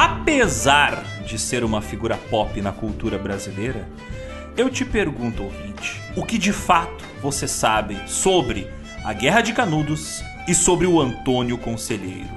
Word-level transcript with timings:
apesar 0.00 1.04
de 1.26 1.38
ser 1.38 1.62
uma 1.62 1.82
figura 1.82 2.16
pop 2.16 2.58
na 2.62 2.72
cultura 2.72 3.18
brasileira, 3.18 3.86
eu 4.56 4.70
te 4.70 4.82
pergunto, 4.82 5.42
ouvinte, 5.42 6.00
o 6.16 6.24
que 6.24 6.38
de 6.38 6.54
fato 6.54 7.04
você 7.20 7.46
sabe 7.46 8.00
sobre 8.06 8.66
a 9.04 9.12
Guerra 9.12 9.42
de 9.42 9.52
Canudos 9.52 10.24
e 10.48 10.54
sobre 10.54 10.86
o 10.86 10.98
Antônio 10.98 11.58
Conselheiro? 11.58 12.30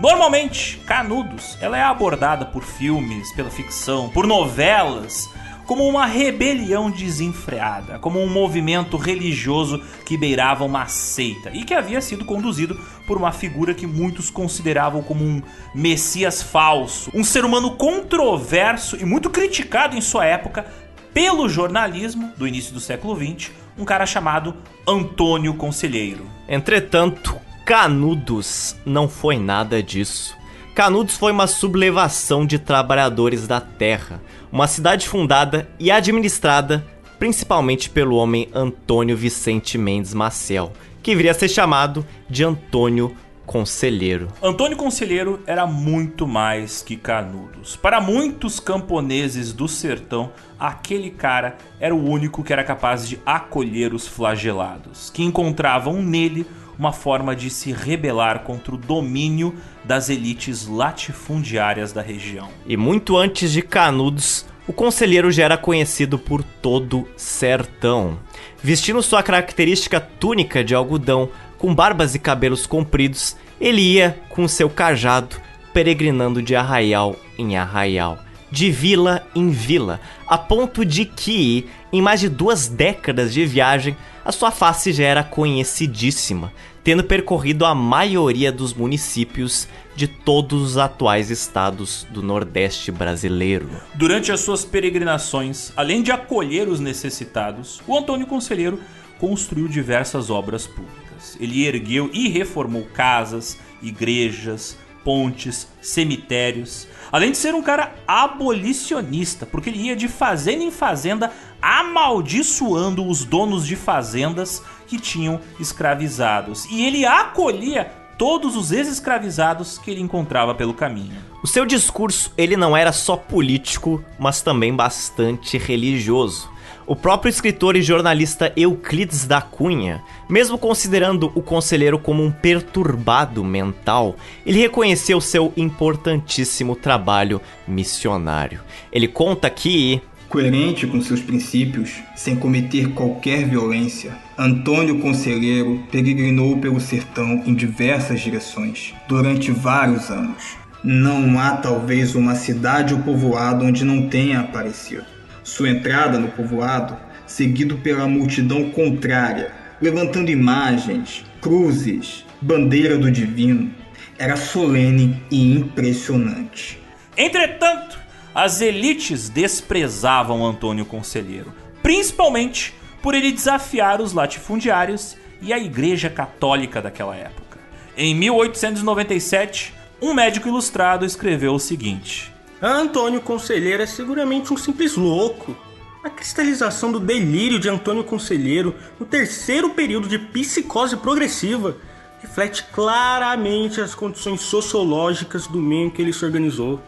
Normalmente, 0.00 0.78
Canudos, 0.78 1.56
ela 1.60 1.78
é 1.78 1.82
abordada 1.82 2.44
por 2.44 2.64
filmes, 2.64 3.32
pela 3.34 3.50
ficção, 3.50 4.08
por 4.08 4.26
novelas, 4.26 5.30
como 5.66 5.86
uma 5.86 6.06
rebelião 6.06 6.90
desenfreada, 6.90 7.98
como 7.98 8.20
um 8.20 8.28
movimento 8.28 8.96
religioso 8.96 9.82
que 10.04 10.16
beirava 10.16 10.64
uma 10.64 10.86
seita 10.86 11.50
e 11.52 11.64
que 11.64 11.74
havia 11.74 12.00
sido 12.00 12.24
conduzido 12.24 12.78
por 13.06 13.16
uma 13.16 13.32
figura 13.32 13.74
que 13.74 13.86
muitos 13.86 14.30
consideravam 14.30 15.02
como 15.02 15.24
um 15.24 15.42
messias 15.74 16.42
falso, 16.42 17.10
um 17.12 17.24
ser 17.24 17.44
humano 17.44 17.76
controverso 17.76 18.96
e 18.96 19.04
muito 19.04 19.28
criticado 19.28 19.96
em 19.96 20.00
sua 20.00 20.24
época 20.24 20.66
pelo 21.12 21.48
jornalismo 21.48 22.30
do 22.36 22.46
início 22.46 22.72
do 22.72 22.80
século 22.80 23.16
XX, 23.16 23.50
um 23.76 23.84
cara 23.84 24.06
chamado 24.06 24.54
Antônio 24.86 25.54
Conselheiro. 25.54 26.26
Entretanto, 26.48 27.36
Canudos 27.64 28.76
não 28.86 29.08
foi 29.08 29.38
nada 29.38 29.82
disso. 29.82 30.36
Canudos 30.72 31.16
foi 31.16 31.32
uma 31.32 31.46
sublevação 31.46 32.44
de 32.46 32.58
trabalhadores 32.58 33.46
da 33.48 33.60
terra, 33.60 34.20
uma 34.50 34.66
cidade 34.66 35.08
fundada 35.08 35.68
e 35.78 35.90
administrada 35.90 36.84
principalmente 37.18 37.90
pelo 37.90 38.16
homem 38.16 38.48
Antônio 38.54 39.16
Vicente 39.16 39.78
Mendes 39.78 40.14
Maciel, 40.14 40.72
que 41.02 41.14
viria 41.14 41.30
a 41.30 41.34
ser 41.34 41.48
chamado 41.48 42.06
de 42.28 42.44
Antônio 42.44 43.16
Conselheiro. 43.46 44.28
Antônio 44.42 44.76
Conselheiro 44.76 45.40
era 45.46 45.66
muito 45.66 46.26
mais 46.26 46.82
que 46.82 46.96
Canudos. 46.96 47.76
Para 47.76 48.00
muitos 48.00 48.58
camponeses 48.58 49.52
do 49.52 49.68
sertão, 49.68 50.32
aquele 50.58 51.10
cara 51.10 51.56
era 51.78 51.94
o 51.94 52.10
único 52.10 52.42
que 52.42 52.52
era 52.52 52.64
capaz 52.64 53.08
de 53.08 53.20
acolher 53.24 53.94
os 53.94 54.06
flagelados, 54.06 55.10
que 55.10 55.22
encontravam 55.22 56.02
nele 56.02 56.44
uma 56.78 56.92
forma 56.92 57.34
de 57.34 57.50
se 57.50 57.72
rebelar 57.72 58.40
contra 58.40 58.74
o 58.74 58.78
domínio 58.78 59.54
das 59.84 60.08
elites 60.08 60.66
latifundiárias 60.66 61.92
da 61.92 62.02
região. 62.02 62.48
E 62.66 62.76
muito 62.76 63.16
antes 63.16 63.52
de 63.52 63.62
Canudos, 63.62 64.46
o 64.66 64.72
conselheiro 64.72 65.30
já 65.30 65.44
era 65.44 65.56
conhecido 65.56 66.18
por 66.18 66.42
todo 66.42 67.08
sertão. 67.16 68.18
Vestindo 68.62 69.02
sua 69.02 69.22
característica 69.22 70.00
túnica 70.00 70.64
de 70.64 70.74
algodão, 70.74 71.28
com 71.58 71.74
barbas 71.74 72.14
e 72.14 72.18
cabelos 72.18 72.66
compridos, 72.66 73.36
ele 73.60 73.80
ia 73.80 74.18
com 74.28 74.46
seu 74.46 74.68
cajado 74.68 75.36
peregrinando 75.72 76.42
de 76.42 76.56
arraial 76.56 77.16
em 77.38 77.56
arraial, 77.56 78.18
de 78.50 78.70
vila 78.70 79.26
em 79.34 79.50
vila, 79.50 80.00
a 80.26 80.38
ponto 80.38 80.84
de 80.84 81.04
que, 81.04 81.66
em 81.92 82.00
mais 82.00 82.20
de 82.20 82.28
duas 82.28 82.68
décadas 82.68 83.32
de 83.32 83.44
viagem, 83.44 83.96
a 84.24 84.32
sua 84.32 84.50
face 84.50 84.92
já 84.92 85.04
era 85.04 85.22
conhecidíssima, 85.22 86.52
tendo 86.82 87.04
percorrido 87.04 87.64
a 87.64 87.74
maioria 87.74 88.52
dos 88.52 88.72
municípios 88.72 89.68
de 89.94 90.06
todos 90.06 90.62
os 90.62 90.76
atuais 90.76 91.30
estados 91.30 92.06
do 92.10 92.22
Nordeste 92.22 92.92
brasileiro. 92.92 93.68
Durante 93.94 94.30
as 94.30 94.40
suas 94.40 94.64
peregrinações, 94.64 95.72
além 95.76 96.02
de 96.02 96.12
acolher 96.12 96.68
os 96.68 96.78
necessitados, 96.78 97.80
o 97.86 97.96
Antônio 97.96 98.26
Conselheiro 98.26 98.78
construiu 99.18 99.66
diversas 99.66 100.28
obras 100.28 100.66
públicas. 100.66 101.36
Ele 101.40 101.66
ergueu 101.66 102.10
e 102.12 102.28
reformou 102.28 102.84
casas, 102.92 103.58
igrejas, 103.82 104.76
pontes, 105.02 105.66
cemitérios, 105.80 106.86
além 107.10 107.30
de 107.30 107.36
ser 107.36 107.54
um 107.54 107.62
cara 107.62 107.94
abolicionista, 108.06 109.46
porque 109.46 109.70
ele 109.70 109.78
ia 109.78 109.96
de 109.96 110.08
fazenda 110.08 110.64
em 110.64 110.70
fazenda 110.70 111.32
amaldiçoando 111.60 113.06
os 113.06 113.24
donos 113.24 113.66
de 113.66 113.76
fazendas 113.76 114.62
que 114.86 114.98
tinham 114.98 115.40
escravizados. 115.58 116.64
E 116.66 116.84
ele 116.84 117.04
acolhia 117.04 117.90
todos 118.18 118.56
os 118.56 118.72
ex-escravizados 118.72 119.78
que 119.78 119.90
ele 119.90 120.00
encontrava 120.00 120.54
pelo 120.54 120.74
caminho. 120.74 121.16
O 121.42 121.46
seu 121.46 121.66
discurso, 121.66 122.32
ele 122.36 122.56
não 122.56 122.76
era 122.76 122.92
só 122.92 123.16
político, 123.16 124.02
mas 124.18 124.40
também 124.40 124.74
bastante 124.74 125.58
religioso. 125.58 126.50
O 126.86 126.94
próprio 126.94 127.28
escritor 127.28 127.74
e 127.74 127.82
jornalista 127.82 128.52
Euclides 128.56 129.26
da 129.26 129.40
Cunha, 129.40 130.04
mesmo 130.28 130.56
considerando 130.56 131.32
o 131.34 131.42
conselheiro 131.42 131.98
como 131.98 132.22
um 132.22 132.30
perturbado 132.30 133.42
mental, 133.42 134.14
ele 134.46 134.60
reconheceu 134.60 135.20
seu 135.20 135.52
importantíssimo 135.56 136.76
trabalho 136.76 137.40
missionário. 137.66 138.60
Ele 138.92 139.08
conta 139.08 139.50
que 139.50 140.00
Coerente 140.28 140.86
com 140.86 141.00
seus 141.00 141.20
princípios, 141.20 142.02
sem 142.14 142.36
cometer 142.36 142.90
qualquer 142.90 143.48
violência, 143.48 144.16
Antônio 144.38 145.00
Conselheiro 145.00 145.82
peregrinou 145.90 146.58
pelo 146.58 146.80
sertão 146.80 147.42
em 147.46 147.54
diversas 147.54 148.20
direções 148.20 148.92
durante 149.08 149.50
vários 149.50 150.10
anos. 150.10 150.56
Não 150.84 151.38
há 151.38 151.56
talvez 151.56 152.14
uma 152.14 152.36
cidade 152.36 152.94
ou 152.94 153.00
povoado 153.00 153.64
onde 153.64 153.84
não 153.84 154.08
tenha 154.08 154.40
aparecido 154.40 155.15
sua 155.46 155.70
entrada 155.70 156.18
no 156.18 156.28
povoado, 156.28 156.98
seguido 157.24 157.78
pela 157.78 158.08
multidão 158.08 158.68
contrária, 158.70 159.52
levantando 159.80 160.28
imagens, 160.28 161.24
cruzes, 161.40 162.24
bandeira 162.40 162.98
do 162.98 163.12
divino, 163.12 163.72
era 164.18 164.36
solene 164.36 165.22
e 165.30 165.54
impressionante. 165.54 166.80
Entretanto, 167.16 167.96
as 168.34 168.60
elites 168.60 169.28
desprezavam 169.28 170.44
Antônio 170.44 170.84
Conselheiro, 170.84 171.54
principalmente 171.80 172.74
por 173.00 173.14
ele 173.14 173.30
desafiar 173.30 174.00
os 174.00 174.12
latifundiários 174.12 175.16
e 175.40 175.52
a 175.52 175.58
Igreja 175.60 176.10
Católica 176.10 176.82
daquela 176.82 177.14
época. 177.14 177.58
Em 177.96 178.16
1897, 178.16 179.72
um 180.02 180.12
médico 180.12 180.48
ilustrado 180.48 181.06
escreveu 181.06 181.54
o 181.54 181.60
seguinte: 181.60 182.32
Antônio 182.60 183.20
Conselheiro 183.20 183.82
é 183.82 183.86
seguramente 183.86 184.52
um 184.52 184.56
simples 184.56 184.96
louco. 184.96 185.54
A 186.02 186.08
cristalização 186.08 186.90
do 186.90 186.98
delírio 186.98 187.58
de 187.58 187.68
Antônio 187.68 188.04
Conselheiro 188.04 188.74
no 188.98 189.04
terceiro 189.04 189.70
período 189.70 190.08
de 190.08 190.18
psicose 190.18 190.96
progressiva 190.96 191.76
reflete 192.20 192.64
claramente 192.72 193.80
as 193.80 193.94
condições 193.94 194.40
sociológicas 194.40 195.46
do 195.46 195.58
meio 195.58 195.86
em 195.86 195.90
que 195.90 196.00
ele 196.00 196.12
se 196.12 196.24
organizou. 196.24 196.80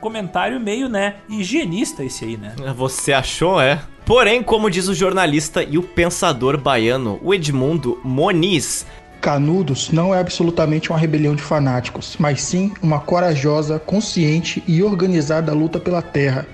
Comentário 0.00 0.60
meio, 0.60 0.88
né, 0.88 1.16
higienista 1.28 2.04
esse 2.04 2.24
aí, 2.24 2.36
né? 2.36 2.54
Você 2.76 3.12
achou, 3.12 3.60
é? 3.60 3.82
Porém, 4.04 4.42
como 4.42 4.70
diz 4.70 4.86
o 4.86 4.94
jornalista 4.94 5.62
e 5.62 5.78
o 5.78 5.82
pensador 5.82 6.58
baiano, 6.58 7.18
o 7.22 7.32
Edmundo 7.32 7.98
Moniz, 8.04 8.86
Canudos 9.20 9.90
não 9.90 10.14
é 10.14 10.20
absolutamente 10.20 10.90
uma 10.90 10.98
rebelião 10.98 11.34
de 11.34 11.42
fanáticos, 11.42 12.16
mas 12.18 12.42
sim 12.42 12.72
uma 12.82 13.00
corajosa, 13.00 13.78
consciente 13.78 14.62
e 14.66 14.82
organizada 14.82 15.52
luta 15.52 15.80
pela 15.80 16.02
terra. 16.02 16.46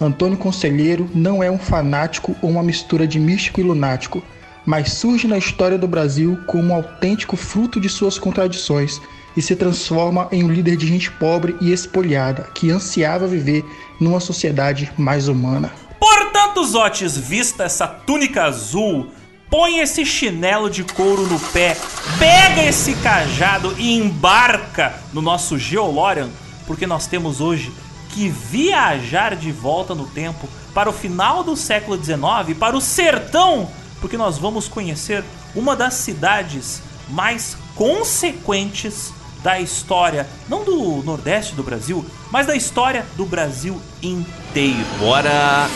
Antônio 0.00 0.38
Conselheiro 0.38 1.08
não 1.14 1.42
é 1.42 1.50
um 1.50 1.58
fanático 1.58 2.34
ou 2.42 2.50
uma 2.50 2.62
mistura 2.62 3.06
de 3.06 3.18
místico 3.18 3.60
e 3.60 3.62
lunático, 3.62 4.22
mas 4.64 4.92
surge 4.92 5.28
na 5.28 5.38
história 5.38 5.78
do 5.78 5.86
Brasil 5.86 6.38
como 6.46 6.72
um 6.72 6.74
autêntico 6.74 7.36
fruto 7.36 7.80
de 7.80 7.88
suas 7.88 8.18
contradições 8.18 9.00
e 9.36 9.42
se 9.42 9.56
transforma 9.56 10.28
em 10.32 10.44
um 10.44 10.50
líder 10.50 10.76
de 10.76 10.86
gente 10.86 11.10
pobre 11.10 11.56
e 11.60 11.72
espoliada 11.72 12.48
que 12.54 12.70
ansiava 12.70 13.26
viver 13.26 13.64
numa 14.00 14.20
sociedade 14.20 14.90
mais 14.96 15.28
humana. 15.28 15.72
Portanto, 15.98 16.64
Zotes, 16.64 17.16
vista 17.16 17.64
essa 17.64 17.86
túnica 17.86 18.44
azul, 18.44 19.08
põe 19.54 19.78
esse 19.78 20.04
chinelo 20.04 20.68
de 20.68 20.82
couro 20.82 21.28
no 21.28 21.38
pé, 21.38 21.76
pega 22.18 22.64
esse 22.64 22.92
cajado 22.96 23.72
e 23.78 23.96
embarca 23.96 25.00
no 25.12 25.22
nosso 25.22 25.56
Geolorian, 25.56 26.28
porque 26.66 26.88
nós 26.88 27.06
temos 27.06 27.40
hoje 27.40 27.72
que 28.08 28.28
viajar 28.28 29.36
de 29.36 29.52
volta 29.52 29.94
no 29.94 30.08
tempo 30.08 30.48
para 30.74 30.90
o 30.90 30.92
final 30.92 31.44
do 31.44 31.54
século 31.54 31.96
XIX, 31.96 32.58
para 32.58 32.76
o 32.76 32.80
sertão, 32.80 33.70
porque 34.00 34.16
nós 34.16 34.38
vamos 34.38 34.66
conhecer 34.66 35.22
uma 35.54 35.76
das 35.76 35.94
cidades 35.94 36.82
mais 37.08 37.56
consequentes 37.76 39.12
da 39.40 39.60
história, 39.60 40.28
não 40.48 40.64
do 40.64 41.00
Nordeste 41.04 41.54
do 41.54 41.62
Brasil, 41.62 42.04
mas 42.28 42.48
da 42.48 42.56
história 42.56 43.06
do 43.16 43.24
Brasil 43.24 43.80
inteiro. 44.02 44.84
Bora 44.98 45.68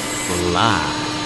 lá! 0.52 1.18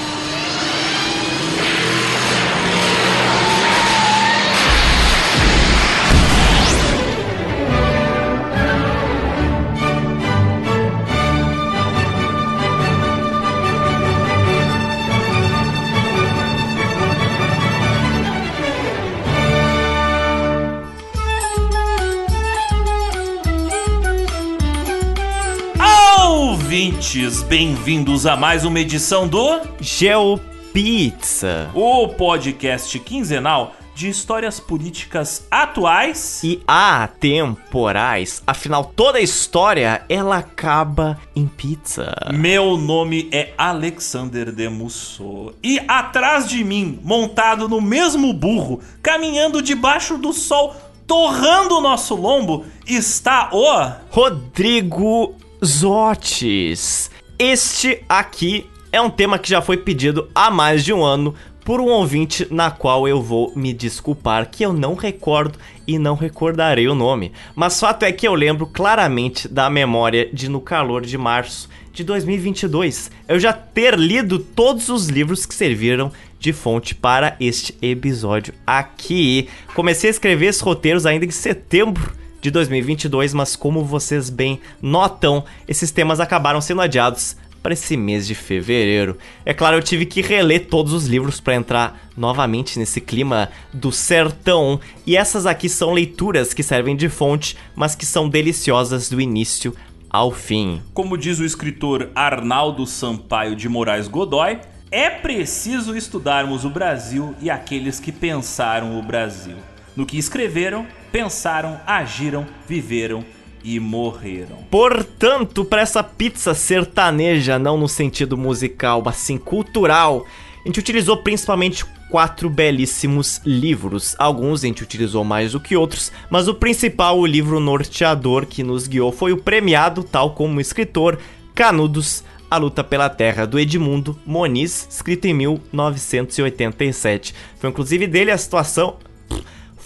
Ouvintes, 26.73 27.43
bem-vindos 27.43 28.25
a 28.25 28.35
mais 28.35 28.65
uma 28.65 28.81
edição 28.81 29.29
do 29.29 29.61
GeoPizza. 29.79 31.71
O 31.75 32.09
podcast 32.09 32.99
quinzenal 32.99 33.75
de 33.95 34.09
histórias 34.09 34.59
políticas 34.59 35.47
atuais 35.51 36.41
e 36.43 36.63
atemporais. 36.67 38.43
Afinal, 38.47 38.91
toda 38.97 39.21
história 39.21 40.03
ela 40.09 40.39
acaba 40.39 41.21
em 41.37 41.47
pizza. 41.47 42.15
Meu 42.33 42.79
nome 42.79 43.29
é 43.31 43.53
Alexander 43.59 44.51
de 44.51 44.71
Musso 44.71 45.53
e 45.63 45.79
atrás 45.87 46.49
de 46.49 46.65
mim, 46.65 46.99
montado 47.05 47.69
no 47.69 47.83
mesmo 47.83 48.33
burro, 48.33 48.81
caminhando 49.03 49.61
debaixo 49.61 50.17
do 50.17 50.33
sol, 50.33 50.75
torrando 51.07 51.77
o 51.77 51.83
nosso 51.83 52.15
lombo, 52.15 52.65
está 52.87 53.51
o 53.53 53.93
Rodrigo 54.11 55.37
Zotes. 55.65 57.09
Este 57.39 58.03
aqui 58.09 58.67
é 58.91 59.01
um 59.01 59.09
tema 59.09 59.39
que 59.39 59.49
já 59.49 59.63
foi 59.63 59.77
pedido 59.77 60.29
há 60.35 60.51
mais 60.51 60.85
de 60.85 60.93
um 60.93 61.05
ano 61.05 61.37
por 61.65 61.81
um 61.81 61.87
ouvinte 61.87 62.49
na 62.51 62.73
qual 62.73 63.07
eu 63.07 63.23
vou 63.23 63.53
me 63.55 63.73
desculpar 63.73 64.51
que 64.51 64.65
eu 64.65 64.73
não 64.73 64.95
recordo 64.95 65.57
e 65.87 66.01
não 66.01 66.17
recordarei 66.17 66.89
o 66.89 66.97
nome. 66.97 67.31
Mas 67.55 67.79
fato 67.79 68.03
é 68.03 68.11
que 68.11 68.27
eu 68.27 68.35
lembro 68.35 68.67
claramente 68.67 69.47
da 69.47 69.71
memória 69.71 70.29
de 70.33 70.49
no 70.49 70.61
calor 70.61 71.03
de 71.03 71.17
março 71.17 71.69
de 71.93 72.03
2022 72.03 73.13
eu 73.29 73.39
já 73.39 73.53
ter 73.53 73.97
lido 73.97 74.41
todos 74.41 74.89
os 74.89 75.07
livros 75.07 75.47
que 75.47 75.55
serviram 75.55 76.11
de 76.41 76.53
fonte 76.53 76.93
para 76.93 77.37
este 77.39 77.73
episódio 77.81 78.53
aqui. 78.67 79.49
Comecei 79.77 80.11
a 80.11 80.11
escrever 80.11 80.47
esses 80.47 80.61
roteiros 80.61 81.07
ainda 81.07 81.25
em 81.25 81.31
setembro 81.31 82.21
de 82.43 82.51
2022, 82.51 83.33
mas 83.33 83.55
como 83.55 83.85
vocês 83.85 84.29
bem 84.29 84.61
notam, 84.83 85.45
esses 85.67 85.93
temas 85.93 86.19
acabaram 86.19 86.61
sendo 86.61 86.83
adiados 86.83 87.37
para 87.63 87.73
esse 87.73 87.97
mês 87.97 88.27
de 88.27 88.35
fevereiro. 88.35 89.17
É 89.47 89.55
claro, 89.55 89.77
eu 89.77 89.83
tive 89.83 90.05
que 90.05 90.21
reler 90.21 90.67
todos 90.67 90.93
os 90.93 91.07
livros 91.07 91.41
para 91.41 91.55
entrar 91.55 92.11
novamente 92.17 92.81
nesse 92.81 93.01
clima 93.01 93.49
do 93.73 93.93
sertão, 93.93 94.81
e 95.07 95.17
essas 95.17 95.47
aqui 95.47 95.69
são 95.69 95.93
leituras 95.93 96.53
que 96.53 96.65
servem 96.65 96.97
de 96.97 97.09
fonte, 97.09 97.57
mas 97.77 97.95
que 97.95 98.05
são 98.05 98.29
deliciosas 98.29 99.09
do 99.09 99.21
início 99.21 99.75
ao 100.11 100.33
fim. 100.33 100.83
Como 100.93 101.17
diz 101.17 101.39
o 101.39 101.45
escritor 101.45 102.11
Arnaldo 102.13 102.85
Sampaio 102.87 103.55
de 103.55 103.69
Moraes 103.69 104.09
Godoy, 104.09 104.59
é 104.91 105.09
preciso 105.09 105.97
estudarmos 105.97 106.65
o 106.65 106.71
Brasil 106.71 107.37
e 107.41 107.49
aqueles 107.49 108.01
que 108.01 108.11
pensaram 108.11 108.99
o 108.99 109.03
Brasil. 109.03 109.57
No 109.95 110.07
que 110.07 110.17
escreveram, 110.17 110.87
pensaram, 111.11 111.79
agiram, 111.87 112.47
viveram 112.67 113.25
e 113.63 113.79
morreram. 113.79 114.57
Portanto, 114.71 115.65
para 115.65 115.83
essa 115.83 116.03
pizza 116.03 116.55
sertaneja, 116.55 117.59
não 117.59 117.77
no 117.77 117.89
sentido 117.89 118.37
musical, 118.37 119.03
mas 119.05 119.17
sim 119.17 119.37
cultural, 119.37 120.27
a 120.65 120.69
gente 120.69 120.81
utilizou 120.81 121.19
principalmente 121.19 121.85
quatro 122.11 122.49
belíssimos 122.49 123.41
livros. 123.45 124.17
Alguns 124.19 124.65
a 124.65 124.67
gente 124.67 124.83
utilizou 124.83 125.25
mais 125.25 125.53
do 125.53 125.61
que 125.61 125.77
outros, 125.77 126.11
mas 126.31 126.49
o 126.49 126.55
principal, 126.55 127.19
o 127.19 127.27
livro 127.27 127.61
norteador 127.61 128.47
que 128.47 128.63
nos 128.63 128.87
guiou, 128.87 129.13
foi 129.13 129.33
o 129.33 129.39
premiado, 129.39 130.03
tal 130.03 130.35
como 130.35 130.59
o 130.59 130.61
escritor, 130.61 131.19
Canudos, 131.55 132.25
A 132.51 132.57
Luta 132.57 132.83
pela 132.83 133.11
Terra, 133.11 133.47
do 133.47 133.59
Edmundo 133.59 134.19
Moniz, 134.25 134.89
escrito 134.91 135.27
em 135.27 135.35
1987. 135.35 137.35
Foi 137.59 137.69
inclusive 137.69 138.07
dele 138.07 138.31
a 138.31 138.39
situação 138.39 138.97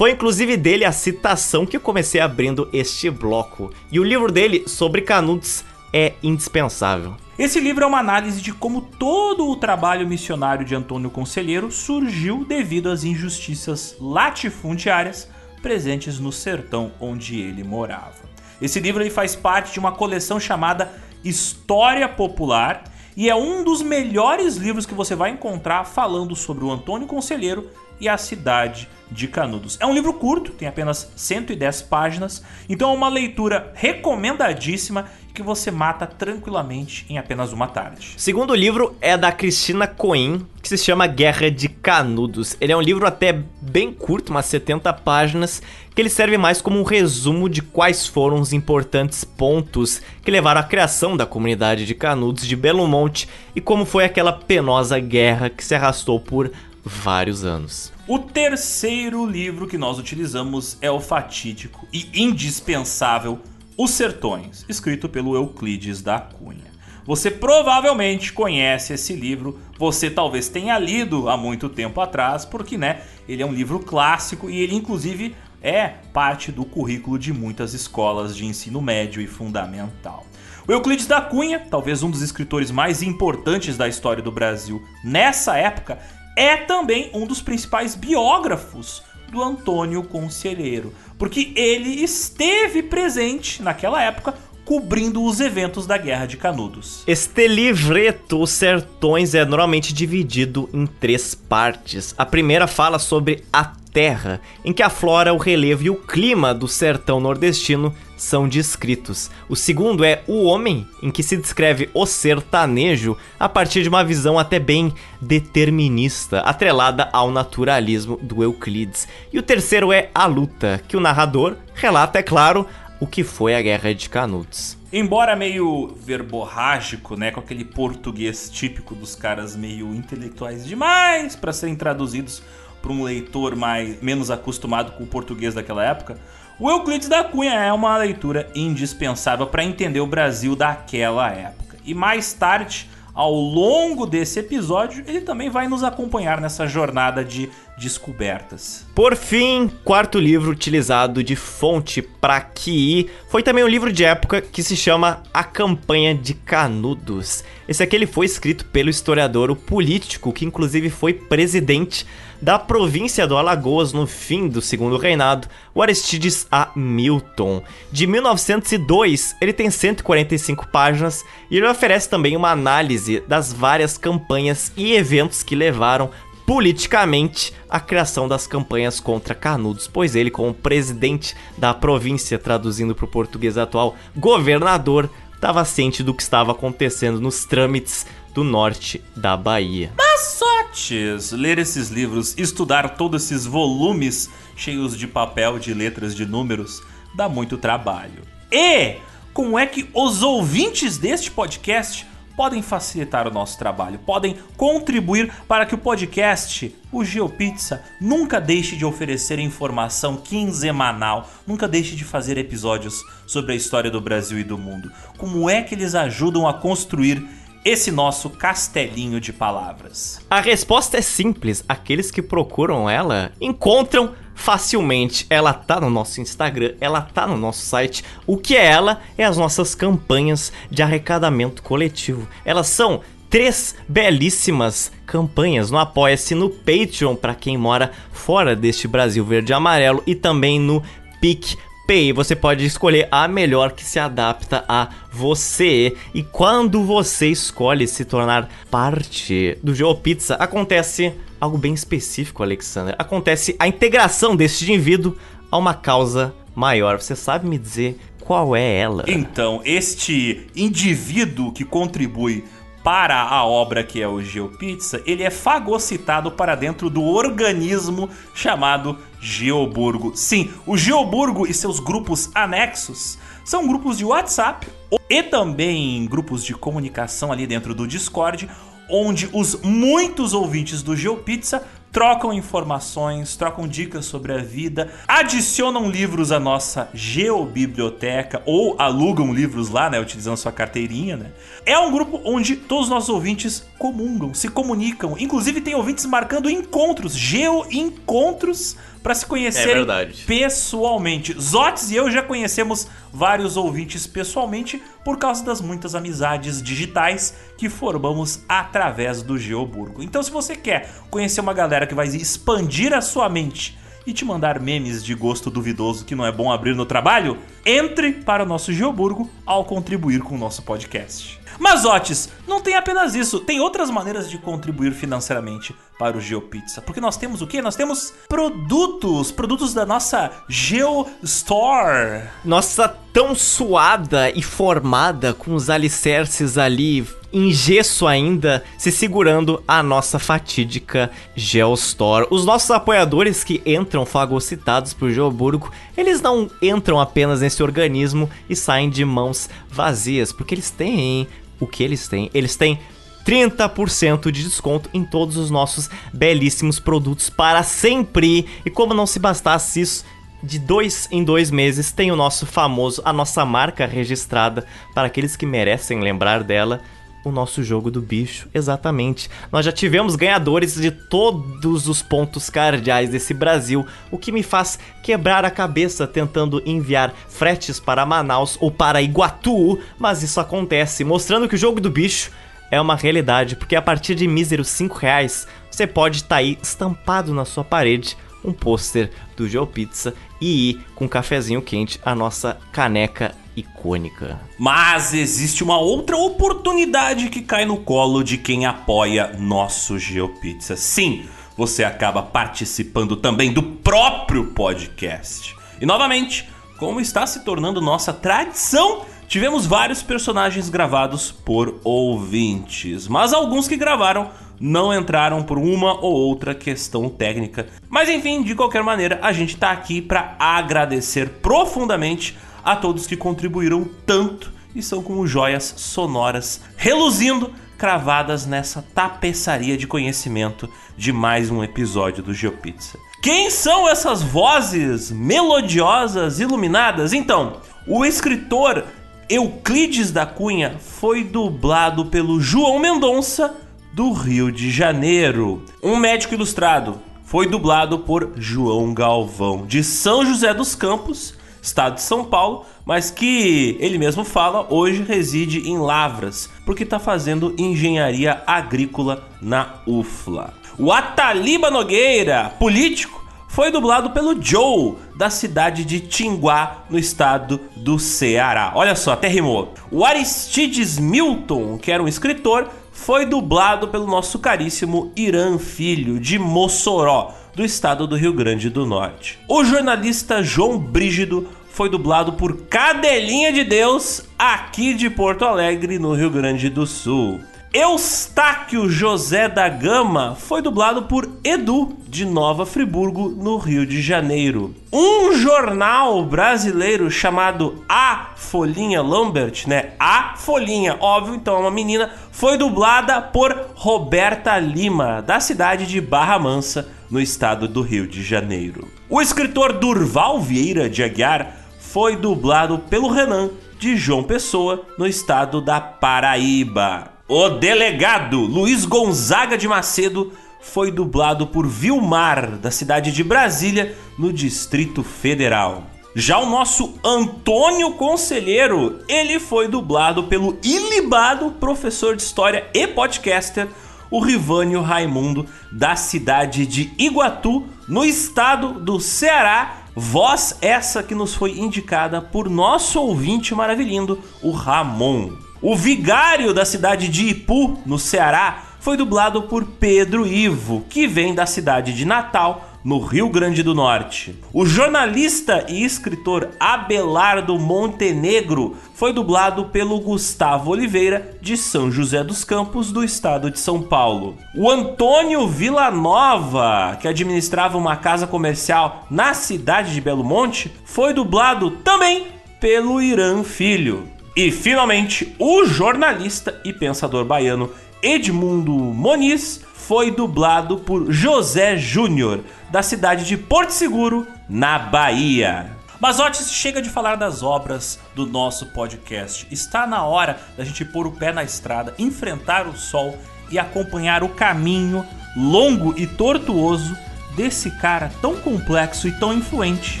foi 0.02 0.10
inclusive 0.10 0.56
dele 0.56 0.84
a 0.84 0.90
citação 0.90 1.64
que 1.64 1.76
eu 1.76 1.80
comecei 1.80 2.20
abrindo 2.20 2.68
este 2.72 3.08
bloco. 3.08 3.72
E 3.88 4.00
o 4.00 4.02
livro 4.02 4.32
dele 4.32 4.64
sobre 4.66 5.00
Canudos 5.00 5.64
é 5.92 6.14
indispensável. 6.24 7.14
Esse 7.38 7.60
livro 7.60 7.84
é 7.84 7.86
uma 7.86 8.00
análise 8.00 8.42
de 8.42 8.52
como 8.52 8.80
todo 8.80 9.48
o 9.48 9.54
trabalho 9.54 10.04
missionário 10.04 10.66
de 10.66 10.74
Antônio 10.74 11.08
Conselheiro 11.08 11.70
surgiu 11.70 12.44
devido 12.44 12.90
às 12.90 13.04
injustiças 13.04 13.94
latifundiárias 14.00 15.30
presentes 15.62 16.18
no 16.18 16.32
sertão 16.32 16.90
onde 17.00 17.40
ele 17.40 17.62
morava. 17.62 18.24
Esse 18.60 18.80
livro 18.80 19.04
ele 19.04 19.08
faz 19.08 19.36
parte 19.36 19.72
de 19.72 19.78
uma 19.78 19.92
coleção 19.92 20.40
chamada 20.40 20.90
História 21.22 22.08
Popular 22.08 22.82
e 23.16 23.30
é 23.30 23.36
um 23.36 23.62
dos 23.62 23.82
melhores 23.82 24.56
livros 24.56 24.84
que 24.84 24.94
você 24.94 25.14
vai 25.14 25.30
encontrar 25.30 25.84
falando 25.84 26.34
sobre 26.34 26.64
o 26.64 26.72
Antônio 26.72 27.06
Conselheiro 27.06 27.70
e 28.00 28.08
a 28.08 28.18
cidade 28.18 28.88
de 29.12 29.28
Canudos. 29.28 29.78
É 29.80 29.86
um 29.86 29.94
livro 29.94 30.12
curto, 30.14 30.52
tem 30.52 30.66
apenas 30.66 31.10
110 31.14 31.82
páginas, 31.82 32.42
então 32.68 32.90
é 32.90 32.94
uma 32.94 33.08
leitura 33.08 33.72
recomendadíssima 33.74 35.06
que 35.32 35.42
você 35.42 35.70
mata 35.70 36.06
tranquilamente 36.06 37.06
em 37.08 37.18
apenas 37.18 37.52
uma 37.52 37.66
tarde. 37.66 38.14
Segundo 38.16 38.54
livro 38.54 38.94
é 39.00 39.16
da 39.16 39.32
Cristina 39.32 39.86
Coim, 39.86 40.46
que 40.62 40.68
se 40.68 40.78
chama 40.78 41.06
Guerra 41.06 41.50
de 41.50 41.68
Canudos. 41.68 42.56
Ele 42.60 42.72
é 42.72 42.76
um 42.76 42.82
livro 42.82 43.06
até 43.06 43.42
bem 43.60 43.92
curto, 43.92 44.30
umas 44.30 44.46
70 44.46 44.92
páginas, 44.92 45.62
que 45.94 46.00
ele 46.00 46.10
serve 46.10 46.36
mais 46.36 46.60
como 46.60 46.78
um 46.78 46.84
resumo 46.84 47.48
de 47.48 47.62
quais 47.62 48.06
foram 48.06 48.40
os 48.40 48.52
importantes 48.52 49.24
pontos 49.24 50.00
que 50.22 50.30
levaram 50.30 50.60
à 50.60 50.64
criação 50.64 51.16
da 51.16 51.26
comunidade 51.26 51.86
de 51.86 51.94
Canudos 51.94 52.46
de 52.46 52.56
Belo 52.56 52.86
Monte 52.86 53.28
e 53.56 53.60
como 53.60 53.84
foi 53.84 54.04
aquela 54.04 54.32
penosa 54.32 54.98
guerra 54.98 55.50
que 55.50 55.64
se 55.64 55.74
arrastou 55.74 56.20
por 56.20 56.50
vários 56.84 57.44
anos. 57.44 57.91
O 58.08 58.18
terceiro 58.18 59.24
livro 59.24 59.68
que 59.68 59.78
nós 59.78 59.96
utilizamos 59.96 60.76
é 60.80 60.90
o 60.90 60.98
fatídico 60.98 61.86
e 61.92 62.08
indispensável 62.12 63.38
Os 63.78 63.92
Sertões, 63.92 64.66
escrito 64.68 65.08
pelo 65.08 65.36
Euclides 65.36 66.02
da 66.02 66.18
Cunha. 66.18 66.72
Você 67.06 67.30
provavelmente 67.30 68.32
conhece 68.32 68.92
esse 68.92 69.14
livro, 69.14 69.56
você 69.78 70.10
talvez 70.10 70.48
tenha 70.48 70.76
lido 70.80 71.28
há 71.28 71.36
muito 71.36 71.68
tempo 71.68 72.00
atrás, 72.00 72.44
porque 72.44 72.76
né, 72.76 73.02
ele 73.28 73.40
é 73.40 73.46
um 73.46 73.52
livro 73.52 73.78
clássico 73.78 74.50
e 74.50 74.58
ele 74.60 74.74
inclusive 74.74 75.36
é 75.62 75.86
parte 76.12 76.50
do 76.50 76.64
currículo 76.64 77.16
de 77.16 77.32
muitas 77.32 77.72
escolas 77.72 78.36
de 78.36 78.44
ensino 78.44 78.82
médio 78.82 79.22
e 79.22 79.28
fundamental. 79.28 80.26
O 80.66 80.72
Euclides 80.72 81.06
da 81.06 81.20
Cunha, 81.20 81.60
talvez 81.60 82.02
um 82.02 82.10
dos 82.10 82.22
escritores 82.22 82.72
mais 82.72 83.00
importantes 83.00 83.76
da 83.76 83.86
história 83.86 84.22
do 84.22 84.32
Brasil 84.32 84.82
nessa 85.04 85.56
época, 85.56 86.00
é 86.36 86.56
também 86.56 87.10
um 87.12 87.26
dos 87.26 87.40
principais 87.40 87.94
biógrafos 87.94 89.02
do 89.30 89.42
Antônio 89.42 90.02
Conselheiro, 90.02 90.92
porque 91.18 91.52
ele 91.56 92.02
esteve 92.02 92.82
presente 92.82 93.62
naquela 93.62 94.02
época 94.02 94.34
cobrindo 94.64 95.24
os 95.24 95.40
eventos 95.40 95.86
da 95.86 95.98
Guerra 95.98 96.26
de 96.26 96.36
Canudos. 96.36 97.02
Este 97.06 97.48
livreto, 97.48 98.40
Os 98.40 98.50
Sertões, 98.50 99.34
é 99.34 99.44
normalmente 99.44 99.92
dividido 99.92 100.68
em 100.72 100.86
três 100.86 101.34
partes. 101.34 102.14
A 102.16 102.24
primeira 102.24 102.66
fala 102.66 102.98
sobre 102.98 103.42
a 103.52 103.72
terra, 103.92 104.40
em 104.64 104.72
que 104.72 104.82
a 104.82 104.88
flora, 104.88 105.34
o 105.34 105.38
relevo 105.38 105.84
e 105.84 105.90
o 105.90 105.96
clima 105.96 106.54
do 106.54 106.66
sertão 106.66 107.20
nordestino 107.20 107.94
são 108.16 108.48
descritos. 108.48 109.30
O 109.48 109.56
segundo 109.56 110.04
é 110.04 110.22
O 110.26 110.44
Homem, 110.44 110.86
em 111.02 111.10
que 111.10 111.22
se 111.22 111.36
descreve 111.36 111.90
o 111.92 112.06
sertanejo 112.06 113.16
a 113.38 113.48
partir 113.48 113.82
de 113.82 113.88
uma 113.88 114.04
visão 114.04 114.38
até 114.38 114.58
bem 114.58 114.94
determinista, 115.20 116.40
atrelada 116.40 117.08
ao 117.12 117.30
naturalismo 117.30 118.18
do 118.22 118.42
Euclides. 118.42 119.08
E 119.32 119.38
o 119.38 119.42
terceiro 119.42 119.92
é 119.92 120.08
A 120.14 120.26
Luta, 120.26 120.82
que 120.88 120.96
o 120.96 121.00
narrador 121.00 121.56
relata, 121.74 122.18
é 122.18 122.22
claro, 122.22 122.66
o 123.00 123.06
que 123.06 123.24
foi 123.24 123.56
a 123.56 123.60
Guerra 123.60 123.92
de 123.92 124.08
Canudos. 124.08 124.78
Embora 124.92 125.34
meio 125.34 125.96
verborrágico, 125.96 127.16
né, 127.16 127.30
com 127.30 127.40
aquele 127.40 127.64
português 127.64 128.48
típico 128.48 128.94
dos 128.94 129.16
caras 129.16 129.56
meio 129.56 129.92
intelectuais 129.94 130.64
demais 130.64 131.34
para 131.34 131.52
serem 131.52 131.74
traduzidos 131.74 132.42
para 132.82 132.92
um 132.92 133.04
leitor 133.04 133.54
mais 133.54 134.02
menos 134.02 134.30
acostumado 134.30 134.92
com 134.92 135.04
o 135.04 135.06
português 135.06 135.54
daquela 135.54 135.84
época, 135.84 136.18
o 136.58 136.68
Euclides 136.68 137.08
da 137.08 137.24
Cunha 137.24 137.54
é 137.54 137.72
uma 137.72 137.96
leitura 137.96 138.50
indispensável 138.54 139.46
para 139.46 139.64
entender 139.64 140.00
o 140.00 140.06
Brasil 140.06 140.54
daquela 140.54 141.30
época. 141.30 141.78
E 141.84 141.94
mais 141.94 142.32
tarde, 142.32 142.90
ao 143.14 143.32
longo 143.32 144.06
desse 144.06 144.40
episódio, 144.40 145.04
ele 145.06 145.20
também 145.20 145.50
vai 145.50 145.68
nos 145.68 145.82
acompanhar 145.82 146.40
nessa 146.40 146.66
jornada 146.66 147.24
de 147.24 147.50
descobertas. 147.82 148.86
Por 148.94 149.16
fim, 149.16 149.70
quarto 149.84 150.18
livro 150.18 150.50
utilizado 150.50 151.22
de 151.22 151.34
fonte 151.34 152.00
para 152.00 152.40
que 152.40 153.10
foi 153.28 153.42
também 153.42 153.64
um 153.64 153.68
livro 153.68 153.92
de 153.92 154.04
época 154.04 154.40
que 154.40 154.62
se 154.62 154.76
chama 154.76 155.22
A 155.34 155.42
Campanha 155.42 156.14
de 156.14 156.34
Canudos. 156.34 157.42
Esse 157.66 157.82
aqui 157.82 157.96
ele 157.96 158.06
foi 158.06 158.26
escrito 158.26 158.64
pelo 158.66 158.90
historiador 158.90 159.50
o 159.50 159.56
político 159.56 160.32
que 160.32 160.44
inclusive 160.44 160.90
foi 160.90 161.12
presidente 161.12 162.06
da 162.40 162.58
província 162.58 163.24
do 163.24 163.36
Alagoas 163.36 163.92
no 163.92 164.04
fim 164.04 164.48
do 164.48 164.60
segundo 164.60 164.96
reinado, 164.96 165.46
o 165.72 165.80
Aristides 165.80 166.46
A. 166.50 166.70
Milton. 166.74 167.62
De 167.90 168.04
1902, 168.04 169.36
ele 169.40 169.52
tem 169.52 169.70
145 169.70 170.66
páginas 170.66 171.24
e 171.48 171.56
ele 171.56 171.68
oferece 171.68 172.08
também 172.08 172.36
uma 172.36 172.50
análise 172.50 173.20
das 173.28 173.52
várias 173.52 173.96
campanhas 173.96 174.72
e 174.76 174.92
eventos 174.92 175.44
que 175.44 175.54
levaram 175.54 176.10
politicamente 176.46 177.52
a 177.68 177.80
criação 177.80 178.28
das 178.28 178.46
campanhas 178.46 179.00
contra 179.00 179.34
Canudos, 179.34 179.88
pois 179.88 180.14
ele, 180.14 180.30
como 180.30 180.52
presidente 180.52 181.34
da 181.56 181.72
província, 181.72 182.38
traduzindo 182.38 182.94
para 182.94 183.04
o 183.04 183.08
português 183.08 183.56
atual, 183.56 183.96
governador, 184.16 185.08
estava 185.34 185.64
ciente 185.64 186.02
do 186.02 186.14
que 186.14 186.22
estava 186.22 186.52
acontecendo 186.52 187.20
nos 187.20 187.44
trâmites 187.44 188.06
do 188.32 188.44
norte 188.44 189.02
da 189.16 189.36
Bahia. 189.36 189.92
Massotes! 189.96 191.32
Ler 191.32 191.58
esses 191.58 191.90
livros, 191.90 192.34
estudar 192.38 192.96
todos 192.96 193.24
esses 193.24 193.44
volumes 193.44 194.30
cheios 194.56 194.96
de 194.96 195.06
papel, 195.06 195.58
de 195.58 195.74
letras, 195.74 196.14
de 196.14 196.24
números, 196.24 196.82
dá 197.14 197.28
muito 197.28 197.56
trabalho. 197.56 198.22
E 198.50 198.96
como 199.32 199.58
é 199.58 199.66
que 199.66 199.88
os 199.94 200.22
ouvintes 200.22 200.98
deste 200.98 201.30
podcast 201.30 202.06
podem 202.42 202.60
facilitar 202.60 203.28
o 203.28 203.30
nosso 203.30 203.56
trabalho, 203.56 204.00
podem 204.00 204.36
contribuir 204.56 205.32
para 205.46 205.64
que 205.64 205.76
o 205.76 205.78
podcast, 205.78 206.74
o 206.90 207.04
GeoPizza, 207.04 207.84
nunca 208.00 208.40
deixe 208.40 208.74
de 208.74 208.84
oferecer 208.84 209.38
informação 209.38 210.16
quinzenal, 210.16 211.30
nunca 211.46 211.68
deixe 211.68 211.94
de 211.94 212.02
fazer 212.02 212.36
episódios 212.38 213.00
sobre 213.28 213.52
a 213.52 213.54
história 213.54 213.92
do 213.92 214.00
Brasil 214.00 214.40
e 214.40 214.42
do 214.42 214.58
mundo. 214.58 214.90
Como 215.16 215.48
é 215.48 215.62
que 215.62 215.76
eles 215.76 215.94
ajudam 215.94 216.48
a 216.48 216.54
construir 216.54 217.24
esse 217.64 217.92
nosso 217.92 218.28
castelinho 218.28 219.20
de 219.20 219.32
palavras? 219.32 220.20
A 220.28 220.40
resposta 220.40 220.96
é 220.96 221.00
simples: 221.00 221.62
aqueles 221.68 222.10
que 222.10 222.20
procuram 222.20 222.90
ela 222.90 223.30
encontram 223.40 224.14
facilmente. 224.34 225.26
Ela 225.28 225.52
tá 225.52 225.80
no 225.80 225.90
nosso 225.90 226.20
Instagram, 226.20 226.74
ela 226.80 227.00
tá 227.00 227.26
no 227.26 227.36
nosso 227.36 227.64
site. 227.64 228.04
O 228.26 228.36
que 228.36 228.56
é 228.56 228.66
ela? 228.66 229.00
É 229.16 229.24
as 229.24 229.36
nossas 229.36 229.74
campanhas 229.74 230.52
de 230.70 230.82
arrecadamento 230.82 231.62
coletivo. 231.62 232.28
Elas 232.44 232.68
são 232.68 233.00
três 233.32 233.74
belíssimas 233.88 234.92
campanhas 235.06 235.70
no 235.70 235.78
Apoia-se 235.78 236.34
no 236.34 236.50
Patreon 236.50 237.16
para 237.16 237.34
quem 237.34 237.56
mora 237.56 237.90
fora 238.12 238.54
deste 238.54 238.86
Brasil 238.86 239.24
verde 239.24 239.52
e 239.52 239.54
amarelo 239.54 240.02
e 240.06 240.14
também 240.14 240.60
no 240.60 240.82
PicPay. 241.18 242.12
Você 242.12 242.36
pode 242.36 242.64
escolher 242.64 243.08
a 243.10 243.26
melhor 243.26 243.72
que 243.72 243.84
se 243.84 243.98
adapta 243.98 244.64
a 244.68 244.88
você. 245.10 245.96
E 246.12 246.22
quando 246.22 246.84
você 246.84 247.28
escolhe 247.28 247.88
se 247.88 248.04
tornar 248.04 248.50
parte 248.70 249.56
do 249.62 249.74
GeoPizza, 249.74 250.34
acontece 250.34 251.14
algo 251.42 251.58
bem 251.58 251.74
específico, 251.74 252.40
Alexander. 252.40 252.94
Acontece 252.96 253.56
a 253.58 253.66
integração 253.66 254.36
deste 254.36 254.62
indivíduo 254.70 255.16
a 255.50 255.58
uma 255.58 255.74
causa 255.74 256.32
maior. 256.54 257.00
Você 257.00 257.16
sabe 257.16 257.48
me 257.48 257.58
dizer 257.58 257.98
qual 258.20 258.54
é 258.54 258.78
ela? 258.78 259.02
Então, 259.08 259.60
este 259.64 260.46
indivíduo 260.54 261.50
que 261.50 261.64
contribui 261.64 262.44
para 262.84 263.20
a 263.22 263.44
obra 263.44 263.82
que 263.82 264.00
é 264.00 264.06
o 264.06 264.22
GeoPizza, 264.22 265.02
ele 265.04 265.24
é 265.24 265.30
fagocitado 265.30 266.30
para 266.30 266.54
dentro 266.54 266.88
do 266.88 267.02
organismo 267.02 268.08
chamado 268.32 268.96
Geoburgo. 269.20 270.12
Sim, 270.14 270.48
o 270.64 270.76
Geoburgo 270.76 271.44
e 271.44 271.52
seus 271.52 271.80
grupos 271.80 272.30
anexos 272.36 273.18
são 273.44 273.66
grupos 273.66 273.98
de 273.98 274.04
WhatsApp 274.04 274.68
e 275.10 275.22
também 275.24 276.06
grupos 276.06 276.44
de 276.44 276.54
comunicação 276.54 277.32
ali 277.32 277.48
dentro 277.48 277.74
do 277.74 277.86
Discord, 277.86 278.48
onde 278.92 279.28
os 279.32 279.60
muitos 279.62 280.34
ouvintes 280.34 280.82
do 280.82 280.94
GeoPizza 280.94 281.62
trocam 281.90 282.32
informações, 282.32 283.36
trocam 283.36 283.68
dicas 283.68 284.06
sobre 284.06 284.32
a 284.32 284.38
vida, 284.38 284.90
adicionam 285.06 285.90
livros 285.90 286.32
à 286.32 286.40
nossa 286.40 286.88
geobiblioteca 286.94 288.42
ou 288.46 288.74
alugam 288.78 289.32
livros 289.32 289.68
lá, 289.68 289.90
né, 289.90 290.00
utilizando 290.00 290.38
sua 290.38 290.50
carteirinha, 290.50 291.18
né? 291.18 291.32
É 291.66 291.78
um 291.78 291.92
grupo 291.92 292.18
onde 292.24 292.56
todos 292.56 292.84
os 292.84 292.90
nossos 292.90 293.10
ouvintes 293.10 293.66
comungam, 293.78 294.32
se 294.32 294.48
comunicam, 294.48 295.16
inclusive 295.18 295.60
tem 295.60 295.74
ouvintes 295.74 296.06
marcando 296.06 296.48
encontros, 296.48 297.14
geo-encontros 297.14 298.76
para 299.02 299.14
se 299.14 299.26
conhecerem 299.26 299.82
É 299.82 300.06
pessoalmente. 300.26 301.34
Zotes 301.40 301.90
e 301.90 301.96
eu 301.96 302.10
já 302.10 302.22
conhecemos 302.22 302.86
vários 303.12 303.56
ouvintes 303.56 304.06
pessoalmente 304.06 304.82
por 305.04 305.18
causa 305.18 305.44
das 305.44 305.60
muitas 305.60 305.94
amizades 305.94 306.62
digitais 306.62 307.34
que 307.58 307.68
formamos 307.68 308.42
através 308.48 309.22
do 309.22 309.36
Geoburgo. 309.38 310.02
Então, 310.02 310.22
se 310.22 310.30
você 310.30 310.54
quer 310.54 310.88
conhecer 311.10 311.40
uma 311.40 311.52
galera 311.52 311.86
que 311.86 311.94
vai 311.94 312.06
expandir 312.06 312.92
a 312.94 313.00
sua 313.00 313.28
mente 313.28 313.76
e 314.06 314.12
te 314.12 314.24
mandar 314.24 314.60
memes 314.60 315.04
de 315.04 315.14
gosto 315.14 315.50
duvidoso 315.50 316.04
que 316.04 316.14
não 316.14 316.26
é 316.26 316.32
bom 316.32 316.50
abrir 316.50 316.74
no 316.74 316.86
trabalho, 316.86 317.38
entre 317.64 318.12
para 318.12 318.42
o 318.42 318.46
nosso 318.46 318.72
Geoburgo 318.72 319.30
ao 319.46 319.64
contribuir 319.64 320.20
com 320.20 320.34
o 320.34 320.38
nosso 320.38 320.62
podcast. 320.62 321.41
Mas, 321.62 321.84
Otis, 321.84 322.28
não 322.44 322.60
tem 322.60 322.74
apenas 322.74 323.14
isso, 323.14 323.38
tem 323.38 323.60
outras 323.60 323.88
maneiras 323.88 324.28
de 324.28 324.36
contribuir 324.36 324.92
financeiramente 324.92 325.72
para 325.96 326.18
o 326.18 326.20
GeoPizza. 326.20 326.82
Porque 326.82 327.00
nós 327.00 327.16
temos 327.16 327.40
o 327.40 327.46
quê? 327.46 327.62
Nós 327.62 327.76
temos 327.76 328.12
produtos, 328.28 329.30
produtos 329.30 329.72
da 329.72 329.86
nossa 329.86 330.32
GeoStore. 330.48 332.24
Nossa 332.44 332.88
tão 333.12 333.32
suada 333.32 334.28
e 334.30 334.42
formada 334.42 335.32
com 335.32 335.54
os 335.54 335.70
alicerces 335.70 336.58
ali 336.58 337.06
em 337.32 337.50
gesso 337.50 338.06
ainda, 338.06 338.62
se 338.76 338.92
segurando 338.92 339.62
a 339.66 339.82
nossa 339.82 340.18
fatídica 340.18 341.10
Geostore. 341.34 342.26
Os 342.30 342.44
nossos 342.44 342.70
apoiadores 342.70 343.42
que 343.42 343.62
entram 343.64 344.04
fagocitados 344.04 344.92
por 344.92 345.10
Geoburgo, 345.10 345.72
eles 345.96 346.20
não 346.20 346.50
entram 346.60 347.00
apenas 347.00 347.40
nesse 347.40 347.62
organismo 347.62 348.28
e 348.50 348.54
saem 348.54 348.90
de 348.90 349.04
mãos 349.04 349.48
vazias, 349.70 350.30
porque 350.30 350.54
eles 350.54 350.70
têm 350.70 351.26
o 351.62 351.66
que 351.66 351.84
eles 351.84 352.08
têm? 352.08 352.28
Eles 352.34 352.56
têm 352.56 352.80
30% 353.24 354.32
de 354.32 354.42
desconto 354.42 354.90
em 354.92 355.04
todos 355.04 355.36
os 355.36 355.48
nossos 355.48 355.88
belíssimos 356.12 356.80
produtos 356.80 357.30
para 357.30 357.62
sempre. 357.62 358.46
E 358.66 358.70
como 358.70 358.92
não 358.92 359.06
se 359.06 359.20
bastasse 359.20 359.80
isso, 359.80 360.04
de 360.42 360.58
dois 360.58 361.08
em 361.12 361.22
dois 361.22 361.52
meses 361.52 361.92
tem 361.92 362.10
o 362.10 362.16
nosso 362.16 362.46
famoso, 362.46 363.00
a 363.04 363.12
nossa 363.12 363.44
marca 363.44 363.86
registrada 363.86 364.66
para 364.92 365.06
aqueles 365.06 365.36
que 365.36 365.46
merecem 365.46 366.00
lembrar 366.00 366.42
dela. 366.42 366.82
O 367.24 367.30
nosso 367.30 367.62
jogo 367.62 367.90
do 367.90 368.00
bicho, 368.00 368.48
exatamente. 368.52 369.30
Nós 369.52 369.64
já 369.64 369.70
tivemos 369.70 370.16
ganhadores 370.16 370.74
de 370.74 370.90
todos 370.90 371.86
os 371.86 372.02
pontos 372.02 372.50
cardeais 372.50 373.10
desse 373.10 373.32
Brasil, 373.32 373.86
o 374.10 374.18
que 374.18 374.32
me 374.32 374.42
faz 374.42 374.78
quebrar 375.02 375.44
a 375.44 375.50
cabeça 375.50 376.06
tentando 376.06 376.60
enviar 376.66 377.14
fretes 377.28 377.78
para 377.78 378.04
Manaus 378.04 378.58
ou 378.60 378.70
para 378.70 379.00
Iguatu, 379.00 379.78
mas 379.98 380.22
isso 380.22 380.40
acontece, 380.40 381.04
mostrando 381.04 381.48
que 381.48 381.54
o 381.54 381.58
jogo 381.58 381.80
do 381.80 381.90
bicho 381.90 382.30
é 382.72 382.80
uma 382.80 382.96
realidade, 382.96 383.54
porque 383.54 383.76
a 383.76 383.82
partir 383.82 384.14
de 384.14 384.26
míseros 384.26 384.68
5 384.68 384.96
reais 384.98 385.46
você 385.70 385.86
pode 385.86 386.16
estar 386.16 386.28
tá 386.28 386.36
aí 386.36 386.58
estampado 386.62 387.32
na 387.32 387.44
sua 387.44 387.62
parede 387.62 388.16
um 388.44 388.52
pôster 388.52 389.10
do 389.36 389.48
GeoPizza 389.48 390.14
e 390.40 390.70
ir 390.70 390.80
com 390.94 391.04
um 391.04 391.08
cafezinho 391.08 391.62
quente 391.62 392.00
a 392.04 392.14
nossa 392.14 392.58
caneca 392.72 393.34
icônica. 393.56 394.40
Mas 394.58 395.14
existe 395.14 395.62
uma 395.62 395.78
outra 395.78 396.16
oportunidade 396.16 397.28
que 397.28 397.40
cai 397.40 397.64
no 397.64 397.78
colo 397.78 398.22
de 398.22 398.38
quem 398.38 398.66
apoia 398.66 399.34
nosso 399.38 399.98
GeoPizza. 399.98 400.76
Sim, 400.76 401.26
você 401.56 401.84
acaba 401.84 402.22
participando 402.22 403.16
também 403.16 403.52
do 403.52 403.62
próprio 403.62 404.46
podcast. 404.46 405.54
E 405.80 405.86
novamente, 405.86 406.48
como 406.78 407.00
está 407.00 407.26
se 407.26 407.44
tornando 407.44 407.80
nossa 407.80 408.12
tradição, 408.12 409.04
tivemos 409.28 409.66
vários 409.66 410.02
personagens 410.02 410.68
gravados 410.68 411.30
por 411.30 411.80
ouvintes, 411.84 413.06
mas 413.08 413.32
alguns 413.32 413.68
que 413.68 413.76
gravaram 413.76 414.30
não 414.60 414.94
entraram 414.94 415.42
por 415.42 415.58
uma 415.58 415.92
ou 416.00 416.12
outra 416.12 416.54
questão 416.54 417.08
técnica. 417.08 417.66
Mas 417.88 418.08
enfim, 418.08 418.42
de 418.42 418.54
qualquer 418.54 418.82
maneira, 418.82 419.18
a 419.20 419.32
gente 419.32 419.54
está 419.54 419.72
aqui 419.72 420.00
para 420.00 420.36
agradecer 420.38 421.28
profundamente 421.42 422.36
a 422.64 422.76
todos 422.76 423.06
que 423.06 423.16
contribuíram 423.16 423.88
tanto 424.06 424.52
e 424.74 424.82
são 424.82 425.02
como 425.02 425.26
joias 425.26 425.74
sonoras 425.76 426.60
reluzindo 426.76 427.50
cravadas 427.76 428.46
nessa 428.46 428.80
tapeçaria 428.94 429.76
de 429.76 429.86
conhecimento 429.86 430.68
de 430.96 431.12
mais 431.12 431.50
um 431.50 431.64
episódio 431.64 432.22
do 432.22 432.32
GeoPizza. 432.32 432.98
Quem 433.20 433.50
são 433.50 433.88
essas 433.88 434.22
vozes 434.22 435.10
melodiosas 435.10 436.40
iluminadas? 436.40 437.12
Então, 437.12 437.60
o 437.86 438.04
escritor 438.04 438.84
Euclides 439.28 440.10
da 440.10 440.26
Cunha 440.26 440.76
foi 440.78 441.24
dublado 441.24 442.06
pelo 442.06 442.40
João 442.40 442.78
Mendonça 442.78 443.54
do 443.92 444.12
Rio 444.12 444.52
de 444.52 444.70
Janeiro. 444.70 445.64
Um 445.82 445.96
médico 445.96 446.34
ilustrado 446.34 447.00
foi 447.24 447.48
dublado 447.48 448.00
por 448.00 448.32
João 448.36 448.92
Galvão, 448.92 449.64
de 449.66 449.82
São 449.82 450.24
José 450.24 450.52
dos 450.52 450.74
Campos, 450.74 451.34
estado 451.62 451.94
de 451.94 452.02
São 452.02 452.24
Paulo, 452.24 452.66
mas 452.84 453.10
que 453.10 453.76
ele 453.80 453.96
mesmo 453.96 454.24
fala 454.24 454.66
hoje 454.68 455.02
reside 455.02 455.68
em 455.70 455.78
Lavras, 455.78 456.50
porque 456.66 456.82
está 456.82 456.98
fazendo 456.98 457.54
engenharia 457.56 458.42
agrícola 458.46 459.28
na 459.40 459.76
UFLA. 459.86 460.52
O 460.76 460.92
Ataliba 460.92 461.70
Nogueira, 461.70 462.52
político, 462.58 463.22
foi 463.46 463.70
dublado 463.70 464.10
pelo 464.10 464.42
Joe, 464.42 464.94
da 465.14 465.28
cidade 465.28 465.84
de 465.84 466.00
Tinguá, 466.00 466.84
no 466.88 466.98
estado 466.98 467.60
do 467.76 467.98
Ceará. 467.98 468.72
Olha 468.74 468.96
só, 468.96 469.12
até 469.12 469.28
rimou. 469.28 469.74
O 469.90 470.04
Aristides 470.06 470.98
Milton, 470.98 471.76
que 471.76 471.92
era 471.92 472.02
um 472.02 472.08
escritor, 472.08 472.70
foi 472.90 473.26
dublado 473.26 473.88
pelo 473.88 474.06
nosso 474.06 474.38
caríssimo 474.38 475.12
Irã 475.14 475.58
Filho, 475.58 476.18
de 476.18 476.38
Mossoró, 476.38 477.34
do 477.54 477.64
estado 477.64 478.06
do 478.06 478.16
Rio 478.16 478.32
Grande 478.32 478.70
do 478.70 478.86
Norte. 478.86 479.38
O 479.48 479.64
jornalista 479.64 480.42
João 480.42 480.78
Brígido 480.78 481.48
foi 481.70 481.88
dublado 481.88 482.34
por 482.34 482.62
Cadelinha 482.66 483.52
de 483.52 483.64
Deus, 483.64 484.24
aqui 484.38 484.94
de 484.94 485.08
Porto 485.08 485.44
Alegre, 485.44 485.98
no 485.98 486.14
Rio 486.14 486.30
Grande 486.30 486.68
do 486.68 486.86
Sul. 486.86 487.40
Eustáquio 487.74 488.86
José 488.86 489.48
da 489.48 489.66
Gama 489.66 490.36
foi 490.38 490.60
dublado 490.60 491.04
por 491.04 491.26
Edu, 491.42 491.96
de 492.06 492.26
Nova 492.26 492.66
Friburgo, 492.66 493.30
no 493.30 493.56
Rio 493.56 493.86
de 493.86 494.02
Janeiro. 494.02 494.74
Um 494.92 495.32
jornal 495.34 496.22
brasileiro 496.26 497.10
chamado 497.10 497.82
A 497.88 498.32
Folhinha 498.36 499.00
Lambert, 499.00 499.64
né? 499.66 499.94
A 499.98 500.34
Folhinha, 500.36 500.98
óbvio, 501.00 501.34
então 501.34 501.56
é 501.56 501.60
uma 501.60 501.70
menina, 501.70 502.10
foi 502.30 502.58
dublada 502.58 503.22
por 503.22 503.70
Roberta 503.74 504.58
Lima, 504.58 505.22
da 505.22 505.40
cidade 505.40 505.86
de 505.86 505.98
Barra 505.98 506.38
Mansa, 506.38 506.90
no 507.12 507.20
estado 507.20 507.68
do 507.68 507.82
Rio 507.82 508.08
de 508.08 508.22
Janeiro. 508.24 508.88
O 509.08 509.20
escritor 509.20 509.74
Durval 509.74 510.40
Vieira 510.40 510.88
de 510.88 511.02
Aguiar 511.02 511.58
foi 511.78 512.16
dublado 512.16 512.78
pelo 512.78 513.08
Renan, 513.08 513.50
de 513.78 513.98
João 513.98 514.22
Pessoa, 514.22 514.86
no 514.96 515.06
estado 515.06 515.60
da 515.60 515.78
Paraíba. 515.78 517.12
O 517.28 517.50
delegado 517.50 518.40
Luiz 518.40 518.86
Gonzaga 518.86 519.58
de 519.58 519.68
Macedo 519.68 520.32
foi 520.62 520.90
dublado 520.90 521.46
por 521.48 521.66
Vilmar, 521.66 522.56
da 522.56 522.70
cidade 522.70 523.12
de 523.12 523.22
Brasília, 523.22 523.94
no 524.18 524.32
Distrito 524.32 525.02
Federal. 525.02 525.84
Já 526.14 526.38
o 526.38 526.48
nosso 526.48 526.94
Antônio 527.04 527.92
Conselheiro, 527.92 529.00
ele 529.06 529.38
foi 529.38 529.68
dublado 529.68 530.24
pelo 530.24 530.56
ilibado 530.62 531.50
professor 531.52 532.16
de 532.16 532.22
história 532.22 532.66
e 532.72 532.86
podcaster, 532.86 533.68
o 534.12 534.20
Rivânio 534.20 534.82
Raimundo, 534.82 535.46
da 535.72 535.96
cidade 535.96 536.66
de 536.66 536.92
Iguatu, 536.98 537.66
no 537.88 538.04
estado 538.04 538.74
do 538.74 539.00
Ceará. 539.00 539.78
Voz 539.96 540.58
essa 540.60 541.02
que 541.02 541.14
nos 541.14 541.34
foi 541.34 541.58
indicada 541.58 542.20
por 542.20 542.48
nosso 542.48 543.00
ouvinte 543.00 543.54
maravilhindo, 543.54 544.20
o 544.42 544.50
Ramon. 544.50 545.32
O 545.62 545.74
vigário 545.74 546.52
da 546.52 546.64
cidade 546.64 547.08
de 547.08 547.28
Ipu, 547.28 547.78
no 547.86 547.98
Ceará, 547.98 548.64
foi 548.80 548.96
dublado 548.96 549.44
por 549.44 549.64
Pedro 549.64 550.26
Ivo, 550.26 550.84
que 550.90 551.06
vem 551.06 551.34
da 551.34 551.46
cidade 551.46 551.94
de 551.94 552.04
Natal, 552.04 552.71
no 552.84 552.98
Rio 552.98 553.28
Grande 553.28 553.62
do 553.62 553.74
Norte. 553.74 554.34
O 554.52 554.66
jornalista 554.66 555.66
e 555.68 555.84
escritor 555.84 556.50
Abelardo 556.58 557.58
Montenegro 557.58 558.76
foi 558.94 559.12
dublado 559.12 559.66
pelo 559.66 560.00
Gustavo 560.00 560.70
Oliveira, 560.70 561.36
de 561.40 561.56
São 561.56 561.90
José 561.90 562.22
dos 562.22 562.44
Campos, 562.44 562.92
do 562.92 563.04
estado 563.04 563.50
de 563.50 563.58
São 563.58 563.82
Paulo. 563.82 564.36
O 564.54 564.70
Antônio 564.70 565.46
Villanova, 565.48 566.96
que 567.00 567.08
administrava 567.08 567.78
uma 567.78 567.96
casa 567.96 568.26
comercial 568.26 569.06
na 569.10 569.34
cidade 569.34 569.94
de 569.94 570.00
Belo 570.00 570.24
Monte, 570.24 570.72
foi 570.84 571.12
dublado 571.12 571.70
também 571.70 572.26
pelo 572.60 573.00
Irã 573.00 573.42
Filho. 573.42 574.08
E 574.36 574.50
finalmente, 574.50 575.34
o 575.38 575.64
jornalista 575.64 576.60
e 576.64 576.72
pensador 576.72 577.24
baiano 577.24 577.70
Edmundo 578.02 578.72
Moniz 578.72 579.62
foi 579.92 580.10
dublado 580.10 580.78
por 580.78 581.12
José 581.12 581.76
Júnior, 581.76 582.40
da 582.70 582.82
cidade 582.82 583.26
de 583.26 583.36
Porto 583.36 583.72
Seguro, 583.72 584.26
na 584.48 584.78
Bahia. 584.78 585.76
Mas 586.00 586.18
antes, 586.18 586.50
chega 586.50 586.80
de 586.80 586.88
falar 586.88 587.16
das 587.16 587.42
obras 587.42 588.00
do 588.14 588.24
nosso 588.24 588.64
podcast. 588.68 589.46
Está 589.50 589.86
na 589.86 590.02
hora 590.02 590.40
da 590.56 590.64
gente 590.64 590.82
pôr 590.82 591.06
o 591.06 591.12
pé 591.12 591.30
na 591.30 591.44
estrada, 591.44 591.92
enfrentar 591.98 592.66
o 592.66 592.74
sol 592.74 593.18
e 593.50 593.58
acompanhar 593.58 594.22
o 594.22 594.30
caminho 594.30 595.04
longo 595.36 595.92
e 595.94 596.06
tortuoso 596.06 596.96
desse 597.36 597.70
cara 597.72 598.10
tão 598.22 598.36
complexo 598.36 599.06
e 599.06 599.12
tão 599.12 599.34
influente 599.34 600.00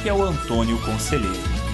que 0.00 0.08
é 0.08 0.12
o 0.12 0.22
Antônio 0.22 0.80
Conselheiro. 0.82 1.65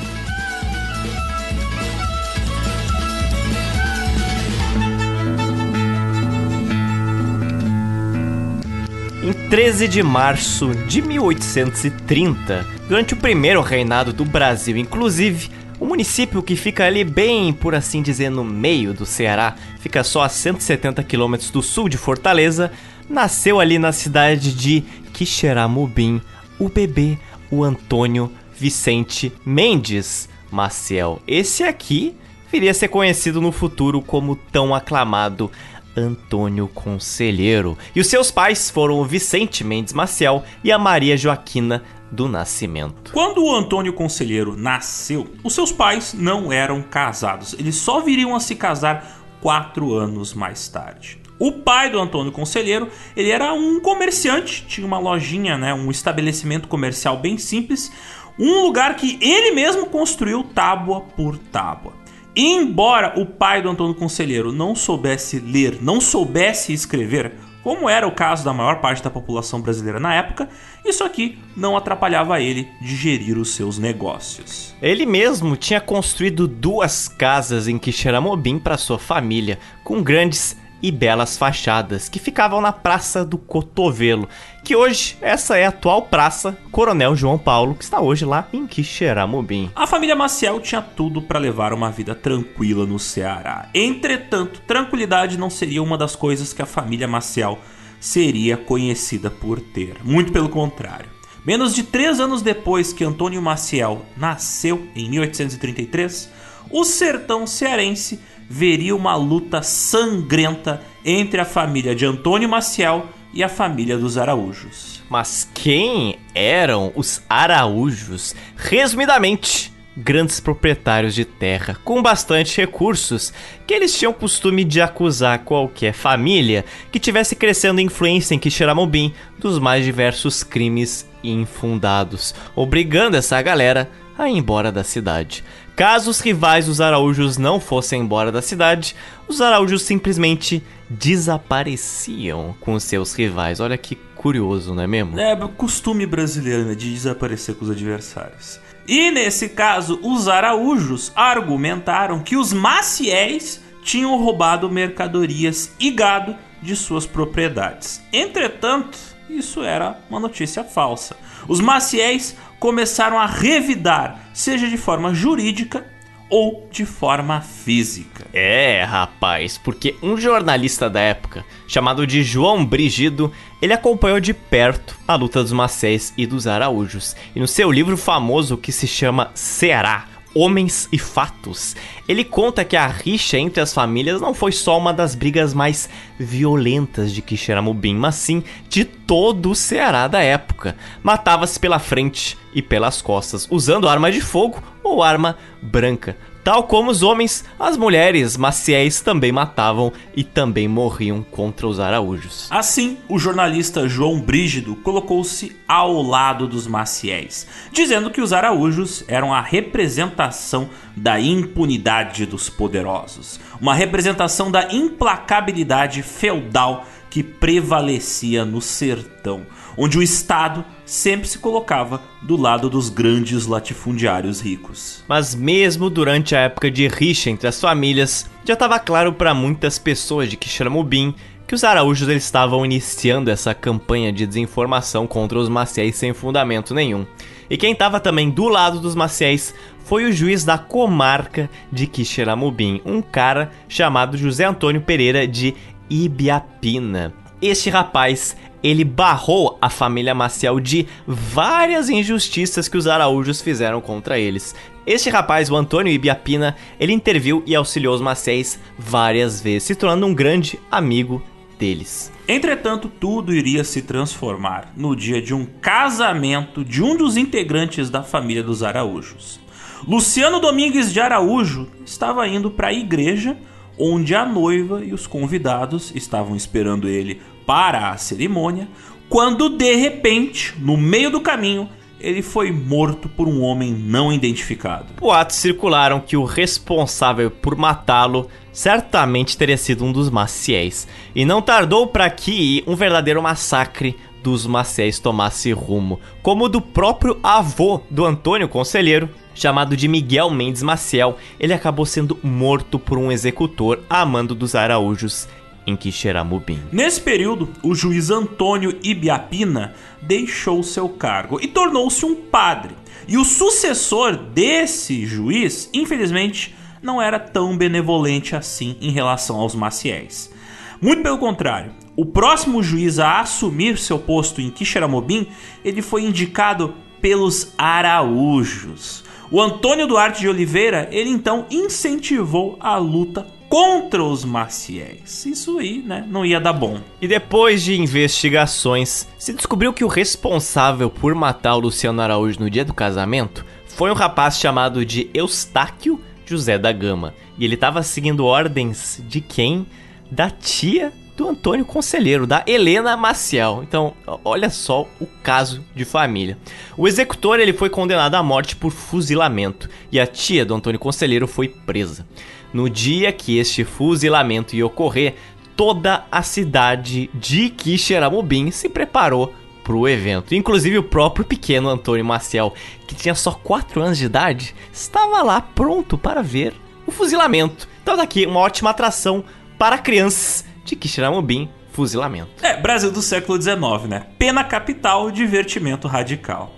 Em 9.23 9.33
13 9.33 9.87
de 9.87 10.03
março 10.03 10.75
de 10.75 11.01
1830, 11.01 12.67
durante 12.89 13.15
o 13.15 13.17
primeiro 13.17 13.61
reinado 13.61 14.13
do 14.13 14.25
Brasil, 14.25 14.77
inclusive, 14.77 15.49
o 15.79 15.87
município 15.87 16.43
que 16.43 16.57
fica 16.57 16.85
ali 16.85 17.05
bem, 17.05 17.53
por 17.53 17.73
assim 17.73 18.03
dizer, 18.03 18.31
no 18.31 18.43
meio 18.43 18.93
do 18.93 19.07
Ceará, 19.07 19.55
fica 19.79 20.03
só 20.03 20.23
a 20.23 20.29
170 20.29 21.05
quilômetros 21.05 21.51
do 21.51 21.63
sul 21.63 21.89
de 21.89 21.97
Fortaleza, 21.97 22.73
nasceu 23.09 23.61
ali 23.61 23.79
na 23.79 23.93
cidade 23.93 24.53
de 24.53 24.83
Quixeramobim 25.13 26.21
o 26.59 26.69
bebê, 26.69 27.17
o 27.49 27.63
Antônio 27.63 28.29
Vicente 28.59 29.33
Mendes 29.47 30.29
Maciel. 30.51 31.23
Esse 31.29 31.63
aqui 31.63 32.17
viria 32.51 32.73
a 32.73 32.75
ser 32.75 32.89
conhecido 32.89 33.41
no 33.41 33.53
futuro 33.53 34.03
como 34.03 34.35
tão 34.35 34.75
aclamado 34.75 35.49
Antônio 35.97 36.69
Conselheiro. 36.69 37.77
E 37.95 38.01
os 38.01 38.07
seus 38.07 38.31
pais 38.31 38.71
foram 38.71 39.01
o 39.01 39.05
Vicente 39.05 39.65
Mendes 39.65 39.93
Maciel 39.93 40.43
e 40.65 40.73
a 40.73 40.79
Maria 40.79 41.17
Joaquina 41.17 41.83
do 42.11 42.29
Nascimento. 42.29 43.13
Quando 43.13 43.45
o 43.45 43.55
Antônio 43.55 43.93
Conselheiro 43.93 44.57
nasceu, 44.57 45.29
os 45.43 45.55
seus 45.55 45.73
pais 45.73 46.15
não 46.15 46.53
eram 46.53 46.83
casados. 46.83 47.55
Eles 47.55 47.77
só 47.77 48.01
viriam 48.01 48.35
a 48.35 48.41
se 48.41 48.55
casar 48.55 49.23
quatro 49.41 49.95
anos 49.95 50.35
mais 50.35 50.69
tarde. 50.69 51.19
O 51.39 51.51
pai 51.51 51.91
do 51.91 51.99
Antônio 51.99 52.31
Conselheiro, 52.31 52.89
ele 53.17 53.31
era 53.31 53.53
um 53.53 53.81
comerciante, 53.81 54.65
tinha 54.69 54.87
uma 54.87 54.99
lojinha, 54.99 55.59
né, 55.59 55.75
um 55.75 55.91
estabelecimento 55.91 56.69
comercial 56.69 57.17
bem 57.17 57.37
simples, 57.37 57.91
um 58.39 58.63
lugar 58.63 58.95
que 58.95 59.19
ele 59.21 59.51
mesmo 59.51 59.87
construiu 59.87 60.45
tábua 60.45 61.01
por 61.01 61.37
tábua. 61.37 62.02
Embora 62.35 63.21
o 63.21 63.27
pai 63.27 63.61
do 63.61 63.69
Antônio 63.69 63.95
Conselheiro 63.95 64.53
não 64.53 64.75
soubesse 64.75 65.39
ler, 65.39 65.79
não 65.83 66.01
soubesse 66.01 66.73
escrever, 66.73 67.33
como 67.63 67.89
era 67.89 68.09
o 68.09 68.13
caso 68.13 68.43
da 68.43 68.55
maior 68.55 68.81
parte 68.81 69.03
da 69.03 69.11
população 69.11 69.61
brasileira 69.61 70.01
na 70.01 70.15
época, 70.15 70.49
isso 70.85 71.05
aqui 71.05 71.39
não 71.55 71.77
atrapalhava 71.77 72.41
ele 72.41 72.69
de 72.81 72.97
gerir 72.97 73.37
os 73.37 73.55
seus 73.55 73.79
negócios. 73.79 74.75
Ele 74.81 75.05
mesmo 75.05 75.57
tinha 75.57 75.81
construído 75.81 76.49
duas 76.49 77.07
casas 77.07 77.69
em 77.69 77.79
Quixeramobim 77.79 78.59
para 78.59 78.79
sua 78.79 78.99
família, 78.99 79.59
com 79.85 80.03
grandes 80.03 80.57
e 80.83 80.91
belas 80.91 81.39
fachadas 81.39 82.09
que 82.09 82.19
ficavam 82.19 82.61
na 82.61 82.73
Praça 82.73 83.25
do 83.25 83.39
Cotovelo, 83.39 84.29
que 84.65 84.75
hoje 84.75 85.17
essa 85.21 85.57
é 85.57 85.65
a 85.65 85.69
atual 85.69 86.03
Praça 86.03 86.59
Coronel 86.71 87.15
João 87.15 87.39
Paulo, 87.39 87.75
que 87.75 87.85
está 87.85 88.01
hoje 88.01 88.25
lá 88.25 88.49
em 88.53 88.67
Quixeramobim. 88.67 89.71
A 89.75 89.87
família 89.87 90.17
Maciel 90.17 90.61
tinha 90.61 90.83
tudo 90.83 91.23
para 91.23 91.39
levar 91.39 91.73
uma 91.73 91.91
vida 91.91 92.15
tranquila 92.15 92.85
no 92.85 92.99
Ceará. 92.99 93.69
Entretanto, 93.73 94.61
tranquilidade 94.67 95.39
não 95.39 95.49
seria 95.49 95.83
uma 95.83 95.97
das 95.97 96.17
coisas 96.17 96.53
que 96.53 96.63
a 96.63 96.67
família 96.67 97.07
Maciel 97.07 97.59
seria 98.01 98.57
conhecida 98.57 99.31
por 99.31 99.61
ter. 99.61 99.97
Muito 100.03 100.33
pelo 100.33 100.49
contrário. 100.49 101.09
Menos 101.45 101.75
de 101.75 101.83
três 101.83 102.21
anos 102.21 102.41
depois 102.41 102.93
que 102.93 103.05
Antônio 103.05 103.43
Maciel 103.43 104.05
nasceu, 104.17 104.87
em 104.95 105.11
1833, 105.11 106.31
o 106.71 106.85
sertão 106.85 107.47
cearense 107.47 108.21
veria 108.49 108.95
uma 108.95 109.15
luta 109.17 109.63
sangrenta 109.63 110.83
entre 111.05 111.41
a 111.41 111.45
família 111.45 111.95
de 111.95 112.07
Antônio 112.07 112.49
Maciel 112.49 113.07
e 113.33 113.43
a 113.43 113.49
família 113.49 113.97
dos 113.97 114.19
Araújos. 114.19 115.03
Mas 115.09 115.49
quem 115.55 116.19
eram 116.35 116.93
os 116.95 117.23
Araújos? 117.29 118.35
Resumidamente, 118.57 119.73
grandes 119.97 120.41
proprietários 120.41 121.15
de 121.15 121.25
terra 121.25 121.77
com 121.85 122.03
bastante 122.03 122.57
recursos, 122.59 123.33
que 123.67 123.75
eles 123.75 123.97
tinham 123.97 124.13
costume 124.13 124.65
de 124.65 124.81
acusar 124.81 125.41
qualquer 125.41 125.93
família 125.93 126.65
que 126.91 126.99
tivesse 126.99 127.37
crescendo 127.37 127.81
influência 127.81 128.35
em 128.35 128.39
Quixeramobim 128.39 129.13
dos 129.39 129.59
mais 129.59 129.85
diversos 129.85 130.43
crimes 130.43 131.09
infundados, 131.23 132.35
obrigando 132.57 133.17
essa 133.17 133.41
galera 133.41 133.89
a 134.17 134.29
ir 134.29 134.37
embora 134.37 134.71
da 134.71 134.85
cidade. 134.85 135.45
Caso 135.75 136.11
os 136.11 136.21
rivais 136.21 136.67
dos 136.67 136.81
Araújos 136.81 137.39
não 137.39 137.59
fossem 137.59 138.03
embora 138.03 138.31
da 138.31 138.43
cidade, 138.43 138.95
os 139.27 139.41
Araújos 139.41 139.83
simplesmente 139.83 140.63
desapareciam 140.89 142.55
com 142.61 142.79
seus 142.79 143.15
rivais. 143.15 143.61
Olha 143.61 143.79
que 143.79 143.97
curioso, 144.15 144.75
não 144.75 144.83
é 144.83 144.87
mesmo? 144.87 145.19
É 145.19 145.37
costume 145.57 146.07
brasileiro 146.07 146.65
né, 146.65 146.75
de 146.75 146.93
desaparecer 146.93 147.55
com 147.55 147.65
os 147.65 147.71
adversários. 147.71 148.61
E 148.87 149.11
nesse 149.11 149.49
caso, 149.49 149.99
os 150.03 150.29
Araújos 150.29 151.13
argumentaram 151.15 152.21
que 152.21 152.37
os 152.37 152.53
Maciéis 152.53 153.61
tinham 153.83 154.17
roubado 154.17 154.71
mercadorias 154.71 155.73
e 155.79 155.91
gado 155.91 156.37
de 156.61 156.77
suas 156.77 157.07
propriedades. 157.07 158.03
Entretanto, 158.13 158.99
isso 159.39 159.63
era 159.63 159.99
uma 160.09 160.21
notícia 160.21 160.63
falsa. 160.65 161.17
Os 161.49 161.61
Maciéis 161.61 162.37
começaram 162.59 163.19
a 163.19 163.27
revidar, 163.27 164.29
seja 164.33 164.69
de 164.69 164.77
forma 164.77 165.15
jurídica 165.15 165.85
ou 166.33 166.67
de 166.71 166.87
forma 166.87 167.43
física. 167.43 168.27
É, 168.33 168.83
rapaz, 168.85 169.59
porque 169.59 169.95
um 170.03 170.17
jornalista 170.17 170.89
da 170.89 171.01
época, 171.01 171.45
chamado 171.69 172.07
de 172.07 172.23
João 172.23 172.65
Brigido, 172.65 173.31
ele 173.61 173.75
acompanhou 173.75 174.19
de 174.19 174.33
perto 174.33 174.97
a 175.07 175.15
luta 175.15 175.43
dos 175.43 175.53
Macés 175.53 176.15
e 176.17 176.27
dos 176.27 176.47
Araújos. 176.47 177.15
E 177.37 177.41
no 177.41 177.47
seu 177.47 177.71
livro 177.71 177.99
famoso 177.99 178.57
que 178.57 178.73
se 178.73 178.87
chama 178.87 179.31
Ceará, 179.35 180.07
Homens 180.35 180.89
e 180.93 180.99
Fatos. 180.99 181.77
Ele 182.09 182.25
conta 182.25 182.65
que 182.65 182.77
a 182.77 182.87
rixa 182.87 183.39
entre 183.39 183.61
as 183.61 183.73
famílias 183.73 184.21
não 184.21 184.35
foi 184.35 184.53
só 184.53 184.79
uma 184.79 184.93
das 184.93 185.15
brigas 185.15 185.53
mais 185.53 185.89
violentas 186.19 187.13
de 187.13 187.23
Quixeramobim, 187.23 187.95
mas 187.95 188.15
sim 188.15 188.43
de 188.69 188.85
todo 188.85 189.51
o 189.51 189.55
Ceará 189.55 190.09
da 190.09 190.23
época. 190.23 190.77
Matava-se 191.03 191.59
pela 191.59 191.79
frente 191.79 192.39
e 192.55 192.63
pelas 192.63 193.03
costas, 193.03 193.47
usando 193.51 193.89
arma 193.89 194.11
de 194.11 194.21
fogo 194.21 194.63
ou 194.83 195.03
arma 195.03 195.37
branca. 195.61 196.17
Tal 196.45 196.65
como 196.65 196.91
os 196.91 197.05
homens, 197.05 197.45
as 197.59 197.77
mulheres 197.77 198.37
maciéis 198.37 199.01
também 199.01 199.31
matavam 199.31 199.93
e 200.17 200.25
também 200.25 200.67
morriam 200.67 201.23
contra 201.23 201.69
os 201.69 201.79
araújos. 201.79 202.49
Assim, 202.51 202.99
o 203.09 203.17
jornalista 203.17 203.89
João 203.89 204.21
Brígido 204.21 204.75
colocou-se 204.75 205.57
ao 205.69 206.03
lado 206.03 206.49
dos 206.49 206.67
maciéis, 206.67 207.47
dizendo 207.71 208.11
que 208.11 208.21
os 208.21 208.33
araújos 208.33 209.05
eram 209.07 209.33
a 209.33 209.41
representação 209.41 210.69
da 210.97 211.21
impunidade 211.21 212.27
dos 212.27 212.49
poderosos, 212.49 213.39
uma 213.61 213.75
representação 213.75 214.51
da 214.51 214.73
implacabilidade 214.73 216.03
feudal 216.03 216.85
que 217.09 217.23
prevalecia 217.23 218.45
no 218.45 218.61
sertão, 218.61 219.47
onde 219.77 219.99
o 219.99 220.03
Estado 220.03 220.65
sempre 220.85 221.29
se 221.29 221.39
colocava 221.39 222.01
do 222.23 222.37
lado 222.37 222.69
dos 222.69 222.89
grandes 222.89 223.47
latifundiários 223.47 224.41
ricos. 224.41 225.03
Mas 225.09 225.35
mesmo 225.35 225.89
durante 225.89 226.35
a 226.35 226.41
época 226.41 226.71
de 226.71 226.87
rixa 226.89 227.31
entre 227.31 227.49
as 227.49 227.61
famílias, 227.61 228.29
já 228.45 228.55
estava 228.55 228.79
claro 228.79 229.13
para 229.13 229.35
muitas 229.35 229.79
pessoas 229.79 230.29
de 230.29 230.37
Quixeramobim 230.37 231.15
que 231.47 231.55
os 231.55 231.65
araújos 231.65 232.09
eles 232.09 232.25
estavam 232.25 232.65
iniciando 232.65 233.31
essa 233.31 233.53
campanha 233.53 234.13
de 234.13 234.27
desinformação 234.27 235.07
contra 235.07 235.39
os 235.39 235.49
maciéis 235.49 235.97
sem 235.97 236.15
fundamento 236.15 236.75
nenhum. 236.75 237.07
E 237.51 237.59
quem 237.59 237.73
estava 237.73 238.01
também 238.01 238.31
do 238.31 238.49
lado 238.49 238.81
dos 238.81 238.95
maciéis 238.95 239.55
foi 239.85 240.05
o 240.05 240.13
juiz 240.13 240.45
da 240.45 240.57
comarca 240.57 241.51
de 241.71 241.87
Quixeramobim, 241.87 242.81
um 242.85 243.03
cara 243.03 243.51
chamado 243.69 244.17
José 244.17 244.45
Antônio 244.45 244.81
Pereira 244.81 245.27
de 245.27 245.55
Ibiapina. 245.91 247.22
Este 247.43 247.69
rapaz, 247.69 248.37
ele 248.63 248.85
barrou 248.85 249.59
a 249.61 249.69
família 249.69 250.15
Maciel 250.15 250.61
de 250.61 250.87
várias 251.05 251.91
injustiças 251.91 252.69
que 252.69 252.77
os 252.77 252.87
araújos 252.87 253.43
fizeram 253.43 253.81
contra 253.81 254.17
eles. 254.17 254.55
Este 254.87 255.11
rapaz, 255.11 255.51
o 255.51 255.57
Antônio 255.57 255.93
Ibiapina, 255.93 256.55
ele 256.79 256.93
interviu 256.93 257.43
e 257.45 257.57
auxiliou 257.57 257.97
os 257.97 258.01
Macéis 258.01 258.61
várias 258.79 259.41
vezes, 259.41 259.65
se 259.65 259.75
tornando 259.75 260.07
um 260.07 260.15
grande 260.15 260.57
amigo 260.71 261.21
deles. 261.59 262.13
Entretanto, 262.29 262.89
tudo 262.89 263.35
iria 263.35 263.65
se 263.65 263.83
transformar 263.83 264.73
no 264.77 264.95
dia 264.95 265.21
de 265.21 265.35
um 265.35 265.45
casamento 265.45 266.65
de 266.65 266.81
um 266.81 266.97
dos 266.97 267.17
integrantes 267.17 267.91
da 267.91 268.05
família 268.05 268.45
dos 268.45 268.63
Araújos. 268.63 269.41
Luciano 269.85 270.39
Domingues 270.39 270.93
de 270.93 271.01
Araújo 271.01 271.67
estava 271.85 272.29
indo 272.29 272.53
para 272.53 272.69
a 272.69 272.73
igreja 272.73 273.37
onde 273.79 274.15
a 274.15 274.25
noiva 274.25 274.85
e 274.85 274.93
os 274.93 275.07
convidados 275.07 275.93
estavam 275.95 276.37
esperando 276.37 276.89
ele 276.89 277.21
para 277.47 277.91
a 277.91 277.97
cerimônia, 277.97 278.69
quando 279.09 279.51
de 279.51 279.75
repente, 279.75 280.55
no 280.59 280.77
meio 280.77 281.11
do 281.11 281.21
caminho, 281.21 281.69
ele 282.01 282.21
foi 282.21 282.51
morto 282.51 283.09
por 283.09 283.29
um 283.29 283.41
homem 283.43 283.73
não 283.73 284.13
identificado. 284.13 284.95
Boatos 284.99 285.37
circularam 285.37 286.01
que 286.01 286.17
o 286.17 286.25
responsável 286.25 287.31
por 287.31 287.55
matá-lo 287.57 288.29
certamente 288.53 289.37
teria 289.37 289.57
sido 289.57 289.85
um 289.85 289.93
dos 289.93 290.11
Maciéis, 290.11 290.89
e 291.15 291.25
não 291.25 291.41
tardou 291.41 291.87
para 291.87 292.11
que 292.11 292.65
um 292.67 292.75
verdadeiro 292.75 293.23
massacre 293.23 293.97
dos 294.23 294.47
Maciéis 294.47 294.99
tomasse 294.99 295.53
rumo, 295.53 296.01
como 296.23 296.45
o 296.45 296.49
do 296.49 296.61
próprio 296.61 297.19
avô 297.23 297.81
do 297.91 298.05
Antônio 298.05 298.49
Conselheiro, 298.49 299.09
chamado 299.35 299.77
de 299.77 299.89
Miguel 299.89 300.31
Mendes 300.31 300.63
Maciel, 300.63 301.17
ele 301.41 301.55
acabou 301.55 301.87
sendo 301.87 302.19
morto 302.23 302.79
por 302.79 302.99
um 302.99 303.11
executor 303.11 303.81
a 303.89 304.05
mando 304.05 304.35
dos 304.35 304.55
Araújos 304.55 305.27
em 305.67 305.77
Quixeramobim. 305.77 306.61
Nesse 306.73 307.01
período, 307.01 307.49
o 307.63 307.75
juiz 307.75 308.11
Antônio 308.11 308.79
Ibiapina 308.83 309.75
deixou 310.01 310.63
seu 310.63 310.89
cargo 310.89 311.39
e 311.41 311.47
tornou-se 311.47 312.05
um 312.05 312.15
padre. 312.15 312.75
E 313.07 313.17
o 313.17 313.25
sucessor 313.25 314.17
desse 314.17 315.07
juiz, 315.07 315.69
infelizmente, 315.73 316.55
não 316.83 317.01
era 317.01 317.19
tão 317.19 317.57
benevolente 317.57 318.35
assim 318.35 318.77
em 318.81 318.91
relação 318.91 319.37
aos 319.37 319.55
maciéis. 319.55 320.33
Muito 320.81 321.03
pelo 321.03 321.19
contrário, 321.19 321.73
o 321.95 322.05
próximo 322.05 322.63
juiz 322.63 322.99
a 322.99 323.21
assumir 323.21 323.79
seu 323.79 323.99
posto 323.99 324.41
em 324.41 324.51
Quixeramobim, 324.51 325.29
ele 325.65 325.83
foi 325.83 326.03
indicado 326.03 326.75
pelos 327.01 327.53
araújos. 327.57 329.05
O 329.31 329.41
Antônio 329.41 329.87
Duarte 329.87 330.21
de 330.21 330.29
Oliveira, 330.29 330.89
ele 330.91 331.11
então 331.11 331.47
incentivou 331.51 332.57
a 332.61 332.77
luta 332.77 333.27
contra 333.53 334.03
os 334.03 334.25
maciéis. 334.25 335.27
Isso 335.27 335.59
aí, 335.59 335.83
né, 335.83 336.07
não 336.09 336.25
ia 336.25 336.41
dar 336.41 336.55
bom. 336.55 336.81
E 337.03 337.07
depois 337.07 337.63
de 337.63 337.79
investigações, 337.79 339.07
se 339.19 339.35
descobriu 339.35 339.75
que 339.75 339.85
o 339.85 339.89
responsável 339.89 340.89
por 340.89 341.15
matar 341.15 341.57
o 341.57 341.61
Luciano 341.61 342.01
Araújo 342.01 342.41
no 342.41 342.49
dia 342.49 342.65
do 342.65 342.73
casamento 342.73 343.45
foi 343.67 343.91
um 343.91 343.95
rapaz 343.95 344.39
chamado 344.39 344.87
de 344.87 345.11
Eustáquio 345.13 346.01
José 346.25 346.57
da 346.57 346.73
Gama. 346.73 347.13
E 347.37 347.45
ele 347.45 347.53
estava 347.53 347.83
seguindo 347.83 348.25
ordens 348.25 349.03
de 349.07 349.21
quem? 349.21 349.67
Da 350.11 350.31
tia 350.31 350.91
do 351.15 351.29
Antônio 351.29 351.67
Conselheiro, 351.67 352.27
da 352.27 352.43
Helena 352.47 352.97
Maciel. 352.97 353.63
Então, 353.63 353.93
olha 354.25 354.49
só 354.49 354.89
o 354.99 355.07
caso 355.23 355.63
de 355.75 355.85
família. 355.85 356.39
O 356.75 356.89
executor 356.89 357.39
ele 357.39 357.53
foi 357.53 357.69
condenado 357.69 358.15
à 358.15 358.23
morte 358.23 358.57
por 358.57 358.71
fuzilamento 358.71 359.69
e 359.91 360.01
a 360.01 360.07
tia 360.07 360.43
do 360.43 360.55
Antônio 360.55 360.81
Conselheiro 360.81 361.29
foi 361.29 361.49
presa. 361.49 362.07
No 362.53 362.69
dia 362.69 363.13
que 363.13 363.39
este 363.39 363.65
fuzilamento 363.65 364.55
ia 364.55 364.67
ocorrer, 364.67 365.15
toda 365.57 366.05
a 366.11 366.23
cidade 366.23 367.11
de 367.15 367.49
Quixeramobim 367.49 368.51
se 368.51 368.69
preparou 368.69 369.33
para 369.63 369.75
o 369.75 369.89
evento. 369.89 370.35
Inclusive 370.35 370.79
o 370.79 370.83
próprio 370.83 371.25
pequeno 371.25 371.69
Antônio 371.69 372.05
Maciel, 372.05 372.53
que 372.87 372.95
tinha 372.95 373.15
só 373.15 373.33
4 373.33 373.81
anos 373.81 373.99
de 373.99 374.07
idade, 374.07 374.55
estava 374.73 375.23
lá 375.23 375.41
pronto 375.41 375.97
para 375.97 376.23
ver 376.23 376.55
o 376.87 376.91
fuzilamento. 376.91 377.69
Então 377.83 377.97
daqui 377.97 378.27
uma 378.27 378.41
ótima 378.41 378.71
atração 378.71 379.25
para 379.59 379.79
crianças 379.79 380.45
de 380.65 380.77
Quixeramobim, 380.77 381.49
fuzilamento. 381.73 382.31
É, 382.43 382.57
Brasil 382.61 382.91
do 382.91 383.01
século 383.01 383.41
XIX, 383.41 383.89
né? 383.89 384.07
Pena 384.19 384.45
capital, 384.45 385.11
divertimento 385.11 385.89
radical. 385.89 386.53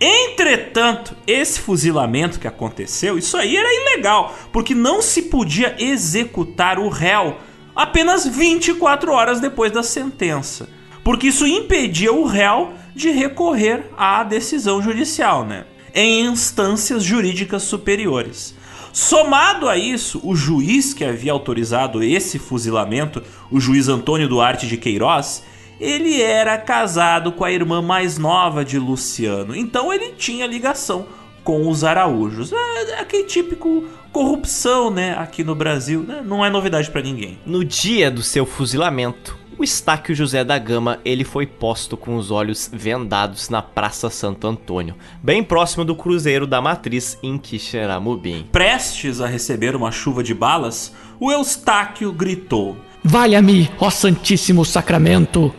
Entretanto, 0.00 1.16
esse 1.26 1.60
fuzilamento 1.60 2.40
que 2.40 2.48
aconteceu, 2.48 3.16
isso 3.16 3.36
aí 3.36 3.56
era 3.56 3.68
ilegal, 3.72 4.36
porque 4.52 4.74
não 4.74 5.00
se 5.00 5.22
podia 5.22 5.76
executar 5.78 6.78
o 6.78 6.88
réu 6.88 7.36
apenas 7.74 8.26
24 8.26 9.12
horas 9.12 9.40
depois 9.40 9.72
da 9.72 9.82
sentença, 9.82 10.68
porque 11.02 11.28
isso 11.28 11.46
impedia 11.46 12.12
o 12.12 12.24
réu 12.24 12.72
de 12.94 13.10
recorrer 13.10 13.90
à 13.96 14.22
decisão 14.22 14.82
judicial, 14.82 15.44
né? 15.44 15.64
Em 15.94 16.26
instâncias 16.26 17.02
jurídicas 17.02 17.62
superiores. 17.62 18.54
Somado 18.92 19.68
a 19.68 19.76
isso, 19.76 20.20
o 20.22 20.36
juiz 20.36 20.94
que 20.94 21.04
havia 21.04 21.32
autorizado 21.32 22.02
esse 22.02 22.38
fuzilamento, 22.38 23.22
o 23.50 23.60
juiz 23.60 23.88
Antônio 23.88 24.28
Duarte 24.28 24.68
de 24.68 24.76
Queiroz, 24.76 25.42
ele 25.80 26.20
era 26.20 26.56
casado 26.58 27.32
com 27.32 27.44
a 27.44 27.52
irmã 27.52 27.82
mais 27.82 28.18
nova 28.18 28.64
de 28.64 28.78
Luciano, 28.78 29.54
então 29.54 29.92
ele 29.92 30.12
tinha 30.12 30.46
ligação 30.46 31.06
com 31.42 31.68
os 31.68 31.84
araújos. 31.84 32.52
É, 32.52 32.90
é 32.92 33.00
aquele 33.00 33.24
típico 33.24 33.84
corrupção, 34.10 34.90
né, 34.90 35.16
aqui 35.18 35.42
no 35.42 35.54
Brasil, 35.54 36.00
né? 36.00 36.22
não 36.24 36.44
é 36.44 36.48
novidade 36.48 36.90
para 36.90 37.02
ninguém. 37.02 37.38
No 37.44 37.64
dia 37.64 38.10
do 38.10 38.22
seu 38.22 38.46
fuzilamento, 38.46 39.36
o 39.56 39.62
Estáquio 39.62 40.14
José 40.14 40.42
da 40.42 40.58
Gama 40.58 40.98
ele 41.04 41.22
foi 41.22 41.46
posto 41.46 41.96
com 41.96 42.16
os 42.16 42.30
olhos 42.30 42.68
vendados 42.72 43.48
na 43.48 43.62
Praça 43.62 44.10
Santo 44.10 44.46
Antônio, 44.46 44.96
bem 45.22 45.44
próximo 45.44 45.84
do 45.84 45.94
Cruzeiro 45.94 46.46
da 46.46 46.60
Matriz 46.60 47.18
em 47.22 47.38
Quixeramobim. 47.38 48.46
Prestes 48.50 49.20
a 49.20 49.26
receber 49.26 49.76
uma 49.76 49.92
chuva 49.92 50.22
de 50.22 50.34
balas, 50.34 50.94
o 51.20 51.30
Eustáquio 51.30 52.12
gritou: 52.12 52.76
Valha-me, 53.06 53.70
ó 53.78 53.90
Santíssimo 53.90 54.64
Sacramento! 54.64 55.54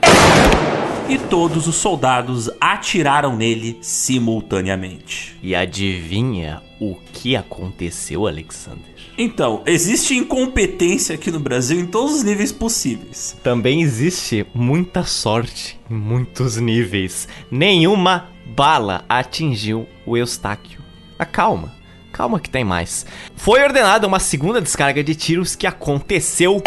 E 1.08 1.20
todos 1.20 1.68
os 1.68 1.76
soldados 1.76 2.50
atiraram 2.60 3.36
nele 3.36 3.78
simultaneamente. 3.82 5.38
E 5.44 5.54
adivinha 5.54 6.64
o 6.82 6.96
que 7.14 7.36
aconteceu, 7.36 8.26
Alexander? 8.26 8.96
Então, 9.16 9.62
existe 9.68 10.16
incompetência 10.16 11.14
aqui 11.14 11.30
no 11.30 11.40
Brasil 11.40 11.80
em 11.80 11.86
todos 11.86 12.16
os 12.16 12.24
níveis 12.24 12.52
possíveis. 12.52 13.38
Também 13.44 13.84
existe 13.84 14.44
muita 14.52 15.04
sorte 15.04 15.80
em 15.88 15.94
muitos 15.94 16.58
níveis. 16.58 17.28
Nenhuma 17.52 18.28
bala 18.56 19.06
atingiu 19.08 19.88
o 20.04 20.18
Eustáquio. 20.18 20.82
Acalma. 21.20 21.85
Calma 22.16 22.40
que 22.40 22.50
tem 22.50 22.64
mais. 22.64 23.06
Foi 23.36 23.62
ordenada 23.62 24.08
uma 24.08 24.20
segunda 24.20 24.62
descarga 24.62 25.04
de 25.04 25.14
tiros 25.14 25.54
que 25.54 25.68
aconteceu. 25.68 26.64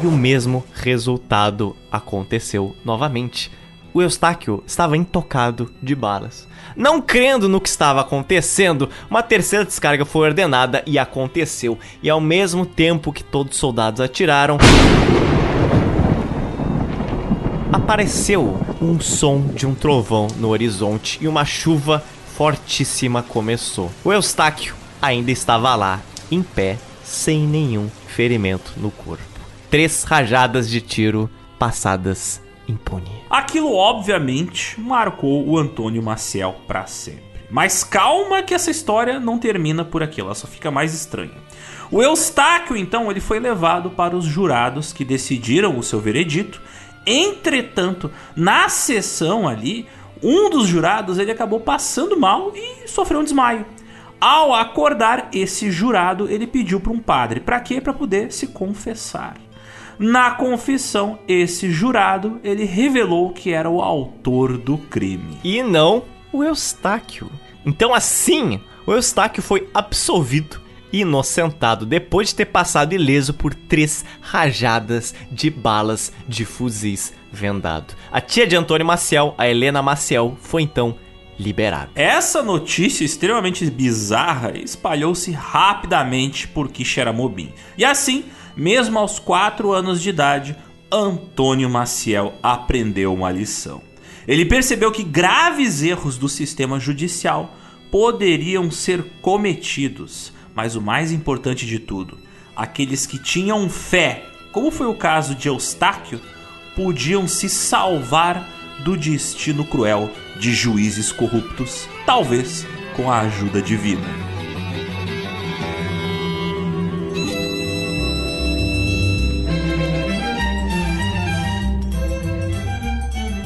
E 0.00 0.06
o 0.06 0.12
mesmo 0.12 0.64
resultado 0.72 1.74
aconteceu 1.90 2.76
novamente. 2.84 3.50
O 3.92 4.00
Eustáquio 4.00 4.62
estava 4.64 4.96
intocado 4.96 5.68
de 5.82 5.96
balas. 5.96 6.46
Não 6.76 7.02
crendo 7.02 7.48
no 7.48 7.60
que 7.60 7.68
estava 7.68 8.02
acontecendo, 8.02 8.88
uma 9.10 9.20
terceira 9.20 9.64
descarga 9.64 10.04
foi 10.04 10.28
ordenada 10.28 10.84
e 10.86 10.96
aconteceu. 10.96 11.76
E 12.00 12.08
ao 12.08 12.20
mesmo 12.20 12.64
tempo 12.64 13.12
que 13.12 13.24
todos 13.24 13.54
os 13.54 13.58
soldados 13.58 14.00
atiraram, 14.00 14.58
apareceu 17.72 18.60
um 18.80 19.00
som 19.00 19.40
de 19.40 19.66
um 19.66 19.74
trovão 19.74 20.28
no 20.36 20.50
horizonte 20.50 21.18
e 21.20 21.26
uma 21.26 21.44
chuva 21.44 22.00
fortíssima 22.36 23.22
começou. 23.22 23.90
O 24.04 24.12
Eustáquio 24.12 24.74
ainda 25.00 25.30
estava 25.30 25.74
lá, 25.74 26.00
em 26.30 26.42
pé, 26.42 26.78
sem 27.02 27.46
nenhum 27.46 27.88
ferimento 28.08 28.72
no 28.76 28.90
corpo. 28.90 29.22
Três 29.70 30.04
rajadas 30.04 30.68
de 30.68 30.80
tiro 30.80 31.30
passadas 31.58 32.42
impune. 32.66 33.10
Aquilo 33.30 33.74
obviamente 33.74 34.80
marcou 34.80 35.46
o 35.46 35.58
Antônio 35.58 36.02
Maciel 36.02 36.56
para 36.66 36.86
sempre. 36.86 37.22
Mas 37.50 37.84
calma 37.84 38.42
que 38.42 38.54
essa 38.54 38.70
história 38.70 39.20
não 39.20 39.38
termina 39.38 39.84
por 39.84 40.02
aqui, 40.02 40.20
ela 40.20 40.34
só 40.34 40.46
fica 40.46 40.70
mais 40.70 40.92
estranha. 40.92 41.44
O 41.90 42.02
Eustáquio, 42.02 42.76
então, 42.76 43.10
ele 43.10 43.20
foi 43.20 43.38
levado 43.38 43.90
para 43.90 44.16
os 44.16 44.24
jurados 44.24 44.92
que 44.92 45.04
decidiram 45.04 45.78
o 45.78 45.82
seu 45.82 46.00
veredito. 46.00 46.60
Entretanto, 47.06 48.10
na 48.34 48.68
sessão 48.68 49.46
ali, 49.46 49.86
um 50.24 50.48
dos 50.48 50.66
jurados 50.66 51.18
ele 51.18 51.30
acabou 51.30 51.60
passando 51.60 52.18
mal 52.18 52.52
e 52.56 52.88
sofreu 52.88 53.20
um 53.20 53.24
desmaio. 53.24 53.66
Ao 54.18 54.54
acordar, 54.54 55.28
esse 55.34 55.70
jurado 55.70 56.30
ele 56.30 56.46
pediu 56.46 56.80
para 56.80 56.92
um 56.92 56.98
padre. 56.98 57.40
Para 57.40 57.60
quê? 57.60 57.78
Para 57.78 57.92
poder 57.92 58.32
se 58.32 58.46
confessar. 58.46 59.36
Na 59.98 60.30
confissão, 60.30 61.18
esse 61.28 61.70
jurado 61.70 62.40
ele 62.42 62.64
revelou 62.64 63.32
que 63.34 63.52
era 63.52 63.68
o 63.68 63.82
autor 63.82 64.56
do 64.56 64.78
crime. 64.78 65.38
E 65.44 65.62
não 65.62 66.04
o 66.32 66.42
Eustáquio. 66.42 67.30
Então, 67.66 67.94
assim, 67.94 68.60
o 68.86 68.92
Eustáquio 68.92 69.42
foi 69.42 69.68
absolvido 69.74 70.63
inocentado 71.00 71.84
depois 71.84 72.28
de 72.28 72.36
ter 72.36 72.46
passado 72.46 72.92
ileso 72.94 73.34
por 73.34 73.54
três 73.54 74.04
rajadas 74.20 75.14
de 75.30 75.50
balas 75.50 76.12
de 76.28 76.44
fuzis 76.44 77.12
vendado. 77.32 77.94
A 78.12 78.20
tia 78.20 78.46
de 78.46 78.56
Antônio 78.56 78.86
Maciel, 78.86 79.34
a 79.36 79.48
Helena 79.48 79.82
Maciel, 79.82 80.36
foi 80.40 80.62
então 80.62 80.96
liberada. 81.38 81.90
Essa 81.94 82.42
notícia 82.42 83.04
extremamente 83.04 83.68
bizarra 83.68 84.56
espalhou-se 84.56 85.32
rapidamente 85.32 86.46
por 86.46 86.68
Quixeramobim. 86.68 87.52
E 87.76 87.84
assim, 87.84 88.24
mesmo 88.56 88.98
aos 88.98 89.18
4 89.18 89.72
anos 89.72 90.00
de 90.00 90.10
idade, 90.10 90.56
Antônio 90.90 91.68
Maciel 91.68 92.34
aprendeu 92.40 93.12
uma 93.12 93.32
lição. 93.32 93.82
Ele 94.28 94.44
percebeu 94.44 94.92
que 94.92 95.02
graves 95.02 95.82
erros 95.82 96.16
do 96.16 96.28
sistema 96.28 96.78
judicial 96.78 97.52
poderiam 97.90 98.70
ser 98.70 99.04
cometidos, 99.20 100.32
mas 100.54 100.76
o 100.76 100.80
mais 100.80 101.10
importante 101.10 101.66
de 101.66 101.78
tudo, 101.78 102.18
aqueles 102.54 103.06
que 103.06 103.18
tinham 103.18 103.68
fé, 103.68 104.26
como 104.52 104.70
foi 104.70 104.86
o 104.86 104.94
caso 104.94 105.34
de 105.34 105.48
Eustáquio, 105.48 106.20
podiam 106.76 107.26
se 107.26 107.48
salvar 107.48 108.48
do 108.84 108.96
destino 108.96 109.64
cruel 109.64 110.10
de 110.38 110.52
juízes 110.52 111.10
corruptos, 111.12 111.88
talvez 112.06 112.66
com 112.96 113.10
a 113.10 113.20
ajuda 113.20 113.60
divina. 113.60 114.06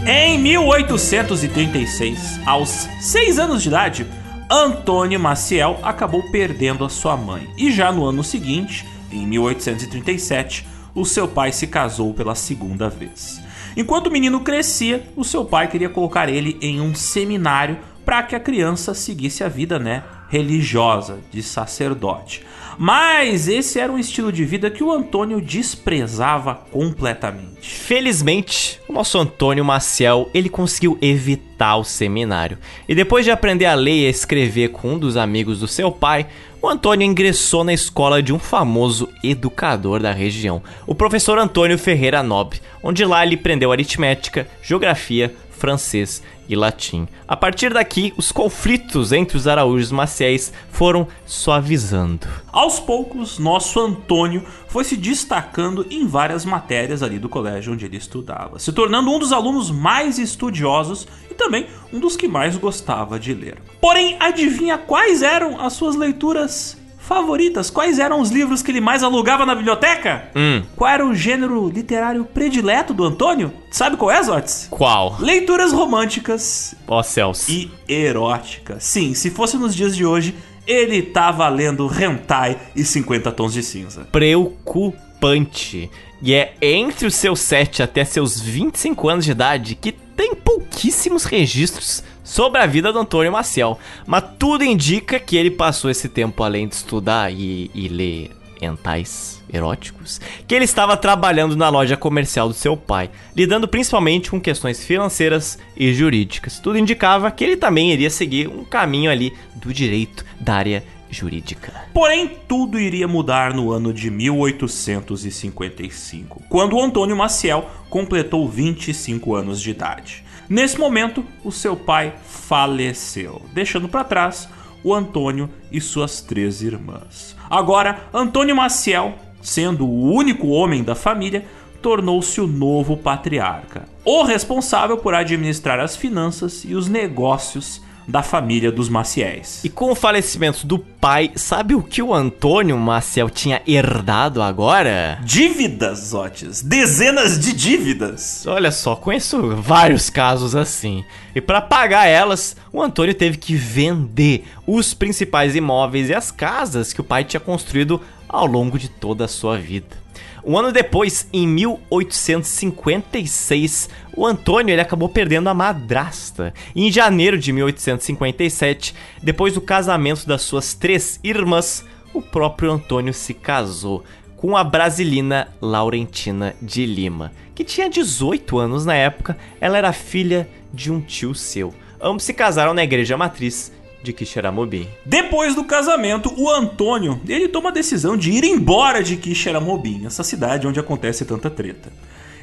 Em 0.07 0.39
1836, 0.39 2.41
aos 2.47 2.89
6 3.01 3.39
anos 3.39 3.63
de 3.63 3.69
idade, 3.69 4.07
Antônio 4.51 5.21
Maciel 5.21 5.79
acabou 5.83 6.23
perdendo 6.31 6.83
a 6.83 6.89
sua 6.89 7.19
mãe. 7.19 7.47
E 7.59 7.71
já 7.71 7.93
no 7.93 8.07
ano 8.07 8.25
seguinte, 8.25 8.87
em 9.13 9.27
1837, 9.27 10.67
o 10.95 11.05
seu 11.05 11.29
pai 11.29 11.53
se 11.53 11.67
casou 11.67 12.15
pela 12.15 12.35
segunda 12.35 12.89
vez. 12.89 13.43
Enquanto 13.77 14.07
o 14.07 14.11
menino 14.11 14.41
crescia, 14.41 15.07
o 15.15 15.23
seu 15.23 15.45
pai 15.45 15.69
queria 15.69 15.91
colocar 15.91 16.31
ele 16.31 16.57
em 16.63 16.81
um 16.81 16.95
seminário 16.95 17.79
para 18.07 18.23
que 18.23 18.35
a 18.35 18.41
criança 18.41 18.95
seguisse 18.95 19.45
a 19.45 19.49
vida, 19.49 19.79
né, 19.79 20.03
religiosa 20.31 21.19
de 21.31 21.43
sacerdote. 21.43 22.43
Mas 22.79 23.49
esse 23.49 23.81
era 23.81 23.93
um 23.93 23.99
estilo 23.99 24.31
de 24.31 24.45
vida 24.45 24.71
que 24.71 24.85
o 24.85 24.93
Antônio 24.93 25.41
desprezava 25.41 26.55
completamente. 26.55 27.59
Felizmente, 27.61 28.81
o 28.89 28.93
nosso 28.93 29.19
Antônio 29.19 29.65
Maciel, 29.65 30.31
ele 30.33 30.49
conseguiu 30.49 30.97
evitar 31.03 31.77
o 31.77 31.83
seminário. 31.83 32.57
E 32.89 32.95
depois 32.95 33.25
de 33.25 33.33
aprender 33.33 33.67
a 33.67 33.75
ler 33.75 34.05
e 34.05 34.07
a 34.07 34.11
escrever 34.11 34.69
com 34.69 34.93
um 34.93 34.99
dos 34.99 35.17
amigos 35.17 35.59
do 35.59 35.67
seu 35.67 35.91
pai, 35.91 36.29
o 36.63 36.69
Antônio 36.69 37.05
ingressou 37.05 37.65
na 37.65 37.73
escola 37.73 38.23
de 38.23 38.33
um 38.33 38.39
famoso 38.39 39.09
educador 39.25 40.01
da 40.01 40.13
região, 40.13 40.63
o 40.87 40.95
professor 40.95 41.39
Antônio 41.39 41.79
Ferreira 41.79 42.23
Nobre, 42.23 42.61
onde 42.83 43.05
lá 43.05 43.25
ele 43.25 43.37
aprendeu 43.37 43.71
aritmética, 43.71 44.47
geografia, 44.63 45.35
francês 45.59 46.23
e 46.49 46.57
latim. 46.57 47.07
A 47.27 47.37
partir 47.37 47.75
daqui, 47.75 48.15
os 48.17 48.33
conflitos 48.33 49.13
entre 49.13 49.37
os 49.37 49.47
araújos 49.47 49.93
maciéis 49.93 50.53
foram 50.71 51.07
suavizando. 51.27 52.27
Aos 52.51 52.81
poucos, 52.81 53.39
nosso 53.39 53.79
Antônio 53.79 54.43
foi 54.69 54.85
se 54.85 54.97
destacando 54.97 55.87
em 55.91 56.07
várias 56.07 56.45
matérias 56.45 57.03
ali 57.03 57.19
do 57.19 57.29
colégio 57.29 57.73
onde 57.73 57.85
ele 57.85 57.97
estudava, 57.97 58.59
se 58.59 58.73
tornando 58.73 59.11
um 59.11 59.19
dos 59.19 59.33
alunos 59.33 59.71
mais 59.71 60.19
estudiosos 60.19 61.07
e 61.31 61.35
também 61.35 61.67
um 61.93 62.01
dos 62.01 62.17
que 62.17 62.29
mais 62.29 62.57
gostava 62.57 63.19
de 63.19 63.35
ler. 63.35 63.59
Porém, 63.81 64.17
adivinha 64.19 64.79
quais 64.79 65.23
eram 65.23 65.61
as 65.61 65.75
suas 65.75 65.97
leituras 65.97 66.77
favoritas? 67.09 67.71
Quais 67.71 67.99
eram 67.99 68.21
os 68.21 68.31
livros 68.31 68.63
que 68.63 68.71
ele 68.71 68.81
mais 68.81 69.03
alugava 69.03 69.47
na 69.47 69.55
biblioteca? 69.55 70.29
Hum. 70.37 70.63
Qual 70.77 70.91
era 70.91 71.05
o 71.05 71.15
gênero 71.15 71.69
literário 71.69 72.25
predileto 72.25 72.93
do 72.93 73.03
Antônio? 73.03 73.53
Sabe 73.71 73.97
qual 73.97 74.11
é, 74.11 74.23
Zotes? 74.23 74.69
Qual? 74.71 75.17
Leituras 75.19 75.73
românticas 75.73 76.75
Ó 76.87 77.03
céus. 77.03 77.49
e 77.49 77.71
eróticas. 77.89 78.85
Sim, 78.85 79.15
se 79.15 79.31
fosse 79.31 79.57
nos 79.57 79.75
dias 79.75 79.97
de 79.97 80.05
hoje, 80.05 80.35
ele 80.67 81.01
tava 81.01 81.49
lendo 81.49 81.91
Hentai 81.91 82.59
e 82.77 82.85
50 82.85 83.33
Tons 83.33 83.55
de 83.55 83.63
Cinza. 83.63 84.07
Preocupante. 84.13 85.91
E 86.21 86.35
é 86.35 86.55
entre 86.61 87.07
os 87.07 87.15
seus 87.15 87.41
7 87.41 87.83
até 87.83 88.05
seus 88.05 88.39
25 88.41 89.09
anos 89.09 89.25
de 89.25 89.31
idade 89.31 89.75
que 89.75 89.93
tem 89.93 90.35
pouquíssimos 90.35 91.25
registros 91.25 92.03
sobre 92.29 92.61
a 92.61 92.67
vida 92.67 92.93
do 92.93 92.99
Antônio 92.99 93.33
Maciel. 93.33 93.79
Mas 94.07 94.23
tudo 94.39 94.63
indica 94.63 95.19
que 95.19 95.35
ele 95.37 95.51
passou 95.51 95.91
esse 95.91 96.11
tempo 96.11 96.43
além 96.43 96.69
de 96.69 96.75
estudar 96.75 97.33
e, 97.33 97.71
e 97.75 97.89
ler 97.89 98.33
hentais 98.61 99.41
eróticos, 99.51 100.21
que 100.47 100.55
ele 100.55 100.65
estava 100.65 100.95
trabalhando 100.97 101.57
na 101.57 101.69
loja 101.69 101.97
comercial 101.97 102.49
do 102.49 102.55
seu 102.55 102.77
pai, 102.77 103.09
lidando 103.35 103.67
principalmente 103.69 104.31
com 104.31 104.41
questões 104.41 104.85
financeiras 104.85 105.59
e 105.77 105.93
jurídicas. 105.95 106.59
Tudo 106.59 106.77
indicava 106.77 107.31
que 107.31 107.45
ele 107.45 107.57
também 107.57 107.93
iria 107.93 108.11
seguir 108.11 108.49
um 108.49 108.65
caminho 108.65 109.09
ali 109.11 109.33
do 109.55 109.73
direito 109.73 110.25
da 110.41 110.55
área 110.55 110.83
jurídica. 111.09 111.73
Porém, 111.95 112.31
tudo 112.47 112.79
iria 112.79 113.09
mudar 113.09 113.55
no 113.55 113.73
ano 113.73 113.95
de 113.95 114.11
1855, 114.11 116.43
quando 116.51 116.79
Antônio 116.79 117.17
Maciel 117.17 117.71
completou 117.89 118.47
25 118.47 119.35
anos 119.35 119.63
de 119.63 119.71
idade. 119.71 120.28
Nesse 120.49 120.79
momento, 120.79 121.25
o 121.45 121.53
seu 121.53 121.77
pai 121.77 122.15
faleceu, 122.27 123.43
deixando 123.53 123.89
para 123.89 124.05
trás 124.05 124.49
o 124.83 124.95
Antônio 124.95 125.51
e 125.71 125.81
suas 125.81 126.21
três 126.21 126.63
irmãs. 126.63 127.37
Agora, 127.51 128.09
Antônio 128.15 128.57
Maciel, 128.57 129.15
sendo 129.43 129.87
o 129.87 130.13
único 130.13 130.49
homem 130.49 130.83
da 130.83 130.95
família, 130.95 131.45
tornou-se 131.83 132.41
o 132.41 132.47
novo 132.47 132.97
patriarca, 132.97 133.87
o 134.05 134.23
responsável 134.23 134.97
por 134.97 135.15
administrar 135.15 135.79
as 135.79 135.97
finanças 135.97 136.65
e 136.65 136.75
os 136.75 136.89
negócios 136.89 137.83
da 138.09 138.23
família 138.23 138.73
dos 138.73 138.89
Maciéis. 138.89 139.63
E 139.63 139.69
com 139.69 139.91
o 139.91 139.95
falecimento 139.95 140.67
do 140.67 140.79
pai, 140.79 141.31
sabe 141.37 141.75
o 141.75 141.83
que 141.83 142.01
o 142.01 142.15
Antônio 142.15 142.77
Maciel 142.79 143.29
tinha 143.29 143.61
herdado 143.67 144.41
agora? 144.41 145.21
Dívidas, 145.23 145.99
Zotes. 146.09 146.63
Dezenas 146.63 147.39
de 147.39 147.53
dívidas. 147.53 148.47
Olha 148.47 148.73
só, 148.73 148.97
conheço 148.97 149.55
vários 149.57 150.09
casos 150.09 150.57
assim. 150.57 151.05
E 151.35 151.41
para 151.41 151.61
pagar 151.61 152.07
elas, 152.07 152.57
o 152.73 152.83
Antônio 152.83 153.15
teve 153.15 153.37
que 153.37 153.55
vender 153.55 154.45
os 154.67 154.95
principais 154.95 155.55
imóveis 155.55 156.09
e 156.09 156.15
as 156.15 156.31
casas 156.31 156.95
que 156.95 157.03
o 157.03 157.05
pai 157.05 157.25
tinha 157.25 157.41
construído 157.41 158.01
ao 158.27 158.47
longo 158.47 158.79
de 158.79 158.89
toda 158.89 159.27
a 159.27 159.29
sua 159.29 159.59
vida. 159.59 160.08
Um 160.45 160.59
ano 160.59 160.73
depois, 160.73 161.29
em 161.33 161.47
1856, 161.47 163.89
o 164.17 164.27
Antônio 164.27 164.73
ele 164.73 164.81
acabou 164.81 165.09
perdendo 165.09 165.49
a 165.49 165.55
madrasta. 165.55 166.53
Em 166.75 166.91
janeiro 166.91 167.39
de 167.39 167.53
1857, 167.53 168.93
depois 169.23 169.55
do 169.55 169.61
casamento 169.61 170.27
das 170.27 170.43
suas 170.43 170.75
três 170.75 171.21
irmãs, 171.23 171.85
o 172.13 172.21
próprio 172.23 172.73
Antônio 172.73 173.13
se 173.13 173.35
casou 173.35 174.03
com 174.37 174.57
a 174.57 174.63
brasilina 174.63 175.49
Laurentina 175.61 176.55
de 176.63 176.87
Lima, 176.87 177.33
que 177.55 177.65
tinha 177.65 177.91
18 177.91 178.59
anos 178.59 178.87
na 178.87 178.95
época, 178.95 179.37
ela 179.61 179.77
era 179.77 179.93
filha 179.93 180.49
de 180.73 180.93
um 180.93 181.01
tio 181.01 181.35
seu. 181.35 181.75
Ambos 182.01 182.23
se 182.23 182.33
casaram 182.33 182.73
na 182.73 182.85
igreja 182.85 183.17
matriz 183.17 183.73
de 184.03 184.13
Quixeramobim. 184.13 184.89
Depois 185.05 185.55
do 185.55 185.65
casamento, 185.65 186.33
o 186.37 186.51
Antônio, 186.51 187.21
ele 187.29 187.49
toma 187.49 187.71
a 187.71 187.73
decisão 187.73 188.17
de 188.17 188.31
ir 188.31 188.45
embora 188.45 189.03
de 189.03 189.17
Quixeramobim, 189.17 190.07
essa 190.07 190.23
cidade 190.23 190.67
onde 190.67 190.81
acontece 190.81 191.25
tanta 191.25 191.51
treta. 191.51 191.91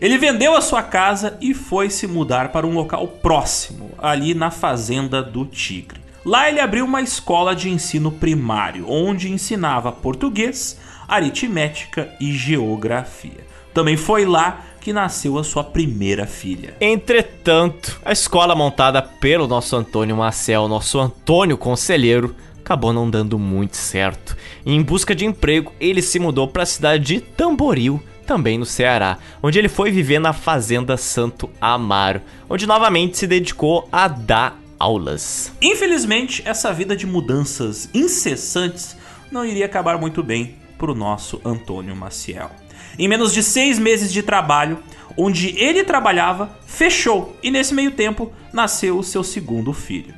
Ele 0.02 0.18
vendeu 0.18 0.56
a 0.56 0.62
sua 0.62 0.84
casa 0.84 1.38
e 1.40 1.54
foi 1.54 1.90
se 1.90 2.06
mudar 2.06 2.52
para 2.52 2.68
um 2.68 2.74
local 2.74 3.08
próximo, 3.08 3.92
ali 3.98 4.34
na 4.34 4.52
fazenda 4.52 5.24
do 5.24 5.46
Tigre. 5.46 6.02
Lá 6.26 6.50
ele 6.50 6.60
abriu 6.60 6.86
uma 6.86 7.02
escola 7.02 7.56
de 7.56 7.70
ensino 7.70 8.12
primário, 8.12 8.90
onde 8.90 9.32
ensinava 9.32 9.92
português, 9.92 10.78
aritmética 11.08 12.10
e 12.20 12.34
geografia. 12.34 13.46
Também 13.74 13.96
foi 13.96 14.26
lá 14.26 14.66
que 14.86 14.94
nasceu 14.94 15.40
a 15.40 15.44
sua 15.44 15.64
primeira 15.64 16.28
filha. 16.28 16.76
Entretanto, 16.80 18.00
a 18.06 18.12
escola 18.12 18.54
montada 18.54 19.02
pelo 19.02 19.48
nosso 19.48 19.76
Antônio 19.76 20.16
Marcel, 20.16 20.68
nosso 20.68 21.00
Antônio 21.00 21.58
Conselheiro, 21.58 22.36
acabou 22.60 22.94
não 22.94 23.10
dando 23.10 23.40
muito 23.40 23.76
certo. 23.76 24.38
E 24.64 24.72
em 24.72 24.84
busca 24.84 25.16
de 25.16 25.26
emprego, 25.26 25.74
ele 25.80 26.04
se 26.04 26.20
mudou 26.20 26.48
para 26.48 26.62
a 26.62 26.68
cidade 26.68 27.04
de 27.04 27.20
Tamboril, 27.20 28.00
também 28.28 28.60
no 28.60 28.66
Ceará, 28.66 29.18
onde 29.42 29.58
ele 29.58 29.70
foi 29.70 29.90
viver 29.90 30.20
na 30.20 30.34
fazenda 30.34 30.98
Santo 30.98 31.50
Amaro, 31.60 32.22
onde 32.48 32.68
novamente 32.68 33.18
se 33.18 33.26
dedicou 33.26 33.90
a 33.92 34.08
dar 34.08 34.62
aulas. 34.78 35.52
Infelizmente, 35.64 36.44
essa 36.46 36.72
vida 36.72 36.96
de 36.96 37.08
mudanças 37.08 37.90
incessantes 37.92 38.96
não 39.32 39.44
iria 39.44 39.66
acabar 39.66 39.98
muito 39.98 40.22
bem 40.22 40.58
para 40.78 40.92
o 40.92 40.96
nosso 40.96 41.42
Antônio 41.44 41.96
Maciel. 41.96 42.52
Em 42.98 43.08
menos 43.08 43.34
de 43.34 43.44
seis 43.44 43.78
meses 43.78 44.12
de 44.12 44.24
trabalho, 44.24 44.80
onde 45.18 45.50
ele 45.58 45.84
trabalhava, 45.84 46.58
fechou 46.66 47.38
e 47.42 47.52
nesse 47.52 47.74
meio 47.74 47.92
tempo 47.92 48.32
nasceu 48.52 48.98
o 48.98 49.04
seu 49.04 49.24
segundo 49.24 49.74
filho. 49.74 50.14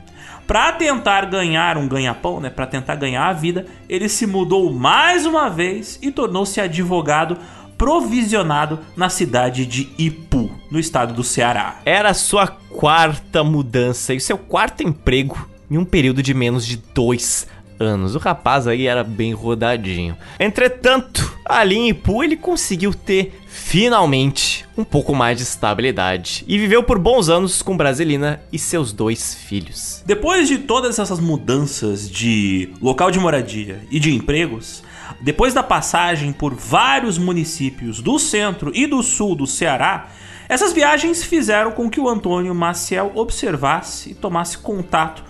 Para 0.46 0.72
tentar 0.72 1.26
ganhar 1.26 1.78
um 1.78 1.88
ganha-pão, 1.88 2.40
né, 2.40 2.50
para 2.50 2.66
tentar 2.66 2.96
ganhar 2.96 3.28
a 3.28 3.34
vida, 3.34 3.66
ele 3.90 4.08
se 4.08 4.26
mudou 4.26 4.72
mais 4.72 5.26
uma 5.26 5.50
vez 5.50 6.00
e 6.02 6.10
tornou-se 6.10 6.62
advogado 6.62 7.38
provisionado 7.78 8.80
na 8.96 9.10
cidade 9.10 9.66
de 9.66 9.90
Ipu, 9.98 10.50
no 10.72 10.80
estado 10.80 11.14
do 11.14 11.24
Ceará. 11.24 11.80
Era 11.86 12.14
sua 12.14 12.48
quarta 12.48 13.44
mudança 13.44 14.14
e 14.14 14.20
seu 14.20 14.38
quarto 14.38 14.82
emprego 14.82 15.48
em 15.70 15.78
um 15.78 15.86
período 15.86 16.24
de 16.24 16.34
menos 16.34 16.66
de 16.66 16.78
dois 16.78 17.46
anos. 17.80 18.16
O 18.16 18.20
rapaz 18.20 18.68
aí 18.68 18.88
era 18.88 19.04
bem 19.04 19.34
rodadinho. 19.34 20.18
Entretanto, 20.40 21.38
ali 21.46 21.76
em 21.76 21.90
Ipu 21.90 22.24
ele 22.24 22.36
conseguiu 22.36 22.94
ter 22.94 23.40
finalmente 23.48 24.66
um 24.78 24.84
pouco 24.84 25.16
mais 25.16 25.38
de 25.38 25.44
estabilidade 25.44 26.44
e 26.48 26.58
viveu 26.58 26.84
por 26.84 27.00
bons 27.00 27.30
anos 27.30 27.62
com 27.62 27.76
Brasilina 27.76 28.42
e 28.52 28.60
seus 28.60 28.94
dois 28.94 29.34
filhos. 29.34 30.04
Depois 30.06 30.48
de 30.48 30.60
todas 30.60 31.00
essas 31.00 31.20
mudanças 31.20 32.10
de 32.10 32.70
local 32.82 33.10
de 33.10 33.20
moradia 33.20 33.82
e 33.90 34.00
de 34.00 34.14
empregos, 34.14 34.84
depois 35.20 35.54
da 35.54 35.64
passagem 35.64 36.32
por 36.32 36.54
vários 36.54 37.18
municípios 37.18 38.02
do 38.02 38.20
centro 38.20 38.72
e 38.76 38.86
do 38.86 39.02
sul 39.02 39.36
do 39.36 39.48
Ceará, 39.48 40.10
essas 40.50 40.72
viagens 40.72 41.24
fizeram 41.24 41.72
com 41.72 41.90
que 41.90 42.00
o 42.00 42.08
Antônio 42.08 42.56
Maciel 42.56 43.12
observasse 43.16 44.12
e 44.12 44.16
tomasse 44.16 44.58
contato 44.58 45.27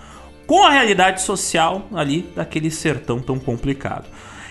com 0.48 0.64
a 0.64 0.70
realidade 0.70 1.20
social 1.20 1.86
ali 1.94 2.26
daquele 2.34 2.70
sertão 2.70 3.20
tão 3.20 3.38
complicado. 3.38 4.06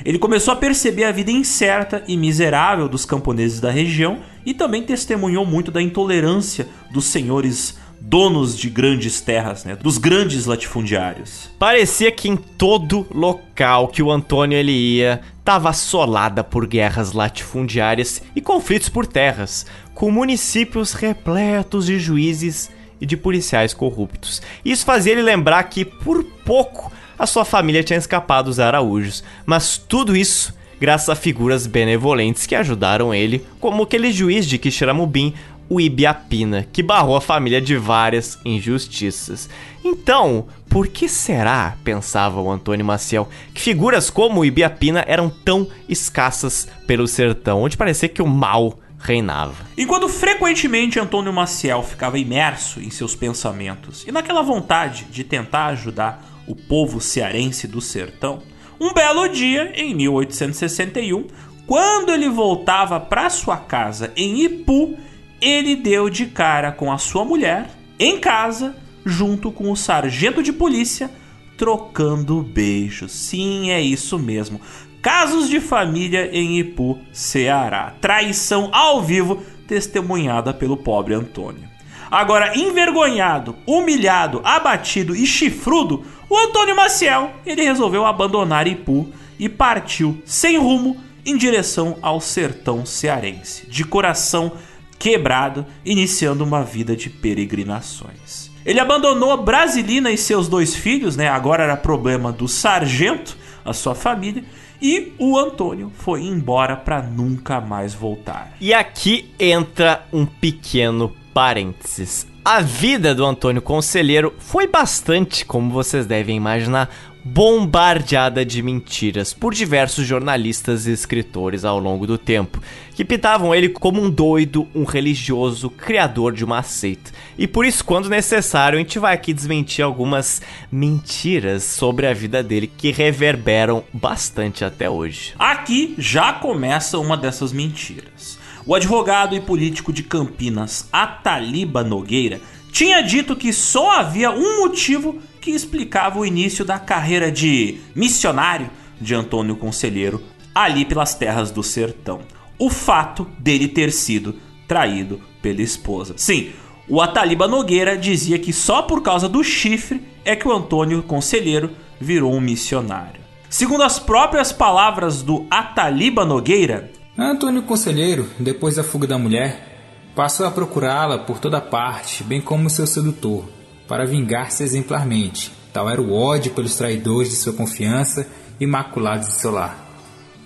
Ele 0.06 0.20
começou 0.20 0.54
a 0.54 0.56
perceber 0.56 1.06
a 1.06 1.12
vida 1.12 1.32
incerta 1.32 2.04
e 2.08 2.16
miserável 2.16 2.88
dos 2.88 3.04
camponeses 3.04 3.60
da 3.60 3.72
região 3.72 4.20
e 4.46 4.54
também 4.54 4.84
testemunhou 4.84 5.44
muito 5.44 5.72
da 5.72 5.82
intolerância 5.82 6.68
dos 6.92 7.06
senhores 7.06 7.80
donos 8.00 8.56
de 8.56 8.70
grandes 8.70 9.20
terras, 9.22 9.66
né, 9.66 9.76
dos 9.76 9.98
grandes 9.98 10.46
latifundiários. 10.46 11.50
Parecia 11.58 12.12
que 12.12 12.30
em 12.30 12.38
todo 12.38 13.08
local 13.12 13.88
que 13.88 14.04
o 14.04 14.12
Antônio 14.12 14.56
ele 14.56 14.72
ia, 14.72 15.20
estava 15.40 15.72
assolada 15.72 16.44
por 16.44 16.68
guerras 16.68 17.12
latifundiárias 17.12 18.22
e 18.36 18.40
conflitos 18.40 18.88
por 18.88 19.08
terras, 19.08 19.66
com 19.96 20.12
municípios 20.12 20.94
repletos 20.94 21.88
de 21.88 22.00
juízes 22.00 22.70
e 23.00 23.06
de 23.06 23.18
policiais 23.18 23.74
corruptos. 23.74 24.42
Isso 24.64 24.86
fazia 24.86 25.14
ele 25.14 25.22
lembrar 25.22 25.64
que, 25.64 25.86
por 25.86 26.24
pouco, 26.24 26.92
a 27.18 27.26
sua 27.26 27.46
família 27.46 27.84
tinha 27.84 27.98
escapado 27.98 28.46
dos 28.46 28.60
araújos, 28.60 29.24
mas 29.46 29.78
tudo 29.78 30.16
isso 30.16 30.56
graças 30.80 31.10
a 31.10 31.16
figuras 31.16 31.66
benevolentes 31.66 32.46
que 32.46 32.56
ajudaram 32.56 33.14
ele, 33.14 33.46
como 33.60 33.84
aquele 33.84 34.12
juiz 34.12 34.46
de 34.46 34.58
Quixeramobim, 34.58 35.34
o 35.70 35.82
Ibiapina, 35.82 36.66
que 36.72 36.82
barrou 36.82 37.18
a 37.18 37.22
família 37.22 37.60
de 37.60 37.76
várias 37.76 38.40
injustiças. 38.46 39.50
Então, 39.84 40.46
por 40.70 40.88
que 40.88 41.10
será, 41.10 41.76
pensava 41.84 42.40
o 42.40 42.50
Antônio 42.50 42.86
Maciel, 42.86 43.28
que 43.54 43.62
figuras 43.62 44.10
como 44.10 44.40
o 44.40 44.46
Ibiapina 44.46 45.04
eram 45.08 45.30
tão 45.30 45.68
escassas 45.90 46.68
pelo 46.86 47.08
sertão, 47.08 47.64
onde 47.64 47.76
parecia 47.76 48.08
que 48.08 48.22
o 48.22 48.28
mal 48.28 48.80
reinava. 49.08 49.66
Enquanto 49.78 50.10
frequentemente 50.10 51.00
Antônio 51.00 51.32
Maciel 51.32 51.82
ficava 51.82 52.20
imerso 52.20 52.82
em 52.82 52.90
seus 52.90 53.16
pensamentos 53.16 54.06
e 54.06 54.12
naquela 54.12 54.42
vontade 54.42 55.06
de 55.06 55.24
tentar 55.24 55.68
ajudar 55.68 56.44
o 56.46 56.54
povo 56.54 57.00
cearense 57.00 57.68
do 57.68 57.80
sertão, 57.80 58.44
um 58.80 58.94
belo 58.94 59.28
dia, 59.30 59.72
em 59.76 59.96
1861, 59.96 61.28
quando 61.66 62.12
ele 62.12 62.30
voltava 62.30 63.00
para 63.00 63.30
sua 63.30 63.58
casa 63.58 64.12
em 64.16 64.44
Ipu, 64.44 64.98
ele 65.42 65.76
deu 65.76 66.10
de 66.10 66.26
cara 66.26 66.72
com 66.72 66.92
a 66.92 66.98
sua 66.98 67.24
mulher 67.24 67.70
em 67.98 68.20
casa, 68.20 68.76
junto 69.06 69.52
com 69.52 69.72
o 69.72 69.76
sargento 69.76 70.44
de 70.44 70.52
polícia, 70.52 71.10
trocando 71.58 72.42
beijos. 72.42 73.12
Sim, 73.12 73.72
é 73.72 73.82
isso 73.82 74.20
mesmo. 74.20 74.62
Casos 75.08 75.48
de 75.48 75.62
família 75.62 76.30
em 76.34 76.60
Ipu, 76.60 77.00
Ceará. 77.14 77.94
Traição 78.02 78.68
ao 78.74 79.02
vivo 79.02 79.42
testemunhada 79.66 80.54
pelo 80.54 80.76
pobre 80.76 81.14
Antônio. 81.14 81.64
Agora, 82.12 82.58
envergonhado, 82.58 83.56
humilhado, 83.66 84.42
abatido 84.44 85.16
e 85.16 85.26
chifrudo, 85.26 86.04
o 86.30 86.38
Antônio 86.38 86.76
Maciel 86.76 87.32
ele 87.46 87.64
resolveu 87.64 88.06
abandonar 88.06 88.68
Ipu 88.68 89.10
e 89.40 89.48
partiu 89.48 90.22
sem 90.26 90.58
rumo 90.58 90.98
em 91.26 91.38
direção 91.38 91.98
ao 92.02 92.20
sertão 92.20 92.86
cearense, 92.86 93.66
de 93.66 93.86
coração 93.86 94.52
quebrado, 95.00 95.66
iniciando 95.86 96.44
uma 96.44 96.64
vida 96.64 96.98
de 96.98 97.10
peregrinações. 97.10 98.52
Ele 98.66 98.82
abandonou 98.82 99.42
Brasilina 99.42 100.12
e 100.12 100.18
seus 100.18 100.50
dois 100.50 100.76
filhos, 100.76 101.16
né? 101.16 101.30
Agora 101.30 101.64
era 101.64 101.78
problema 101.78 102.30
do 102.30 102.46
sargento, 102.46 103.38
a 103.64 103.72
sua 103.72 103.96
família, 103.96 104.44
e 104.82 105.14
o 105.18 105.38
Antônio 105.38 105.92
foi 105.96 106.24
embora 106.24 106.76
para 106.76 107.02
nunca 107.02 107.60
mais 107.60 107.94
voltar. 107.94 108.56
E 108.60 108.74
aqui 108.74 109.30
entra 109.40 110.06
um 110.12 110.26
pequeno 110.26 111.14
parênteses. 111.34 112.28
A 112.44 112.62
vida 112.62 113.14
do 113.14 113.26
Antônio 113.26 113.62
Conselheiro 113.62 114.34
foi 114.40 114.68
bastante, 114.68 115.46
como 115.46 115.72
vocês 115.72 116.06
devem 116.06 116.38
imaginar, 116.38 116.90
bombardeada 117.24 118.46
de 118.46 118.62
mentiras 118.64 119.34
por 119.34 119.54
diversos 119.54 120.08
jornalistas 120.08 120.88
e 120.88 120.92
escritores 120.92 121.66
ao 121.66 121.78
longo 121.78 122.08
do 122.08 122.18
tempo, 122.18 122.62
que 122.98 123.06
pintavam 123.06 123.54
ele 123.54 123.70
como 123.70 124.02
um 124.02 124.10
doido, 124.10 124.68
um 124.74 124.84
religioso, 124.84 125.70
criador 125.70 126.34
de 126.34 126.44
uma 126.44 126.64
seita. 126.64 127.12
E 127.38 127.46
por 127.46 127.64
isso, 127.64 127.86
quando 127.86 128.10
necessário, 128.10 128.80
a 128.80 128.82
gente 128.82 128.98
vai 128.98 129.14
aqui 129.14 129.34
desmentir 129.34 129.86
algumas 129.86 130.42
mentiras 130.72 131.62
sobre 131.62 132.08
a 132.08 132.14
vida 132.16 132.42
dele 132.42 132.66
que 132.66 132.92
reverberam 132.92 133.84
bastante 133.94 134.66
até 134.66 134.90
hoje. 134.90 135.36
Aqui 135.38 135.94
já 136.00 136.34
começa 136.34 136.98
uma 136.98 137.16
dessas 137.16 137.54
mentiras. 137.54 138.40
O 138.66 138.74
advogado 138.74 139.36
e 139.36 139.42
político 139.42 139.94
de 139.94 140.02
Campinas, 140.02 140.90
Ataliba 140.92 141.84
Nogueira, 141.84 142.42
tinha 142.72 143.04
dito 143.04 143.36
que 143.36 143.54
só 143.54 144.00
havia 144.00 144.32
um 144.32 144.62
motivo 144.62 145.20
que 145.40 145.52
explicava 145.52 146.18
o 146.18 146.26
início 146.26 146.66
da 146.66 146.80
carreira 146.80 147.32
de 147.32 147.78
missionário 147.94 148.72
de 149.00 149.14
Antônio 149.14 149.56
Conselheiro 149.56 150.20
ali 150.56 150.84
pelas 150.84 151.14
terras 151.14 151.52
do 151.52 151.62
sertão. 151.62 152.22
O 152.58 152.70
fato 152.70 153.28
dele 153.38 153.68
ter 153.68 153.92
sido 153.92 154.36
traído 154.68 155.22
pela 155.42 155.62
esposa. 155.62 156.14
Sim, 156.18 156.52
o 156.90 157.02
Ataliba 157.02 157.48
Nogueira 157.48 157.98
dizia 157.98 158.40
que 158.40 158.54
só 158.54 158.82
por 158.82 159.02
causa 159.02 159.28
do 159.28 159.44
chifre 159.44 160.02
é 160.24 160.36
que 160.36 160.48
o 160.48 160.54
Antônio 160.54 161.04
Conselheiro 161.04 161.72
virou 162.00 162.34
um 162.34 162.42
missionário. 162.42 163.22
Segundo 163.50 163.84
as 163.84 164.00
próprias 164.00 164.52
palavras 164.52 165.22
do 165.22 165.46
Ataliba 165.50 166.26
Nogueira, 166.26 166.92
Antônio 167.18 167.64
Conselheiro, 167.64 168.30
depois 168.38 168.76
da 168.76 168.84
fuga 168.84 169.08
da 169.08 169.18
mulher, 169.18 170.12
passou 170.16 170.46
a 170.46 170.52
procurá-la 170.52 171.18
por 171.18 171.40
toda 171.40 171.60
parte, 171.60 172.24
bem 172.24 172.40
como 172.40 172.70
seu 172.70 172.86
sedutor, 172.86 173.46
para 173.88 174.06
vingar-se 174.06 174.64
exemplarmente. 174.64 175.52
Tal 175.74 175.90
era 175.90 176.02
o 176.02 176.14
ódio 176.14 176.52
pelos 176.52 176.76
traidores 176.76 177.30
de 177.30 177.36
sua 177.36 177.54
confiança 177.54 178.28
e 178.60 178.68
maculados 178.68 179.28
de 179.28 179.36
seu 179.36 179.52
lar. 179.52 179.87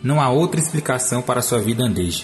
Não 0.04 0.20
há 0.20 0.30
outra 0.30 0.60
explicação 0.60 1.22
para 1.22 1.42
sua 1.42 1.60
vida 1.60 1.84
andeja. 1.84 2.24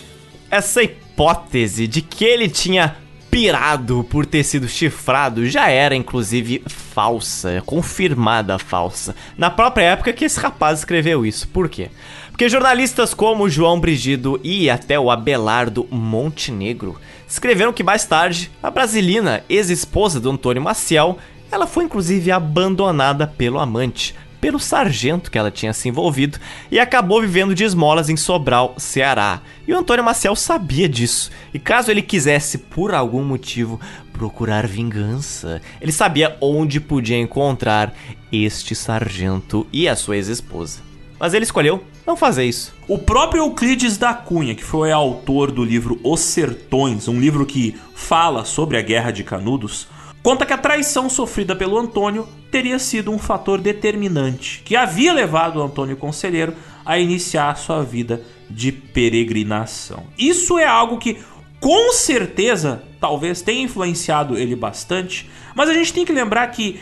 Essa 0.49 0.83
hipótese 0.83 1.87
de 1.87 2.01
que 2.01 2.25
ele 2.25 2.49
tinha 2.49 2.95
pirado 3.29 4.03
por 4.09 4.25
ter 4.25 4.43
sido 4.43 4.67
chifrado 4.67 5.45
já 5.45 5.69
era 5.69 5.95
inclusive 5.95 6.63
falsa, 6.65 7.61
confirmada 7.65 8.57
falsa. 8.57 9.15
Na 9.37 9.49
própria 9.49 9.83
época 9.83 10.13
que 10.13 10.25
esse 10.25 10.39
rapaz 10.39 10.79
escreveu 10.79 11.25
isso. 11.25 11.47
Por 11.49 11.69
quê? 11.69 11.91
Porque 12.29 12.49
jornalistas 12.49 13.13
como 13.13 13.49
João 13.49 13.79
Brigido 13.79 14.39
e 14.43 14.69
até 14.69 14.99
o 14.99 15.11
Abelardo 15.11 15.87
Montenegro 15.91 16.99
escreveram 17.27 17.73
que 17.73 17.83
mais 17.83 18.05
tarde 18.05 18.49
a 18.63 18.71
brasilina, 18.71 19.43
ex-esposa 19.49 20.19
do 20.19 20.31
Antônio 20.31 20.61
Maciel, 20.61 21.17
ela 21.51 21.67
foi 21.67 21.83
inclusive 21.83 22.31
abandonada 22.31 23.27
pelo 23.27 23.59
amante, 23.59 24.15
pelo 24.39 24.59
sargento 24.59 25.31
que 25.31 25.37
ela 25.37 25.51
tinha 25.51 25.73
se 25.73 25.89
envolvido 25.89 26.39
e 26.71 26.79
acabou 26.79 27.21
vivendo 27.21 27.55
de 27.55 27.63
esmolas 27.63 28.09
em 28.09 28.17
Sobral, 28.17 28.75
Ceará. 28.77 29.41
E 29.67 29.73
o 29.73 29.77
Antônio 29.77 30.03
Maciel 30.03 30.35
sabia 30.35 30.87
disso. 30.87 31.31
E 31.53 31.59
caso 31.59 31.91
ele 31.91 32.01
quisesse, 32.01 32.57
por 32.57 32.93
algum 32.93 33.23
motivo, 33.23 33.79
procurar 34.13 34.67
vingança, 34.67 35.61
ele 35.79 35.91
sabia 35.91 36.35
onde 36.41 36.79
podia 36.79 37.17
encontrar 37.17 37.93
este 38.31 38.75
sargento 38.75 39.67
e 39.71 39.87
a 39.87 39.95
sua 39.95 40.17
ex-esposa. 40.17 40.81
Mas 41.19 41.33
ele 41.33 41.45
escolheu 41.45 41.83
não 42.05 42.15
fazer 42.15 42.45
isso. 42.45 42.73
O 42.87 42.97
próprio 42.97 43.43
Euclides 43.43 43.97
da 43.97 44.13
Cunha, 44.13 44.55
que 44.55 44.63
foi 44.63 44.91
autor 44.91 45.51
do 45.51 45.63
livro 45.63 45.99
Os 46.03 46.19
Sertões, 46.19 47.07
um 47.07 47.19
livro 47.19 47.45
que 47.45 47.75
fala 47.93 48.45
sobre 48.45 48.77
a 48.77 48.81
Guerra 48.81 49.11
de 49.11 49.23
Canudos, 49.23 49.87
conta 50.27 50.45
que 50.45 50.51
a 50.51 50.57
traição 50.57 51.09
sofrida 51.09 51.55
pelo 51.55 51.77
Antônio 51.77 52.27
teria 52.51 52.77
sido 52.79 53.11
um 53.11 53.17
fator 53.17 53.61
determinante 53.61 54.61
que 54.65 54.75
havia 54.75 55.13
levado 55.13 55.55
o 55.55 55.63
Antônio 55.63 55.95
Conselheiro 55.95 56.53
a 56.85 56.99
iniciar 56.99 57.55
sua 57.55 57.81
vida 57.81 58.21
de 58.49 58.73
peregrinação. 58.73 60.03
Isso 60.17 60.59
é 60.59 60.65
algo 60.65 60.97
que 60.97 61.17
com 61.61 61.93
certeza 61.93 62.83
talvez 62.99 63.41
tenha 63.41 63.63
influenciado 63.63 64.37
ele 64.37 64.53
bastante, 64.53 65.29
mas 65.55 65.69
a 65.69 65.73
gente 65.73 65.93
tem 65.93 66.03
que 66.03 66.11
lembrar 66.11 66.45
que 66.47 66.77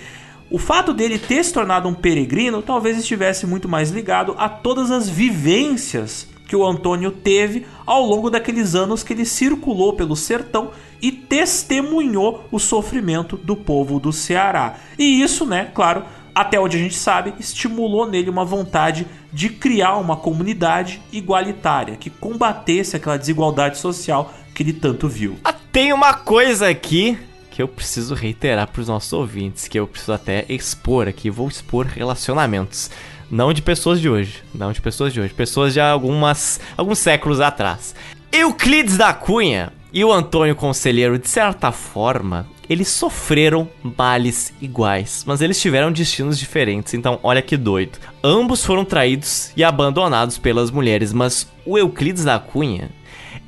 o 0.49 0.57
fato 0.57 0.91
dele 0.91 1.19
ter 1.19 1.43
se 1.45 1.53
tornado 1.53 1.87
um 1.87 1.93
peregrino 1.93 2.63
talvez 2.63 2.97
estivesse 2.97 3.45
muito 3.45 3.69
mais 3.69 3.91
ligado 3.91 4.33
a 4.39 4.49
todas 4.49 4.89
as 4.89 5.07
vivências 5.07 6.27
que 6.45 6.55
o 6.55 6.65
Antônio 6.65 7.11
teve 7.11 7.65
ao 7.85 8.05
longo 8.05 8.29
daqueles 8.29 8.75
anos 8.75 9.03
que 9.03 9.13
ele 9.13 9.25
circulou 9.25 9.93
pelo 9.93 10.15
sertão 10.15 10.71
e 11.01 11.11
testemunhou 11.11 12.45
o 12.51 12.59
sofrimento 12.59 13.37
do 13.37 13.55
povo 13.55 13.99
do 13.99 14.13
Ceará. 14.13 14.75
E 14.97 15.21
isso, 15.21 15.45
né, 15.45 15.71
claro, 15.73 16.03
até 16.33 16.59
onde 16.59 16.77
a 16.77 16.79
gente 16.79 16.95
sabe, 16.95 17.33
estimulou 17.39 18.07
nele 18.07 18.29
uma 18.29 18.43
vontade 18.43 19.07
de 19.31 19.49
criar 19.49 19.95
uma 19.95 20.17
comunidade 20.17 21.01
igualitária 21.11 21.95
que 21.95 22.09
combatesse 22.09 22.95
aquela 22.95 23.17
desigualdade 23.17 23.77
social 23.77 24.33
que 24.53 24.63
ele 24.63 24.73
tanto 24.73 25.07
viu. 25.07 25.37
Ah, 25.43 25.53
tem 25.71 25.93
uma 25.93 26.13
coisa 26.13 26.69
aqui 26.69 27.17
que 27.49 27.61
eu 27.61 27.69
preciso 27.69 28.13
reiterar 28.13 28.67
para 28.67 28.81
os 28.81 28.89
nossos 28.89 29.13
ouvintes, 29.13 29.65
que 29.65 29.79
eu 29.79 29.87
preciso 29.87 30.11
até 30.11 30.45
expor 30.49 31.07
aqui, 31.07 31.29
vou 31.29 31.47
expor 31.47 31.85
relacionamentos. 31.85 32.91
Não 33.29 33.51
de 33.51 33.61
pessoas 33.61 33.99
de 33.99 34.09
hoje, 34.09 34.43
não 34.53 34.71
de 34.71 34.81
pessoas 34.81 35.11
de 35.11 35.19
hoje, 35.19 35.33
pessoas 35.33 35.73
de 35.73 35.79
algumas 35.79 36.59
alguns 36.77 36.99
séculos 36.99 37.41
atrás. 37.41 37.95
Euclides 38.31 38.97
da 38.97 39.13
Cunha 39.13 39.71
e 39.91 40.03
o 40.03 40.11
Antônio 40.11 40.55
Conselheiro, 40.55 41.17
de 41.17 41.27
certa 41.27 41.71
forma, 41.71 42.47
eles 42.69 42.87
sofreram 42.87 43.67
males 43.97 44.53
iguais, 44.61 45.23
mas 45.25 45.41
eles 45.41 45.59
tiveram 45.59 45.91
destinos 45.91 46.37
diferentes, 46.37 46.93
então 46.93 47.19
olha 47.23 47.41
que 47.41 47.55
doido. 47.55 47.97
Ambos 48.23 48.65
foram 48.65 48.83
traídos 48.83 49.51
e 49.55 49.63
abandonados 49.63 50.37
pelas 50.37 50.71
mulheres, 50.71 51.13
mas 51.13 51.47
o 51.65 51.77
Euclides 51.77 52.23
da 52.23 52.39
Cunha, 52.39 52.89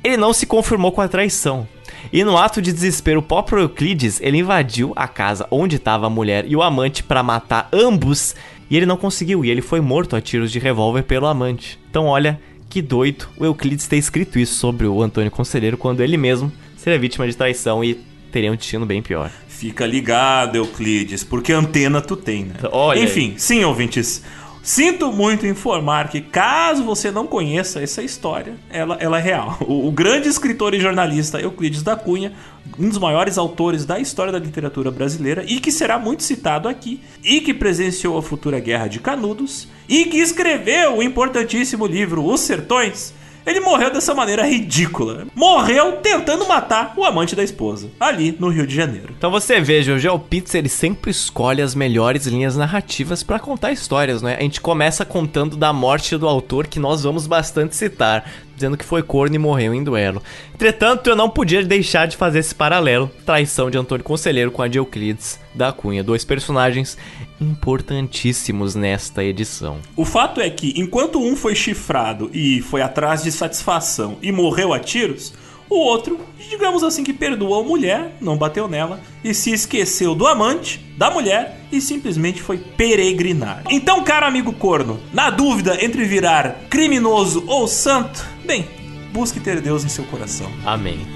ele 0.02 0.16
não 0.16 0.32
se 0.32 0.46
conformou 0.46 0.92
com 0.92 1.00
a 1.00 1.08
traição. 1.08 1.66
E 2.12 2.24
no 2.24 2.38
ato 2.38 2.62
de 2.62 2.72
desespero, 2.72 3.20
o 3.20 3.22
próprio 3.22 3.60
Euclides, 3.60 4.20
ele 4.20 4.38
invadiu 4.38 4.92
a 4.96 5.06
casa 5.06 5.46
onde 5.50 5.76
estava 5.76 6.06
a 6.06 6.10
mulher 6.10 6.44
e 6.46 6.56
o 6.56 6.62
amante 6.62 7.02
para 7.02 7.22
matar 7.22 7.68
ambos, 7.72 8.34
e 8.70 8.76
ele 8.76 8.86
não 8.86 8.96
conseguiu, 8.96 9.44
e 9.44 9.50
ele 9.50 9.62
foi 9.62 9.80
morto 9.80 10.16
a 10.16 10.20
tiros 10.20 10.52
de 10.52 10.58
revólver 10.58 11.02
pelo 11.02 11.26
amante. 11.26 11.78
Então 11.90 12.06
olha 12.06 12.40
que 12.68 12.82
doido 12.82 13.28
o 13.38 13.44
Euclides 13.44 13.86
ter 13.86 13.96
escrito 13.96 14.38
isso 14.38 14.54
sobre 14.54 14.86
o 14.86 15.02
Antônio 15.02 15.30
Conselheiro 15.30 15.76
quando 15.76 16.00
ele 16.00 16.16
mesmo 16.16 16.52
seria 16.76 16.98
vítima 16.98 17.26
de 17.26 17.36
traição 17.36 17.82
e 17.82 17.94
teria 18.30 18.52
um 18.52 18.56
destino 18.56 18.84
bem 18.84 19.02
pior. 19.02 19.30
Fica 19.48 19.84
ligado, 19.86 20.56
Euclides, 20.56 21.24
porque 21.24 21.52
antena 21.52 22.00
tu 22.00 22.14
tem, 22.14 22.44
né? 22.44 22.54
Olha 22.70 23.00
Enfim, 23.00 23.34
sim, 23.36 23.64
ouvintes. 23.64 24.22
Sinto 24.68 25.10
muito 25.10 25.46
informar 25.46 26.10
que, 26.10 26.20
caso 26.20 26.84
você 26.84 27.10
não 27.10 27.26
conheça 27.26 27.80
essa 27.80 28.02
história, 28.02 28.54
ela, 28.68 28.98
ela 29.00 29.18
é 29.18 29.22
real. 29.22 29.56
O, 29.66 29.88
o, 29.88 29.90
grande 29.90 30.28
escritor 30.28 30.74
e 30.74 30.78
jornalista 30.78 31.40
Euclides 31.40 31.82
da 31.82 31.96
Cunha, 31.96 32.34
um 32.78 32.86
dos 32.86 32.98
maiores 32.98 33.38
autores 33.38 33.86
da 33.86 33.98
história 33.98 34.30
da 34.30 34.38
literatura 34.38 34.90
brasileira 34.90 35.42
e 35.42 35.58
que 35.58 35.72
será 35.72 35.98
muito 35.98 36.22
citado 36.22 36.68
aqui, 36.68 37.00
e 37.24 37.40
que 37.40 37.54
presenciou 37.54 38.18
a 38.18 38.22
futura 38.22 38.60
Guerra 38.60 38.88
de 38.88 39.00
Canudos, 39.00 39.68
e 39.88 40.04
que 40.04 40.18
escreveu 40.18 40.98
o 40.98 41.02
importantíssimo 41.02 41.86
livro 41.86 42.22
Os 42.22 42.40
Sertões, 42.40 43.14
ele 43.48 43.60
morreu 43.60 43.92
dessa 43.92 44.14
maneira 44.14 44.46
ridícula. 44.46 45.26
Morreu 45.34 45.92
tentando 46.02 46.46
matar 46.46 46.92
o 46.96 47.04
amante 47.04 47.34
da 47.34 47.42
esposa, 47.42 47.88
ali 47.98 48.36
no 48.38 48.48
Rio 48.48 48.66
de 48.66 48.74
Janeiro. 48.74 49.14
Então 49.16 49.30
você 49.30 49.60
veja, 49.60 49.94
o 49.94 49.98
GeoPizza 49.98 50.58
ele 50.58 50.68
sempre 50.68 51.10
escolhe 51.10 51.62
as 51.62 51.74
melhores 51.74 52.26
linhas 52.26 52.56
narrativas 52.56 53.22
para 53.22 53.38
contar 53.38 53.72
histórias, 53.72 54.22
né? 54.22 54.36
A 54.38 54.42
gente 54.42 54.60
começa 54.60 55.04
contando 55.04 55.56
da 55.56 55.72
morte 55.72 56.16
do 56.16 56.28
autor, 56.28 56.66
que 56.66 56.78
nós 56.78 57.02
vamos 57.02 57.26
bastante 57.26 57.76
citar, 57.76 58.30
dizendo 58.58 58.76
que 58.76 58.84
foi 58.84 59.02
corno 59.02 59.34
e 59.34 59.38
morreu 59.38 59.72
em 59.72 59.82
duelo. 59.82 60.22
Entretanto, 60.54 61.08
eu 61.08 61.16
não 61.16 61.30
podia 61.30 61.64
deixar 61.64 62.06
de 62.06 62.16
fazer 62.16 62.40
esse 62.40 62.54
paralelo, 62.54 63.10
traição 63.24 63.70
de 63.70 63.78
Antônio 63.78 64.04
Conselheiro 64.04 64.50
com 64.50 64.60
a 64.60 64.68
de 64.68 64.78
Euclides 64.78 65.40
da 65.54 65.72
Cunha, 65.72 66.04
dois 66.04 66.24
personagens 66.24 66.98
importantíssimos 67.40 68.74
nesta 68.74 69.24
edição. 69.24 69.78
O 69.96 70.04
fato 70.04 70.40
é 70.40 70.50
que, 70.50 70.74
enquanto 70.76 71.20
um 71.20 71.34
foi 71.34 71.54
chifrado 71.54 72.30
e 72.34 72.60
foi 72.60 72.82
atrás 72.82 73.22
de 73.22 73.32
satisfação 73.32 74.18
e 74.20 74.30
morreu 74.30 74.72
a 74.72 74.78
tiros, 74.78 75.32
o 75.70 75.76
outro, 75.76 76.18
digamos 76.48 76.82
assim, 76.82 77.04
que 77.04 77.12
perdoou 77.12 77.60
a 77.60 77.62
mulher, 77.62 78.16
não 78.20 78.38
bateu 78.38 78.66
nela, 78.66 79.00
e 79.22 79.34
se 79.34 79.52
esqueceu 79.52 80.14
do 80.14 80.26
amante, 80.26 80.80
da 80.96 81.10
mulher, 81.10 81.60
e 81.70 81.78
simplesmente 81.80 82.40
foi 82.40 82.56
peregrinar. 82.56 83.64
Então, 83.68 84.02
cara 84.02 84.26
amigo 84.26 84.52
corno, 84.54 84.98
na 85.12 85.28
dúvida 85.28 85.84
entre 85.84 86.04
virar 86.04 86.64
criminoso 86.70 87.44
ou 87.46 87.68
santo, 87.68 88.24
bem, 88.48 88.66
busque 89.12 89.38
ter 89.38 89.60
Deus 89.60 89.84
em 89.84 89.90
seu 89.90 90.04
coração. 90.04 90.50
Amém. 90.64 91.06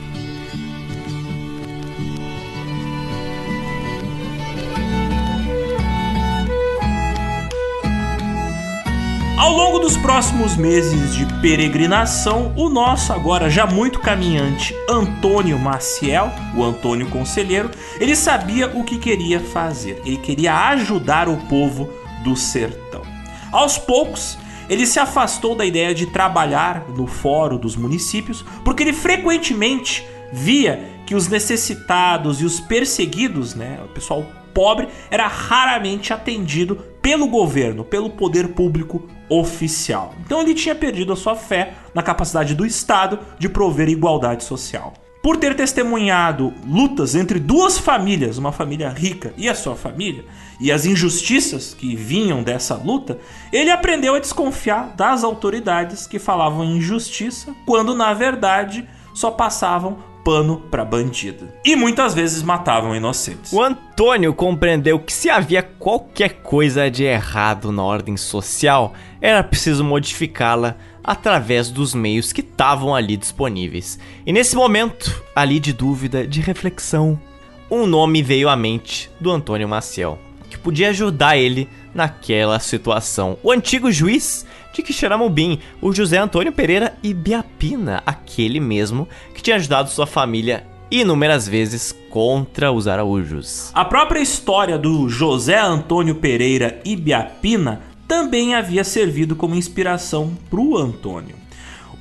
Ao 9.39 9.51
longo 9.51 9.79
dos 9.79 9.97
próximos 9.97 10.57
meses 10.57 11.15
de 11.15 11.25
peregrinação, 11.41 12.53
o 12.55 12.69
nosso 12.69 13.15
agora 13.15 13.49
já 13.49 13.67
muito 13.67 13.99
caminhante 13.99 14.77
Antônio 14.89 15.59
Maciel, 15.59 16.31
o 16.55 16.63
Antônio 16.63 17.09
Conselheiro, 17.09 17.71
ele 17.99 18.15
sabia 18.15 18.69
o 18.69 18.85
que 18.85 18.99
queria 18.99 19.41
fazer. 19.41 20.03
Ele 20.05 20.19
queria 20.19 20.69
ajudar 20.69 21.31
o 21.31 21.39
povo 21.49 21.89
do 22.23 22.37
sertão. 22.37 23.03
Aos 23.51 23.79
poucos, 23.79 24.39
ele 24.69 24.87
se 24.87 24.99
afastou 24.99 25.55
da 25.55 25.65
ideia 25.65 25.95
de 25.95 26.07
trabalhar 26.07 26.89
no 26.97 27.07
fórum 27.07 27.57
dos 27.57 27.77
municípios, 27.77 28.45
porque 28.65 28.83
ele 28.83 28.93
frequentemente 28.93 30.07
via 30.33 30.93
que 31.07 31.15
os 31.15 31.29
necessitados 31.29 32.41
e 32.41 32.45
os 32.45 32.61
perseguidos, 32.61 33.55
né, 33.55 33.81
o 33.85 33.89
pessoal 33.89 34.25
pobre, 34.55 34.89
era 35.11 35.27
raramente 35.27 36.13
atendido 36.13 36.77
pelo 37.01 37.27
governo, 37.27 37.85
pelo 37.85 38.11
poder 38.11 38.49
público 38.49 39.07
oficial. 39.29 40.15
Então 40.25 40.41
ele 40.41 40.55
tinha 40.55 40.75
perdido 40.75 41.13
a 41.13 41.17
sua 41.17 41.35
fé 41.35 41.75
na 41.95 42.03
capacidade 42.03 42.55
do 42.55 42.65
Estado 42.65 43.19
de 43.39 43.49
prover 43.49 43.89
igualdade 43.89 44.45
social. 44.45 44.95
Por 45.23 45.37
ter 45.37 45.55
testemunhado 45.55 46.53
lutas 46.67 47.15
entre 47.15 47.39
duas 47.39 47.79
famílias, 47.79 48.39
uma 48.39 48.53
família 48.53 48.89
rica 48.89 49.33
e 49.37 49.49
a 49.49 49.55
sua 49.55 49.77
família, 49.77 50.25
e 50.63 50.71
as 50.71 50.87
injustiças 50.87 51.75
que 51.75 51.97
vinham 51.97 52.41
dessa 52.41 52.77
luta, 52.77 53.19
ele 53.53 53.69
aprendeu 53.69 54.15
a 54.15 54.21
desconfiar 54.21 54.95
das 54.97 55.25
autoridades 55.25 56.07
que 56.07 56.21
falavam 56.21 56.65
em 56.65 56.81
justiça, 56.81 57.53
quando 57.67 57.97
na 57.97 58.15
verdade 58.15 58.89
só 59.13 59.33
passavam 59.33 59.99
pano 60.25 60.63
para 60.71 60.85
bandido. 60.85 61.49
E 61.65 61.75
muitas 61.75 62.15
vezes 62.15 62.45
matavam 62.45 62.95
inocentes. 62.95 63.53
O 63.53 63.61
Antônio 63.61 64.33
compreendeu 64.33 65.01
que 65.01 65.13
se 65.13 65.29
havia 65.29 65.65
qualquer 65.65 66.43
coisa 66.43 66.89
de 66.89 67.03
errado 67.03 67.73
na 67.73 67.83
ordem 67.83 68.17
social, 68.17 68.95
era 69.21 69.43
preciso 69.43 69.83
modificá-la 69.83 70.77
através 71.03 71.71
dos 71.71 71.93
meios 71.93 72.33
que 72.33 72.41
estavam 72.41 72.95
ali 72.95 73.17
disponíveis. 73.17 73.99
E 74.25 74.33
nesse 74.33 74.55
momento, 74.55 75.25
ali 75.35 75.59
de 75.59 75.73
dúvida, 75.73 76.25
de 76.25 76.41
reflexão, 76.41 77.21
um 77.69 77.85
nome 77.85 78.23
veio 78.23 78.49
à 78.49 78.55
mente 78.55 79.11
do 79.21 79.29
Antônio 79.29 79.69
Maciel, 79.69 80.19
que 80.53 80.59
podia 80.59 80.91
ajudar 80.91 81.39
ele 81.39 81.67
naquela 81.95 82.61
situação. 82.61 83.39
O 83.43 83.51
antigo 83.51 83.91
juiz 83.91 84.45
de 84.75 84.83
Quixeramobim, 84.83 85.59
o 85.81 85.93
José 85.95 86.19
Antônio 86.19 86.53
Pereira 86.53 86.95
Ibiapina, 87.03 88.03
aquele 88.05 88.61
mesmo 88.61 89.09
que 89.35 89.43
tinha 89.43 89.57
ajudado 89.57 89.89
sua 89.89 90.07
família 90.07 90.67
inúmeras 90.91 91.49
vezes 91.49 91.95
contra 92.11 92.71
os 92.71 92.87
araújos. 92.87 93.71
A 93.73 93.83
própria 93.83 94.21
história 94.21 94.77
do 94.77 95.09
José 95.09 95.59
Antônio 95.59 96.17
Pereira 96.17 96.81
Ibiapina 96.85 97.81
também 98.07 98.55
havia 98.55 98.85
servido 98.85 99.35
como 99.35 99.55
inspiração 99.55 100.37
para 100.51 100.61
o 100.61 100.77
Antônio. 100.77 101.35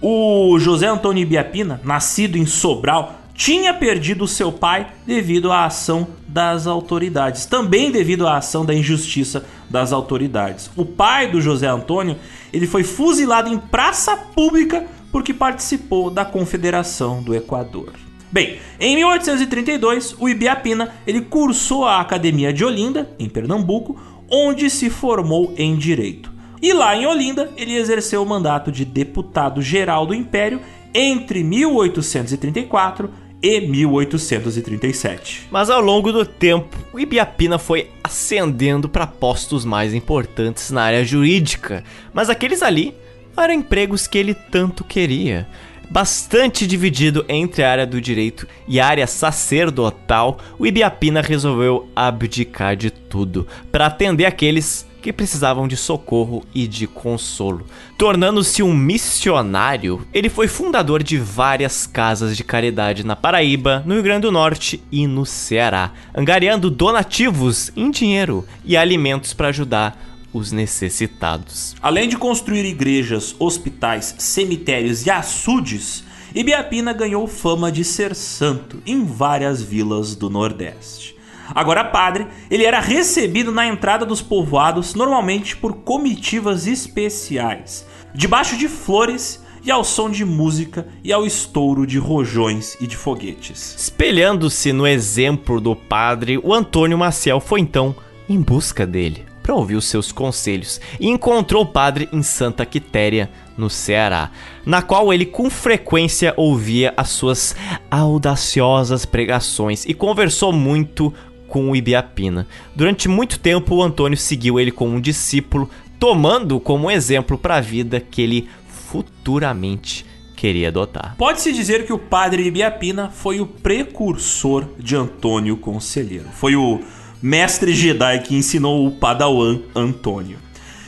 O 0.01 0.59
José 0.59 0.87
Antônio 0.87 1.21
Ibiapina, 1.21 1.79
nascido 1.85 2.37
em 2.37 2.45
Sobral, 2.45 3.20
tinha 3.33 3.73
perdido 3.73 4.27
seu 4.27 4.51
pai 4.51 4.87
devido 5.05 5.51
à 5.51 5.65
ação 5.65 6.07
das 6.27 6.67
autoridades, 6.67 7.45
também 7.45 7.91
devido 7.91 8.27
à 8.27 8.37
ação 8.37 8.65
da 8.65 8.73
injustiça 8.73 9.45
das 9.69 9.91
autoridades. 9.91 10.69
O 10.75 10.85
pai 10.85 11.29
do 11.29 11.41
José 11.41 11.67
Antônio, 11.67 12.17
ele 12.51 12.67
foi 12.67 12.83
fuzilado 12.83 13.49
em 13.49 13.57
praça 13.57 14.15
pública 14.15 14.85
porque 15.11 15.33
participou 15.33 16.09
da 16.09 16.23
Confederação 16.23 17.21
do 17.21 17.35
Equador. 17.35 17.93
Bem, 18.31 18.59
em 18.79 18.95
1832, 18.95 20.15
o 20.17 20.29
Ibiapina 20.29 20.93
ele 21.05 21.21
cursou 21.21 21.85
a 21.85 21.99
Academia 21.99 22.53
de 22.53 22.63
Olinda, 22.63 23.09
em 23.19 23.27
Pernambuco, 23.27 23.99
onde 24.29 24.69
se 24.69 24.89
formou 24.89 25.53
em 25.57 25.75
direito. 25.75 26.31
E 26.61 26.71
lá 26.71 26.95
em 26.95 27.05
Olinda, 27.05 27.51
ele 27.57 27.75
exerceu 27.75 28.23
o 28.23 28.25
mandato 28.25 28.71
de 28.71 28.85
deputado 28.85 29.61
geral 29.61 30.05
do 30.05 30.13
Império 30.13 30.61
entre 30.93 31.43
1834 31.43 33.09
e 33.41 33.61
1837. 33.61 35.47
Mas 35.49 35.69
ao 35.69 35.81
longo 35.81 36.11
do 36.11 36.25
tempo, 36.25 36.77
o 36.93 36.99
Ibiapina 36.99 37.57
foi 37.57 37.89
ascendendo 38.03 38.87
para 38.87 39.07
postos 39.07 39.65
mais 39.65 39.93
importantes 39.93 40.69
na 40.69 40.83
área 40.83 41.03
jurídica, 41.03 41.83
mas 42.13 42.29
aqueles 42.29 42.61
ali 42.61 42.93
eram 43.35 43.53
empregos 43.53 44.07
que 44.07 44.17
ele 44.17 44.33
tanto 44.33 44.83
queria. 44.83 45.47
Bastante 45.89 46.65
dividido 46.65 47.25
entre 47.27 47.63
a 47.63 47.71
área 47.71 47.85
do 47.85 47.99
direito 47.99 48.47
e 48.65 48.79
a 48.79 48.87
área 48.87 49.05
sacerdotal, 49.05 50.37
o 50.57 50.65
Ibiapina 50.65 51.21
resolveu 51.21 51.89
abdicar 51.93 52.77
de 52.77 52.89
tudo 52.89 53.45
para 53.71 53.87
atender 53.87 54.25
aqueles 54.25 54.85
que 55.01 55.11
precisavam 55.11 55.67
de 55.67 55.75
socorro 55.75 56.43
e 56.53 56.67
de 56.67 56.87
consolo. 56.87 57.65
Tornando-se 57.97 58.61
um 58.61 58.73
missionário, 58.73 60.05
ele 60.13 60.29
foi 60.29 60.47
fundador 60.47 61.01
de 61.01 61.17
várias 61.17 61.87
casas 61.87 62.37
de 62.37 62.43
caridade 62.43 63.05
na 63.05 63.15
Paraíba, 63.15 63.83
no 63.85 63.95
Rio 63.95 64.03
Grande 64.03 64.21
do 64.21 64.31
Norte 64.31 64.81
e 64.91 65.07
no 65.07 65.25
Ceará, 65.25 65.91
angariando 66.15 66.69
donativos 66.69 67.71
em 67.75 67.89
dinheiro 67.89 68.45
e 68.63 68.77
alimentos 68.77 69.33
para 69.33 69.47
ajudar 69.47 70.11
os 70.33 70.51
necessitados. 70.51 71.75
Além 71.81 72.07
de 72.07 72.17
construir 72.17 72.65
igrejas, 72.65 73.35
hospitais, 73.39 74.15
cemitérios 74.17 75.05
e 75.05 75.09
açudes, 75.09 76.03
Ibiapina 76.33 76.93
ganhou 76.93 77.27
fama 77.27 77.69
de 77.69 77.83
ser 77.83 78.15
santo 78.15 78.81
em 78.85 79.03
várias 79.03 79.61
vilas 79.61 80.15
do 80.15 80.29
Nordeste. 80.29 81.15
Agora 81.53 81.83
padre, 81.83 82.27
ele 82.49 82.65
era 82.65 82.79
recebido 82.79 83.51
na 83.51 83.67
entrada 83.67 84.05
dos 84.05 84.21
povoados 84.21 84.95
normalmente 84.95 85.55
por 85.55 85.73
comitivas 85.77 86.67
especiais, 86.67 87.85
debaixo 88.13 88.57
de 88.57 88.67
flores 88.67 89.43
e 89.63 89.71
ao 89.71 89.83
som 89.83 90.09
de 90.09 90.25
música 90.25 90.87
e 91.03 91.13
ao 91.13 91.25
estouro 91.25 91.85
de 91.85 91.97
rojões 91.97 92.75
e 92.81 92.87
de 92.87 92.97
foguetes. 92.97 93.75
Espelhando-se 93.77 94.73
no 94.73 94.87
exemplo 94.87 95.61
do 95.61 95.75
padre, 95.75 96.39
o 96.43 96.53
Antônio 96.53 96.97
Maciel 96.97 97.39
foi 97.39 97.59
então 97.59 97.95
em 98.27 98.41
busca 98.41 98.85
dele 98.85 99.25
para 99.41 99.55
ouvir 99.55 99.75
os 99.75 99.85
seus 99.85 100.11
conselhos 100.11 100.79
e 100.99 101.07
encontrou 101.07 101.63
o 101.63 101.67
padre 101.67 102.07
em 102.13 102.21
Santa 102.21 102.65
Quitéria, 102.65 103.29
no 103.57 103.69
Ceará, 103.69 104.31
na 104.65 104.81
qual 104.81 105.13
ele 105.13 105.25
com 105.25 105.49
frequência 105.49 106.33
ouvia 106.37 106.93
as 106.95 107.09
suas 107.09 107.55
audaciosas 107.89 109.05
pregações 109.05 109.85
e 109.85 109.93
conversou 109.93 110.53
muito 110.53 111.13
com 111.51 111.69
o 111.69 111.75
Ibiapina. 111.75 112.47
Durante 112.73 113.09
muito 113.09 113.37
tempo, 113.37 113.75
o 113.75 113.83
Antônio 113.83 114.17
seguiu 114.17 114.57
ele 114.57 114.71
como 114.71 114.95
um 114.95 115.01
discípulo, 115.01 115.69
tomando 115.99 116.61
como 116.61 116.89
exemplo 116.89 117.37
para 117.37 117.57
a 117.57 117.61
vida 117.61 117.99
que 117.99 118.21
ele 118.21 118.49
futuramente 118.69 120.05
queria 120.33 120.69
adotar. 120.69 121.13
Pode-se 121.17 121.51
dizer 121.51 121.85
que 121.85 121.91
o 121.91 121.99
padre 121.99 122.47
Ibiapina 122.47 123.09
foi 123.09 123.41
o 123.41 123.45
precursor 123.45 124.65
de 124.79 124.95
Antônio 124.95 125.57
Conselheiro. 125.57 126.29
Foi 126.31 126.55
o 126.55 126.79
mestre 127.21 127.73
Jedi 127.73 128.19
que 128.19 128.33
ensinou 128.33 128.87
o 128.87 128.91
padawan 128.91 129.59
Antônio. 129.75 130.37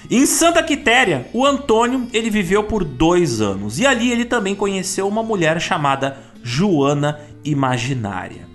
Em 0.09 0.25
Santa 0.25 0.63
Quitéria, 0.63 1.27
o 1.33 1.45
Antônio 1.45 2.07
ele 2.13 2.29
viveu 2.29 2.63
por 2.63 2.85
dois 2.85 3.41
anos 3.41 3.79
e 3.79 3.85
ali 3.85 4.09
ele 4.09 4.23
também 4.23 4.55
conheceu 4.55 5.09
uma 5.09 5.21
mulher 5.21 5.59
chamada 5.59 6.17
Joana 6.41 7.19
Imaginária. 7.43 8.52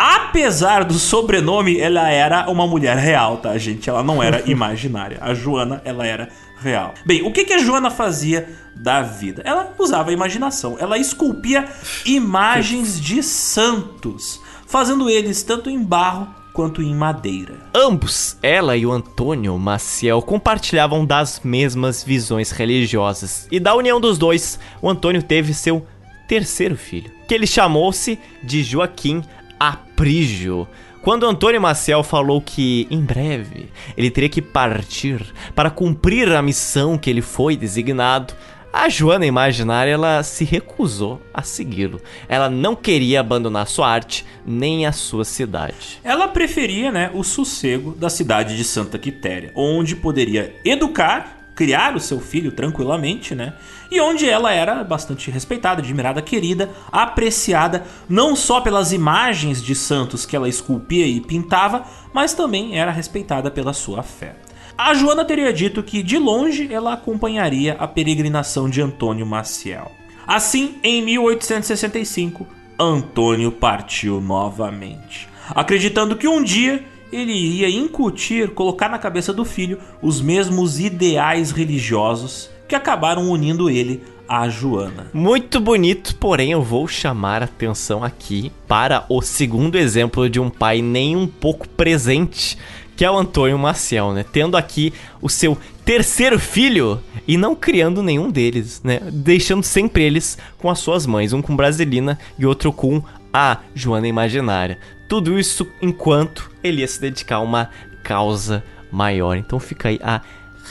Apesar 0.00 0.82
do 0.82 0.94
sobrenome, 0.94 1.78
ela 1.78 2.08
era 2.08 2.50
uma 2.50 2.66
mulher 2.66 2.96
real, 2.96 3.36
tá, 3.36 3.58
gente? 3.58 3.90
Ela 3.90 4.02
não 4.02 4.22
era 4.22 4.42
imaginária. 4.50 5.18
A 5.20 5.34
Joana, 5.34 5.82
ela 5.84 6.06
era 6.06 6.30
real. 6.58 6.94
Bem, 7.04 7.20
o 7.22 7.30
que, 7.30 7.44
que 7.44 7.52
a 7.52 7.58
Joana 7.58 7.90
fazia 7.90 8.48
da 8.74 9.02
vida? 9.02 9.42
Ela 9.44 9.74
usava 9.78 10.08
a 10.08 10.12
imaginação. 10.14 10.78
Ela 10.80 10.96
esculpia 10.96 11.68
imagens 12.06 12.98
de 12.98 13.22
santos, 13.22 14.40
fazendo 14.66 15.10
eles 15.10 15.42
tanto 15.42 15.68
em 15.68 15.84
barro 15.84 16.34
quanto 16.54 16.80
em 16.80 16.94
madeira. 16.94 17.56
Ambos, 17.74 18.38
ela 18.42 18.78
e 18.78 18.86
o 18.86 18.92
Antônio 18.92 19.58
Maciel, 19.58 20.22
compartilhavam 20.22 21.04
das 21.04 21.42
mesmas 21.44 22.02
visões 22.02 22.52
religiosas. 22.52 23.46
E 23.50 23.60
da 23.60 23.74
união 23.74 24.00
dos 24.00 24.16
dois, 24.16 24.58
o 24.80 24.88
Antônio 24.88 25.22
teve 25.22 25.52
seu 25.52 25.86
terceiro 26.26 26.76
filho, 26.76 27.10
que 27.28 27.34
ele 27.34 27.46
chamou-se 27.46 28.18
de 28.42 28.62
Joaquim 28.62 29.22
Aprígio. 29.60 30.66
Quando 31.02 31.26
Antônio 31.26 31.60
Maciel 31.60 32.02
falou 32.02 32.40
que, 32.40 32.88
em 32.90 33.00
breve, 33.02 33.68
ele 33.94 34.10
teria 34.10 34.28
que 34.30 34.40
partir 34.40 35.22
para 35.54 35.70
cumprir 35.70 36.32
a 36.32 36.40
missão 36.40 36.96
que 36.96 37.10
ele 37.10 37.20
foi 37.20 37.56
designado, 37.56 38.32
a 38.72 38.88
Joana 38.88 39.26
Imaginária 39.26 39.90
ela 39.90 40.22
se 40.22 40.44
recusou 40.44 41.20
a 41.34 41.42
segui-lo. 41.42 42.00
Ela 42.28 42.48
não 42.48 42.74
queria 42.76 43.20
abandonar 43.20 43.66
sua 43.66 43.88
arte 43.88 44.24
nem 44.46 44.86
a 44.86 44.92
sua 44.92 45.24
cidade. 45.24 46.00
Ela 46.04 46.28
preferia 46.28 46.90
né, 46.92 47.10
o 47.12 47.22
sossego 47.22 47.94
da 47.94 48.08
cidade 48.08 48.56
de 48.56 48.64
Santa 48.64 48.98
Quitéria, 48.98 49.52
onde 49.54 49.96
poderia 49.96 50.54
educar 50.64 51.39
criar 51.60 51.94
o 51.94 52.00
seu 52.00 52.18
filho 52.18 52.52
tranquilamente, 52.52 53.34
né? 53.34 53.52
E 53.90 54.00
onde 54.00 54.26
ela 54.26 54.50
era 54.50 54.82
bastante 54.82 55.30
respeitada, 55.30 55.82
admirada, 55.82 56.22
querida, 56.22 56.70
apreciada, 56.90 57.84
não 58.08 58.34
só 58.34 58.62
pelas 58.62 58.94
imagens 58.94 59.62
de 59.62 59.74
santos 59.74 60.24
que 60.24 60.34
ela 60.34 60.48
esculpia 60.48 61.06
e 61.06 61.20
pintava, 61.20 61.84
mas 62.14 62.32
também 62.32 62.78
era 62.78 62.90
respeitada 62.90 63.50
pela 63.50 63.74
sua 63.74 64.02
fé. 64.02 64.36
A 64.78 64.94
Joana 64.94 65.22
teria 65.22 65.52
dito 65.52 65.82
que 65.82 66.02
de 66.02 66.16
longe 66.16 66.72
ela 66.72 66.94
acompanharia 66.94 67.74
a 67.78 67.86
peregrinação 67.86 68.70
de 68.70 68.80
Antônio 68.80 69.26
Maciel. 69.26 69.92
Assim, 70.26 70.76
em 70.82 71.02
1865, 71.02 72.46
Antônio 72.78 73.52
partiu 73.52 74.18
novamente, 74.18 75.28
acreditando 75.54 76.16
que 76.16 76.26
um 76.26 76.42
dia 76.42 76.82
ele 77.12 77.32
iria 77.32 77.68
incutir, 77.68 78.50
colocar 78.50 78.88
na 78.88 78.98
cabeça 78.98 79.32
do 79.32 79.44
filho 79.44 79.78
os 80.02 80.20
mesmos 80.20 80.78
ideais 80.78 81.50
religiosos 81.50 82.50
que 82.68 82.74
acabaram 82.74 83.30
unindo 83.30 83.68
ele 83.68 84.02
a 84.28 84.48
Joana. 84.48 85.08
Muito 85.12 85.58
bonito, 85.58 86.14
porém 86.14 86.52
eu 86.52 86.62
vou 86.62 86.86
chamar 86.86 87.42
atenção 87.42 88.04
aqui 88.04 88.52
para 88.68 89.04
o 89.08 89.20
segundo 89.20 89.76
exemplo 89.76 90.30
de 90.30 90.38
um 90.38 90.48
pai 90.48 90.80
nem 90.80 91.16
um 91.16 91.26
pouco 91.26 91.68
presente, 91.68 92.56
que 92.96 93.04
é 93.04 93.10
o 93.10 93.18
Antônio 93.18 93.58
Maciel, 93.58 94.12
né? 94.12 94.24
Tendo 94.32 94.56
aqui 94.56 94.92
o 95.20 95.28
seu 95.28 95.58
terceiro 95.84 96.38
filho 96.38 97.00
e 97.26 97.36
não 97.36 97.56
criando 97.56 98.04
nenhum 98.04 98.30
deles, 98.30 98.80
né? 98.84 99.00
Deixando 99.12 99.64
sempre 99.64 100.04
eles 100.04 100.38
com 100.58 100.70
as 100.70 100.78
suas 100.78 101.06
mães, 101.06 101.32
um 101.32 101.42
com 101.42 101.56
Brasilina 101.56 102.16
e 102.38 102.46
outro 102.46 102.72
com 102.72 103.02
a 103.32 103.58
Joana 103.74 104.06
Imaginária. 104.06 104.78
Tudo 105.10 105.40
isso 105.40 105.66
enquanto 105.82 106.48
ele 106.62 106.82
ia 106.82 106.86
se 106.86 107.00
dedicar 107.00 107.36
a 107.36 107.40
uma 107.40 107.68
causa 108.00 108.62
maior. 108.92 109.36
Então 109.36 109.58
fica 109.58 109.88
aí 109.88 109.98
a 110.00 110.20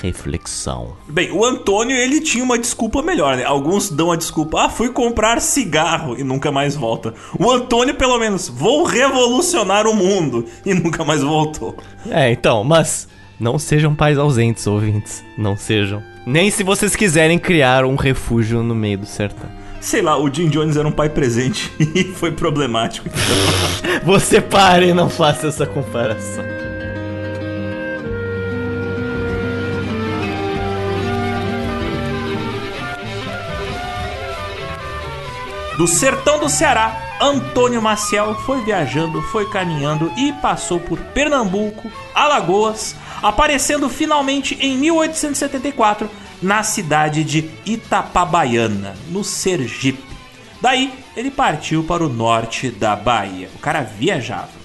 reflexão. 0.02 0.96
Bem, 1.10 1.30
o 1.30 1.44
Antônio 1.44 1.94
ele 1.94 2.22
tinha 2.22 2.42
uma 2.42 2.58
desculpa 2.58 3.02
melhor, 3.02 3.36
né? 3.36 3.44
Alguns 3.44 3.90
dão 3.90 4.14
a 4.14 4.16
desculpa, 4.16 4.62
ah, 4.62 4.70
fui 4.70 4.94
comprar 4.94 5.42
cigarro 5.42 6.18
e 6.18 6.24
nunca 6.24 6.54
mais 6.54 6.74
volta. 6.74 7.14
O 7.38 7.52
Antônio, 7.52 7.96
pelo 7.96 8.18
menos, 8.18 8.48
vou 8.48 8.86
revolucionar 8.86 9.86
o 9.86 9.94
mundo 9.94 10.46
e 10.66 10.74
nunca 10.74 11.04
mais 11.04 11.22
voltou. 11.22 11.76
É, 12.10 12.32
então, 12.32 12.64
mas 12.64 13.10
não 13.38 13.60
sejam 13.60 13.94
pais 13.94 14.18
ausentes, 14.18 14.66
ouvintes. 14.68 15.22
Não 15.38 15.58
sejam. 15.58 16.02
Nem 16.26 16.50
se 16.50 16.64
vocês 16.64 16.96
quiserem 16.96 17.38
criar 17.38 17.84
um 17.84 17.98
refúgio 17.98 18.64
no 18.64 18.74
meio 18.74 19.00
do 19.00 19.06
sertão. 19.06 19.50
Sei 19.82 20.02
lá, 20.02 20.18
o 20.18 20.34
Jim 20.34 20.50
Jones 20.50 20.76
era 20.76 20.88
um 20.88 20.92
pai 20.92 21.10
presente 21.10 21.72
e 21.80 22.04
foi 22.04 22.32
problemático. 22.32 23.08
Então. 23.08 24.00
Você 24.04 24.42
pare 24.42 24.90
e 24.90 24.94
não 24.94 25.10
faça 25.10 25.48
essa 25.48 25.66
comparação. 25.66 26.44
Do 35.78 35.88
sertão 35.88 36.38
do 36.40 36.50
Ceará, 36.50 36.94
Antônio 37.22 37.82
Maciel 37.82 38.36
foi 38.36 38.62
viajando, 38.66 39.22
foi 39.22 39.50
caminhando 39.50 40.12
e 40.18 40.34
passou 40.34 40.78
por 40.78 41.00
Pernambuco, 41.00 41.90
Alagoas, 42.14 42.98
aparecendo 43.24 43.88
finalmente 43.88 44.58
em 44.60 44.78
1874 44.78 46.10
na 46.42 46.64
cidade 46.64 47.24
de 47.24 47.50
Itapabaiana, 47.66 48.96
no 49.10 49.24
Sergipe. 49.24 50.04
Daí, 50.62 50.94
ele 51.16 51.32
partiu 51.32 51.84
para 51.84 52.06
o 52.06 52.10
norte 52.10 52.70
da 52.70 52.96
Bahia. 52.96 53.50
O 53.56 53.60
cara 53.60 53.82
viajava. 53.82 54.60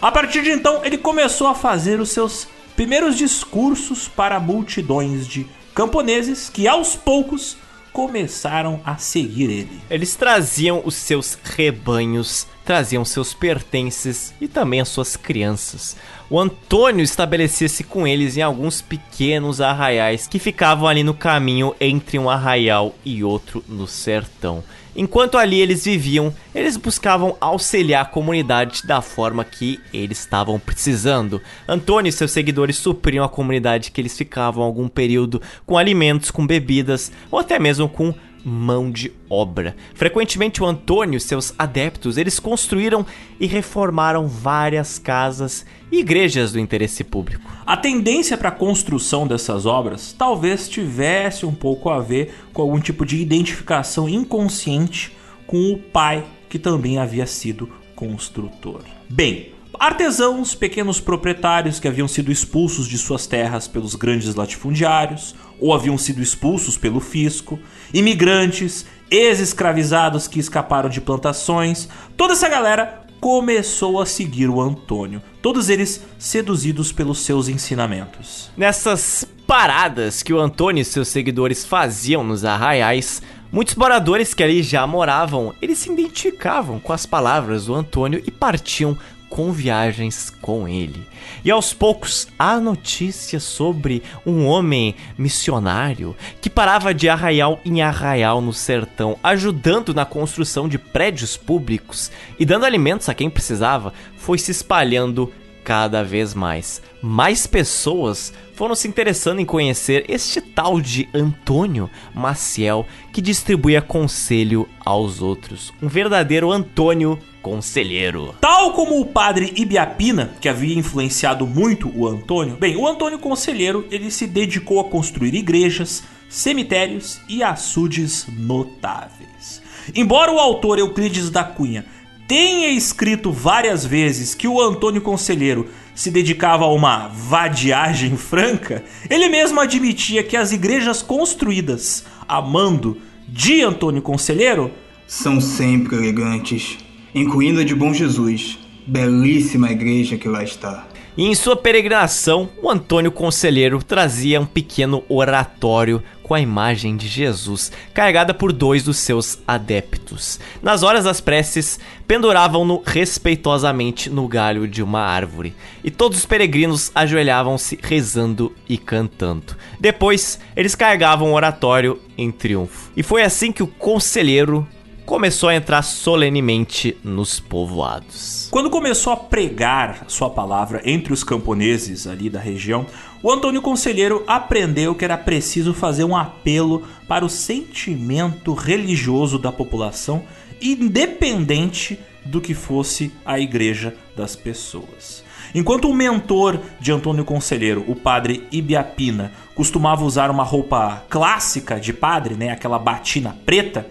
A 0.00 0.10
partir 0.10 0.42
de 0.42 0.50
então, 0.50 0.84
ele 0.84 0.96
começou 0.96 1.46
a 1.46 1.54
fazer 1.54 2.00
os 2.00 2.10
seus 2.10 2.48
primeiros 2.74 3.16
discursos 3.16 4.08
para 4.08 4.40
multidões 4.40 5.26
de 5.26 5.46
camponeses 5.74 6.48
que 6.48 6.66
aos 6.66 6.96
poucos 6.96 7.56
começaram 7.92 8.80
a 8.84 8.96
seguir 8.96 9.50
ele. 9.50 9.80
Eles 9.90 10.16
traziam 10.16 10.82
os 10.84 10.94
seus 10.94 11.38
rebanhos, 11.42 12.46
traziam 12.64 13.04
seus 13.04 13.34
pertences 13.34 14.32
e 14.40 14.48
também 14.48 14.80
as 14.80 14.88
suas 14.88 15.16
crianças. 15.16 15.96
O 16.28 16.38
Antônio 16.38 17.02
estabelecia-se 17.02 17.82
com 17.82 18.06
eles 18.06 18.36
em 18.36 18.42
alguns 18.42 18.80
pequenos 18.80 19.60
arraiais 19.60 20.28
que 20.28 20.38
ficavam 20.38 20.86
ali 20.86 21.02
no 21.02 21.14
caminho 21.14 21.74
entre 21.80 22.18
um 22.18 22.30
arraial 22.30 22.94
e 23.04 23.24
outro 23.24 23.64
no 23.68 23.86
sertão. 23.86 24.62
Enquanto 24.94 25.38
ali 25.38 25.60
eles 25.60 25.84
viviam, 25.84 26.34
eles 26.54 26.76
buscavam 26.76 27.36
auxiliar 27.40 28.02
a 28.02 28.08
comunidade 28.08 28.86
da 28.86 29.00
forma 29.00 29.44
que 29.44 29.80
eles 29.92 30.18
estavam 30.18 30.58
precisando. 30.58 31.40
Antônio 31.68 32.08
e 32.08 32.12
seus 32.12 32.32
seguidores 32.32 32.76
supriam 32.76 33.24
a 33.24 33.28
comunidade 33.28 33.90
que 33.90 34.00
eles 34.00 34.16
ficavam 34.16 34.62
algum 34.64 34.88
período 34.88 35.40
com 35.64 35.78
alimentos, 35.78 36.30
com 36.30 36.46
bebidas 36.46 37.12
ou 37.30 37.38
até 37.38 37.58
mesmo 37.58 37.88
com 37.88 38.14
mão 38.44 38.90
de 38.90 39.12
obra. 39.28 39.76
Frequentemente 39.94 40.62
o 40.62 40.66
Antônio 40.66 41.16
e 41.16 41.20
seus 41.20 41.54
adeptos, 41.58 42.16
eles 42.16 42.38
construíram 42.38 43.04
e 43.38 43.46
reformaram 43.46 44.26
várias 44.26 44.98
casas 44.98 45.64
e 45.90 46.00
igrejas 46.00 46.52
do 46.52 46.58
interesse 46.58 47.04
público. 47.04 47.50
A 47.66 47.76
tendência 47.76 48.36
para 48.36 48.48
a 48.48 48.52
construção 48.52 49.26
dessas 49.26 49.66
obras 49.66 50.14
talvez 50.16 50.68
tivesse 50.68 51.44
um 51.44 51.54
pouco 51.54 51.90
a 51.90 52.00
ver 52.00 52.34
com 52.52 52.62
algum 52.62 52.80
tipo 52.80 53.04
de 53.04 53.16
identificação 53.16 54.08
inconsciente 54.08 55.16
com 55.46 55.72
o 55.72 55.78
pai 55.78 56.24
que 56.48 56.58
também 56.58 56.98
havia 56.98 57.26
sido 57.26 57.70
construtor. 57.94 58.82
Bem, 59.08 59.52
Artesãos, 59.80 60.54
pequenos 60.54 61.00
proprietários 61.00 61.80
que 61.80 61.88
haviam 61.88 62.06
sido 62.06 62.30
expulsos 62.30 62.86
de 62.86 62.98
suas 62.98 63.26
terras 63.26 63.66
pelos 63.66 63.94
grandes 63.94 64.34
latifundiários 64.34 65.34
ou 65.58 65.72
haviam 65.72 65.96
sido 65.96 66.20
expulsos 66.20 66.76
pelo 66.76 67.00
fisco, 67.00 67.58
imigrantes, 67.92 68.86
ex-escravizados 69.10 70.28
que 70.28 70.38
escaparam 70.38 70.88
de 70.88 71.00
plantações, 71.00 71.88
toda 72.16 72.32
essa 72.32 72.48
galera 72.48 73.02
começou 73.20 74.00
a 74.00 74.06
seguir 74.06 74.48
o 74.48 74.60
Antônio, 74.60 75.20
todos 75.42 75.68
eles 75.68 76.02
seduzidos 76.18 76.90
pelos 76.92 77.20
seus 77.20 77.48
ensinamentos. 77.48 78.50
Nessas 78.56 79.26
paradas 79.46 80.22
que 80.22 80.32
o 80.32 80.40
Antônio 80.40 80.80
e 80.80 80.84
seus 80.84 81.08
seguidores 81.08 81.64
faziam 81.64 82.24
nos 82.24 82.44
arraiais, 82.44 83.22
Muitos 83.52 83.74
moradores 83.74 84.32
que 84.32 84.44
ali 84.44 84.62
já 84.62 84.86
moravam, 84.86 85.52
eles 85.60 85.78
se 85.78 85.90
identificavam 85.90 86.78
com 86.78 86.92
as 86.92 87.04
palavras 87.04 87.66
do 87.66 87.74
Antônio 87.74 88.22
e 88.24 88.30
partiam 88.30 88.96
com 89.30 89.52
viagens 89.52 90.28
com 90.42 90.68
ele. 90.68 91.06
E 91.44 91.50
aos 91.50 91.72
poucos 91.72 92.26
há 92.36 92.58
notícias 92.58 93.44
sobre 93.44 94.02
um 94.26 94.44
homem 94.44 94.96
missionário 95.16 96.16
que 96.40 96.50
parava 96.50 96.92
de 96.92 97.08
arraial 97.08 97.60
em 97.64 97.80
arraial 97.80 98.42
no 98.42 98.52
sertão, 98.52 99.16
ajudando 99.22 99.94
na 99.94 100.04
construção 100.04 100.68
de 100.68 100.76
prédios 100.76 101.36
públicos 101.36 102.10
e 102.38 102.44
dando 102.44 102.66
alimentos 102.66 103.08
a 103.08 103.14
quem 103.14 103.30
precisava, 103.30 103.94
foi 104.16 104.36
se 104.36 104.50
espalhando 104.50 105.32
cada 105.62 106.02
vez 106.02 106.34
mais. 106.34 106.82
Mais 107.00 107.46
pessoas 107.46 108.32
foram 108.54 108.74
se 108.74 108.88
interessando 108.88 109.40
em 109.40 109.46
conhecer 109.46 110.04
este 110.08 110.40
tal 110.40 110.80
de 110.80 111.08
Antônio 111.14 111.88
Maciel 112.14 112.86
que 113.12 113.22
distribuía 113.22 113.80
conselho 113.80 114.68
aos 114.84 115.22
outros. 115.22 115.72
Um 115.80 115.88
verdadeiro 115.88 116.50
Antônio 116.50 117.18
Conselheiro. 117.42 118.34
Tal 118.40 118.72
como 118.72 119.00
o 119.00 119.06
padre 119.06 119.52
Ibiapina, 119.56 120.34
que 120.40 120.48
havia 120.48 120.78
influenciado 120.78 121.46
muito 121.46 121.90
o 121.96 122.06
Antônio, 122.06 122.56
bem, 122.56 122.76
o 122.76 122.86
Antônio 122.86 123.18
Conselheiro 123.18 123.86
ele 123.90 124.10
se 124.10 124.26
dedicou 124.26 124.80
a 124.80 124.84
construir 124.84 125.34
igrejas, 125.34 126.02
cemitérios 126.28 127.20
e 127.28 127.42
açudes 127.42 128.26
notáveis. 128.36 129.62
Embora 129.94 130.32
o 130.32 130.38
autor 130.38 130.78
Euclides 130.78 131.30
da 131.30 131.42
Cunha 131.42 131.84
tenha 132.28 132.68
escrito 132.68 133.32
várias 133.32 133.84
vezes 133.84 134.34
que 134.34 134.46
o 134.46 134.60
Antônio 134.60 135.00
Conselheiro 135.00 135.68
se 135.94 136.10
dedicava 136.10 136.64
a 136.64 136.72
uma 136.72 137.08
vadiagem 137.08 138.16
franca, 138.16 138.84
ele 139.08 139.28
mesmo 139.28 139.58
admitia 139.58 140.22
que 140.22 140.36
as 140.36 140.52
igrejas 140.52 141.02
construídas 141.02 142.04
a 142.28 142.40
mando 142.40 142.98
de 143.26 143.62
Antônio 143.62 144.00
Conselheiro 144.00 144.70
são 145.06 145.40
sempre 145.40 145.96
elegantes, 145.96 146.78
incluindo 147.14 147.60
a 147.60 147.64
de 147.64 147.74
Bom 147.74 147.92
Jesus, 147.92 148.58
belíssima 148.86 149.70
igreja 149.70 150.16
que 150.16 150.28
lá 150.28 150.42
está. 150.42 150.86
E 151.16 151.26
em 151.26 151.34
sua 151.34 151.56
peregrinação, 151.56 152.48
o 152.62 152.70
Antônio 152.70 153.10
Conselheiro 153.10 153.82
trazia 153.82 154.40
um 154.40 154.46
pequeno 154.46 155.02
oratório 155.08 156.02
com 156.22 156.34
a 156.34 156.40
imagem 156.40 156.96
de 156.96 157.08
Jesus, 157.08 157.72
carregada 157.92 158.32
por 158.32 158.52
dois 158.52 158.84
dos 158.84 158.98
seus 158.98 159.40
adeptos. 159.46 160.38
Nas 160.62 160.84
horas 160.84 161.02
das 161.02 161.20
preces, 161.20 161.80
penduravam-no 162.06 162.80
respeitosamente 162.86 164.08
no 164.08 164.28
galho 164.28 164.68
de 164.68 164.80
uma 164.80 165.00
árvore, 165.00 165.52
e 165.82 165.90
todos 165.90 166.18
os 166.18 166.26
peregrinos 166.26 166.92
ajoelhavam-se 166.94 167.78
rezando 167.82 168.54
e 168.68 168.78
cantando. 168.78 169.56
Depois, 169.80 170.38
eles 170.54 170.76
carregavam 170.76 171.32
o 171.32 171.34
oratório 171.34 171.98
em 172.16 172.30
triunfo. 172.30 172.92
E 172.96 173.02
foi 173.02 173.22
assim 173.22 173.50
que 173.50 173.64
o 173.64 173.66
conselheiro 173.66 174.66
começou 175.10 175.48
a 175.48 175.56
entrar 175.56 175.82
solenemente 175.82 176.96
nos 177.02 177.40
povoados. 177.40 178.46
Quando 178.48 178.70
começou 178.70 179.12
a 179.12 179.16
pregar 179.16 180.04
sua 180.06 180.30
palavra 180.30 180.80
entre 180.84 181.12
os 181.12 181.24
camponeses 181.24 182.06
ali 182.06 182.30
da 182.30 182.38
região, 182.38 182.86
o 183.20 183.28
Antônio 183.28 183.60
Conselheiro 183.60 184.22
aprendeu 184.24 184.94
que 184.94 185.04
era 185.04 185.18
preciso 185.18 185.74
fazer 185.74 186.04
um 186.04 186.16
apelo 186.16 186.86
para 187.08 187.24
o 187.24 187.28
sentimento 187.28 188.54
religioso 188.54 189.36
da 189.36 189.50
população, 189.50 190.22
independente 190.62 191.98
do 192.24 192.40
que 192.40 192.54
fosse 192.54 193.10
a 193.26 193.40
igreja 193.40 193.96
das 194.16 194.36
pessoas. 194.36 195.24
Enquanto 195.52 195.90
o 195.90 195.94
mentor 195.94 196.60
de 196.78 196.92
Antônio 196.92 197.24
Conselheiro, 197.24 197.84
o 197.88 197.96
padre 197.96 198.46
Ibiapina, 198.52 199.32
costumava 199.56 200.04
usar 200.04 200.30
uma 200.30 200.44
roupa 200.44 201.02
clássica 201.08 201.80
de 201.80 201.92
padre, 201.92 202.36
né, 202.36 202.50
aquela 202.50 202.78
batina 202.78 203.36
preta, 203.44 203.88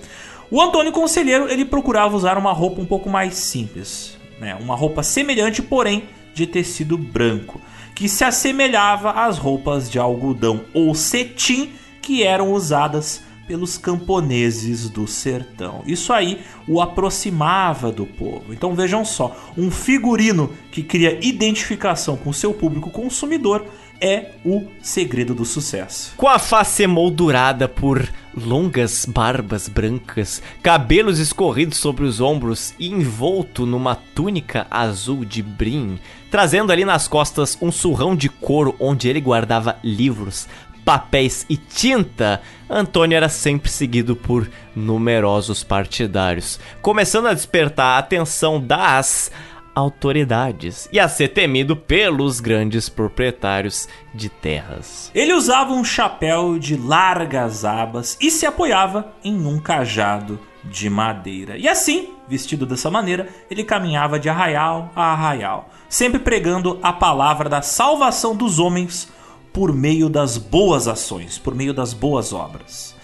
o 0.52 0.62
Antônio 0.62 0.92
Conselheiro 0.92 1.50
ele 1.50 1.66
procurava 1.66 2.16
usar 2.16 2.38
uma 2.38 2.52
roupa 2.52 2.82
um 2.82 2.86
pouco 2.86 3.10
mais 3.10 3.36
simples, 3.36 4.18
né? 4.40 4.58
uma 4.60 4.76
roupa 4.76 5.04
semelhante, 5.04 5.62
porém 5.62 6.04
de 6.34 6.48
tecido 6.48 6.98
branco, 6.98 7.62
que 7.94 8.08
se 8.08 8.24
assemelhava 8.24 9.12
às 9.12 9.38
roupas 9.38 9.90
de 9.90 10.00
algodão 10.00 10.62
ou 10.74 10.96
cetim 10.96 11.72
que 12.02 12.24
eram 12.24 12.54
usadas 12.54 13.22
pelos 13.50 13.80
camponeses 13.80 14.90
do 14.90 15.08
sertão. 15.08 15.82
Isso 15.86 16.14
aí 16.14 16.40
o 16.68 16.80
aproximava 16.80 17.92
do 17.92 18.06
povo. 18.06 18.54
Então 18.54 18.76
vejam 18.76 19.04
só, 19.04 19.36
um 19.58 19.72
figurino 19.72 20.52
que 20.72 20.84
cria 20.84 21.18
identificação 21.26 22.16
com 22.16 22.32
seu 22.32 22.54
público 22.54 22.92
consumidor 22.92 23.66
é 24.02 24.32
o 24.46 24.68
segredo 24.82 25.34
do 25.34 25.46
sucesso. 25.46 26.14
Com 26.16 26.28
a 26.28 26.40
face 26.40 26.84
emoldurada 26.84 27.68
por 27.68 28.08
longas 28.36 29.06
barbas 29.06 29.68
brancas, 29.68 30.42
cabelos 30.64 31.20
escorridos 31.20 31.78
sobre 31.78 32.06
os 32.06 32.22
ombros 32.22 32.74
e 32.80 32.88
envolto 32.88 33.66
numa 33.66 33.96
túnica 33.96 34.68
azul 34.70 35.26
de 35.26 35.42
brim, 35.42 36.00
trazendo 36.32 36.72
ali 36.72 36.86
nas 36.86 37.08
costas 37.08 37.58
um 37.62 37.72
surrão 37.72 38.16
de 38.16 38.30
couro 38.30 38.76
onde 38.80 39.10
ele 39.10 39.20
guardava 39.20 39.78
livros, 39.84 40.48
papéis 40.86 41.46
e 41.50 41.58
tinta, 41.58 42.42
Antônio 42.70 43.16
era 43.16 43.30
sempre 43.30 43.70
seguido 43.70 44.16
por 44.16 44.50
numerosos 44.76 45.64
partidários, 45.64 46.60
começando 46.82 47.28
a 47.28 47.34
despertar 47.34 47.96
a 47.96 48.00
atenção 48.00 48.60
das 48.60 49.32
autoridades 49.74 50.90
e 50.92 51.00
a 51.00 51.08
ser 51.08 51.30
temido 51.30 51.76
pelos 51.76 52.40
grandes 52.40 52.90
proprietários 52.90 53.88
de 54.14 54.30
terras. 54.30 55.12
Ele 55.14 55.34
usava 55.34 55.74
um 55.74 55.84
chapéu 55.84 56.60
de 56.60 56.76
largas 56.76 57.64
abas 57.64 58.18
e 58.20 58.30
se 58.30 58.46
apoiava 58.46 59.14
em 59.24 59.46
um 59.46 59.60
cajado 59.60 60.40
de 60.64 60.90
madeira. 60.90 61.58
E 61.58 61.68
assim, 61.68 62.10
vestido 62.28 62.66
dessa 62.66 62.92
maneira, 62.92 63.30
ele 63.50 63.64
caminhava 63.64 64.20
de 64.20 64.30
arraial 64.30 64.92
a 64.96 65.14
arraial, 65.14 65.70
sempre 65.88 66.20
pregando 66.20 66.80
a 66.84 66.92
palavra 66.92 67.50
da 67.50 67.62
salvação 67.62 68.36
dos 68.36 68.60
homens 68.60 69.10
por 69.54 69.74
meio 69.74 70.10
das 70.10 70.38
boas 70.38 70.88
ações, 70.88 71.38
por 71.38 71.56
meio 71.56 71.74
das 71.74 71.94
boas 71.94 72.34
obras. 72.34 72.96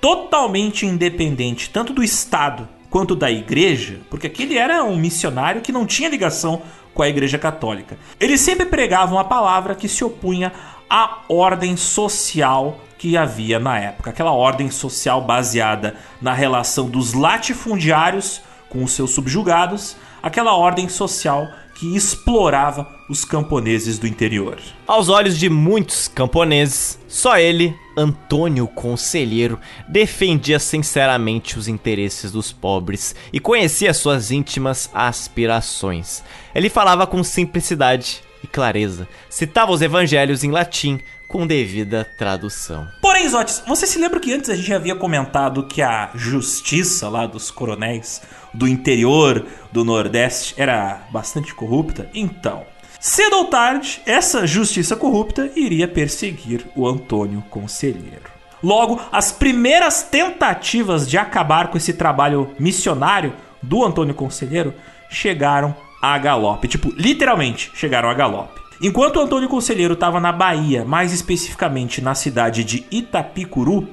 Totalmente 0.00 0.86
independente 0.86 1.70
tanto 1.70 1.92
do 1.92 2.02
Estado 2.02 2.68
quanto 2.92 3.16
da 3.16 3.30
igreja, 3.30 4.00
porque 4.10 4.26
aquele 4.26 4.58
era 4.58 4.84
um 4.84 4.98
missionário 4.98 5.62
que 5.62 5.72
não 5.72 5.86
tinha 5.86 6.10
ligação 6.10 6.60
com 6.92 7.02
a 7.02 7.08
igreja 7.08 7.38
católica. 7.38 7.96
Ele 8.20 8.36
sempre 8.36 8.66
pregava 8.66 9.14
uma 9.14 9.24
palavra 9.24 9.74
que 9.74 9.88
se 9.88 10.04
opunha 10.04 10.52
à 10.90 11.22
ordem 11.26 11.74
social 11.74 12.78
que 12.98 13.16
havia 13.16 13.58
na 13.58 13.78
época, 13.78 14.10
aquela 14.10 14.32
ordem 14.32 14.70
social 14.70 15.22
baseada 15.22 15.96
na 16.20 16.34
relação 16.34 16.88
dos 16.90 17.14
latifundiários 17.14 18.42
com 18.68 18.84
os 18.84 18.92
seus 18.92 19.12
subjugados, 19.12 19.96
aquela 20.22 20.54
ordem 20.54 20.86
social 20.86 21.48
que 21.82 21.96
explorava 21.96 22.86
os 23.08 23.24
camponeses 23.24 23.98
do 23.98 24.06
interior. 24.06 24.56
Aos 24.86 25.08
olhos 25.08 25.36
de 25.36 25.50
muitos 25.50 26.06
camponeses, 26.06 26.96
só 27.08 27.36
ele, 27.36 27.74
Antônio 27.96 28.68
Conselheiro, 28.68 29.58
defendia 29.88 30.60
sinceramente 30.60 31.58
os 31.58 31.66
interesses 31.66 32.30
dos 32.30 32.52
pobres 32.52 33.16
e 33.32 33.40
conhecia 33.40 33.92
suas 33.92 34.30
íntimas 34.30 34.88
aspirações. 34.94 36.22
Ele 36.54 36.68
falava 36.68 37.04
com 37.04 37.24
simplicidade 37.24 38.22
e 38.42 38.46
clareza, 38.46 39.08
citava 39.28 39.72
os 39.72 39.82
evangelhos 39.82 40.42
em 40.44 40.50
latim 40.50 41.00
com 41.32 41.46
devida 41.46 42.06
tradução. 42.16 42.86
Porém, 43.00 43.26
Zotes, 43.26 43.62
você 43.66 43.86
se 43.86 43.98
lembra 43.98 44.20
que 44.20 44.34
antes 44.34 44.50
a 44.50 44.54
gente 44.54 44.72
havia 44.72 44.94
comentado 44.94 45.66
que 45.66 45.80
a 45.80 46.10
justiça 46.14 47.08
lá 47.08 47.26
dos 47.26 47.50
coronéis 47.50 48.20
do 48.52 48.68
interior 48.68 49.46
do 49.72 49.82
Nordeste 49.82 50.54
era 50.58 51.06
bastante 51.10 51.54
corrupta? 51.54 52.10
Então, 52.12 52.66
cedo 53.00 53.36
ou 53.36 53.44
tarde, 53.46 54.02
essa 54.04 54.46
justiça 54.46 54.94
corrupta 54.94 55.50
iria 55.56 55.88
perseguir 55.88 56.66
o 56.76 56.86
Antônio 56.86 57.42
Conselheiro. 57.48 58.30
Logo, 58.62 59.00
as 59.10 59.32
primeiras 59.32 60.02
tentativas 60.02 61.08
de 61.08 61.16
acabar 61.16 61.68
com 61.68 61.78
esse 61.78 61.94
trabalho 61.94 62.50
missionário 62.58 63.32
do 63.62 63.82
Antônio 63.82 64.14
Conselheiro 64.14 64.74
chegaram 65.08 65.74
a 66.02 66.18
galope. 66.18 66.66
Tipo, 66.66 66.92
literalmente 66.96 67.70
chegaram 67.72 68.10
a 68.10 68.14
galope. 68.14 68.60
Enquanto 68.80 69.20
Antônio 69.20 69.48
Conselheiro 69.48 69.94
estava 69.94 70.18
na 70.18 70.32
Bahia, 70.32 70.84
mais 70.84 71.12
especificamente 71.12 72.02
na 72.02 72.16
cidade 72.16 72.64
de 72.64 72.84
Itapicuru, 72.90 73.88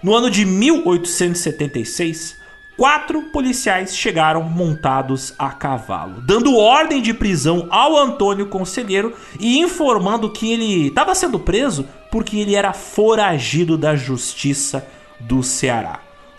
no 0.00 0.14
ano 0.14 0.30
de 0.30 0.44
1876, 0.46 2.38
quatro 2.76 3.22
policiais 3.32 3.96
chegaram 3.96 4.44
montados 4.44 5.34
a 5.36 5.50
cavalo, 5.50 6.20
dando 6.20 6.56
ordem 6.56 7.02
de 7.02 7.12
prisão 7.12 7.66
ao 7.68 7.96
Antônio 7.96 8.46
Conselheiro 8.46 9.12
e 9.40 9.58
informando 9.58 10.30
que 10.30 10.52
ele 10.52 10.86
estava 10.86 11.16
sendo 11.16 11.40
preso 11.40 11.84
porque 12.08 12.38
ele 12.38 12.54
era 12.54 12.72
foragido 12.72 13.76
da 13.76 13.96
justiça 13.96 14.86
do 15.18 15.42
Ceará. 15.42 15.98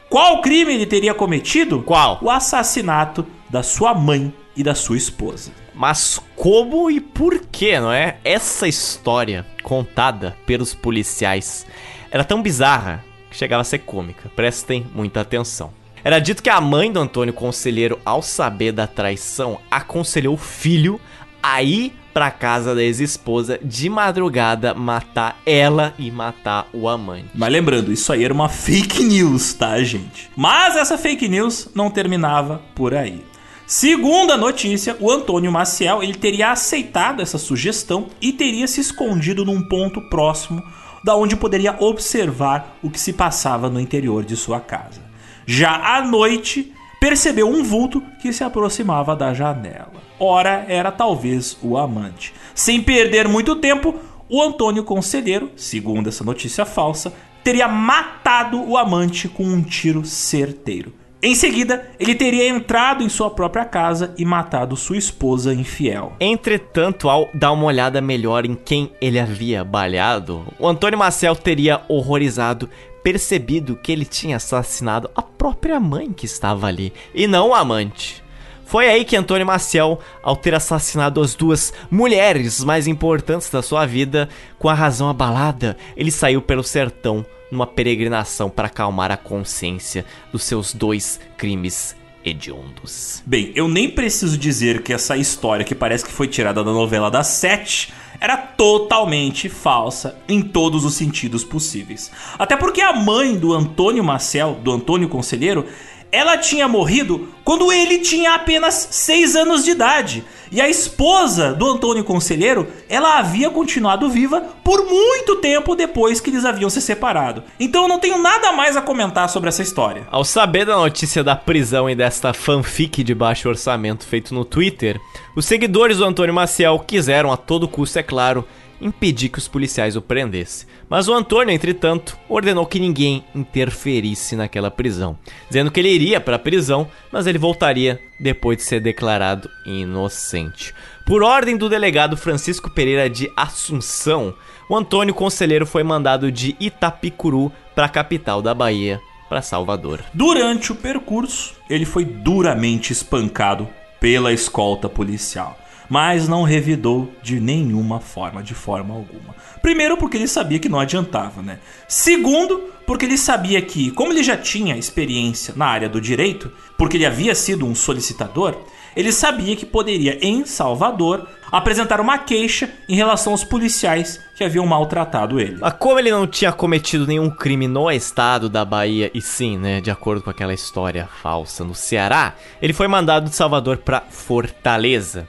Qual 0.10 0.42
crime 0.42 0.74
ele 0.74 0.86
teria 0.86 1.14
cometido? 1.14 1.84
Qual? 1.84 2.18
O 2.22 2.32
assassinato 2.32 3.28
da 3.50 3.62
sua 3.62 3.94
mãe 3.94 4.34
e 4.56 4.64
da 4.64 4.76
sua 4.76 4.98
esposa. 4.98 5.52
Mas 5.74 6.20
como 6.36 6.90
e 6.90 7.00
por 7.00 7.40
que, 7.52 7.80
não 7.80 7.92
é? 7.92 8.18
Essa 8.24 8.68
história 8.68 9.46
contada 9.64 10.36
pelos 10.46 10.74
policiais 10.74 11.66
era 12.12 12.24
tão 12.24 12.42
bizarra 12.42 13.04
que 13.30 13.38
chegava 13.38 13.62
a 13.62 13.66
ser 13.66 13.80
cômica. 13.80 14.30
Prestem 14.36 14.86
muita 14.94 15.22
atenção. 15.22 15.72
Era 16.04 16.20
dito 16.20 16.42
que 16.42 16.50
a 16.50 16.62
mãe 16.62 16.92
do 16.92 17.00
Antônio 17.00 17.34
Conselheiro, 17.34 18.00
ao 18.06 18.22
saber 18.22 18.72
da 18.72 18.88
traição, 18.88 19.60
aconselhou 19.70 20.36
o 20.36 20.38
filho 20.38 21.00
a 21.42 21.62
ir 21.62 21.94
pra 22.14 22.32
casa 22.32 22.74
da 22.74 22.82
ex-esposa 22.82 23.60
de 23.62 23.90
madrugada 23.90 24.74
matar 24.74 25.40
ela 25.46 25.94
e 25.98 26.10
matar 26.10 26.68
o 26.74 26.90
amante. 26.90 27.30
Mas 27.34 27.52
lembrando, 27.52 27.92
isso 27.92 28.12
aí 28.12 28.24
era 28.24 28.34
uma 28.34 28.50
fake 28.50 29.04
news, 29.04 29.54
tá, 29.54 29.82
gente? 29.84 30.30
Mas 30.36 30.76
essa 30.76 30.98
fake 30.98 31.28
news 31.28 31.70
não 31.74 31.90
terminava 31.90 32.62
por 32.76 32.94
aí. 32.94 33.24
Segundo 33.70 34.34
a 34.34 34.38
notícia, 34.38 34.98
o 35.00 35.12
Antônio 35.12 35.52
Maciel 35.52 36.02
ele 36.02 36.16
teria 36.16 36.52
aceitado 36.52 37.22
essa 37.22 37.38
sugestão 37.38 38.08
e 38.20 38.34
teria 38.34 38.68
se 38.68 38.82
escondido 38.82 39.46
num 39.46 39.62
ponto 39.62 40.02
próximo 40.10 40.64
da 41.04 41.16
onde 41.16 41.36
poderia 41.36 41.76
observar 41.80 42.80
o 42.82 42.90
que 42.90 43.00
se 43.00 43.14
passava 43.14 43.70
no 43.70 43.80
interior 43.80 44.26
de 44.26 44.36
sua 44.36 44.60
casa. 44.60 45.04
Já 45.46 45.98
à 45.98 46.02
noite, 46.04 46.74
percebeu 47.00 47.48
um 47.48 47.64
vulto 47.64 48.02
que 48.20 48.34
se 48.34 48.44
aproximava 48.44 49.16
da 49.16 49.36
janela. 49.36 50.02
Ora, 50.20 50.66
era 50.68 50.92
talvez 50.92 51.56
o 51.62 51.78
amante. 51.78 52.34
Sem 52.56 52.82
perder 52.82 53.28
muito 53.28 53.56
tempo, 53.56 54.00
o 54.28 54.42
Antônio 54.42 54.84
Conselheiro, 54.84 55.52
segundo 55.56 56.10
essa 56.10 56.24
notícia 56.24 56.66
falsa, 56.66 57.14
teria 57.44 57.68
matado 57.68 58.68
o 58.68 58.76
amante 58.76 59.30
com 59.30 59.44
um 59.44 59.62
tiro 59.62 60.04
certeiro. 60.04 60.92
Em 61.22 61.36
seguida, 61.36 61.86
ele 62.00 62.16
teria 62.16 62.48
entrado 62.48 63.04
em 63.04 63.10
sua 63.10 63.30
própria 63.30 63.66
casa 63.66 64.14
e 64.18 64.24
matado 64.24 64.78
sua 64.78 64.96
esposa 64.96 65.54
infiel. 65.54 66.14
Entretanto, 66.18 67.10
ao 67.10 67.30
dar 67.34 67.52
uma 67.52 67.66
olhada 67.66 68.00
melhor 68.00 68.46
em 68.46 68.56
quem 68.56 68.94
ele 69.02 69.20
havia 69.20 69.62
balhado, 69.66 70.48
o 70.58 70.66
Antônio 70.66 70.98
Marcel 70.98 71.36
teria 71.36 71.82
horrorizado 71.90 72.70
percebido 73.04 73.76
que 73.76 73.92
ele 73.92 74.06
tinha 74.06 74.38
assassinado 74.38 75.10
a 75.14 75.22
própria 75.22 75.78
mãe 75.78 76.14
que 76.14 76.26
estava 76.26 76.68
ali, 76.68 76.94
e 77.14 77.28
não 77.28 77.50
o 77.50 77.54
amante. 77.54 78.24
Foi 78.66 78.88
aí 78.88 79.04
que 79.04 79.18
Antônio 79.18 79.46
Maciel, 79.46 80.00
ao 80.24 80.38
ter 80.38 80.56
assassinado 80.56 81.20
as 81.20 81.36
duas 81.36 81.74
mulheres 81.92 82.64
mais 82.64 82.88
importantes 82.88 83.50
da 83.50 83.62
sua 83.62 83.86
vida, 83.86 84.30
com 84.58 84.70
a 84.70 84.74
razão 84.74 85.10
abalada, 85.10 85.76
ele 85.98 86.12
saiu 86.12 86.42
pelo 86.42 86.64
sertão 86.64 87.26
numa 87.52 87.68
peregrinação 87.68 88.50
para 88.50 88.68
acalmar 88.68 89.12
a 89.12 89.18
consciência 89.18 90.06
dos 90.32 90.44
seus 90.44 90.74
dois 90.74 91.20
crimes 91.38 91.96
hediondos. 92.24 93.24
Bem, 93.26 93.52
eu 93.56 93.68
nem 93.68 93.90
preciso 93.90 94.38
dizer 94.38 94.84
que 94.84 94.94
essa 94.94 95.16
história 95.18 95.66
que 95.66 95.76
parece 95.76 96.06
que 96.06 96.12
foi 96.12 96.28
tirada 96.28 96.64
da 96.64 96.72
novela 96.72 97.10
das 97.10 97.28
sete 97.28 97.94
era 98.20 98.36
totalmente 98.36 99.48
falsa 99.48 100.18
em 100.28 100.42
todos 100.42 100.84
os 100.84 100.94
sentidos 100.94 101.44
possíveis. 101.44 102.12
Até 102.38 102.58
porque 102.58 102.82
a 102.82 102.94
mãe 102.94 103.38
do 103.38 103.54
Antônio 103.54 104.04
Marcel, 104.04 104.60
do 104.62 104.72
Antônio 104.72 105.08
Conselheiro, 105.08 105.66
ela 106.12 106.38
tinha 106.38 106.68
morrido 106.68 107.30
quando 107.44 107.72
ele 107.72 108.00
tinha 108.00 108.34
apenas 108.34 108.90
6 108.92 109.36
anos 109.36 109.64
de 109.64 109.72
idade. 109.72 110.24
E 110.52 110.60
a 110.60 110.68
esposa 110.68 111.54
do 111.54 111.70
Antônio 111.70 112.04
Conselheiro, 112.04 112.68
ela 112.88 113.20
havia 113.20 113.52
continuado 113.52 114.10
viva 114.10 114.42
por 114.64 114.86
muito 114.86 115.36
tempo 115.36 115.76
depois 115.76 116.20
que 116.20 116.32
eles 116.32 116.44
haviam 116.44 116.70
se 116.70 116.82
separado. 116.82 117.44
Então 117.60 117.84
eu 117.84 117.88
não 117.88 118.00
tenho 118.00 118.18
nada 118.18 118.52
mais 118.52 118.76
a 118.76 118.82
comentar 118.82 119.30
sobre 119.30 119.50
essa 119.50 119.62
história. 119.62 120.08
Ao 120.10 120.26
saber 120.26 120.66
da 120.66 120.76
notícia 120.76 121.24
da 121.24 121.36
prisão 121.36 121.88
e 121.88 121.96
desta 121.96 122.34
fanfic 122.34 123.04
de 123.04 123.14
baixo 123.14 123.48
orçamento 123.48 124.08
feito 124.08 124.34
no 124.34 124.44
Twitter, 124.44 125.00
os 125.36 125.46
seguidores 125.46 125.98
do 125.98 126.06
Antônio 126.06 126.34
Maciel 126.34 126.80
quiseram 126.80 127.32
a 127.32 127.38
todo 127.38 127.68
custo, 127.68 128.00
é 128.00 128.04
claro, 128.04 128.44
impedir 128.82 129.30
que 129.30 129.40
os 129.40 129.48
policiais 129.48 129.96
o 129.96 130.02
prendessem. 130.02 130.68
Mas 130.90 131.08
o 131.08 131.14
Antônio, 131.14 131.54
entretanto, 131.54 132.18
ordenou 132.28 132.66
que 132.66 132.80
ninguém 132.80 133.24
interferisse 133.36 134.36
naquela 134.36 134.72
prisão, 134.72 135.18
dizendo 135.48 135.72
que 135.72 135.80
ele 135.80 135.90
iria 135.90 136.20
para 136.20 136.38
a 136.38 136.40
prisão, 136.40 136.88
mas 137.12 137.28
ele 137.28 137.38
voltaria 137.38 138.00
depois 138.20 138.58
de 138.58 138.64
ser 138.64 138.80
declarado 138.80 139.50
inocente. 139.66 140.74
Por 141.06 141.24
ordem 141.24 141.58
do 141.58 141.70
delegado 141.70 142.16
Francisco 142.16 142.70
Pereira 142.70 143.10
de 143.10 143.32
Assunção, 143.36 144.34
o 144.70 144.76
Antônio 144.76 145.14
Conselheiro 145.14 145.66
foi 145.66 145.84
mandado 145.84 146.32
de 146.32 146.56
Itapicuru 146.60 147.52
para 147.74 147.86
a 147.86 147.90
capital 147.90 148.42
da 148.42 148.54
Bahia, 148.54 149.00
para 149.28 149.42
Salvador. 149.42 150.04
Durante 150.14 150.72
o 150.72 150.76
percurso, 150.76 151.54
ele 151.70 151.86
foi 151.86 152.06
duramente 152.06 152.94
espancado 152.94 153.68
pela 154.00 154.32
escolta 154.32 154.88
policial. 154.88 155.59
Mas 155.90 156.28
não 156.28 156.44
revidou 156.44 157.12
de 157.22 157.40
nenhuma 157.40 158.00
forma, 158.00 158.44
de 158.44 158.54
forma 158.54 158.94
alguma. 158.94 159.36
Primeiro, 159.62 159.98
porque 159.98 160.16
ele 160.16 160.28
sabia 160.28 160.60
que 160.60 160.70
não 160.70 160.80
adiantava, 160.80 161.42
né? 161.42 161.60
Segundo, 161.88 162.72
porque 162.86 163.06
ele 163.06 163.18
sabia 163.18 163.62
que, 163.62 163.92
como 163.92 164.14
ele 164.14 164.24
já 164.24 164.38
tinha 164.38 164.78
experiência 164.78 165.54
na 165.58 165.66
área 165.66 165.90
do 165.90 166.00
direito, 166.00 166.52
porque 166.78 166.98
ele 166.98 167.06
havia 167.06 167.36
sido 167.36 167.66
um 167.66 167.76
solicitador, 167.76 168.56
ele 168.96 169.12
sabia 169.12 169.56
que 169.56 169.66
poderia, 169.66 170.18
em 170.22 170.46
Salvador, 170.46 171.28
apresentar 171.52 172.02
uma 172.02 172.18
queixa 172.18 172.70
em 172.88 172.96
relação 172.96 173.34
aos 173.34 173.44
policiais 173.44 174.20
que 174.36 174.44
haviam 174.44 174.66
maltratado 174.66 175.40
ele. 175.40 175.58
Mas 175.60 175.74
como 175.74 176.00
ele 176.00 176.12
não 176.12 176.28
tinha 176.28 176.52
cometido 176.52 177.08
nenhum 177.08 177.30
crime 177.30 177.68
no 177.68 177.90
estado 177.92 178.50
da 178.50 178.66
Bahia, 178.66 179.12
e 179.14 179.22
sim, 179.22 179.58
né, 179.58 179.82
de 179.82 179.92
acordo 179.92 180.22
com 180.22 180.30
aquela 180.30 180.54
história 180.54 181.08
falsa 181.22 181.64
no 181.64 181.76
Ceará, 181.76 182.36
ele 182.62 182.74
foi 182.74 182.88
mandado 182.88 183.30
de 183.30 183.36
Salvador 183.36 183.78
para 183.78 184.02
Fortaleza. 184.10 185.28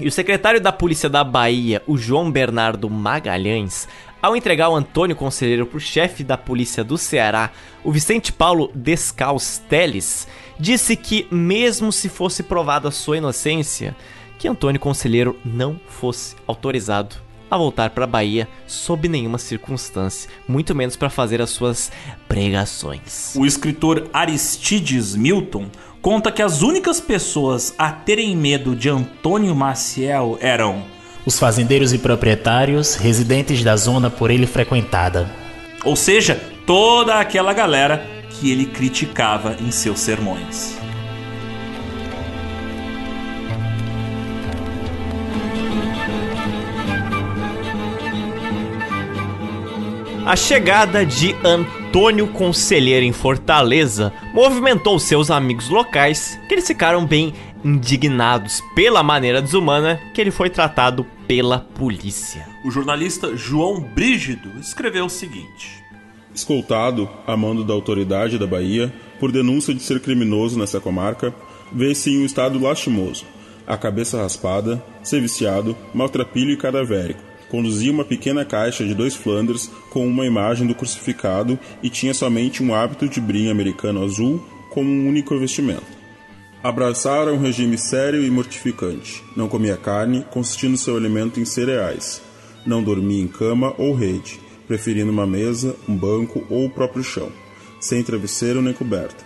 E 0.00 0.06
o 0.06 0.12
secretário 0.12 0.60
da 0.60 0.70
Polícia 0.70 1.08
da 1.08 1.24
Bahia, 1.24 1.82
o 1.84 1.98
João 1.98 2.30
Bernardo 2.30 2.88
Magalhães, 2.88 3.88
ao 4.22 4.36
entregar 4.36 4.68
o 4.68 4.76
Antônio 4.76 5.16
Conselheiro 5.16 5.66
para 5.66 5.76
o 5.76 5.80
chefe 5.80 6.22
da 6.22 6.38
polícia 6.38 6.84
do 6.84 6.96
Ceará, 6.96 7.50
o 7.82 7.90
Vicente 7.90 8.32
Paulo 8.32 8.70
Descalço 8.72 9.60
Teles, 9.68 10.28
disse 10.58 10.94
que, 10.94 11.26
mesmo 11.32 11.90
se 11.90 12.08
fosse 12.08 12.44
provada 12.44 12.92
sua 12.92 13.16
inocência, 13.16 13.96
que 14.38 14.46
Antônio 14.46 14.80
Conselheiro 14.80 15.36
não 15.44 15.80
fosse 15.88 16.36
autorizado 16.46 17.16
a 17.50 17.56
voltar 17.56 17.90
para 17.90 18.04
a 18.04 18.08
Bahia 18.08 18.46
sob 18.66 19.08
nenhuma 19.08 19.38
circunstância, 19.38 20.30
muito 20.46 20.74
menos 20.74 20.96
para 20.96 21.10
fazer 21.10 21.40
as 21.40 21.50
suas 21.50 21.90
pregações. 22.28 23.34
O 23.34 23.46
escritor 23.46 24.08
Aristides 24.12 25.16
Milton 25.16 25.68
conta 26.00 26.32
que 26.32 26.42
as 26.42 26.62
únicas 26.62 27.00
pessoas 27.00 27.74
a 27.78 27.90
terem 27.90 28.36
medo 28.36 28.74
de 28.74 28.88
Antônio 28.88 29.54
Maciel 29.54 30.38
eram 30.40 30.82
os 31.26 31.38
fazendeiros 31.38 31.92
e 31.92 31.98
proprietários 31.98 32.94
residentes 32.94 33.62
da 33.62 33.76
zona 33.76 34.08
por 34.08 34.30
ele 34.30 34.46
frequentada. 34.46 35.28
Ou 35.84 35.94
seja, 35.94 36.40
toda 36.66 37.20
aquela 37.20 37.52
galera 37.52 38.06
que 38.30 38.50
ele 38.50 38.66
criticava 38.66 39.56
em 39.60 39.70
seus 39.70 40.00
sermões. 40.00 40.78
A 50.28 50.36
chegada 50.36 51.06
de 51.06 51.34
Antônio 51.42 52.26
Conselheiro 52.26 53.02
em 53.02 53.12
Fortaleza 53.12 54.12
movimentou 54.34 54.98
seus 54.98 55.30
amigos 55.30 55.70
locais, 55.70 56.38
que 56.46 56.52
eles 56.52 56.66
ficaram 56.66 57.06
bem 57.06 57.32
indignados 57.64 58.62
pela 58.74 59.02
maneira 59.02 59.40
desumana 59.40 59.98
que 60.12 60.20
ele 60.20 60.30
foi 60.30 60.50
tratado 60.50 61.06
pela 61.26 61.60
polícia. 61.60 62.46
O 62.62 62.70
jornalista 62.70 63.34
João 63.38 63.80
Brígido 63.80 64.50
escreveu 64.60 65.06
o 65.06 65.10
seguinte: 65.10 65.82
Escoltado 66.34 67.08
a 67.26 67.34
mando 67.34 67.64
da 67.64 67.72
autoridade 67.72 68.38
da 68.38 68.46
Bahia 68.46 68.92
por 69.18 69.32
denúncia 69.32 69.72
de 69.72 69.82
ser 69.82 69.98
criminoso 69.98 70.58
nessa 70.58 70.78
comarca, 70.78 71.34
vê-se 71.72 72.10
em 72.10 72.20
um 72.20 72.26
estado 72.26 72.58
lastimoso, 72.58 73.24
a 73.66 73.78
cabeça 73.78 74.20
raspada, 74.20 74.84
ser 75.02 75.22
viciado, 75.22 75.74
maltrapilho 75.94 76.50
e 76.50 76.56
cadavérico 76.58 77.27
conduzia 77.48 77.92
uma 77.92 78.04
pequena 78.04 78.44
caixa 78.44 78.84
de 78.84 78.94
dois 78.94 79.14
Flanders 79.14 79.70
com 79.90 80.06
uma 80.06 80.26
imagem 80.26 80.66
do 80.66 80.74
crucificado 80.74 81.58
e 81.82 81.90
tinha 81.90 82.14
somente 82.14 82.62
um 82.62 82.74
hábito 82.74 83.08
de 83.08 83.20
brim 83.20 83.50
americano 83.50 84.04
azul 84.04 84.44
como 84.70 84.88
um 84.90 85.08
único 85.08 85.38
vestimento. 85.38 85.98
Abraçara 86.62 87.32
um 87.32 87.38
regime 87.38 87.78
sério 87.78 88.24
e 88.24 88.30
mortificante. 88.30 89.22
Não 89.36 89.48
comia 89.48 89.76
carne, 89.76 90.24
consistindo 90.30 90.76
seu 90.76 90.96
alimento 90.96 91.38
em 91.38 91.44
cereais. 91.44 92.20
Não 92.66 92.82
dormia 92.82 93.22
em 93.22 93.28
cama 93.28 93.74
ou 93.78 93.94
rede, 93.94 94.40
preferindo 94.66 95.10
uma 95.10 95.26
mesa, 95.26 95.76
um 95.88 95.96
banco 95.96 96.44
ou 96.50 96.66
o 96.66 96.70
próprio 96.70 97.04
chão, 97.04 97.30
sem 97.80 98.02
travesseiro 98.02 98.60
nem 98.60 98.74
coberta. 98.74 99.24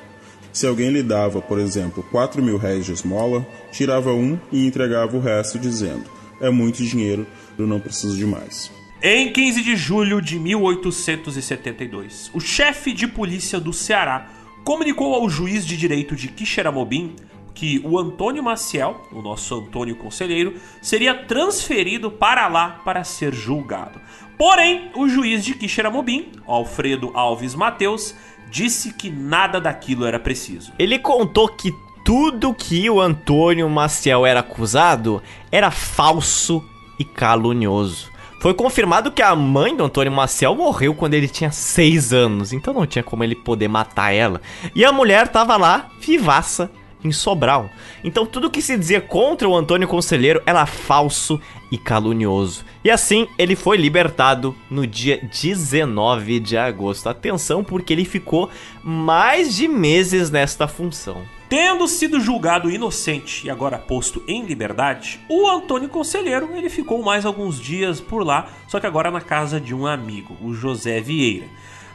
Se 0.52 0.66
alguém 0.66 0.90
lhe 0.90 1.02
dava, 1.02 1.40
por 1.40 1.58
exemplo, 1.58 2.04
quatro 2.10 2.42
mil 2.42 2.58
réis 2.58 2.84
de 2.84 2.92
esmola, 2.92 3.46
tirava 3.72 4.12
um 4.12 4.38
e 4.52 4.66
entregava 4.66 5.16
o 5.16 5.20
resto, 5.20 5.58
dizendo: 5.58 6.04
É 6.38 6.50
muito 6.50 6.84
dinheiro, 6.84 7.26
eu 7.58 7.66
não 7.66 7.80
preciso 7.80 8.16
de 8.16 8.26
mais. 8.26 8.70
Em 9.02 9.32
15 9.32 9.62
de 9.62 9.74
julho 9.74 10.22
de 10.22 10.38
1872, 10.38 12.30
o 12.32 12.40
chefe 12.40 12.92
de 12.92 13.08
polícia 13.08 13.58
do 13.58 13.72
Ceará 13.72 14.28
comunicou 14.64 15.14
ao 15.14 15.28
juiz 15.28 15.66
de 15.66 15.76
direito 15.76 16.14
de 16.14 16.28
Quixeramobim 16.28 17.16
que 17.54 17.80
o 17.84 17.98
Antônio 17.98 18.42
Maciel, 18.42 19.02
o 19.12 19.20
nosso 19.20 19.54
Antônio 19.54 19.96
Conselheiro, 19.96 20.54
seria 20.80 21.14
transferido 21.14 22.10
para 22.10 22.48
lá 22.48 22.80
para 22.84 23.04
ser 23.04 23.34
julgado. 23.34 24.00
Porém, 24.38 24.90
o 24.94 25.08
juiz 25.08 25.44
de 25.44 25.54
Quixeramobim, 25.54 26.32
Alfredo 26.46 27.10
Alves 27.14 27.54
Mateus, 27.54 28.14
disse 28.50 28.92
que 28.92 29.10
nada 29.10 29.60
daquilo 29.60 30.04
era 30.04 30.18
preciso. 30.18 30.72
Ele 30.78 30.98
contou 30.98 31.48
que 31.48 31.72
tudo 32.04 32.54
que 32.54 32.88
o 32.90 33.00
Antônio 33.00 33.68
Maciel 33.68 34.26
era 34.26 34.40
acusado 34.40 35.22
era 35.50 35.70
falso 35.70 36.64
e 37.02 37.04
calunioso. 37.04 38.10
Foi 38.40 38.54
confirmado 38.54 39.12
que 39.12 39.22
a 39.22 39.36
mãe 39.36 39.76
do 39.76 39.84
Antônio 39.84 40.12
Maciel 40.12 40.54
morreu 40.54 40.94
quando 40.94 41.14
ele 41.14 41.28
tinha 41.28 41.50
6 41.50 42.12
anos, 42.12 42.52
então 42.52 42.74
não 42.74 42.86
tinha 42.86 43.02
como 43.02 43.22
ele 43.22 43.36
poder 43.36 43.68
matar 43.68 44.12
ela. 44.12 44.40
E 44.74 44.84
a 44.84 44.92
mulher 44.92 45.28
tava 45.28 45.56
lá, 45.56 45.90
vivaça, 46.00 46.70
em 47.04 47.12
Sobral. 47.12 47.68
Então 48.02 48.24
tudo 48.24 48.50
que 48.50 48.62
se 48.62 48.76
dizia 48.76 49.00
contra 49.00 49.48
o 49.48 49.56
Antônio 49.56 49.88
Conselheiro 49.88 50.42
era 50.46 50.66
falso 50.66 51.40
e 51.70 51.78
calunioso. 51.78 52.64
E 52.84 52.90
assim 52.90 53.26
ele 53.38 53.56
foi 53.56 53.76
libertado 53.76 54.56
no 54.70 54.86
dia 54.86 55.20
19 55.22 56.40
de 56.40 56.56
agosto. 56.56 57.08
Atenção, 57.08 57.64
porque 57.64 57.92
ele 57.92 58.04
ficou 58.04 58.50
mais 58.82 59.54
de 59.54 59.66
meses 59.68 60.30
nesta 60.30 60.66
função. 60.68 61.22
Tendo 61.52 61.86
sido 61.86 62.18
julgado 62.18 62.70
inocente 62.70 63.46
e 63.46 63.50
agora 63.50 63.76
posto 63.76 64.24
em 64.26 64.42
liberdade, 64.42 65.20
o 65.28 65.46
Antônio 65.46 65.86
Conselheiro 65.86 66.48
ele 66.56 66.70
ficou 66.70 67.02
mais 67.02 67.26
alguns 67.26 67.60
dias 67.60 68.00
por 68.00 68.24
lá, 68.24 68.48
só 68.66 68.80
que 68.80 68.86
agora 68.86 69.10
na 69.10 69.20
casa 69.20 69.60
de 69.60 69.74
um 69.74 69.86
amigo, 69.86 70.34
o 70.40 70.54
José 70.54 70.98
Vieira, 71.02 71.44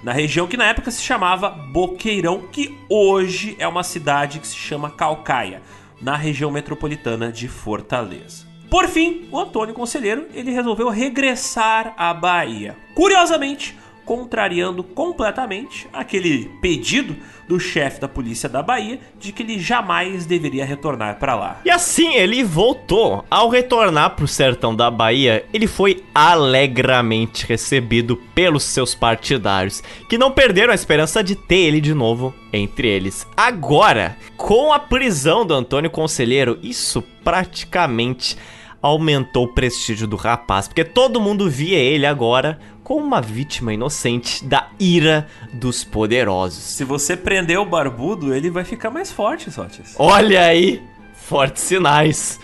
na 0.04 0.12
região 0.12 0.46
que 0.46 0.58
na 0.58 0.68
época 0.68 0.92
se 0.92 1.02
chamava 1.02 1.50
Boqueirão, 1.50 2.44
que 2.52 2.78
hoje 2.88 3.56
é 3.58 3.68
uma 3.68 3.82
cidade 3.82 4.40
que 4.40 4.48
se 4.48 4.56
chama 4.56 4.92
Calcaia, 4.92 5.64
na 6.00 6.16
região 6.16 6.52
metropolitana 6.52 7.32
de 7.32 7.48
Fortaleza. 7.48 8.46
Por 8.70 8.88
fim, 8.88 9.28
o 9.32 9.40
Antônio 9.40 9.74
Conselheiro 9.74 10.28
ele 10.36 10.52
resolveu 10.52 10.90
regressar 10.90 11.96
à 11.98 12.14
Bahia. 12.14 12.78
Curiosamente, 12.94 13.76
contrariando 14.08 14.86
completamente 14.86 15.86
aquele 15.92 16.50
pedido 16.62 17.14
do 17.46 17.60
chefe 17.60 18.00
da 18.00 18.08
polícia 18.08 18.48
da 18.48 18.64
Bahia 18.64 19.00
de 19.20 19.34
que 19.34 19.44
ele 19.44 19.60
jamais 19.60 20.26
deveria 20.26 20.66
retornar 20.66 21.20
para 21.20 21.36
lá. 21.36 21.62
E 21.66 21.70
assim 21.70 22.16
ele 22.16 22.42
voltou. 22.42 23.26
Ao 23.30 23.50
retornar 23.50 24.16
para 24.16 24.24
o 24.24 24.28
sertão 24.28 24.74
da 24.74 24.90
Bahia, 24.90 25.46
ele 25.54 25.68
foi 25.68 26.04
alegremente 26.16 27.46
recebido 27.46 28.16
pelos 28.34 28.64
seus 28.64 28.96
partidários, 28.96 29.84
que 30.10 30.18
não 30.18 30.32
perderam 30.32 30.72
a 30.72 30.76
esperança 30.76 31.22
de 31.22 31.36
ter 31.36 31.68
ele 31.68 31.82
de 31.82 31.94
novo 31.94 32.34
entre 32.54 32.88
eles. 32.88 33.28
Agora, 33.36 34.16
com 34.38 34.72
a 34.72 34.80
prisão 34.80 35.46
do 35.46 35.54
Antônio 35.54 35.90
Conselheiro, 35.90 36.58
isso 36.64 37.04
praticamente 37.24 38.38
aumentou 38.82 39.46
o 39.46 39.54
prestígio 39.54 40.08
do 40.08 40.16
rapaz, 40.16 40.68
porque 40.68 40.84
todo 40.84 41.22
mundo 41.22 41.50
via 41.50 41.78
ele 41.78 42.06
agora 42.06 42.60
como 42.84 43.06
uma 43.06 43.22
vítima 43.22 43.74
inocente 43.74 44.46
da 44.46 44.70
ira 44.80 45.28
dos 45.54 45.84
poderosos. 45.84 46.64
Se 46.64 46.84
você 46.84 47.18
prender 47.18 47.60
o 47.60 47.66
barbudo, 47.66 48.34
ele 48.34 48.50
vai 48.50 48.64
ficar 48.64 48.90
mais 48.90 49.12
forte, 49.12 49.52
Sotis. 49.52 49.96
Olha 49.98 50.42
aí, 50.44 50.82
fortes 51.14 51.64
sinais. 51.64 52.40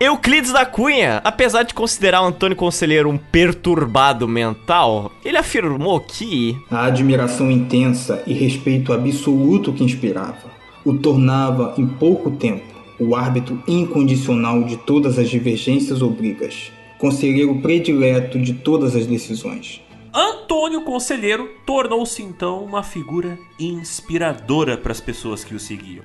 Euclides 0.00 0.52
da 0.52 0.64
Cunha, 0.66 1.20
apesar 1.22 1.62
de 1.62 1.74
considerar 1.74 2.22
o 2.22 2.26
Antônio 2.26 2.56
Conselheiro 2.56 3.08
um 3.08 3.16
perturbado 3.16 4.26
mental, 4.26 5.12
ele 5.24 5.36
afirmou 5.36 6.00
que 6.00 6.56
a 6.70 6.86
admiração 6.86 7.50
intensa 7.50 8.22
e 8.26 8.32
respeito 8.32 8.92
absoluto 8.92 9.72
que 9.72 9.84
inspirava 9.84 10.50
o 10.84 10.94
tornava 10.94 11.74
em 11.78 11.86
pouco 11.86 12.32
tempo 12.32 12.71
o 12.98 13.14
árbitro 13.14 13.62
incondicional 13.66 14.62
de 14.64 14.76
todas 14.76 15.18
as 15.18 15.28
divergências 15.28 16.02
ou 16.02 16.10
brigas 16.10 16.72
conselheiro 17.02 17.56
predileto 17.56 18.38
de 18.38 18.54
todas 18.54 18.94
as 18.94 19.06
decisões. 19.06 19.82
Antônio 20.14 20.82
Conselheiro 20.82 21.50
tornou-se 21.66 22.22
então 22.22 22.62
uma 22.62 22.84
figura 22.84 23.36
inspiradora 23.58 24.78
para 24.78 24.92
as 24.92 25.00
pessoas 25.00 25.42
que 25.42 25.52
o 25.52 25.58
seguiam. 25.58 26.04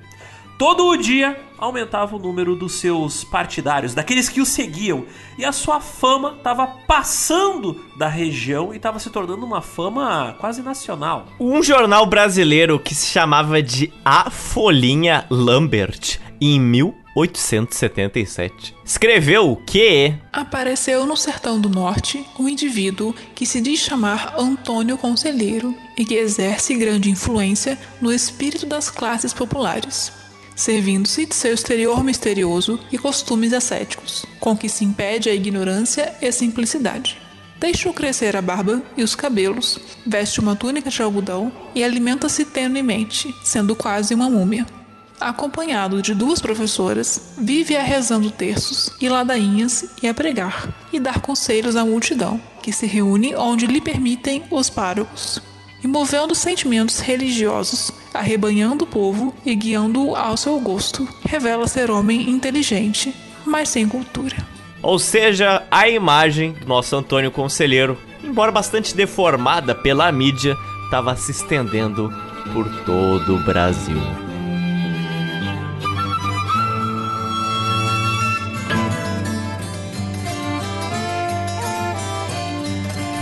Todo 0.58 0.88
o 0.88 0.96
dia 0.96 1.38
aumentava 1.56 2.16
o 2.16 2.18
número 2.18 2.56
dos 2.56 2.80
seus 2.80 3.22
partidários, 3.22 3.94
daqueles 3.94 4.28
que 4.28 4.40
o 4.40 4.44
seguiam, 4.44 5.04
e 5.38 5.44
a 5.44 5.52
sua 5.52 5.80
fama 5.80 6.34
estava 6.36 6.66
passando 6.66 7.80
da 7.96 8.08
região 8.08 8.74
e 8.74 8.76
estava 8.76 8.98
se 8.98 9.08
tornando 9.08 9.46
uma 9.46 9.62
fama 9.62 10.34
quase 10.40 10.62
nacional. 10.62 11.26
Um 11.38 11.62
jornal 11.62 12.06
brasileiro 12.06 12.76
que 12.80 12.92
se 12.92 13.06
chamava 13.06 13.62
de 13.62 13.92
A 14.04 14.30
Folhinha 14.30 15.26
Lambert, 15.30 16.18
em 16.40 16.60
1800 16.60 17.08
1877, 17.24 18.74
escreveu 18.84 19.60
que 19.66 20.14
Apareceu 20.32 21.04
no 21.04 21.16
sertão 21.16 21.60
do 21.60 21.68
norte 21.68 22.24
um 22.38 22.48
indivíduo 22.48 23.14
que 23.34 23.44
se 23.44 23.60
diz 23.60 23.80
chamar 23.80 24.34
Antônio 24.38 24.96
Conselheiro 24.96 25.74
e 25.96 26.04
que 26.04 26.14
exerce 26.14 26.76
grande 26.76 27.10
influência 27.10 27.78
no 28.00 28.12
espírito 28.12 28.66
das 28.66 28.88
classes 28.90 29.32
populares, 29.32 30.12
servindo-se 30.54 31.26
de 31.26 31.34
seu 31.34 31.54
exterior 31.54 32.04
misterioso 32.04 32.78
e 32.92 32.98
costumes 32.98 33.52
ascéticos, 33.52 34.24
com 34.38 34.56
que 34.56 34.68
se 34.68 34.84
impede 34.84 35.28
a 35.28 35.34
ignorância 35.34 36.14
e 36.22 36.26
a 36.26 36.32
simplicidade. 36.32 37.18
Deixou 37.58 37.92
crescer 37.92 38.36
a 38.36 38.42
barba 38.42 38.80
e 38.96 39.02
os 39.02 39.16
cabelos, 39.16 39.80
veste 40.06 40.38
uma 40.38 40.54
túnica 40.54 40.88
de 40.90 41.02
algodão 41.02 41.50
e 41.74 41.82
alimenta-se 41.82 42.44
tenuemente, 42.44 43.34
sendo 43.42 43.74
quase 43.74 44.14
uma 44.14 44.30
múmia. 44.30 44.77
Acompanhado 45.20 46.00
de 46.00 46.14
duas 46.14 46.40
professoras, 46.40 47.34
vive 47.36 47.76
a 47.76 47.82
rezando 47.82 48.30
terços 48.30 48.90
e 49.00 49.08
ladainhas 49.08 49.96
e 50.00 50.06
a 50.06 50.14
pregar 50.14 50.68
e 50.92 51.00
dar 51.00 51.20
conselhos 51.20 51.74
à 51.74 51.84
multidão, 51.84 52.40
que 52.62 52.72
se 52.72 52.86
reúne 52.86 53.34
onde 53.34 53.66
lhe 53.66 53.80
permitem 53.80 54.44
os 54.48 54.70
párocos, 54.70 55.42
e 55.82 55.88
movendo 55.88 56.34
sentimentos 56.34 57.00
religiosos, 57.00 57.90
arrebanhando 58.14 58.84
o 58.84 58.86
povo 58.86 59.34
e 59.44 59.54
guiando-o 59.56 60.14
ao 60.14 60.36
seu 60.36 60.58
gosto, 60.60 61.08
revela 61.24 61.66
ser 61.66 61.90
homem 61.90 62.30
inteligente, 62.30 63.12
mas 63.44 63.68
sem 63.68 63.88
cultura. 63.88 64.36
Ou 64.80 64.98
seja, 65.00 65.64
a 65.68 65.88
imagem 65.88 66.52
do 66.52 66.66
nosso 66.66 66.94
Antônio 66.94 67.32
Conselheiro, 67.32 67.98
embora 68.22 68.52
bastante 68.52 68.94
deformada 68.94 69.74
pela 69.74 70.10
mídia, 70.12 70.56
estava 70.84 71.16
se 71.16 71.32
estendendo 71.32 72.12
por 72.52 72.68
todo 72.84 73.34
o 73.34 73.44
Brasil. 73.44 74.27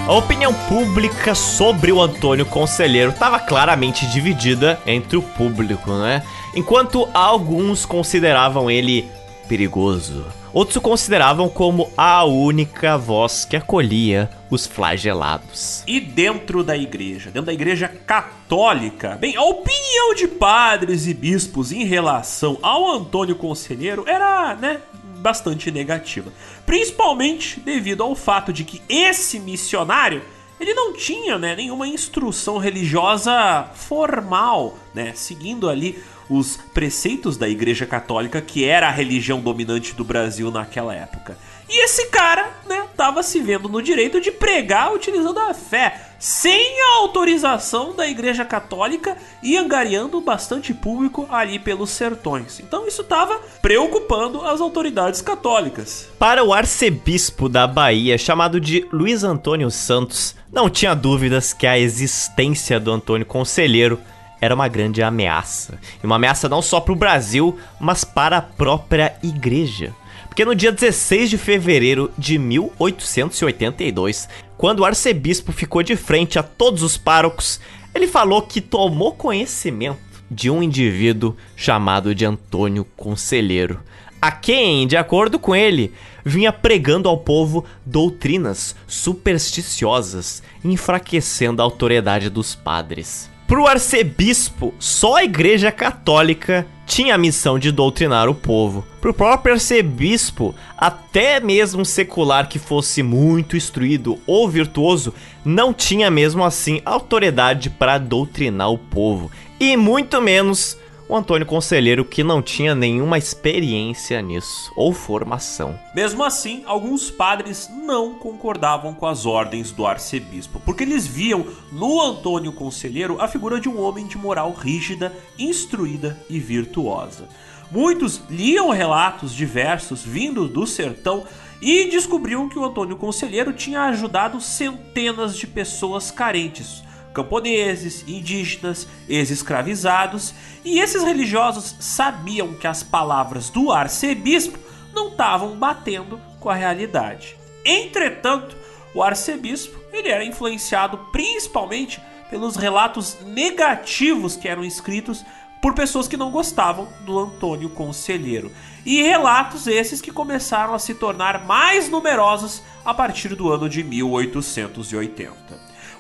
A 0.07 0.13
opinião 0.13 0.55
pública 0.55 1.35
sobre 1.35 1.91
o 1.91 2.01
Antônio 2.01 2.47
Conselheiro 2.47 3.11
estava 3.11 3.41
claramente 3.41 4.07
dividida 4.07 4.81
entre 4.87 5.17
o 5.17 5.23
público, 5.23 5.91
né? 5.91 6.23
Enquanto 6.55 7.09
alguns 7.13 7.85
consideravam 7.85 8.71
ele 8.71 9.11
perigoso, 9.49 10.25
outros 10.53 10.77
o 10.77 10.81
consideravam 10.81 11.49
como 11.49 11.91
a 11.97 12.25
única 12.25 12.97
voz 12.97 13.45
que 13.45 13.57
acolhia 13.57 14.31
os 14.49 14.65
flagelados. 14.65 15.83
E 15.89 15.99
dentro 15.99 16.63
da 16.63 16.77
igreja, 16.77 17.31
dentro 17.31 17.47
da 17.47 17.53
igreja 17.53 17.89
católica, 17.89 19.17
bem, 19.21 19.35
a 19.37 19.43
opinião 19.43 20.15
de 20.15 20.29
padres 20.29 21.09
e 21.09 21.15
bispos 21.15 21.73
em 21.73 21.85
relação 21.85 22.59
ao 22.63 22.93
Antônio 22.93 23.35
Conselheiro 23.35 24.05
era, 24.07 24.55
né, 24.55 24.81
bastante 25.27 25.72
negativa. 25.72 26.33
Principalmente 26.64 27.59
devido 27.59 28.05
ao 28.05 28.14
fato 28.14 28.53
de 28.53 28.62
que 28.62 28.81
esse 28.89 29.41
missionário 29.41 30.22
ele 30.61 30.72
não 30.72 30.93
tinha 30.93 31.37
né, 31.37 31.57
nenhuma 31.57 31.89
instrução 31.89 32.59
religiosa 32.59 33.68
formal, 33.74 34.79
né, 34.95 35.12
seguindo 35.16 35.68
ali 35.68 36.01
os 36.31 36.57
preceitos 36.72 37.37
da 37.37 37.49
Igreja 37.49 37.85
Católica, 37.85 38.41
que 38.41 38.64
era 38.64 38.87
a 38.87 38.91
religião 38.93 39.41
dominante 39.41 39.97
do 39.97 40.05
Brasil 40.05 40.49
naquela 40.53 40.95
época. 40.95 41.37
E 41.68 41.85
esse 41.85 42.07
cara, 42.07 42.49
né, 42.64 42.87
tava 42.97 43.24
se 43.24 43.41
vendo 43.41 43.68
no 43.68 43.83
direito 43.83 44.20
de 44.20 44.31
pregar 44.31 44.95
utilizando 44.95 45.41
a 45.41 45.53
fé, 45.53 46.06
sem 46.19 46.81
a 46.83 46.97
autorização 46.99 47.95
da 47.95 48.07
Igreja 48.07 48.45
Católica 48.45 49.17
e 49.43 49.57
angariando 49.57 50.21
bastante 50.21 50.73
público 50.73 51.27
ali 51.31 51.59
pelos 51.59 51.91
sertões. 51.91 52.61
Então 52.61 52.87
isso 52.87 53.05
tava 53.05 53.41
preocupando 53.61 54.43
as 54.43 54.61
autoridades 54.61 55.21
católicas. 55.21 56.09
Para 56.19 56.45
o 56.45 56.53
arcebispo 56.53 57.49
da 57.49 57.67
Bahia, 57.67 58.19
chamado 58.19 58.61
de 58.61 58.87
Luiz 58.93 59.25
Antônio 59.25 59.71
Santos, 59.71 60.35
não 60.53 60.71
tinha 60.71 60.95
dúvidas 60.95 61.53
que 61.53 61.67
a 61.67 61.79
existência 61.79 62.81
do 62.81 62.93
Antônio 62.93 63.27
Conselheiro 63.27 64.01
era 64.41 64.55
uma 64.55 64.69
grande 64.69 65.03
ameaça. 65.03 65.79
E 66.03 66.07
uma 66.07 66.17
ameaça 66.17 66.49
não 66.49 66.62
só 66.62 66.81
para 66.81 66.93
o 66.93 66.97
Brasil, 66.97 67.59
mas 67.81 68.05
para 68.05 68.39
a 68.39 68.43
própria 68.43 69.17
igreja. 69.23 69.95
Porque 70.37 70.45
no 70.45 70.55
dia 70.55 70.71
16 70.71 71.31
de 71.31 71.39
fevereiro 71.39 72.12
de 72.19 72.39
1882, 72.39 74.29
quando 74.57 74.81
o 74.81 74.85
arcebispo 74.85 75.53
ficou 75.53 75.83
de 75.83 75.97
frente 75.97 76.39
a 76.39 76.43
todos 76.43 76.83
os 76.83 76.97
párocos, 76.97 77.61
ele 77.95 78.07
falou 78.07 78.43
que 78.43 78.61
tomou 78.61 79.13
conhecimento 79.13 79.99
de 80.31 80.51
um 80.51 80.63
indivíduo 80.63 81.37
chamado 81.55 82.15
de 82.15 82.25
Antônio 82.25 82.85
Conselheiro, 82.97 83.81
a 84.21 84.31
quem, 84.33 84.87
de 84.87 84.97
acordo 84.97 85.39
com 85.39 85.55
ele, 85.55 85.93
vinha 86.25 86.53
pregando 86.53 87.09
ao 87.09 87.19
povo 87.19 87.65
doutrinas 87.85 88.75
supersticiosas, 88.87 90.43
enfraquecendo 90.65 91.63
a 91.63 91.65
autoridade 91.65 92.29
dos 92.29 92.55
padres. 92.55 93.31
Pro 93.47 93.67
arcebispo, 93.67 94.75
só 94.77 95.17
a 95.17 95.25
igreja 95.25 95.71
católica 95.71 96.67
tinha 96.85 97.15
a 97.15 97.19
missão 97.19 97.61
de 97.61 97.71
doutrinar 97.71 98.29
o 98.29 98.35
povo. 98.35 98.85
Pro 99.01 99.15
próprio 99.15 99.55
arcebispo, 99.55 100.53
até 100.77 101.39
mesmo 101.39 101.85
secular 101.85 102.49
que 102.49 102.59
fosse 102.59 103.05
muito 103.05 103.57
instruído 103.57 104.19
ou 104.27 104.49
virtuoso, 104.49 105.15
não 105.45 105.73
tinha 105.73 106.11
mesmo 106.11 106.45
assim 106.45 106.83
autoridade 106.85 107.71
para 107.71 107.99
doutrinar 107.99 108.71
o 108.71 108.79
povo. 108.79 109.31
E 109.61 109.77
muito 109.77 110.21
menos 110.21 110.77
o 111.09 111.17
Antônio 111.17 111.47
Conselheiro 111.47 112.05
que 112.05 112.25
não 112.25 112.43
tinha 112.43 112.75
nenhuma 112.75 113.19
experiência 113.19 114.21
nisso 114.21 114.73
ou 114.75 114.93
formação. 114.93 115.79
Mesmo 115.95 116.25
assim, 116.25 116.63
alguns 116.67 117.11
padres 117.11 117.71
não 117.85 118.15
concordavam 118.15 118.93
com 118.93 119.07
as 119.07 119.25
ordens 119.25 119.71
do 119.71 119.87
arcebispo, 119.87 120.61
porque 120.65 120.83
eles 120.83 121.07
viam 121.07 121.47
no 121.71 122.01
Antônio 122.01 122.53
Conselheiro 122.53 123.21
a 123.21 123.29
figura 123.29 123.61
de 123.61 123.69
um 123.69 123.81
homem 123.81 124.07
de 124.07 124.19
moral 124.19 124.53
rígida, 124.53 125.13
instruída 125.39 126.19
e 126.29 126.41
virtuosa. 126.41 127.29
Muitos 127.71 128.23
liam 128.31 128.71
relatos 128.71 129.35
diversos 129.35 130.05
vindos 130.05 130.51
do 130.51 130.67
sertão 130.67 131.25
e 131.61 131.89
descobriam 131.91 132.49
que 132.49 132.59
o 132.59 132.65
Antônio 132.65 132.97
Conselheiro 132.97 133.53
tinha 133.53 133.83
ajudado 133.85 134.41
centenas 134.41 135.37
de 135.37 135.47
pessoas 135.47 136.11
carentes, 136.11 136.83
camponeses, 137.17 138.05
indígenas, 138.07 138.87
ex-escravizados, 139.09 140.35
e 140.62 140.81
esses 140.81 141.03
religiosos 141.03 141.75
sabiam 141.81 142.53
que 142.53 142.67
as 142.67 142.83
palavras 142.83 143.49
do 143.49 143.73
arcebispo 143.73 144.59
não 144.95 145.09
estavam 145.09 145.57
batendo 145.57 146.21
com 146.39 146.51
a 146.51 146.55
realidade. 146.55 147.35
Entretanto, 147.64 148.55
o 148.95 149.03
arcebispo 149.03 149.81
ele 149.91 150.11
era 150.11 150.27
influenciado 150.27 150.99
principalmente 151.11 152.03
pelos 152.29 152.55
relatos 152.57 153.17
negativos 153.25 154.37
que 154.37 154.47
eram 154.47 154.62
escritos 154.62 155.25
por 155.62 155.73
pessoas 155.73 156.07
que 156.07 156.19
não 156.19 156.31
gostavam 156.31 156.87
do 157.07 157.19
Antônio 157.19 157.71
Conselheiro. 157.71 158.53
E 158.85 159.01
relatos 159.01 159.67
esses 159.67 160.03
que 160.03 160.12
começaram 160.12 160.75
a 160.75 160.79
se 160.79 160.93
tornar 160.93 161.47
mais 161.47 161.89
numerosos 161.89 162.62
a 162.85 162.93
partir 162.93 163.35
do 163.35 163.51
ano 163.51 163.71
de 163.71 163.83
1880. 163.83 165.46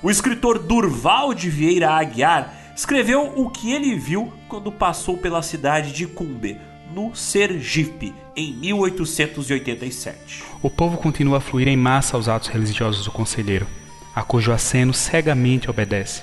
O 0.02 0.10
escritor 0.10 0.58
Durval 0.58 1.32
de 1.32 1.48
Vieira 1.48 1.90
Aguiar 1.90 2.52
escreveu 2.76 3.32
o 3.34 3.48
que 3.48 3.72
ele 3.72 3.96
viu 3.96 4.30
quando 4.46 4.70
passou 4.70 5.16
pela 5.16 5.40
cidade 5.40 5.92
de 5.92 6.06
Cumbe, 6.06 6.58
no 6.92 7.14
Sergipe, 7.14 8.14
em 8.36 8.52
1887. 8.52 10.44
O 10.62 10.68
povo 10.68 10.98
continua 10.98 11.38
a 11.38 11.40
fluir 11.40 11.68
em 11.68 11.76
massa 11.76 12.16
aos 12.16 12.28
atos 12.28 12.48
religiosos 12.48 13.06
do 13.06 13.10
conselheiro, 13.10 13.66
a 14.14 14.22
cujo 14.22 14.52
aceno 14.52 14.92
cegamente 14.92 15.70
obedece. 15.70 16.22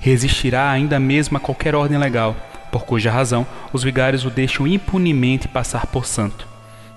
Resistirá 0.00 0.68
ainda 0.70 0.98
mesmo 0.98 1.36
a 1.36 1.40
qualquer 1.40 1.76
ordem 1.76 1.98
legal, 1.98 2.36
por 2.72 2.84
cuja 2.84 3.10
razão 3.10 3.46
os 3.72 3.84
vigários 3.84 4.24
o 4.24 4.30
deixam 4.30 4.66
impunemente 4.66 5.46
passar 5.46 5.86
por 5.86 6.06
santo. 6.06 6.48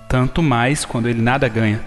Tanto 0.08 0.42
mais 0.42 0.84
quando 0.84 1.08
ele 1.08 1.22
nada 1.22 1.48
ganha, 1.48 1.84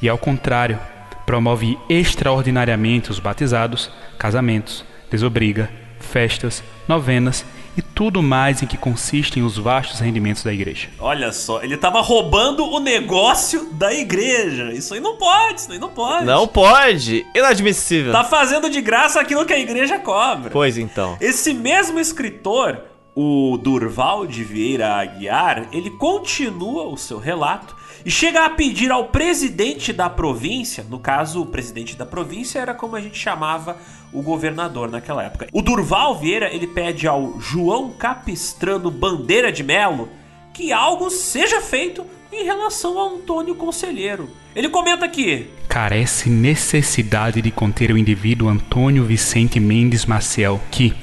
e 0.00 0.08
ao 0.08 0.18
contrário, 0.18 0.78
promove 1.26 1.78
extraordinariamente 1.88 3.10
os 3.10 3.18
batizados, 3.18 3.90
casamentos, 4.18 4.84
desobriga, 5.10 5.70
festas, 5.98 6.62
novenas 6.86 7.44
e 7.76 7.80
tudo 7.80 8.22
mais 8.22 8.62
em 8.62 8.66
que 8.66 8.76
consistem 8.76 9.42
os 9.42 9.56
vastos 9.56 10.00
rendimentos 10.00 10.42
da 10.42 10.52
igreja. 10.52 10.88
Olha 10.98 11.32
só, 11.32 11.62
ele 11.62 11.74
estava 11.74 12.00
roubando 12.00 12.64
o 12.64 12.78
negócio 12.78 13.72
da 13.72 13.92
igreja. 13.92 14.72
Isso 14.72 14.94
aí 14.94 15.00
não 15.00 15.16
pode, 15.16 15.60
isso 15.60 15.72
aí 15.72 15.78
não 15.78 15.88
pode. 15.88 16.26
Não 16.26 16.46
pode, 16.46 17.26
inadmissível. 17.34 18.12
Tá 18.12 18.24
fazendo 18.24 18.68
de 18.68 18.80
graça 18.80 19.20
aquilo 19.20 19.46
que 19.46 19.52
a 19.52 19.58
igreja 19.58 19.98
cobra. 19.98 20.50
Pois 20.50 20.76
então. 20.76 21.16
Esse 21.20 21.54
mesmo 21.54 21.98
escritor, 21.98 22.82
o 23.14 23.56
Durval 23.56 24.26
de 24.26 24.44
Vieira 24.44 24.94
Aguiar, 24.96 25.68
ele 25.72 25.90
continua 25.90 26.88
o 26.88 26.96
seu 26.96 27.18
relato 27.18 27.74
e 28.04 28.10
chega 28.10 28.44
a 28.44 28.50
pedir 28.50 28.90
ao 28.90 29.06
presidente 29.06 29.92
da 29.92 30.10
província, 30.10 30.84
no 30.88 30.98
caso, 30.98 31.42
o 31.42 31.46
presidente 31.46 31.96
da 31.96 32.04
província 32.04 32.58
era 32.58 32.74
como 32.74 32.96
a 32.96 33.00
gente 33.00 33.18
chamava 33.18 33.76
o 34.12 34.22
governador 34.22 34.90
naquela 34.90 35.22
época. 35.22 35.46
O 35.52 35.62
Durval 35.62 36.18
Vieira, 36.18 36.52
ele 36.52 36.66
pede 36.66 37.06
ao 37.06 37.40
João 37.40 37.90
Capistrano 37.90 38.90
Bandeira 38.90 39.50
de 39.50 39.62
Melo 39.62 40.08
que 40.52 40.72
algo 40.72 41.10
seja 41.10 41.60
feito 41.60 42.04
em 42.32 42.44
relação 42.44 42.98
a 42.98 43.14
Antônio 43.14 43.54
Conselheiro. 43.54 44.28
Ele 44.54 44.68
comenta 44.68 45.04
aqui: 45.04 45.48
Carece 45.68 46.28
necessidade 46.28 47.40
de 47.40 47.50
conter 47.50 47.90
o 47.90 47.98
indivíduo 47.98 48.48
Antônio 48.48 49.04
Vicente 49.04 49.58
Mendes 49.58 50.06
Maciel, 50.06 50.60
que, 50.70 50.94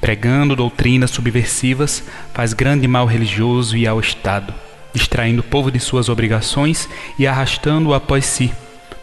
pregando 0.00 0.56
doutrinas 0.56 1.10
subversivas, 1.10 2.02
faz 2.32 2.52
grande 2.52 2.86
mal 2.86 3.06
religioso 3.06 3.76
e 3.76 3.86
ao 3.86 4.00
Estado, 4.00 4.54
distraindo 4.92 5.40
o 5.40 5.44
povo 5.44 5.70
de 5.70 5.80
suas 5.80 6.08
obrigações 6.08 6.88
e 7.18 7.26
arrastando-o 7.26 7.94
após 7.94 8.24
si, 8.26 8.52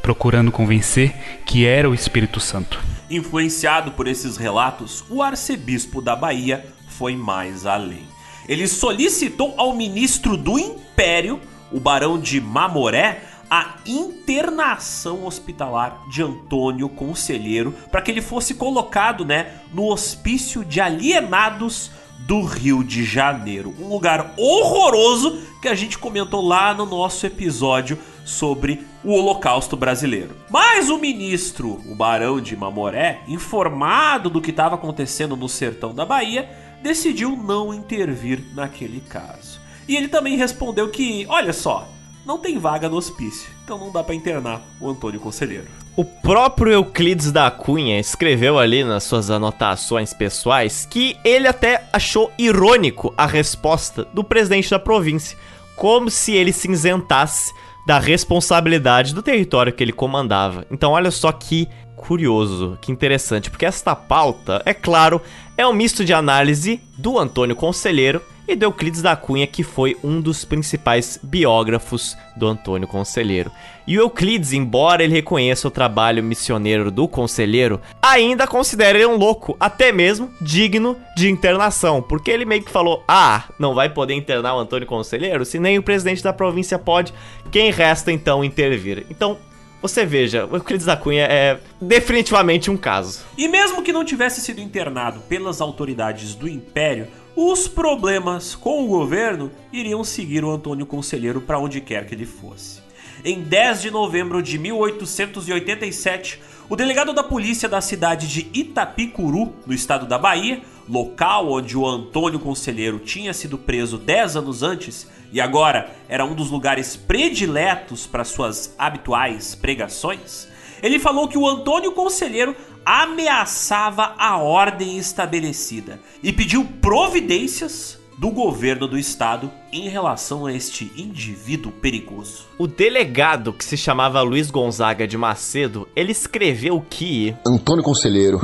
procurando 0.02 0.52
convencer 0.52 1.14
que 1.46 1.66
era 1.66 1.90
o 1.90 1.94
Espírito 1.94 2.40
Santo. 2.40 2.80
Influenciado 3.10 3.92
por 3.92 4.08
esses 4.08 4.38
relatos, 4.38 5.04
o 5.10 5.24
arcebispo 5.24 6.02
da 6.02 6.16
Bahia 6.16 6.66
foi 6.88 7.16
mais 7.16 7.66
além. 7.66 8.08
Ele 8.48 8.68
solicitou 8.68 9.54
ao 9.58 9.76
ministro 9.76 10.36
do 10.36 10.58
Império, 10.58 11.40
o 11.72 11.80
barão 11.80 12.20
de 12.20 12.42
Mamoré, 12.42 13.24
a 13.50 13.76
internação 13.86 15.26
hospitalar 15.26 16.04
de 16.08 16.22
Antônio 16.22 16.88
Conselheiro 16.88 17.74
para 17.92 18.02
que 18.02 18.12
ele 18.12 18.22
fosse 18.22 18.54
colocado, 18.54 19.26
né, 19.26 19.54
no 19.74 19.92
hospício 19.92 20.64
de 20.64 20.80
alienados 20.80 21.92
do 22.20 22.42
Rio 22.42 22.84
de 22.84 23.04
Janeiro, 23.04 23.74
um 23.80 23.88
lugar 23.88 24.34
horroroso 24.38 25.42
que 25.62 25.68
a 25.68 25.76
gente 25.76 25.98
comentou 25.98 26.46
lá 26.46 26.74
no 26.74 26.86
nosso 26.86 27.26
episódio 27.26 27.98
sobre 28.24 28.86
o 29.04 29.12
Holocausto 29.12 29.76
brasileiro. 29.76 30.36
Mas 30.50 30.90
o 30.90 30.98
ministro, 30.98 31.82
o 31.86 31.96
Barão 31.96 32.40
de 32.40 32.56
Mamoré, 32.56 33.22
informado 33.28 34.30
do 34.30 34.42
que 34.42 34.52
estava 34.52 34.76
acontecendo 34.76 35.36
no 35.36 35.50
sertão 35.50 35.94
da 35.94 36.06
Bahia, 36.06 36.50
decidiu 36.82 37.36
não 37.36 37.74
intervir 37.74 38.44
naquele 38.54 39.02
caso. 39.02 39.60
E 39.88 39.96
ele 39.96 40.08
também 40.08 40.38
respondeu 40.38 40.90
que, 40.90 41.26
olha 41.28 41.52
só, 41.52 41.88
não 42.26 42.38
tem 42.38 42.60
vaga 42.60 42.88
no 42.88 42.98
hospício, 42.98 43.50
então 43.64 43.78
não 43.78 43.92
dá 43.92 44.04
para 44.04 44.14
internar 44.14 44.62
o 44.80 44.88
Antônio 44.88 45.20
Conselheiro. 45.20 45.68
O 46.00 46.06
próprio 46.06 46.72
Euclides 46.72 47.30
da 47.30 47.52
Cunha 47.52 48.00
escreveu 48.00 48.58
ali 48.58 48.86
nas 48.86 49.04
suas 49.04 49.30
anotações 49.30 50.14
pessoais 50.14 50.86
que 50.90 51.18
ele 51.26 51.46
até 51.46 51.90
achou 51.92 52.32
irônico 52.40 53.14
a 53.18 53.26
resposta 53.26 54.08
do 54.14 54.24
presidente 54.24 54.70
da 54.70 54.80
província, 54.80 55.38
como 55.76 56.10
se 56.10 56.32
ele 56.32 56.54
se 56.54 56.72
isentasse 56.72 57.54
da 57.86 58.00
responsabilidade 58.00 59.14
do 59.14 59.22
território 59.22 59.74
que 59.74 59.84
ele 59.84 59.92
comandava. 59.92 60.66
Então, 60.72 60.94
olha 60.94 61.12
só 61.12 61.34
que 61.34 61.68
curioso, 61.98 62.78
que 62.80 62.94
interessante, 62.94 63.50
porque 63.50 63.66
esta 63.66 63.94
pauta, 63.94 64.62
é 64.66 64.74
claro, 64.74 65.22
é 65.60 65.68
um 65.68 65.74
misto 65.74 66.06
de 66.06 66.14
análise 66.14 66.80
do 66.98 67.20
Antônio 67.20 67.54
Conselheiro 67.54 68.22
e 68.48 68.56
do 68.56 68.64
Euclides 68.64 69.02
da 69.02 69.14
Cunha, 69.18 69.46
que 69.46 69.62
foi 69.62 69.98
um 70.02 70.22
dos 70.22 70.46
principais 70.46 71.20
biógrafos 71.22 72.16
do 72.38 72.48
Antônio 72.48 72.88
Conselheiro. 72.88 73.52
E 73.86 73.98
o 73.98 74.04
Euclides, 74.04 74.54
embora 74.54 75.04
ele 75.04 75.12
reconheça 75.12 75.68
o 75.68 75.72
trabalho 75.72 76.24
missioneiro 76.24 76.90
do 76.90 77.10
Conselheiro, 77.10 77.82
ainda 78.02 78.48
considera 78.48 78.98
ele 78.98 79.06
um 79.06 79.18
louco, 79.18 79.58
até 79.60 79.92
mesmo 79.92 80.32
digno 80.40 80.96
de 81.14 81.30
internação, 81.30 82.02
porque 82.02 82.32
ele 82.32 82.46
meio 82.46 82.64
que 82.64 82.72
falou: 82.72 83.04
"Ah, 83.06 83.44
não 83.60 83.76
vai 83.76 83.90
poder 83.90 84.14
internar 84.14 84.56
o 84.56 84.60
Antônio 84.60 84.88
Conselheiro, 84.88 85.44
se 85.44 85.60
nem 85.60 85.78
o 85.78 85.84
presidente 85.84 86.24
da 86.24 86.32
província 86.32 86.80
pode, 86.80 87.14
quem 87.52 87.70
resta 87.70 88.14
então 88.14 88.46
intervir?". 88.46 89.06
Então, 89.10 89.38
você 89.82 90.06
veja, 90.06 90.46
o 90.46 90.56
Euclides 90.56 90.86
da 90.86 90.98
Cunha 90.98 91.24
é 91.24 91.60
definitivamente 91.82 92.70
um 92.70 92.76
caso. 92.76 93.24
E 93.38 93.48
mesmo 93.48 93.82
que 93.82 93.94
não 93.94 94.04
tivesse 94.04 94.42
sido 94.42 94.60
internado 94.60 95.22
pelas 95.22 95.62
autoridades 95.62 96.36
do 96.36 96.50
Império, 96.50 97.08
os 97.36 97.68
problemas 97.68 98.56
com 98.56 98.84
o 98.84 98.88
governo 98.88 99.50
iriam 99.72 100.04
seguir 100.04 100.44
o 100.44 100.52
Antônio 100.52 100.86
Conselheiro 100.86 101.40
para 101.40 101.60
onde 101.60 101.80
quer 101.80 102.06
que 102.06 102.14
ele 102.14 102.26
fosse. 102.26 102.82
Em 103.24 103.42
10 103.42 103.82
de 103.82 103.92
novembro 103.92 104.42
de 104.42 104.58
1887, 104.58 106.42
o 106.70 106.76
delegado 106.76 107.14
da 107.14 107.24
polícia 107.24 107.70
da 107.70 107.82
cidade 107.82 108.28
de 108.28 108.50
Itapicuru, 108.54 109.54
no 109.66 109.74
estado 109.74 110.06
da 110.06 110.18
Bahia, 110.18 110.62
local 110.88 111.52
onde 111.52 111.78
o 111.78 111.88
Antônio 111.88 112.40
Conselheiro 112.40 113.00
tinha 113.00 113.34
sido 113.34 113.58
preso 113.58 113.98
10 113.98 114.36
anos 114.36 114.64
antes 114.64 115.08
e 115.32 115.40
agora 115.40 115.96
era 116.08 116.26
um 116.26 116.34
dos 116.34 116.50
lugares 116.50 116.96
prediletos 116.96 118.08
para 118.08 118.24
suas 118.24 118.74
habituais 118.78 119.56
pregações, 119.56 120.48
ele 120.82 120.98
falou 121.00 121.28
que 121.28 121.38
o 121.38 121.48
Antônio 121.48 121.92
Conselheiro 121.92 122.56
ameaçava 122.86 124.16
a 124.18 124.38
ordem 124.38 124.98
estabelecida 124.98 126.00
e 126.24 126.32
pediu 126.32 126.66
providências 126.82 127.99
do 128.20 128.32
governo 128.32 128.86
do 128.86 128.98
estado 128.98 129.50
em 129.72 129.88
relação 129.88 130.46
a 130.46 130.52
este 130.52 130.92
indivíduo 130.98 131.72
perigoso. 131.72 132.48
O 132.58 132.68
delegado, 132.68 133.54
que 133.54 133.64
se 133.64 133.78
chamava 133.78 134.22
Luiz 134.22 134.52
Gonzaga 134.52 135.08
de 135.08 135.18
Macedo, 135.18 135.88
ele 135.96 136.12
escreveu 136.12 136.84
que 136.90 137.34
Antônio 137.48 137.82
Conselheiro 137.82 138.42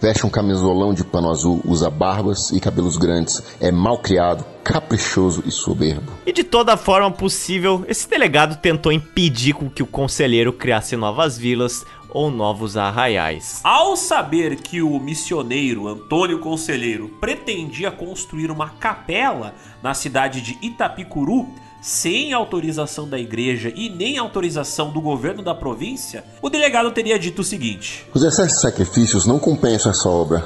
veste 0.00 0.24
um 0.24 0.30
camisolão 0.30 0.94
de 0.94 1.04
pano 1.04 1.30
azul, 1.30 1.60
usa 1.66 1.90
barbas 1.90 2.50
e 2.52 2.60
cabelos 2.60 2.96
grandes, 2.96 3.42
é 3.60 3.70
mal 3.70 3.98
criado, 3.98 4.46
caprichoso 4.64 5.42
e 5.44 5.50
soberbo. 5.50 6.10
E 6.24 6.32
de 6.32 6.44
toda 6.44 6.76
forma 6.76 7.10
possível, 7.10 7.84
esse 7.86 8.08
delegado 8.08 8.60
tentou 8.60 8.92
impedir 8.92 9.54
que 9.74 9.82
o 9.82 9.86
conselheiro 9.86 10.54
criasse 10.54 10.96
novas 10.96 11.36
vilas 11.36 11.84
ou 12.10 12.30
novos 12.30 12.76
arraiais. 12.76 13.60
Ao 13.62 13.96
saber 13.96 14.56
que 14.56 14.82
o 14.82 14.98
missioneiro 14.98 15.88
Antônio 15.88 16.38
Conselheiro 16.38 17.08
pretendia 17.20 17.90
construir 17.90 18.50
uma 18.50 18.70
capela 18.70 19.54
na 19.82 19.94
cidade 19.94 20.40
de 20.40 20.58
Itapicuru, 20.62 21.48
sem 21.80 22.32
autorização 22.32 23.08
da 23.08 23.18
igreja 23.18 23.72
e 23.74 23.88
nem 23.88 24.18
autorização 24.18 24.90
do 24.90 25.00
governo 25.00 25.42
da 25.42 25.54
província, 25.54 26.24
o 26.42 26.50
delegado 26.50 26.90
teria 26.90 27.18
dito 27.18 27.42
o 27.42 27.44
seguinte: 27.44 28.06
Os 28.12 28.22
excessos 28.22 28.60
sacrifícios 28.60 29.26
não 29.26 29.38
compensam 29.38 29.92
essa 29.92 30.08
obra, 30.08 30.44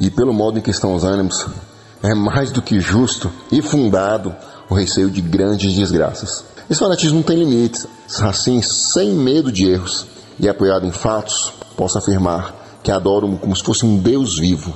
e 0.00 0.10
pelo 0.10 0.32
modo 0.32 0.58
em 0.58 0.62
que 0.62 0.70
estão 0.70 0.94
os 0.94 1.04
ânimos, 1.04 1.46
é 2.02 2.14
mais 2.14 2.50
do 2.50 2.60
que 2.60 2.80
justo 2.80 3.30
e 3.52 3.62
fundado 3.62 4.34
o 4.68 4.74
receio 4.74 5.10
de 5.10 5.20
grandes 5.20 5.74
desgraças. 5.74 6.44
Esse 6.68 6.80
fanatismo 6.80 7.16
não 7.16 7.22
tem 7.22 7.38
limites, 7.38 7.86
assim, 8.22 8.60
sem 8.62 9.12
medo 9.12 9.52
de 9.52 9.68
erros 9.70 10.13
e 10.38 10.48
apoiado 10.48 10.86
em 10.86 10.92
fatos, 10.92 11.52
posso 11.76 11.98
afirmar 11.98 12.54
que 12.82 12.90
adoro 12.90 13.38
como 13.40 13.56
se 13.56 13.62
fosse 13.62 13.86
um 13.86 13.98
Deus 13.98 14.38
vivo. 14.38 14.74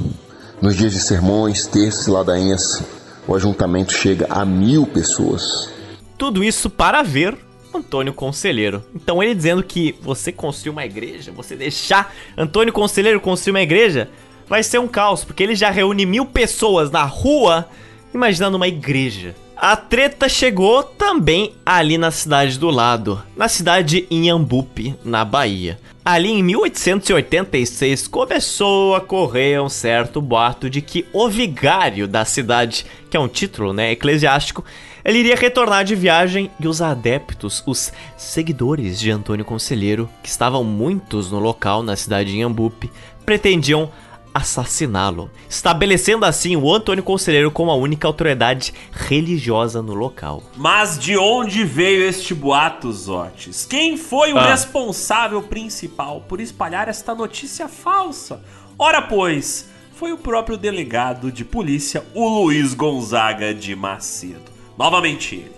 Nos 0.61 0.77
dias 0.77 0.93
de 0.93 1.01
sermões, 1.01 1.67
terças 1.67 2.07
e 2.07 2.11
ladainhas, 2.11 2.83
o 3.27 3.35
ajuntamento 3.35 3.93
chega 3.93 4.27
a 4.31 4.45
mil 4.45 4.87
pessoas. 4.87 5.71
Tudo 6.17 6.43
isso 6.43 6.71
para 6.71 7.03
ver 7.03 7.37
Antônio 7.73 8.13
Conselheiro. 8.13 8.83
Então 8.95 9.23
ele 9.23 9.35
dizendo 9.35 9.63
que 9.63 9.95
você 10.01 10.33
construir 10.33 10.71
uma 10.71 10.85
igreja, 10.85 11.31
você 11.31 11.55
deixar 11.55 12.15
Antônio 12.37 12.73
Conselheiro 12.73 13.21
construir 13.21 13.53
uma 13.53 13.63
igreja, 13.63 14.09
vai 14.49 14.63
ser 14.63 14.79
um 14.79 14.89
caos, 14.89 15.25
porque 15.25 15.43
ele 15.43 15.55
já 15.55 15.71
reúne 15.71 16.07
mil 16.07 16.25
pessoas 16.25 16.91
na 16.91 17.05
rua, 17.05 17.69
imaginando 18.15 18.57
uma 18.57 18.67
igreja. 18.67 19.35
A 19.61 19.75
treta 19.75 20.29
chegou 20.29 20.85
também 20.85 21.53
ali 21.67 21.99
na 21.99 22.13
cidade 22.13 22.57
do 22.61 22.71
lado, 22.71 23.21
na 23.37 23.49
cidade 23.49 24.03
de 24.03 24.07
Inhambupe, 24.09 24.95
na 25.05 25.25
Bahia. 25.25 25.81
Ali 26.05 26.31
em 26.31 26.45
1886 26.45 28.07
começou 28.07 28.95
a 28.95 29.01
correr 29.01 29.61
um 29.61 29.69
certo 29.69 30.23
boato 30.23 30.71
de 30.71 30.81
que 30.81 31.05
o 31.13 31.29
vigário 31.29 32.07
da 32.07 32.25
cidade, 32.25 32.87
que 33.11 33.17
é 33.17 33.21
um 33.21 33.27
título 33.27 33.73
né, 33.73 33.91
eclesiástico, 33.91 34.65
ele 35.05 35.19
iria 35.19 35.35
retornar 35.35 35.85
de 35.85 35.97
viagem 35.97 36.53
e 36.61 36.69
os 36.69 36.81
adeptos, 36.81 37.61
os 37.67 37.93
seguidores 38.17 39.01
de 39.01 39.11
Antônio 39.11 39.45
Conselheiro, 39.45 40.09
que 40.23 40.29
estavam 40.29 40.63
muitos 40.63 41.33
no 41.33 41.41
local 41.41 41.83
na 41.83 41.97
cidade 41.97 42.31
de 42.31 42.37
Inhambupe, 42.37 42.93
pretendiam 43.27 43.91
assassiná-lo, 44.39 45.31
estabelecendo 45.49 46.25
assim 46.25 46.57
o 46.57 46.73
Antônio 46.73 47.03
Conselheiro 47.05 47.51
como 47.51 47.71
a 47.71 47.75
única 47.75 48.07
autoridade 48.07 48.73
religiosa 48.93 49.83
no 49.83 49.95
local. 49.95 50.43
Mas 50.57 50.99
de 50.99 51.17
onde 51.17 51.65
veio 51.65 52.03
este 52.03 52.35
boato, 52.35 52.93
Zotes? 52.93 53.67
Quem 53.69 53.97
foi 53.97 54.33
o 54.33 54.39
Ah. 54.39 54.51
responsável 54.51 55.43
principal 55.43 56.23
por 56.29 56.41
espalhar 56.41 56.89
esta 56.89 57.15
notícia 57.15 57.69
falsa? 57.69 58.43
Ora, 58.79 59.03
pois, 59.03 59.69
foi 59.95 60.13
o 60.13 60.19
próprio 60.19 60.57
delegado 60.57 61.33
de 61.33 61.45
polícia, 61.45 62.05
o 62.15 62.29
Luiz 62.29 62.75
Gonzaga 62.75 63.53
de 63.53 63.75
Macedo. 63.75 64.51
Novamente 64.79 65.35
ele. 65.35 65.58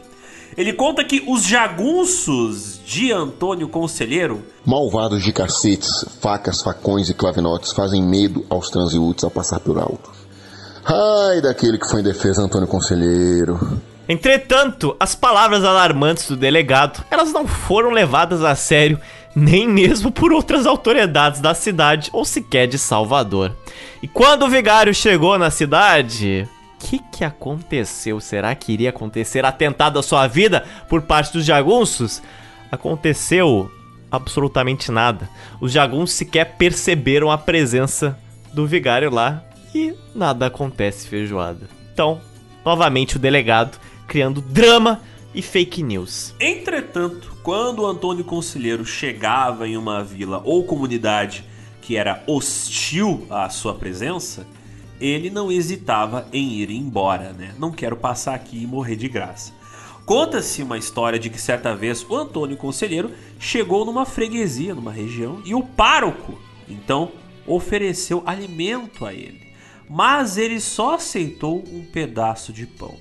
Ele 0.61 0.75
conta 0.75 1.03
que 1.03 1.25
os 1.27 1.47
jagunços 1.47 2.79
de 2.85 3.11
Antônio 3.11 3.67
Conselheiro 3.67 4.45
Malvados 4.63 5.23
de 5.23 5.33
cacetes, 5.33 6.05
facas, 6.21 6.61
facões 6.61 7.09
e 7.09 7.15
clavinotes 7.15 7.73
fazem 7.73 8.03
medo 8.03 8.45
aos 8.51 8.69
transeúntes 8.69 9.25
ao 9.25 9.31
passar 9.31 9.59
por 9.61 9.79
alto. 9.79 10.11
Ai 10.85 11.41
daquele 11.41 11.79
que 11.79 11.89
foi 11.89 12.01
em 12.01 12.05
defesa 12.05 12.43
Antônio 12.43 12.69
Conselheiro. 12.69 13.81
Entretanto, 14.07 14.95
as 15.01 15.15
palavras 15.15 15.65
alarmantes 15.65 16.29
do 16.29 16.37
delegado, 16.37 17.03
elas 17.11 17.33
não 17.33 17.47
foram 17.47 17.89
levadas 17.89 18.45
a 18.45 18.55
sério 18.55 19.01
nem 19.35 19.67
mesmo 19.67 20.13
por 20.13 20.31
outras 20.31 20.67
autoridades 20.67 21.41
da 21.41 21.55
cidade 21.55 22.11
ou 22.13 22.23
sequer 22.23 22.67
de 22.67 22.77
Salvador. 22.77 23.57
E 24.03 24.07
quando 24.07 24.43
o 24.43 24.51
vigário 24.51 24.93
chegou 24.93 25.39
na 25.39 25.51
cidade, 25.51 26.47
que 26.81 26.99
que 26.99 27.25
aconteceu? 27.25 28.19
Será 28.21 28.55
que 28.55 28.73
iria 28.73 28.89
acontecer 28.89 29.45
atentado 29.45 29.99
à 29.99 30.03
sua 30.03 30.27
vida 30.27 30.65
por 30.89 31.03
parte 31.03 31.35
dos 31.35 31.45
jagunços? 31.45 32.23
Aconteceu 32.73 33.71
absolutamente 34.11 34.91
nada. 34.91 35.29
Os 35.61 35.71
jagunços 35.71 36.17
sequer 36.17 36.57
perceberam 36.57 37.31
a 37.31 37.37
presença 37.37 38.19
do 38.53 38.67
vigário 38.67 39.11
lá 39.11 39.45
e 39.75 39.95
nada 40.15 40.47
acontece, 40.47 41.07
feijoada. 41.07 41.69
Então, 41.93 42.21
novamente 42.65 43.17
o 43.17 43.21
delegado 43.21 43.79
criando 44.09 44.41
drama 44.41 45.01
e 45.33 45.43
fake 45.43 45.83
news. 45.83 46.35
Entretanto, 46.41 47.37
quando 47.43 47.87
Antônio 47.87 48.25
Conselheiro 48.25 48.85
chegava 48.85 49.69
em 49.69 49.77
uma 49.77 50.03
vila 50.03 50.41
ou 50.45 50.65
comunidade 50.65 51.45
que 51.81 51.97
era 51.97 52.23
hostil 52.27 53.27
à 53.31 53.49
sua 53.49 53.75
presença, 53.75 54.47
ele 55.01 55.31
não 55.31 55.51
hesitava 55.51 56.29
em 56.33 56.53
ir 56.53 56.71
embora, 56.71 57.33
né? 57.33 57.55
Não 57.59 57.73
quero 57.73 57.97
passar 57.97 58.35
aqui 58.35 58.63
e 58.63 58.67
morrer 58.67 58.97
de 58.97 59.09
graça. 59.09 59.53
Conta-se 60.05 60.63
uma 60.63 60.77
história 60.77 61.19
de 61.19 61.31
que 61.31 61.41
certa 61.41 61.75
vez 61.75 62.05
o 62.09 62.17
Antônio 62.17 62.57
Conselheiro 62.57 63.13
chegou 63.39 63.85
numa 63.85 64.05
freguesia, 64.05 64.75
numa 64.75 64.93
região, 64.93 65.41
e 65.45 65.55
o 65.55 65.63
pároco, 65.63 66.39
então, 66.69 67.13
ofereceu 67.47 68.23
alimento 68.27 69.07
a 69.07 69.15
ele. 69.15 69.41
Mas 69.89 70.37
ele 70.37 70.61
só 70.61 70.95
aceitou 70.95 71.65
um 71.73 71.85
pedaço 71.85 72.53
de 72.53 72.67
pão. 72.67 72.95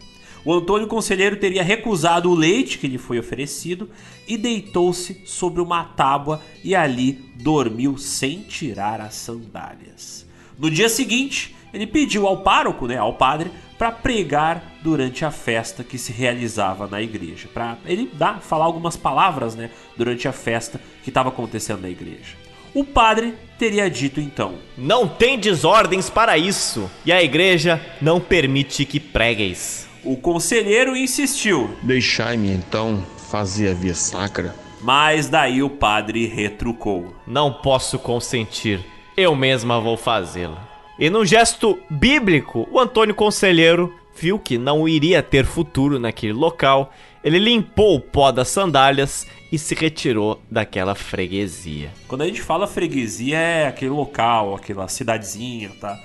O 0.45 0.53
Antônio 0.53 0.87
Conselheiro 0.87 1.35
teria 1.35 1.63
recusado 1.63 2.31
o 2.31 2.35
leite 2.35 2.77
que 2.77 2.87
lhe 2.87 2.97
foi 2.97 3.19
oferecido 3.19 3.89
e 4.27 4.37
deitou-se 4.37 5.21
sobre 5.25 5.61
uma 5.61 5.83
tábua 5.83 6.41
e 6.63 6.73
ali 6.73 7.13
dormiu 7.35 7.97
sem 7.97 8.41
tirar 8.41 9.01
as 9.01 9.15
sandálias. 9.15 10.25
No 10.57 10.71
dia 10.71 10.89
seguinte, 10.89 11.55
ele 11.73 11.87
pediu 11.87 12.27
ao 12.27 12.37
pároco, 12.37 12.87
né, 12.87 12.97
ao 12.97 13.13
padre, 13.13 13.51
para 13.77 13.91
pregar 13.91 14.63
durante 14.81 15.23
a 15.23 15.31
festa 15.31 15.83
que 15.83 15.97
se 15.97 16.11
realizava 16.11 16.87
na 16.87 17.01
igreja, 17.01 17.47
para 17.53 17.77
ele 17.85 18.09
dar, 18.13 18.41
falar 18.41 18.65
algumas 18.65 18.97
palavras, 18.97 19.55
né, 19.55 19.69
durante 19.95 20.27
a 20.27 20.33
festa 20.33 20.79
que 21.03 21.09
estava 21.09 21.29
acontecendo 21.29 21.81
na 21.81 21.89
igreja. 21.89 22.35
O 22.73 22.83
padre 22.83 23.33
teria 23.57 23.89
dito 23.89 24.19
então: 24.19 24.55
Não 24.77 25.07
tem 25.07 25.39
desordens 25.39 26.09
para 26.09 26.37
isso, 26.37 26.89
e 27.05 27.11
a 27.11 27.23
igreja 27.23 27.81
não 28.01 28.19
permite 28.19 28.85
que 28.85 28.99
pregueis. 28.99 29.87
O 30.03 30.15
conselheiro 30.15 30.95
insistiu: 30.95 31.75
Deixai-me 31.81 32.51
então 32.51 33.03
fazer 33.29 33.71
a 33.71 33.73
via 33.73 33.95
sacra. 33.95 34.55
Mas 34.81 35.27
daí 35.27 35.63
o 35.63 35.69
padre 35.69 36.27
retrucou: 36.27 37.13
Não 37.25 37.51
posso 37.51 37.97
consentir, 37.97 38.79
eu 39.17 39.35
mesma 39.35 39.81
vou 39.81 39.97
fazê-la. 39.97 40.68
E 40.99 41.09
num 41.09 41.23
gesto 41.23 41.79
bíblico, 41.89 42.67
o 42.69 42.77
Antônio 42.77 43.15
Conselheiro 43.15 43.97
viu 44.17 44.37
que 44.37 44.57
não 44.57 44.85
iria 44.85 45.23
ter 45.23 45.45
futuro 45.45 45.97
naquele 45.97 46.33
local. 46.33 46.93
Ele 47.23 47.39
limpou 47.39 47.95
o 47.95 48.01
pó 48.01 48.33
das 48.33 48.49
sandálias 48.49 49.25
e 49.49 49.57
se 49.57 49.73
retirou 49.73 50.41
daquela 50.51 50.93
freguesia. 50.95 51.89
Quando 52.05 52.23
a 52.23 52.27
gente 52.27 52.41
fala 52.41 52.67
freguesia 52.67 53.37
é 53.37 53.67
aquele 53.67 53.91
local, 53.91 54.53
aquela 54.53 54.89
cidadezinha, 54.89 55.71
tá? 55.79 55.97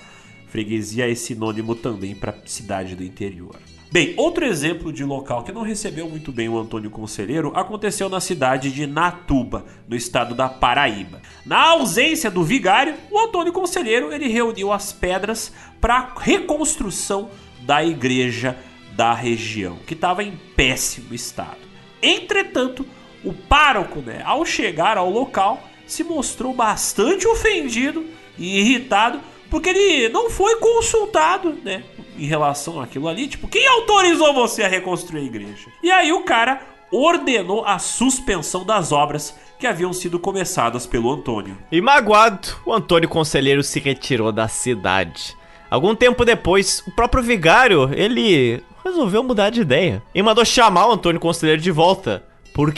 Freguesia 0.47 1.11
é 1.11 1.15
sinônimo 1.17 1.75
também 1.75 2.15
para 2.15 2.33
cidade 2.45 2.95
do 2.95 3.03
interior. 3.03 3.57
Bem, 3.95 4.13
outro 4.17 4.45
exemplo 4.45 4.93
de 4.93 5.05
local 5.05 5.45
que 5.45 5.53
não 5.53 5.63
recebeu 5.63 6.11
muito 6.11 6.33
bem 6.33 6.49
o 6.49 6.59
Antônio 6.59 6.91
Conselheiro 6.91 7.53
aconteceu 7.55 8.09
na 8.09 8.19
cidade 8.19 8.73
de 8.73 8.89
Natuba, 8.89 9.65
no 9.87 9.95
estado 9.95 10.35
da 10.35 10.49
Paraíba. 10.49 11.23
Na 11.47 11.69
ausência 11.69 12.29
do 12.29 12.43
vigário, 12.43 12.97
o 13.09 13.17
Antônio 13.17 13.53
Conselheiro 13.53 14.13
ele 14.13 14.27
reuniu 14.27 14.73
as 14.73 14.93
pedras 14.93 15.53
para 15.81 16.13
reconstrução 16.19 17.31
da 17.61 17.85
igreja 17.85 18.59
da 18.97 19.15
região, 19.15 19.79
que 19.87 19.95
estava 19.95 20.25
em 20.25 20.37
péssimo 20.57 21.15
estado. 21.15 21.61
Entretanto, 22.03 22.85
o 23.23 23.33
pároco, 23.33 24.01
né, 24.01 24.23
ao 24.25 24.45
chegar 24.45 24.99
ao 24.99 25.09
local, 25.09 25.63
se 25.87 26.03
mostrou 26.03 26.53
bastante 26.53 27.29
ofendido 27.29 28.05
e 28.37 28.59
irritado 28.59 29.21
porque 29.51 29.71
ele 29.71 30.09
não 30.09 30.31
foi 30.31 30.57
consultado, 30.57 31.57
né? 31.65 31.83
Em 32.17 32.27
relação 32.27 32.81
àquilo 32.81 33.09
ali, 33.09 33.27
tipo, 33.27 33.49
quem 33.49 33.67
autorizou 33.67 34.33
você 34.33 34.63
a 34.63 34.69
reconstruir 34.69 35.21
a 35.21 35.25
igreja? 35.25 35.69
E 35.83 35.91
aí 35.91 36.13
o 36.13 36.23
cara 36.23 36.61
ordenou 36.91 37.65
a 37.65 37.79
suspensão 37.79 38.65
das 38.65 38.93
obras 38.93 39.35
que 39.59 39.67
haviam 39.67 39.93
sido 39.93 40.19
começadas 40.19 40.87
pelo 40.87 41.11
Antônio. 41.11 41.57
E 41.71 41.81
magoado, 41.81 42.49
o 42.65 42.73
Antônio 42.73 43.09
Conselheiro 43.09 43.63
se 43.63 43.81
retirou 43.81 44.31
da 44.31 44.47
cidade. 44.47 45.37
Algum 45.71 45.95
tempo 45.95 46.25
depois, 46.25 46.83
o 46.87 46.91
próprio 46.93 47.23
vigário, 47.23 47.91
ele 47.95 48.63
resolveu 48.85 49.23
mudar 49.23 49.51
de 49.51 49.63
ideia 49.63 50.03
e 50.15 50.23
mandou 50.23 50.45
chamar 50.45 50.87
o 50.87 50.93
Antônio 50.93 51.21
Conselheiro 51.21 51.61
de 51.61 51.71
volta. 51.71 52.23
Por 52.53 52.73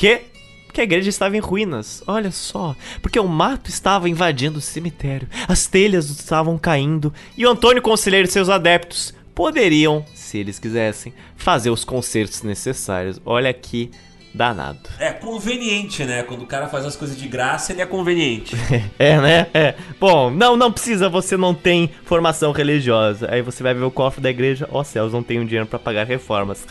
Porque 0.77 0.83
a 0.83 0.85
igreja 0.85 1.09
estava 1.09 1.35
em 1.35 1.41
ruínas. 1.41 2.03
Olha 2.07 2.31
só. 2.31 2.77
Porque 3.01 3.19
o 3.19 3.27
mato 3.27 3.71
estava 3.71 4.11
invadindo 4.11 4.59
o 4.59 4.61
cemitério. 4.61 5.27
As 5.49 5.67
telhas 5.67 6.11
estavam 6.11 6.59
caindo. 6.59 7.15
E 7.35 7.47
o 7.47 7.51
Antônio 7.51 7.81
Conselheiro 7.81 8.29
e 8.29 8.31
seus 8.31 8.51
adeptos 8.51 9.15
poderiam, 9.35 10.05
se 10.15 10.37
eles 10.37 10.59
quisessem, 10.59 11.15
fazer 11.35 11.71
os 11.71 11.83
concertos 11.83 12.43
necessários. 12.43 13.19
Olha 13.25 13.55
que 13.55 13.91
danado. 14.35 14.81
É 14.99 15.13
conveniente, 15.13 16.05
né? 16.05 16.23
Quando 16.23 16.43
o 16.43 16.47
cara 16.47 16.69
faz 16.69 16.85
as 16.85 16.95
coisas 16.95 17.17
de 17.17 17.27
graça, 17.27 17.73
ele 17.73 17.81
é 17.81 17.87
conveniente. 17.87 18.55
é, 18.99 19.19
né? 19.19 19.47
É. 19.55 19.75
Bom, 19.99 20.31
não, 20.31 20.59
não 20.59 20.71
precisa, 20.71 21.09
você 21.09 21.39
não 21.39 21.55
tem 21.55 21.89
formação 22.05 22.53
religiosa. 22.53 23.29
Aí 23.31 23.41
você 23.41 23.63
vai 23.63 23.73
ver 23.73 23.85
o 23.85 23.91
cofre 23.91 24.21
da 24.21 24.29
igreja, 24.29 24.69
ó 24.71 24.81
oh, 24.81 24.85
céus, 24.85 25.11
não 25.11 25.23
tenho 25.23 25.43
dinheiro 25.47 25.67
para 25.67 25.79
pagar 25.79 26.07
reformas. 26.07 26.67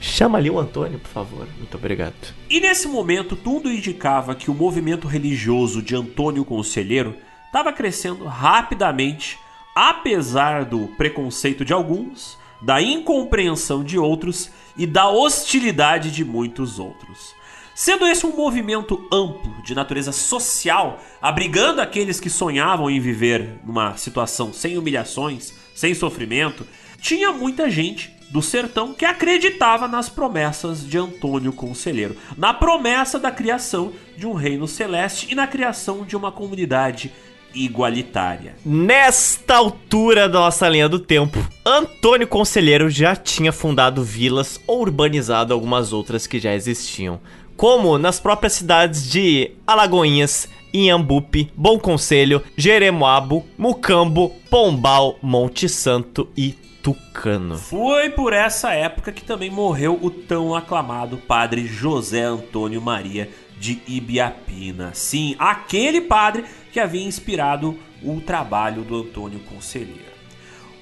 Chama 0.00 0.38
ali 0.38 0.48
o 0.48 0.58
Antônio, 0.58 0.98
por 0.98 1.08
favor. 1.08 1.48
Muito 1.58 1.76
obrigado. 1.76 2.14
E 2.48 2.60
nesse 2.60 2.86
momento, 2.86 3.34
tudo 3.34 3.70
indicava 3.70 4.34
que 4.34 4.50
o 4.50 4.54
movimento 4.54 5.08
religioso 5.08 5.82
de 5.82 5.96
Antônio 5.96 6.44
Conselheiro 6.44 7.16
estava 7.46 7.72
crescendo 7.72 8.24
rapidamente, 8.24 9.38
apesar 9.74 10.64
do 10.64 10.88
preconceito 10.96 11.64
de 11.64 11.72
alguns, 11.72 12.38
da 12.62 12.80
incompreensão 12.80 13.82
de 13.82 13.98
outros 13.98 14.50
e 14.76 14.86
da 14.86 15.08
hostilidade 15.08 16.10
de 16.10 16.24
muitos 16.24 16.78
outros. 16.78 17.36
Sendo 17.74 18.06
esse 18.06 18.26
um 18.26 18.34
movimento 18.34 19.06
amplo, 19.12 19.62
de 19.62 19.72
natureza 19.72 20.10
social, 20.10 21.00
abrigando 21.22 21.80
aqueles 21.80 22.18
que 22.18 22.28
sonhavam 22.28 22.90
em 22.90 22.98
viver 22.98 23.60
numa 23.64 23.96
situação 23.96 24.52
sem 24.52 24.76
humilhações, 24.76 25.54
sem 25.76 25.94
sofrimento, 25.94 26.66
tinha 27.00 27.30
muita 27.30 27.70
gente 27.70 28.17
do 28.30 28.42
sertão 28.42 28.92
que 28.92 29.04
acreditava 29.04 29.88
nas 29.88 30.08
promessas 30.08 30.86
de 30.86 30.98
Antônio 30.98 31.52
Conselheiro, 31.52 32.16
na 32.36 32.52
promessa 32.52 33.18
da 33.18 33.30
criação 33.30 33.92
de 34.16 34.26
um 34.26 34.32
reino 34.32 34.66
celeste 34.66 35.28
e 35.30 35.34
na 35.34 35.46
criação 35.46 36.04
de 36.04 36.16
uma 36.16 36.30
comunidade 36.30 37.12
igualitária. 37.54 38.54
Nesta 38.64 39.56
altura 39.56 40.28
da 40.28 40.40
nossa 40.40 40.68
linha 40.68 40.88
do 40.88 40.98
tempo, 40.98 41.38
Antônio 41.64 42.26
Conselheiro 42.26 42.90
já 42.90 43.16
tinha 43.16 43.52
fundado 43.52 44.02
vilas 44.02 44.60
ou 44.66 44.80
urbanizado 44.80 45.54
algumas 45.54 45.92
outras 45.92 46.26
que 46.26 46.38
já 46.38 46.54
existiam, 46.54 47.20
como 47.56 47.98
nas 47.98 48.20
próprias 48.20 48.52
cidades 48.52 49.10
de 49.10 49.52
Alagoinhas, 49.66 50.48
Inhambupe, 50.72 51.50
Bom 51.56 51.78
Conselho, 51.78 52.42
Jeremoabo, 52.56 53.44
Mucambo, 53.56 54.30
Pombal, 54.50 55.18
Monte 55.22 55.68
Santo 55.68 56.28
e 56.36 56.54
Tucano. 56.88 57.58
Foi 57.58 58.08
por 58.08 58.32
essa 58.32 58.72
época 58.72 59.12
que 59.12 59.22
também 59.22 59.50
morreu 59.50 59.98
o 60.00 60.10
tão 60.10 60.54
aclamado 60.54 61.18
padre 61.18 61.66
José 61.66 62.22
Antônio 62.22 62.80
Maria 62.80 63.28
de 63.58 63.82
Ibiapina. 63.86 64.94
Sim, 64.94 65.36
aquele 65.38 66.00
padre 66.00 66.46
que 66.72 66.80
havia 66.80 67.02
inspirado 67.04 67.76
o 68.02 68.20
trabalho 68.22 68.84
do 68.84 69.02
Antônio 69.02 69.40
Conselheiro. 69.40 70.16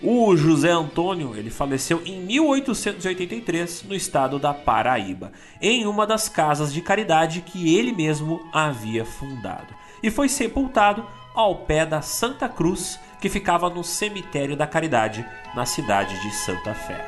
O 0.01 0.37
José 0.37 0.71
Antônio, 0.71 1.35
ele 1.35 1.51
faleceu 1.51 2.01
em 2.05 2.21
1883 2.21 3.83
no 3.89 3.95
estado 3.95 4.39
da 4.39 4.55
Paraíba, 4.55 5.33
em 5.61 5.87
uma 5.87 6.07
das 6.07 6.29
casas 6.29 6.73
de 6.73 6.81
caridade 6.83 7.41
que 7.41 7.77
ele 7.77 7.93
mesmo 7.93 8.49
havia 8.53 9.05
fundado, 9.05 9.75
e 10.03 10.11
foi 10.11 10.29
sepultado 10.29 11.05
ao 11.35 11.57
pé 11.57 11.85
da 11.85 12.01
Santa 12.01 12.49
Cruz, 12.49 13.01
que 13.21 13.29
ficava 13.29 13.71
no 13.71 13.83
cemitério 13.83 14.57
da 14.57 14.67
Caridade, 14.67 15.25
na 15.55 15.65
cidade 15.65 16.21
de 16.21 16.31
Santa 16.35 16.75
Fé. 16.75 17.05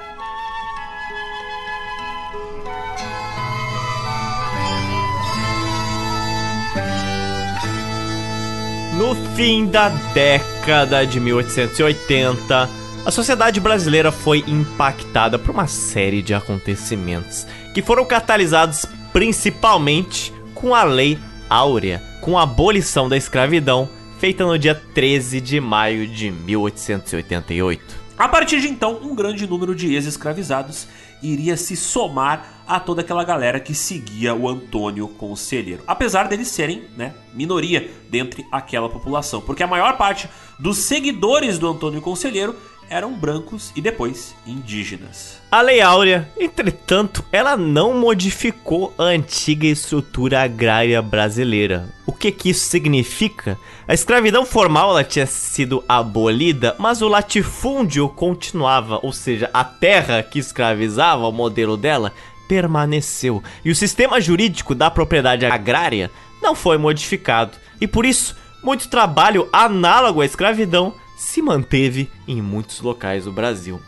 No 8.99 9.15
fim 9.37 9.67
da 9.67 9.91
década 10.13 11.07
de 11.07 11.21
1880, 11.21 12.69
a 13.07 13.11
sociedade 13.13 13.61
brasileira 13.61 14.11
foi 14.11 14.43
impactada 14.47 15.39
por 15.39 15.53
uma 15.53 15.69
série 15.69 16.21
de 16.21 16.35
acontecimentos 16.35 17.47
que 17.73 17.81
foram 17.81 18.05
catalisados 18.05 18.85
principalmente 19.13 20.33
com 20.53 20.75
a 20.75 20.83
Lei 20.83 21.17
Áurea, 21.49 22.03
com 22.21 22.37
a 22.37 22.43
abolição 22.43 23.09
da 23.09 23.17
escravidão 23.17 23.89
feita 24.19 24.45
no 24.45 24.59
dia 24.59 24.75
13 24.75 25.41
de 25.41 25.61
maio 25.61 26.05
de 26.07 26.29
1888. 26.31 28.09
A 28.19 28.29
partir 28.29 28.61
de 28.61 28.67
então, 28.67 28.99
um 29.01 29.15
grande 29.15 29.47
número 29.47 29.77
de 29.77 29.95
ex-escravizados 29.95 30.89
iria 31.23 31.57
se 31.57 31.77
somar 31.77 32.65
a 32.67 32.81
toda 32.81 33.01
aquela 33.01 33.23
galera 33.23 33.61
que 33.61 33.73
seguia 33.73 34.35
o 34.35 34.49
Antônio 34.49 35.07
Conselheiro. 35.07 35.85
Apesar 35.87 36.27
deles 36.27 36.49
serem, 36.49 36.83
né, 36.97 37.15
minoria 37.33 37.89
dentre 38.11 38.45
aquela 38.51 38.89
população, 38.89 39.41
porque 39.41 39.63
a 39.63 39.69
maior 39.69 39.97
parte 39.97 40.29
dos 40.59 40.79
seguidores 40.79 41.57
do 41.57 41.69
Antônio 41.69 42.03
Conselheiro 42.03 42.57
eram 42.91 43.13
brancos 43.13 43.73
e 43.77 43.81
depois 43.81 44.35
indígenas. 44.47 45.41
A 45.51 45.61
Lei 45.61 45.81
Áurea, 45.81 46.29
entretanto, 46.39 47.25
ela 47.33 47.57
não 47.57 47.95
modificou 47.95 48.95
a 48.99 49.05
antiga 49.05 49.67
estrutura 49.67 50.43
agrária 50.43 51.01
brasileira. 51.01 51.89
O 52.07 52.13
que 52.13 52.31
que 52.31 52.51
isso 52.51 52.69
significa? 52.69 53.59
A 53.87 53.95
escravidão 53.95 54.45
formal 54.45 54.91
ela 54.91 55.05
tinha 55.05 55.27
sido 55.27 55.85
abolida, 55.89 56.75
mas 56.79 57.03
o 57.03 57.09
latifúndio 57.09 58.09
continuava, 58.09 58.99
ou 59.03 59.13
seja, 59.13 59.51
a 59.53 59.65
terra 59.65 60.23
que 60.23 60.39
escravizava, 60.39 61.27
o 61.27 61.33
modelo 61.33 61.77
dela, 61.77 62.13
permaneceu. 62.49 63.43
E 63.65 63.71
o 63.71 63.77
sistema 63.77 64.21
jurídico 64.21 64.75
da 64.75 64.91
propriedade 64.91 65.45
agrária 65.45 66.11
não 66.43 66.55
foi 66.55 66.79
modificado. 66.79 67.53
E 67.81 67.87
por 67.87 68.07
isso, 68.07 68.35
muito 68.63 68.89
trabalho 68.89 69.49
análogo 69.53 70.21
à 70.21 70.27
escravidão 70.27 70.95
se 71.19 71.43
manteve 71.43 72.09
em 72.29 72.41
muitos 72.41 72.81
locais 72.81 73.25
do 73.25 73.33
Brasil. 73.33 73.81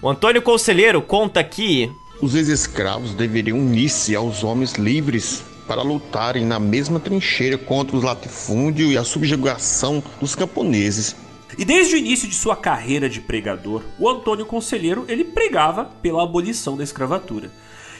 O 0.00 0.08
Antônio 0.08 0.40
Conselheiro 0.40 1.02
conta 1.02 1.44
que 1.44 1.92
os 2.20 2.34
ex-escravos 2.34 3.12
deveriam 3.12 3.58
unir-se 3.58 4.16
aos 4.16 4.42
homens 4.42 4.72
livres 4.72 5.44
para 5.68 5.82
lutarem 5.82 6.46
na 6.46 6.58
mesma 6.58 6.98
trincheira 6.98 7.58
contra 7.58 7.94
o 7.94 8.00
latifúndio 8.00 8.90
e 8.90 8.96
a 8.96 9.04
subjugação 9.04 10.02
dos 10.18 10.34
camponeses. 10.34 11.14
E 11.58 11.64
desde 11.64 11.94
o 11.94 11.98
início 11.98 12.26
de 12.26 12.34
sua 12.34 12.56
carreira 12.56 13.08
de 13.08 13.20
pregador, 13.20 13.82
o 13.98 14.08
Antônio 14.08 14.46
Conselheiro 14.46 15.04
ele 15.08 15.24
pregava 15.24 15.84
pela 15.84 16.22
abolição 16.22 16.74
da 16.74 16.84
escravatura. 16.84 17.52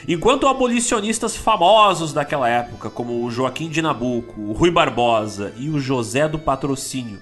Enquanto 0.07 0.47
abolicionistas 0.47 1.35
famosos 1.35 2.11
daquela 2.11 2.49
época, 2.49 2.89
como 2.89 3.23
o 3.23 3.29
Joaquim 3.29 3.69
de 3.69 3.81
Nabuco, 3.81 4.41
o 4.41 4.53
Rui 4.53 4.71
Barbosa 4.71 5.53
e 5.57 5.69
o 5.69 5.79
José 5.79 6.27
do 6.27 6.39
Patrocínio, 6.39 7.19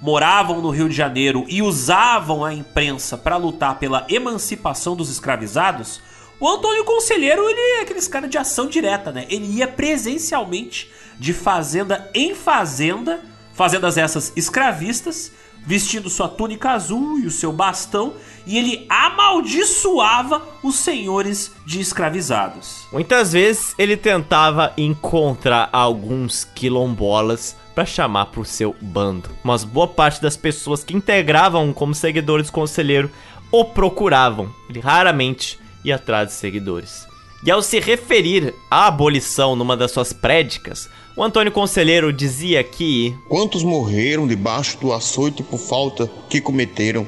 moravam 0.00 0.60
no 0.60 0.70
Rio 0.70 0.88
de 0.88 0.94
Janeiro 0.94 1.44
e 1.48 1.62
usavam 1.62 2.44
a 2.44 2.54
imprensa 2.54 3.16
para 3.16 3.36
lutar 3.36 3.78
pela 3.78 4.06
emancipação 4.08 4.94
dos 4.94 5.10
escravizados, 5.10 6.00
o 6.40 6.48
Antônio 6.48 6.84
Conselheiro, 6.84 7.48
ele 7.48 7.60
é 7.60 7.80
aqueles 7.82 8.06
cara 8.06 8.28
de 8.28 8.38
ação 8.38 8.68
direta, 8.68 9.10
né? 9.10 9.26
Ele 9.28 9.46
ia 9.46 9.66
presencialmente 9.66 10.90
de 11.18 11.32
fazenda 11.32 12.08
em 12.14 12.32
fazenda, 12.32 13.20
fazendas 13.54 13.98
essas 13.98 14.32
escravistas, 14.36 15.32
vestindo 15.68 16.08
sua 16.08 16.30
túnica 16.30 16.70
azul 16.70 17.18
e 17.18 17.26
o 17.26 17.30
seu 17.30 17.52
bastão, 17.52 18.14
e 18.46 18.56
ele 18.56 18.86
amaldiçoava 18.88 20.42
os 20.62 20.76
senhores 20.76 21.52
de 21.66 21.78
escravizados. 21.78 22.86
Muitas 22.90 23.34
vezes 23.34 23.74
ele 23.78 23.94
tentava 23.94 24.72
encontrar 24.78 25.68
alguns 25.70 26.42
quilombolas 26.42 27.54
para 27.74 27.84
chamar 27.84 28.26
pro 28.26 28.46
seu 28.46 28.74
bando, 28.80 29.28
mas 29.44 29.62
boa 29.62 29.86
parte 29.86 30.22
das 30.22 30.38
pessoas 30.38 30.82
que 30.82 30.96
integravam 30.96 31.70
como 31.74 31.94
seguidores 31.94 32.46
do 32.46 32.52
conselheiro 32.52 33.10
o 33.52 33.62
procuravam. 33.62 34.50
Ele 34.70 34.80
raramente 34.80 35.60
ia 35.84 35.96
atrás 35.96 36.28
de 36.28 36.34
seguidores. 36.34 37.06
E 37.44 37.50
ao 37.50 37.60
se 37.60 37.78
referir 37.78 38.54
à 38.70 38.86
abolição 38.86 39.54
numa 39.54 39.76
das 39.76 39.92
suas 39.92 40.14
prédicas, 40.14 40.88
o 41.18 41.24
Antônio 41.24 41.50
Conselheiro 41.50 42.12
dizia 42.12 42.62
que 42.62 43.12
Quantos 43.28 43.64
morreram 43.64 44.24
debaixo 44.24 44.78
do 44.78 44.92
açoite 44.92 45.42
por 45.42 45.58
falta 45.58 46.08
que 46.30 46.40
cometeram? 46.40 47.04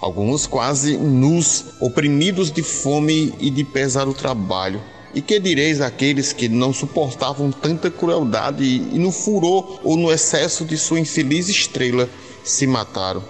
Alguns 0.00 0.46
quase 0.46 0.96
nus, 0.96 1.64
oprimidos 1.80 2.52
de 2.52 2.62
fome 2.62 3.34
e 3.40 3.50
de 3.50 3.64
pesado 3.64 4.14
trabalho. 4.14 4.80
E 5.12 5.20
que 5.20 5.40
direis 5.40 5.80
àqueles 5.80 6.32
que 6.32 6.48
não 6.48 6.72
suportavam 6.72 7.50
tanta 7.50 7.90
crueldade 7.90 8.62
e 8.62 8.96
no 8.96 9.10
furor 9.10 9.80
ou 9.82 9.96
no 9.96 10.12
excesso 10.12 10.64
de 10.64 10.78
sua 10.78 11.00
infeliz 11.00 11.48
estrela 11.48 12.08
se 12.44 12.64
mataram? 12.64 13.24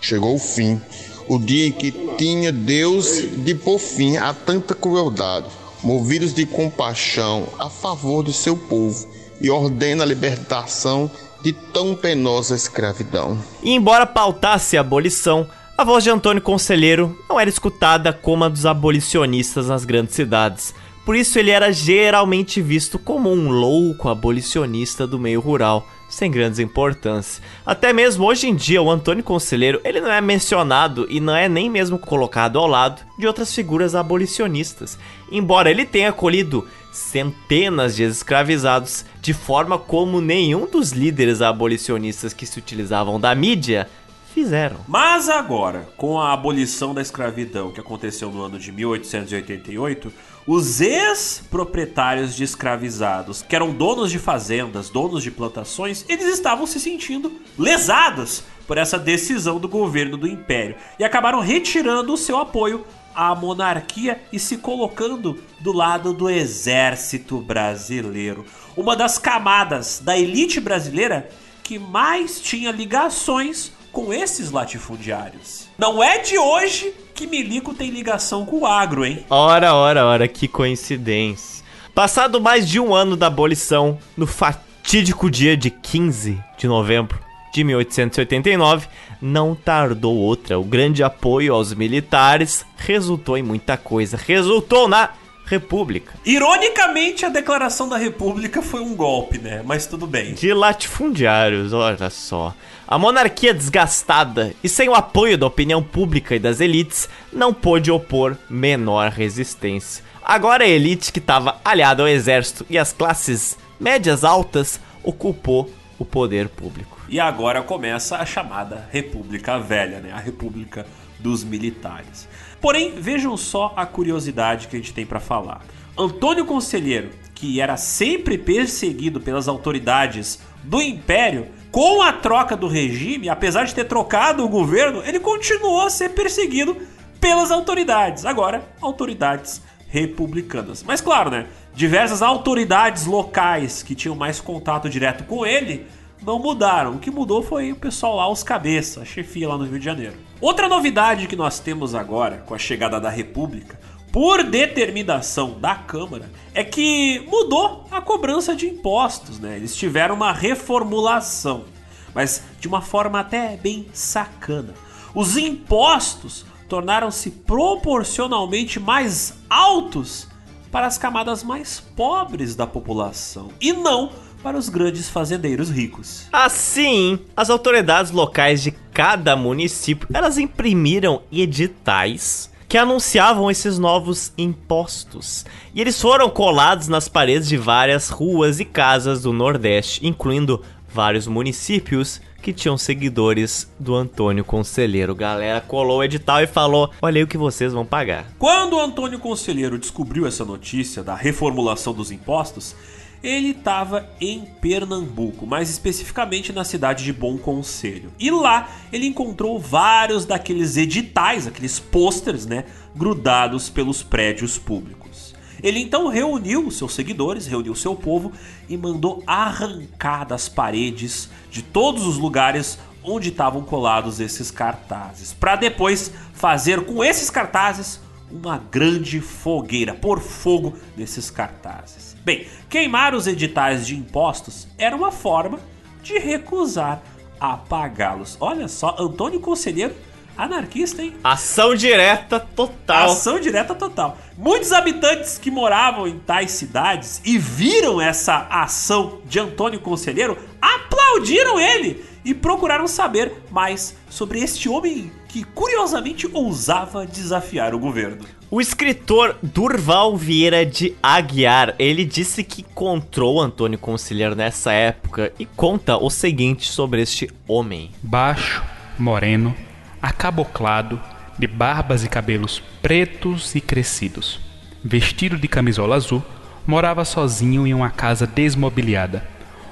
Chegou 0.00 0.36
o 0.36 0.38
fim, 0.38 0.80
o 1.28 1.38
dia 1.38 1.66
em 1.66 1.72
que 1.72 1.92
tinha 2.16 2.50
Deus 2.50 3.22
de 3.44 3.54
pôr 3.54 3.78
fim 3.78 4.16
a 4.16 4.32
tanta 4.32 4.74
crueldade, 4.74 5.48
movidos 5.82 6.32
de 6.32 6.46
compaixão 6.46 7.46
a 7.58 7.68
favor 7.68 8.24
de 8.24 8.32
seu 8.32 8.56
povo, 8.56 9.15
e 9.40 9.50
ordena 9.50 10.04
a 10.04 10.06
libertação 10.06 11.10
de 11.42 11.52
tão 11.52 11.94
penosa 11.94 12.54
escravidão. 12.54 13.38
E 13.62 13.72
embora 13.72 14.06
pautasse 14.06 14.76
a 14.76 14.80
abolição, 14.80 15.46
a 15.76 15.84
voz 15.84 16.02
de 16.02 16.10
Antônio 16.10 16.42
Conselheiro 16.42 17.16
não 17.28 17.38
era 17.38 17.50
escutada 17.50 18.12
como 18.12 18.44
a 18.44 18.48
dos 18.48 18.64
abolicionistas 18.64 19.68
nas 19.68 19.84
grandes 19.84 20.14
cidades. 20.14 20.74
Por 21.06 21.14
isso 21.14 21.38
ele 21.38 21.52
era 21.52 21.70
geralmente 21.70 22.60
visto 22.60 22.98
como 22.98 23.30
um 23.30 23.48
louco 23.48 24.08
abolicionista 24.08 25.06
do 25.06 25.20
meio 25.20 25.40
rural, 25.40 25.88
sem 26.08 26.28
grandes 26.28 26.58
importâncias. 26.58 27.40
Até 27.64 27.92
mesmo 27.92 28.26
hoje 28.26 28.48
em 28.48 28.56
dia 28.56 28.82
o 28.82 28.90
Antônio 28.90 29.22
Conselheiro, 29.22 29.80
ele 29.84 30.00
não 30.00 30.10
é 30.10 30.20
mencionado 30.20 31.06
e 31.08 31.20
não 31.20 31.36
é 31.36 31.48
nem 31.48 31.70
mesmo 31.70 31.96
colocado 31.96 32.58
ao 32.58 32.66
lado 32.66 33.02
de 33.16 33.24
outras 33.24 33.54
figuras 33.54 33.94
abolicionistas, 33.94 34.98
embora 35.30 35.70
ele 35.70 35.86
tenha 35.86 36.08
acolhido 36.08 36.66
centenas 36.90 37.94
de 37.94 38.02
escravizados 38.02 39.04
de 39.20 39.32
forma 39.32 39.78
como 39.78 40.20
nenhum 40.20 40.66
dos 40.66 40.90
líderes 40.90 41.40
abolicionistas 41.40 42.34
que 42.34 42.44
se 42.44 42.58
utilizavam 42.58 43.20
da 43.20 43.32
mídia 43.32 43.88
fizeram. 44.34 44.78
Mas 44.86 45.28
agora, 45.28 45.88
com 45.96 46.20
a 46.20 46.32
abolição 46.32 46.92
da 46.92 47.00
escravidão 47.00 47.70
que 47.70 47.80
aconteceu 47.80 48.30
no 48.30 48.42
ano 48.42 48.58
de 48.58 48.70
1888, 48.70 50.12
os 50.46 50.80
ex-proprietários 50.80 52.36
de 52.36 52.44
escravizados, 52.44 53.42
que 53.42 53.56
eram 53.56 53.72
donos 53.72 54.12
de 54.12 54.18
fazendas, 54.18 54.88
donos 54.88 55.22
de 55.22 55.30
plantações, 55.30 56.04
eles 56.08 56.26
estavam 56.26 56.66
se 56.66 56.78
sentindo 56.78 57.32
lesados 57.58 58.44
por 58.66 58.78
essa 58.78 58.98
decisão 58.98 59.58
do 59.58 59.68
governo 59.68 60.16
do 60.16 60.26
império 60.26 60.76
e 60.98 61.04
acabaram 61.04 61.40
retirando 61.40 62.12
o 62.12 62.16
seu 62.16 62.38
apoio 62.38 62.86
à 63.14 63.34
monarquia 63.34 64.20
e 64.32 64.38
se 64.38 64.58
colocando 64.58 65.42
do 65.60 65.72
lado 65.72 66.12
do 66.12 66.30
exército 66.30 67.40
brasileiro, 67.40 68.44
uma 68.76 68.94
das 68.94 69.18
camadas 69.18 70.00
da 70.04 70.16
elite 70.16 70.60
brasileira 70.60 71.28
que 71.62 71.78
mais 71.78 72.40
tinha 72.40 72.70
ligações 72.70 73.72
com 73.90 74.12
esses 74.12 74.50
latifundiários. 74.50 75.66
Não 75.78 76.02
é 76.02 76.18
de 76.18 76.38
hoje 76.38 76.94
que 77.16 77.26
Milico 77.26 77.72
tem 77.72 77.90
ligação 77.90 78.44
com 78.44 78.60
o 78.60 78.66
agro, 78.66 79.04
hein? 79.04 79.24
Ora, 79.30 79.74
ora, 79.74 80.04
ora, 80.04 80.28
que 80.28 80.46
coincidência. 80.46 81.64
Passado 81.94 82.40
mais 82.40 82.68
de 82.68 82.78
um 82.78 82.94
ano 82.94 83.16
da 83.16 83.28
abolição, 83.28 83.98
no 84.14 84.26
fatídico 84.26 85.30
dia 85.30 85.56
de 85.56 85.70
15 85.70 86.38
de 86.58 86.68
novembro 86.68 87.18
de 87.54 87.64
1889, 87.64 88.86
não 89.20 89.54
tardou 89.54 90.14
outra. 90.14 90.58
O 90.58 90.64
grande 90.64 91.02
apoio 91.02 91.54
aos 91.54 91.72
militares 91.72 92.66
resultou 92.76 93.38
em 93.38 93.42
muita 93.42 93.78
coisa. 93.78 94.18
Resultou 94.18 94.86
na 94.86 95.08
República. 95.46 96.12
Ironicamente, 96.26 97.24
a 97.24 97.30
declaração 97.30 97.88
da 97.88 97.96
República 97.96 98.60
foi 98.60 98.80
um 98.80 98.94
golpe, 98.94 99.38
né? 99.38 99.62
Mas 99.64 99.86
tudo 99.86 100.06
bem. 100.06 100.34
De 100.34 100.52
latifundiários, 100.52 101.72
olha 101.72 102.10
só. 102.10 102.52
A 102.88 102.96
monarquia 102.98 103.52
desgastada 103.52 104.54
e 104.62 104.68
sem 104.68 104.88
o 104.88 104.94
apoio 104.94 105.36
da 105.36 105.44
opinião 105.44 105.82
pública 105.82 106.36
e 106.36 106.38
das 106.38 106.60
elites 106.60 107.08
não 107.32 107.52
pôde 107.52 107.90
opor 107.90 108.36
menor 108.48 109.10
resistência. 109.10 110.04
Agora 110.24 110.62
a 110.62 110.68
elite 110.68 111.12
que 111.12 111.18
estava 111.18 111.60
aliada 111.64 112.04
ao 112.04 112.08
exército 112.08 112.64
e 112.70 112.78
as 112.78 112.92
classes 112.92 113.58
médias 113.80 114.22
altas 114.22 114.78
ocupou 115.02 115.68
o 115.98 116.04
poder 116.04 116.48
público. 116.48 116.96
E 117.08 117.18
agora 117.18 117.60
começa 117.60 118.18
a 118.18 118.24
chamada 118.24 118.88
República 118.92 119.58
Velha, 119.58 119.98
né? 119.98 120.12
A 120.12 120.18
República 120.18 120.86
dos 121.18 121.42
Militares. 121.42 122.28
Porém, 122.60 122.92
vejam 123.00 123.36
só 123.36 123.72
a 123.76 123.84
curiosidade 123.84 124.68
que 124.68 124.76
a 124.76 124.78
gente 124.78 124.94
tem 124.94 125.04
para 125.04 125.18
falar. 125.18 125.60
Antônio 125.98 126.44
Conselheiro, 126.44 127.10
que 127.34 127.60
era 127.60 127.76
sempre 127.76 128.38
perseguido 128.38 129.20
pelas 129.20 129.48
autoridades 129.48 130.38
do 130.62 130.80
Império, 130.80 131.48
com 131.76 132.00
a 132.00 132.10
troca 132.10 132.56
do 132.56 132.68
regime, 132.68 133.28
apesar 133.28 133.64
de 133.64 133.74
ter 133.74 133.84
trocado 133.84 134.42
o 134.42 134.48
governo, 134.48 135.02
ele 135.04 135.20
continuou 135.20 135.82
a 135.82 135.90
ser 135.90 136.08
perseguido 136.08 136.74
pelas 137.20 137.50
autoridades. 137.50 138.24
Agora, 138.24 138.66
autoridades 138.80 139.60
republicanas. 139.86 140.82
Mas 140.82 141.02
claro, 141.02 141.28
né? 141.28 141.48
Diversas 141.74 142.22
autoridades 142.22 143.04
locais 143.04 143.82
que 143.82 143.94
tinham 143.94 144.16
mais 144.16 144.40
contato 144.40 144.88
direto 144.88 145.24
com 145.24 145.44
ele 145.44 145.86
não 146.22 146.38
mudaram. 146.38 146.92
O 146.92 146.98
que 146.98 147.10
mudou 147.10 147.42
foi 147.42 147.72
o 147.72 147.76
pessoal 147.76 148.16
lá, 148.16 148.26
os 148.26 148.42
cabeças, 148.42 149.02
a 149.02 149.04
chefia 149.04 149.46
lá 149.46 149.58
no 149.58 149.64
Rio 149.64 149.78
de 149.78 149.84
Janeiro. 149.84 150.14
Outra 150.40 150.70
novidade 150.70 151.26
que 151.26 151.36
nós 151.36 151.60
temos 151.60 151.94
agora 151.94 152.42
com 152.46 152.54
a 152.54 152.58
chegada 152.58 152.98
da 152.98 153.10
República, 153.10 153.78
por 154.16 154.42
determinação 154.42 155.60
da 155.60 155.74
Câmara, 155.74 156.30
é 156.54 156.64
que 156.64 157.22
mudou 157.28 157.86
a 157.90 158.00
cobrança 158.00 158.56
de 158.56 158.66
impostos, 158.66 159.38
né? 159.38 159.56
Eles 159.56 159.76
tiveram 159.76 160.14
uma 160.14 160.32
reformulação, 160.32 161.66
mas 162.14 162.42
de 162.58 162.66
uma 162.66 162.80
forma 162.80 163.20
até 163.20 163.58
bem 163.58 163.86
sacana. 163.92 164.72
Os 165.14 165.36
impostos 165.36 166.46
tornaram-se 166.66 167.30
proporcionalmente 167.30 168.80
mais 168.80 169.34
altos 169.50 170.26
para 170.72 170.86
as 170.86 170.96
camadas 170.96 171.44
mais 171.44 171.78
pobres 171.78 172.56
da 172.56 172.66
população 172.66 173.50
e 173.60 173.74
não 173.74 174.10
para 174.42 174.56
os 174.56 174.70
grandes 174.70 175.10
fazendeiros 175.10 175.68
ricos. 175.68 176.26
Assim, 176.32 177.18
as 177.36 177.50
autoridades 177.50 178.12
locais 178.12 178.62
de 178.62 178.70
cada 178.70 179.36
município, 179.36 180.08
elas 180.10 180.38
imprimiram 180.38 181.20
editais 181.30 182.50
que 182.68 182.78
anunciavam 182.78 183.50
esses 183.50 183.78
novos 183.78 184.32
impostos. 184.36 185.44
E 185.74 185.80
eles 185.80 186.00
foram 186.00 186.28
colados 186.28 186.88
nas 186.88 187.08
paredes 187.08 187.48
de 187.48 187.56
várias 187.56 188.08
ruas 188.08 188.60
e 188.60 188.64
casas 188.64 189.22
do 189.22 189.32
Nordeste, 189.32 190.06
incluindo 190.06 190.62
vários 190.88 191.26
municípios 191.26 192.20
que 192.42 192.52
tinham 192.52 192.78
seguidores 192.78 193.68
do 193.78 193.94
Antônio 193.94 194.44
Conselheiro. 194.44 195.14
Galera 195.14 195.60
colou 195.60 195.98
o 195.98 196.04
edital 196.04 196.40
e 196.42 196.46
falou: 196.46 196.90
Olha 197.02 197.18
aí 197.18 197.22
o 197.24 197.26
que 197.26 197.36
vocês 197.36 197.72
vão 197.72 197.84
pagar. 197.84 198.26
Quando 198.38 198.76
o 198.76 198.80
Antônio 198.80 199.18
Conselheiro 199.18 199.78
descobriu 199.78 200.26
essa 200.26 200.44
notícia 200.44 201.02
da 201.02 201.14
reformulação 201.14 201.92
dos 201.92 202.10
impostos, 202.10 202.74
ele 203.22 203.50
estava 203.50 204.08
em 204.20 204.44
Pernambuco, 204.60 205.46
mais 205.46 205.70
especificamente 205.70 206.52
na 206.52 206.64
cidade 206.64 207.04
de 207.04 207.12
Bom 207.12 207.36
Conselho. 207.38 208.12
E 208.18 208.30
lá 208.30 208.68
ele 208.92 209.06
encontrou 209.06 209.58
vários 209.58 210.24
daqueles 210.24 210.76
editais, 210.76 211.46
aqueles 211.46 211.78
pôsteres, 211.78 212.46
né, 212.46 212.64
grudados 212.94 213.68
pelos 213.68 214.02
prédios 214.02 214.58
públicos. 214.58 215.34
Ele 215.62 215.80
então 215.80 216.08
reuniu 216.08 216.70
seus 216.70 216.94
seguidores, 216.94 217.46
reuniu 217.46 217.74
seu 217.74 217.94
povo 217.94 218.32
e 218.68 218.76
mandou 218.76 219.22
arrancar 219.26 220.24
das 220.24 220.48
paredes 220.48 221.30
de 221.50 221.62
todos 221.62 222.06
os 222.06 222.18
lugares 222.18 222.78
onde 223.02 223.30
estavam 223.30 223.62
colados 223.62 224.20
esses 224.20 224.50
cartazes, 224.50 225.32
para 225.32 225.56
depois 225.56 226.12
fazer 226.34 226.84
com 226.84 227.02
esses 227.02 227.30
cartazes 227.30 228.00
uma 228.30 228.58
grande 228.58 229.20
fogueira, 229.20 229.94
pôr 229.94 230.20
fogo 230.20 230.74
nesses 230.96 231.30
cartazes. 231.30 232.05
Bem, 232.26 232.44
queimar 232.68 233.14
os 233.14 233.28
editais 233.28 233.86
de 233.86 233.94
impostos 233.94 234.66
era 234.76 234.96
uma 234.96 235.12
forma 235.12 235.60
de 236.02 236.18
recusar 236.18 237.00
apagá-los. 237.38 238.36
Olha 238.40 238.66
só, 238.66 238.96
Antônio 238.98 239.38
Conselheiro, 239.38 239.94
anarquista, 240.36 241.02
hein? 241.02 241.14
Ação 241.22 241.72
direta 241.76 242.40
total. 242.40 243.10
Ação 243.10 243.38
direta 243.38 243.76
total. 243.76 244.18
Muitos 244.36 244.72
habitantes 244.72 245.38
que 245.38 245.52
moravam 245.52 246.08
em 246.08 246.18
tais 246.18 246.50
cidades 246.50 247.20
e 247.24 247.38
viram 247.38 248.00
essa 248.00 248.48
ação 248.50 249.20
de 249.24 249.38
Antônio 249.38 249.78
Conselheiro 249.78 250.36
aplaudiram 250.60 251.60
ele 251.60 252.04
e 252.24 252.34
procuraram 252.34 252.88
saber 252.88 253.40
mais 253.52 253.94
sobre 254.10 254.40
este 254.40 254.68
homem 254.68 255.12
que 255.28 255.44
curiosamente 255.44 256.28
ousava 256.32 257.06
desafiar 257.06 257.72
o 257.72 257.78
governo. 257.78 258.26
O 258.48 258.60
escritor 258.60 259.36
Durval 259.42 260.16
Vieira 260.16 260.64
de 260.64 260.94
Aguiar, 261.02 261.74
ele 261.80 262.04
disse 262.04 262.44
que 262.44 262.62
encontrou 262.62 263.40
Antônio 263.40 263.76
Conselheiro 263.76 264.36
nessa 264.36 264.72
época 264.72 265.32
e 265.36 265.44
conta 265.44 265.96
o 265.96 266.08
seguinte 266.08 266.68
sobre 266.68 267.02
este 267.02 267.28
homem. 267.48 267.90
Baixo, 268.00 268.62
moreno, 268.96 269.52
acaboclado, 270.00 271.00
de 271.36 271.48
barbas 271.48 272.04
e 272.04 272.08
cabelos 272.08 272.62
pretos 272.80 273.52
e 273.56 273.60
crescidos. 273.60 274.38
Vestido 274.82 275.36
de 275.36 275.48
camisola 275.48 275.96
azul, 275.96 276.22
morava 276.64 277.04
sozinho 277.04 277.66
em 277.66 277.74
uma 277.74 277.90
casa 277.90 278.28
desmobiliada, 278.28 279.26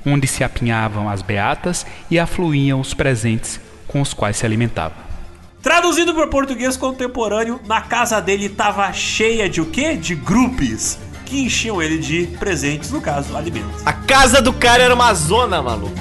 onde 0.05 0.27
se 0.27 0.43
apinhavam 0.43 1.09
as 1.09 1.23
beatas 1.23 1.87
e 2.11 2.19
afluíam 2.19 2.81
os 2.81 2.93
presentes 2.93 3.61
com 3.87 4.01
os 4.01 4.13
quais 4.13 4.37
se 4.37 4.45
alimentava. 4.45 5.04
Traduzido 5.65 6.13
para 6.13 6.27
português 6.27 6.77
contemporâneo, 6.77 7.59
na 7.67 7.81
casa 7.81 8.21
dele 8.21 8.45
estava 8.45 8.93
cheia 8.93 9.49
de 9.49 9.63
o 9.63 9.65
quê? 9.65 9.97
De 9.97 10.15
grupos 10.15 10.99
que 11.25 11.41
enchiam 11.41 11.81
ele 11.81 11.97
de 11.97 12.27
presentes, 12.39 12.91
no 12.91 13.01
caso, 13.01 13.35
alimentos. 13.35 13.81
A 13.87 13.95
casa 13.95 14.43
do 14.43 14.53
cara 14.53 14.83
era 14.83 14.95
uma 14.95 15.15
zona, 15.15 15.63
maluco. 15.63 15.95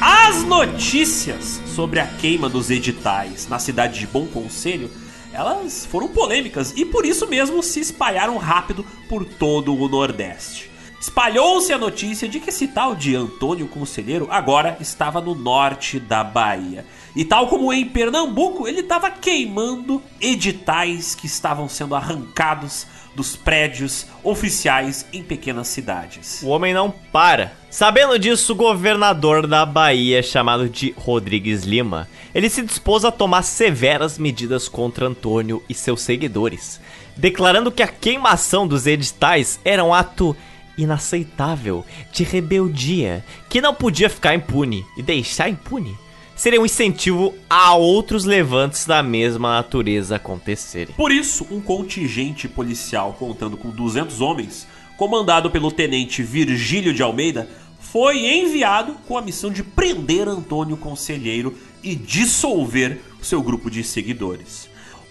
As 0.00 0.42
notícias 0.44 1.60
sobre 1.76 2.00
a 2.00 2.06
queima 2.06 2.48
dos 2.48 2.70
editais 2.70 3.46
na 3.50 3.58
cidade 3.58 4.00
de 4.00 4.06
Bom 4.06 4.26
Conselho 4.26 4.90
elas 5.32 5.86
foram 5.86 6.08
polêmicas 6.08 6.72
e 6.76 6.84
por 6.84 7.06
isso 7.06 7.26
mesmo 7.26 7.62
se 7.62 7.80
espalharam 7.80 8.36
rápido 8.36 8.84
por 9.08 9.24
todo 9.24 9.74
o 9.74 9.88
Nordeste. 9.88 10.70
Espalhou-se 11.00 11.72
a 11.72 11.78
notícia 11.78 12.28
de 12.28 12.38
que 12.38 12.50
esse 12.50 12.68
tal 12.68 12.94
de 12.94 13.16
Antônio 13.16 13.66
Conselheiro 13.66 14.28
agora 14.30 14.76
estava 14.80 15.18
no 15.18 15.34
norte 15.34 15.98
da 15.98 16.22
Bahia. 16.22 16.84
E 17.16 17.24
tal 17.24 17.48
como 17.48 17.72
em 17.72 17.86
Pernambuco, 17.86 18.68
ele 18.68 18.80
estava 18.80 19.10
queimando 19.10 20.02
editais 20.20 21.14
que 21.14 21.24
estavam 21.24 21.70
sendo 21.70 21.94
arrancados 21.94 22.86
dos 23.14 23.36
prédios 23.36 24.06
oficiais 24.22 25.06
em 25.12 25.22
pequenas 25.22 25.68
cidades. 25.68 26.42
O 26.42 26.48
homem 26.48 26.72
não 26.72 26.90
para. 26.90 27.52
Sabendo 27.70 28.18
disso, 28.18 28.52
o 28.52 28.56
governador 28.56 29.46
da 29.46 29.64
Bahia, 29.64 30.22
chamado 30.22 30.68
de 30.68 30.94
Rodrigues 30.96 31.64
Lima, 31.64 32.08
ele 32.34 32.48
se 32.48 32.62
dispôs 32.62 33.04
a 33.04 33.10
tomar 33.10 33.42
severas 33.42 34.18
medidas 34.18 34.68
contra 34.68 35.06
Antônio 35.06 35.62
e 35.68 35.74
seus 35.74 36.02
seguidores, 36.02 36.80
declarando 37.16 37.72
que 37.72 37.82
a 37.82 37.88
queimação 37.88 38.66
dos 38.66 38.86
editais 38.86 39.60
era 39.64 39.84
um 39.84 39.92
ato 39.92 40.36
inaceitável 40.78 41.84
de 42.12 42.24
rebeldia 42.24 43.24
que 43.48 43.60
não 43.60 43.74
podia 43.74 44.08
ficar 44.08 44.34
impune 44.34 44.84
e 44.96 45.02
deixar 45.02 45.48
impune 45.48 45.96
seria 46.40 46.58
um 46.58 46.64
incentivo 46.64 47.34
a 47.50 47.74
outros 47.74 48.24
levantes 48.24 48.86
da 48.86 49.02
mesma 49.02 49.56
natureza 49.56 50.16
acontecerem. 50.16 50.94
Por 50.94 51.12
isso, 51.12 51.46
um 51.50 51.60
contingente 51.60 52.48
policial 52.48 53.14
contando 53.18 53.58
com 53.58 53.68
200 53.68 54.22
homens, 54.22 54.66
comandado 54.96 55.50
pelo 55.50 55.70
tenente 55.70 56.22
Virgílio 56.22 56.94
de 56.94 57.02
Almeida, 57.02 57.46
foi 57.78 58.26
enviado 58.26 58.94
com 59.06 59.18
a 59.18 59.22
missão 59.22 59.50
de 59.50 59.62
prender 59.62 60.26
Antônio 60.26 60.78
Conselheiro 60.78 61.54
e 61.82 61.94
dissolver 61.94 63.02
seu 63.20 63.42
grupo 63.42 63.70
de 63.70 63.84
seguidores. 63.84 64.69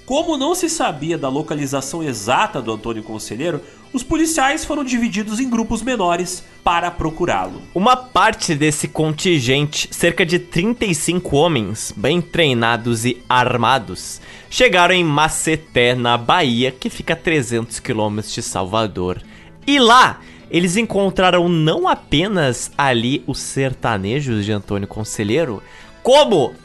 Como 0.10 0.38
não 0.38 0.56
se 0.56 0.68
sabia 0.72 1.20
da 1.20 1.30
localização 1.30 2.02
exata 2.02 2.60
do 2.60 2.72
Antônio 2.72 3.04
Conselheiro, 3.04 3.62
os 3.94 4.02
policiais 4.02 4.66
foram 4.66 4.84
divididos 4.84 5.40
em 5.40 5.48
grupos 5.48 5.84
menores 5.84 6.44
para 6.64 6.90
procurá-lo. 6.90 7.62
Uma 7.76 7.96
parte 7.96 8.56
desse 8.56 8.88
contingente, 8.88 9.88
cerca 9.92 10.26
de 10.26 10.40
35 10.40 11.38
homens, 11.38 11.94
bem 11.96 12.22
treinados 12.22 13.06
e 13.06 13.22
armados, 13.30 14.20
chegaram 14.50 14.96
em 14.96 15.04
Maceté, 15.04 15.94
na 15.94 16.18
Bahia, 16.18 16.72
que 16.72 16.90
fica 16.90 17.14
a 17.14 17.16
300 17.16 17.80
quilômetros 17.80 18.34
de 18.34 18.42
Salvador. 18.42 19.22
E 19.68 19.78
lá, 19.78 20.22
eles 20.50 20.76
encontraram 20.76 21.48
não 21.48 21.88
apenas 21.88 22.72
ali 22.76 23.24
os 23.28 23.38
sertanejos 23.38 24.44
de 24.44 24.52
Antônio 24.52 24.88
Conselheiro, 24.88 25.62
como 26.02 26.56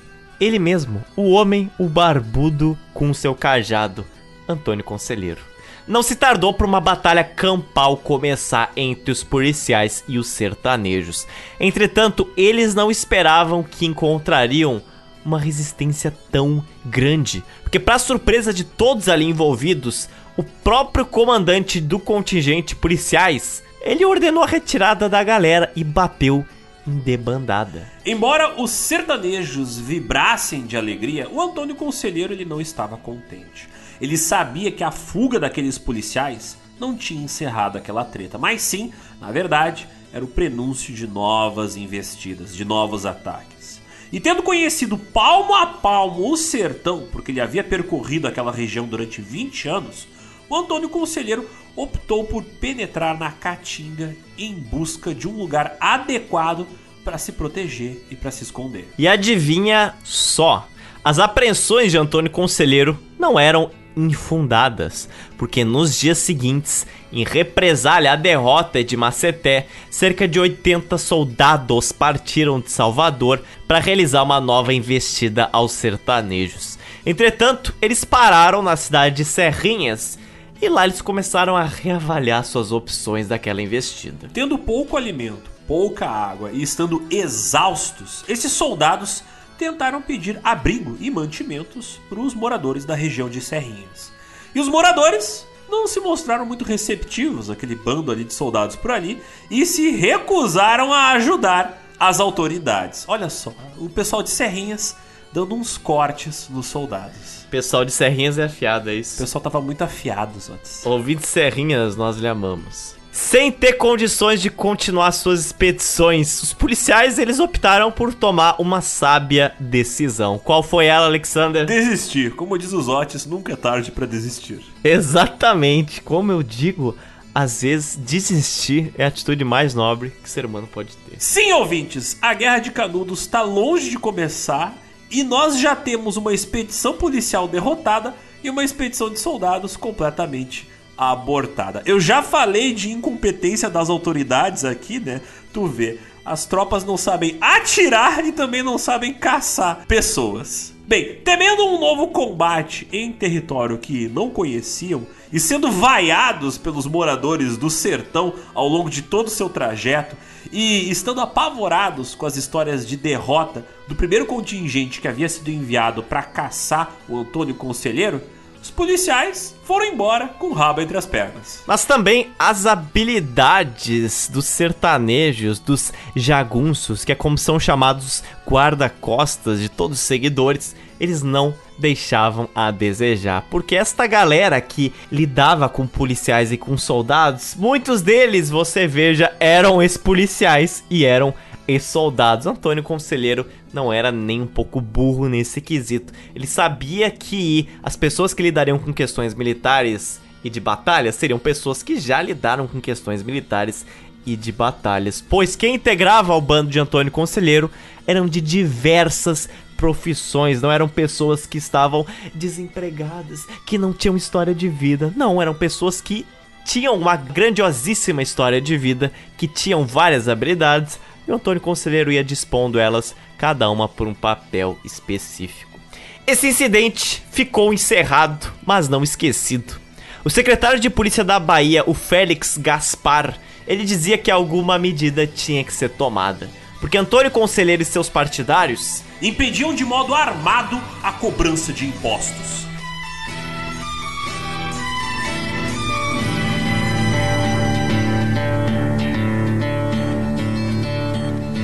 ele 0.44 0.58
mesmo, 0.58 1.02
o 1.16 1.30
homem, 1.30 1.70
o 1.78 1.88
barbudo 1.88 2.78
com 2.92 3.12
seu 3.14 3.34
cajado, 3.34 4.04
Antônio 4.48 4.84
Conselheiro. 4.84 5.40
Não 5.86 6.02
se 6.02 6.16
tardou 6.16 6.52
para 6.54 6.66
uma 6.66 6.80
batalha 6.80 7.22
campal 7.22 7.96
começar 7.96 8.72
entre 8.74 9.10
os 9.10 9.22
policiais 9.22 10.02
e 10.08 10.18
os 10.18 10.28
sertanejos. 10.28 11.26
Entretanto, 11.60 12.28
eles 12.36 12.74
não 12.74 12.90
esperavam 12.90 13.62
que 13.62 13.84
encontrariam 13.84 14.82
uma 15.24 15.38
resistência 15.38 16.14
tão 16.30 16.64
grande, 16.84 17.42
porque 17.62 17.78
para 17.78 17.98
surpresa 17.98 18.52
de 18.52 18.64
todos 18.64 19.08
ali 19.08 19.24
envolvidos, 19.24 20.08
o 20.36 20.42
próprio 20.42 21.06
comandante 21.06 21.80
do 21.80 21.98
contingente 21.98 22.74
policiais, 22.74 23.62
ele 23.80 24.04
ordenou 24.04 24.42
a 24.42 24.46
retirada 24.46 25.08
da 25.08 25.22
galera 25.22 25.70
e 25.76 25.84
bateu 25.84 26.44
em 26.86 26.98
debandada. 26.98 27.90
Embora 28.04 28.60
os 28.60 28.70
sertanejos 28.70 29.78
vibrassem 29.78 30.66
de 30.66 30.76
alegria, 30.76 31.28
o 31.30 31.40
Antônio 31.40 31.74
Conselheiro 31.74 32.32
ele 32.32 32.44
não 32.44 32.60
estava 32.60 32.96
contente. 32.96 33.68
Ele 34.00 34.16
sabia 34.16 34.70
que 34.70 34.84
a 34.84 34.90
fuga 34.90 35.40
daqueles 35.40 35.78
policiais 35.78 36.58
não 36.78 36.96
tinha 36.96 37.22
encerrado 37.22 37.78
aquela 37.78 38.04
treta, 38.04 38.36
mas 38.36 38.62
sim, 38.62 38.92
na 39.20 39.30
verdade, 39.30 39.88
era 40.12 40.24
o 40.24 40.28
prenúncio 40.28 40.94
de 40.94 41.06
novas 41.06 41.76
investidas, 41.76 42.54
de 42.54 42.64
novos 42.64 43.06
ataques. 43.06 43.80
E 44.12 44.20
tendo 44.20 44.42
conhecido 44.42 44.96
palmo 44.96 45.54
a 45.54 45.66
palmo 45.66 46.30
o 46.30 46.36
sertão, 46.36 47.08
porque 47.10 47.32
ele 47.32 47.40
havia 47.40 47.64
percorrido 47.64 48.28
aquela 48.28 48.52
região 48.52 48.86
durante 48.86 49.20
20 49.20 49.68
anos, 49.68 50.06
o 50.48 50.56
Antônio 50.56 50.88
Conselheiro 50.88 51.48
optou 51.76 52.24
por 52.24 52.42
penetrar 52.42 53.18
na 53.18 53.30
Caatinga 53.30 54.14
em 54.38 54.54
busca 54.54 55.14
de 55.14 55.28
um 55.28 55.36
lugar 55.36 55.76
adequado 55.80 56.66
para 57.04 57.18
se 57.18 57.32
proteger 57.32 58.02
e 58.10 58.16
para 58.16 58.30
se 58.30 58.44
esconder. 58.44 58.88
E 58.98 59.06
adivinha 59.06 59.94
só, 60.02 60.66
as 61.04 61.18
apreensões 61.18 61.92
de 61.92 61.98
Antônio 61.98 62.30
Conselheiro 62.30 62.98
não 63.18 63.38
eram 63.38 63.70
infundadas, 63.96 65.08
porque 65.38 65.64
nos 65.64 66.00
dias 66.00 66.18
seguintes 66.18 66.86
Em 67.12 67.22
represália 67.22 68.12
à 68.12 68.16
derrota 68.16 68.82
de 68.82 68.96
Maceté, 68.96 69.68
cerca 69.88 70.26
de 70.26 70.40
80 70.40 70.98
soldados 70.98 71.92
partiram 71.92 72.58
de 72.58 72.72
Salvador 72.72 73.40
para 73.68 73.78
realizar 73.78 74.24
uma 74.24 74.40
nova 74.40 74.74
investida 74.74 75.48
aos 75.52 75.70
sertanejos. 75.70 76.76
Entretanto, 77.06 77.72
eles 77.80 78.04
pararam 78.04 78.62
na 78.62 78.74
cidade 78.74 79.18
de 79.18 79.24
Serrinhas 79.24 80.18
e 80.60 80.68
lá 80.68 80.84
eles 80.84 81.02
começaram 81.02 81.56
a 81.56 81.64
reavaliar 81.64 82.44
suas 82.44 82.72
opções 82.72 83.28
daquela 83.28 83.60
investida. 83.60 84.28
Tendo 84.32 84.58
pouco 84.58 84.96
alimento, 84.96 85.50
pouca 85.66 86.06
água 86.06 86.50
e 86.52 86.62
estando 86.62 87.06
exaustos, 87.10 88.24
esses 88.28 88.52
soldados 88.52 89.22
tentaram 89.58 90.02
pedir 90.02 90.40
abrigo 90.42 90.96
e 91.00 91.10
mantimentos 91.10 92.00
para 92.08 92.20
os 92.20 92.34
moradores 92.34 92.84
da 92.84 92.94
região 92.94 93.28
de 93.28 93.40
Serrinhas. 93.40 94.12
E 94.54 94.60
os 94.60 94.68
moradores 94.68 95.46
não 95.68 95.86
se 95.86 96.00
mostraram 96.00 96.46
muito 96.46 96.64
receptivos, 96.64 97.50
aquele 97.50 97.74
bando 97.74 98.12
ali 98.12 98.24
de 98.24 98.34
soldados 98.34 98.76
por 98.76 98.90
ali, 98.90 99.20
e 99.50 99.64
se 99.64 99.90
recusaram 99.90 100.92
a 100.92 101.12
ajudar 101.12 101.82
as 101.98 102.20
autoridades. 102.20 103.04
Olha 103.08 103.28
só, 103.28 103.52
o 103.78 103.88
pessoal 103.88 104.22
de 104.22 104.30
Serrinhas 104.30 104.96
dando 105.34 105.56
uns 105.56 105.76
cortes 105.76 106.48
nos 106.48 106.66
soldados. 106.66 107.44
Pessoal 107.50 107.84
de 107.84 107.90
Serrinhas 107.90 108.38
é 108.38 108.44
afiado, 108.44 108.88
é 108.88 108.94
isso? 108.94 109.16
O 109.16 109.18
pessoal 109.18 109.42
tava 109.42 109.60
muito 109.60 109.82
afiado, 109.82 110.38
Zotes. 110.38 110.86
Ouvindo 110.86 111.26
Serrinhas, 111.26 111.96
nós 111.96 112.16
lhe 112.18 112.28
amamos. 112.28 112.94
Sem 113.10 113.50
ter 113.50 113.72
condições 113.72 114.40
de 114.40 114.48
continuar 114.48 115.10
suas 115.10 115.46
expedições, 115.46 116.40
os 116.40 116.52
policiais 116.52 117.18
eles 117.18 117.40
optaram 117.40 117.90
por 117.90 118.14
tomar 118.14 118.60
uma 118.60 118.80
sábia 118.80 119.52
decisão. 119.58 120.38
Qual 120.38 120.62
foi 120.62 120.86
ela, 120.86 121.06
Alexander? 121.06 121.66
Desistir. 121.66 122.36
Como 122.36 122.56
diz 122.56 122.72
os 122.72 122.86
Otis, 122.86 123.26
nunca 123.26 123.52
é 123.52 123.56
tarde 123.56 123.90
para 123.90 124.06
desistir. 124.06 124.60
Exatamente. 124.84 126.00
Como 126.00 126.30
eu 126.30 126.44
digo, 126.44 126.96
às 127.34 127.62
vezes 127.62 127.96
desistir 127.96 128.92
é 128.96 129.04
a 129.04 129.08
atitude 129.08 129.44
mais 129.44 129.74
nobre 129.74 130.10
que 130.10 130.28
o 130.28 130.30
ser 130.30 130.46
humano 130.46 130.68
pode 130.72 130.96
ter. 130.96 131.16
Sim, 131.18 131.52
ouvintes, 131.54 132.16
a 132.22 132.34
Guerra 132.34 132.60
de 132.60 132.70
Canudos 132.70 133.22
está 133.22 133.42
longe 133.42 133.90
de 133.90 133.98
começar 133.98 134.83
e 135.10 135.22
nós 135.22 135.58
já 135.58 135.76
temos 135.76 136.16
uma 136.16 136.32
expedição 136.32 136.94
policial 136.94 137.46
derrotada 137.46 138.14
e 138.42 138.50
uma 138.50 138.64
expedição 138.64 139.10
de 139.10 139.18
soldados 139.18 139.76
completamente 139.76 140.68
abortada. 140.96 141.82
Eu 141.86 142.00
já 142.00 142.22
falei 142.22 142.72
de 142.72 142.90
incompetência 142.90 143.68
das 143.68 143.90
autoridades 143.90 144.64
aqui, 144.64 145.00
né? 145.00 145.20
Tu 145.52 145.66
vê, 145.66 145.98
as 146.24 146.46
tropas 146.46 146.84
não 146.84 146.96
sabem 146.96 147.36
atirar 147.40 148.24
e 148.24 148.32
também 148.32 148.62
não 148.62 148.78
sabem 148.78 149.12
caçar 149.12 149.84
pessoas. 149.86 150.72
Bem, 150.86 151.16
temendo 151.24 151.64
um 151.66 151.80
novo 151.80 152.08
combate 152.08 152.86
em 152.92 153.10
território 153.10 153.78
que 153.78 154.08
não 154.08 154.28
conheciam 154.28 155.06
e 155.34 155.40
sendo 155.40 155.68
vaiados 155.68 156.56
pelos 156.56 156.86
moradores 156.86 157.56
do 157.56 157.68
sertão 157.68 158.34
ao 158.54 158.68
longo 158.68 158.88
de 158.88 159.02
todo 159.02 159.26
o 159.26 159.30
seu 159.30 159.48
trajeto 159.48 160.16
e 160.52 160.88
estando 160.88 161.20
apavorados 161.20 162.14
com 162.14 162.24
as 162.24 162.36
histórias 162.36 162.86
de 162.86 162.96
derrota 162.96 163.66
do 163.88 163.96
primeiro 163.96 164.26
contingente 164.26 165.00
que 165.00 165.08
havia 165.08 165.28
sido 165.28 165.50
enviado 165.50 166.04
para 166.04 166.22
caçar 166.22 166.94
o 167.08 167.18
Antônio 167.18 167.52
Conselheiro, 167.56 168.22
os 168.62 168.70
policiais 168.70 169.56
foram 169.64 169.86
embora 169.86 170.28
com 170.28 170.46
o 170.46 170.52
rabo 170.52 170.80
entre 170.80 170.96
as 170.96 171.04
pernas. 171.04 171.64
Mas 171.66 171.84
também 171.84 172.30
as 172.38 172.64
habilidades 172.64 174.30
dos 174.32 174.44
sertanejos, 174.46 175.58
dos 175.58 175.92
jagunços, 176.14 177.04
que 177.04 177.10
é 177.10 177.16
como 177.16 177.36
são 177.36 177.58
chamados 177.58 178.22
guarda-costas 178.48 179.58
de 179.58 179.68
todos 179.68 179.98
os 179.98 180.04
seguidores, 180.04 180.76
eles 181.00 181.24
não 181.24 181.52
deixavam 181.78 182.48
a 182.54 182.70
desejar. 182.70 183.46
Porque 183.50 183.74
esta 183.74 184.06
galera 184.06 184.60
que 184.60 184.92
lidava 185.10 185.68
com 185.68 185.86
policiais 185.86 186.52
e 186.52 186.56
com 186.56 186.76
soldados, 186.76 187.54
muitos 187.58 188.02
deles, 188.02 188.50
você 188.50 188.86
veja, 188.86 189.34
eram 189.40 189.82
ex-policiais 189.82 190.84
e 190.90 191.04
eram 191.04 191.34
e 191.66 191.80
soldados. 191.80 192.46
Antônio 192.46 192.82
Conselheiro 192.82 193.46
não 193.72 193.92
era 193.92 194.12
nem 194.12 194.40
um 194.40 194.46
pouco 194.46 194.80
burro 194.80 195.28
nesse 195.28 195.60
quesito. 195.60 196.12
Ele 196.34 196.46
sabia 196.46 197.10
que 197.10 197.68
as 197.82 197.96
pessoas 197.96 198.34
que 198.34 198.42
lidariam 198.42 198.78
com 198.78 198.92
questões 198.92 199.34
militares 199.34 200.20
e 200.42 200.50
de 200.50 200.60
batalhas 200.60 201.14
seriam 201.14 201.38
pessoas 201.38 201.82
que 201.82 201.98
já 201.98 202.20
lidaram 202.20 202.66
com 202.66 202.80
questões 202.80 203.22
militares 203.22 203.86
e 204.26 204.36
de 204.36 204.52
batalhas, 204.52 205.20
pois 205.20 205.54
quem 205.54 205.74
integrava 205.74 206.32
ao 206.32 206.40
bando 206.40 206.70
de 206.70 206.78
Antônio 206.78 207.12
Conselheiro 207.12 207.70
eram 208.06 208.26
de 208.26 208.40
diversas 208.40 209.48
profissões, 209.84 210.62
não 210.62 210.72
eram 210.72 210.88
pessoas 210.88 211.44
que 211.44 211.58
estavam 211.58 212.06
desempregadas, 212.34 213.46
que 213.66 213.76
não 213.76 213.92
tinham 213.92 214.16
história 214.16 214.54
de 214.54 214.66
vida, 214.66 215.12
não, 215.14 215.42
eram 215.42 215.52
pessoas 215.52 216.00
que 216.00 216.24
tinham 216.64 216.94
uma 216.94 217.16
grandiosíssima 217.16 218.22
história 218.22 218.62
de 218.62 218.78
vida, 218.78 219.12
que 219.36 219.46
tinham 219.46 219.84
várias 219.84 220.26
habilidades, 220.26 220.98
e 221.28 221.30
o 221.30 221.34
Antônio 221.34 221.60
Conselheiro 221.60 222.10
ia 222.10 222.24
dispondo 222.24 222.78
elas, 222.78 223.14
cada 223.36 223.68
uma 223.68 223.86
por 223.86 224.08
um 224.08 224.14
papel 224.14 224.78
específico. 224.82 225.78
Esse 226.26 226.48
incidente 226.48 227.22
ficou 227.30 227.70
encerrado, 227.70 228.50
mas 228.64 228.88
não 228.88 229.04
esquecido. 229.04 229.78
O 230.24 230.30
secretário 230.30 230.80
de 230.80 230.88
polícia 230.88 231.22
da 231.22 231.38
Bahia, 231.38 231.84
o 231.86 231.92
Félix 231.92 232.56
Gaspar, 232.56 233.38
ele 233.66 233.84
dizia 233.84 234.16
que 234.16 234.30
alguma 234.30 234.78
medida 234.78 235.26
tinha 235.26 235.62
que 235.62 235.74
ser 235.74 235.90
tomada, 235.90 236.48
porque 236.84 236.98
Antônio 236.98 237.30
Conselheiro 237.30 237.80
e 237.80 237.84
seus 237.86 238.10
partidários 238.10 239.02
impediam 239.22 239.74
de 239.74 239.86
modo 239.86 240.14
armado 240.14 240.78
a 241.02 241.12
cobrança 241.12 241.72
de 241.72 241.86
impostos. 241.86 242.66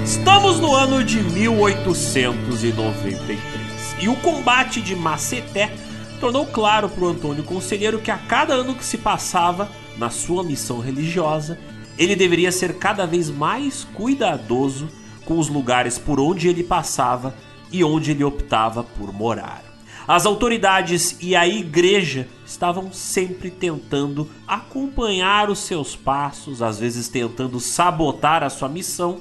Estamos 0.03 0.59
no 0.59 0.75
ano 0.75 1.05
de 1.05 1.23
1893 1.23 3.39
e 4.01 4.09
o 4.09 4.17
combate 4.17 4.81
de 4.81 4.97
Maceté 4.97 5.71
tornou 6.19 6.47
claro 6.47 6.89
para 6.89 7.05
o 7.05 7.09
Antônio 7.09 7.45
Conselheiro 7.45 7.99
que 7.99 8.11
a 8.11 8.17
cada 8.17 8.55
ano 8.55 8.75
que 8.75 8.87
se 8.87 8.97
passava 8.97 9.71
na 9.99 10.09
sua 10.09 10.43
missão 10.43 10.81
religiosa, 10.81 11.59
ele 11.99 12.17
deveria 12.17 12.51
ser 12.51 12.79
cada 12.79 13.07
vez 13.07 13.29
mais 13.29 13.85
cuidadoso 13.93 14.89
com 15.31 15.39
os 15.39 15.47
lugares 15.49 15.97
por 15.97 16.19
onde 16.19 16.49
ele 16.49 16.65
passava 16.65 17.33
e 17.71 17.85
onde 17.85 18.11
ele 18.11 18.25
optava 18.25 18.83
por 18.83 19.13
morar. 19.13 19.63
As 20.09 20.27
autoridades 20.27 21.17
e 21.21 21.37
a 21.37 21.47
igreja 21.47 22.27
estavam 22.45 22.93
sempre 22.93 23.49
tentando 23.49 24.29
acompanhar 24.45 25.49
os 25.49 25.61
seus 25.61 25.95
passos, 25.95 26.61
às 26.61 26.81
vezes 26.81 27.07
tentando 27.07 27.61
sabotar 27.61 28.43
a 28.43 28.51
sua 28.51 28.69
missão 28.69 29.21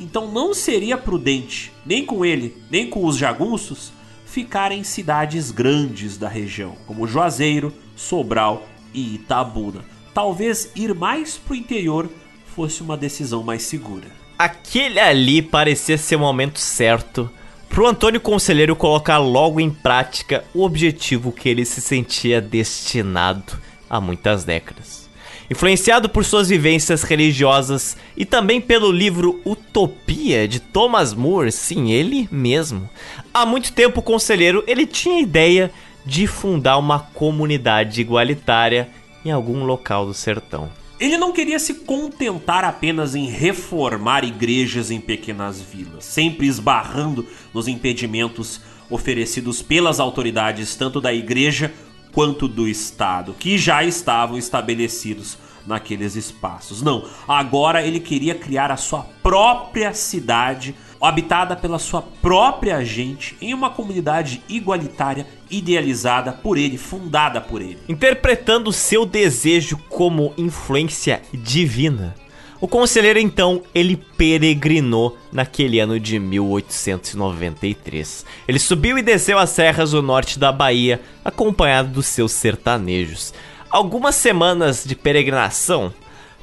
então 0.00 0.28
não 0.28 0.52
seria 0.52 0.98
prudente, 0.98 1.72
nem 1.86 2.04
com 2.04 2.24
ele, 2.24 2.60
nem 2.68 2.90
com 2.90 3.06
os 3.06 3.16
jagunços, 3.16 3.92
ficar 4.26 4.72
em 4.72 4.82
cidades 4.82 5.52
grandes 5.52 6.18
da 6.18 6.28
região, 6.28 6.74
como 6.84 7.06
Juazeiro, 7.06 7.72
Sobral 7.94 8.66
e 8.92 9.14
Itabuna. 9.14 9.84
Talvez 10.12 10.72
ir 10.74 10.92
mais 10.96 11.36
pro 11.36 11.54
interior 11.54 12.10
fosse 12.44 12.82
uma 12.82 12.96
decisão 12.96 13.44
mais 13.44 13.62
segura. 13.62 14.23
Aquele 14.38 14.98
ali 14.98 15.40
parecia 15.40 15.96
ser 15.96 16.16
o 16.16 16.20
momento 16.20 16.58
certo 16.58 17.30
pro 17.68 17.86
Antônio 17.86 18.20
Conselheiro 18.20 18.74
colocar 18.74 19.18
logo 19.18 19.60
em 19.60 19.70
prática 19.70 20.44
o 20.52 20.64
objetivo 20.64 21.30
que 21.30 21.48
ele 21.48 21.64
se 21.64 21.80
sentia 21.80 22.40
destinado 22.40 23.52
há 23.88 24.00
muitas 24.00 24.44
décadas. 24.44 25.08
Influenciado 25.48 26.08
por 26.08 26.24
suas 26.24 26.48
vivências 26.48 27.04
religiosas 27.04 27.96
e 28.16 28.24
também 28.24 28.60
pelo 28.60 28.90
livro 28.90 29.40
Utopia 29.44 30.48
de 30.48 30.58
Thomas 30.58 31.14
More, 31.14 31.52
sim, 31.52 31.92
ele 31.92 32.28
mesmo. 32.32 32.88
Há 33.32 33.46
muito 33.46 33.72
tempo 33.72 34.00
o 34.00 34.02
conselheiro 34.02 34.64
ele 34.66 34.84
tinha 34.84 35.16
a 35.16 35.22
ideia 35.22 35.70
de 36.04 36.26
fundar 36.26 36.76
uma 36.78 36.98
comunidade 36.98 38.00
igualitária 38.00 38.88
em 39.24 39.30
algum 39.30 39.64
local 39.64 40.06
do 40.06 40.14
sertão. 40.14 40.70
Ele 40.98 41.18
não 41.18 41.32
queria 41.32 41.58
se 41.58 41.74
contentar 41.74 42.64
apenas 42.64 43.14
em 43.14 43.26
reformar 43.26 44.24
igrejas 44.24 44.90
em 44.90 45.00
pequenas 45.00 45.60
vilas, 45.60 46.04
sempre 46.04 46.46
esbarrando 46.46 47.26
nos 47.52 47.66
impedimentos 47.66 48.60
oferecidos 48.88 49.60
pelas 49.60 49.98
autoridades 49.98 50.76
tanto 50.76 51.00
da 51.00 51.12
igreja 51.12 51.72
quanto 52.12 52.46
do 52.46 52.68
Estado, 52.68 53.34
que 53.34 53.58
já 53.58 53.82
estavam 53.82 54.38
estabelecidos 54.38 55.36
naqueles 55.66 56.14
espaços. 56.14 56.80
Não, 56.80 57.08
agora 57.26 57.84
ele 57.84 57.98
queria 57.98 58.34
criar 58.34 58.70
a 58.70 58.76
sua 58.76 59.02
própria 59.22 59.92
cidade, 59.92 60.76
habitada 61.04 61.56
pela 61.56 61.78
sua 61.78 62.02
própria 62.02 62.84
gente, 62.84 63.36
em 63.40 63.52
uma 63.52 63.70
comunidade 63.70 64.42
igualitária, 64.48 65.26
idealizada 65.50 66.32
por 66.32 66.58
ele, 66.58 66.78
fundada 66.78 67.40
por 67.40 67.60
ele. 67.60 67.78
Interpretando 67.88 68.72
seu 68.72 69.04
desejo 69.04 69.76
como 69.88 70.32
influência 70.36 71.22
divina, 71.32 72.14
o 72.60 72.66
conselheiro 72.66 73.18
então 73.18 73.62
ele 73.74 73.96
peregrinou 74.16 75.18
naquele 75.30 75.80
ano 75.80 76.00
de 76.00 76.18
1893. 76.18 78.24
Ele 78.48 78.58
subiu 78.58 78.96
e 78.96 79.02
desceu 79.02 79.38
as 79.38 79.50
serras 79.50 79.90
do 79.90 80.00
norte 80.00 80.38
da 80.38 80.50
Bahia, 80.50 81.02
acompanhado 81.22 81.90
dos 81.90 82.06
seus 82.06 82.32
sertanejos. 82.32 83.34
Algumas 83.68 84.14
semanas 84.14 84.82
de 84.82 84.96
peregrinação 84.96 85.92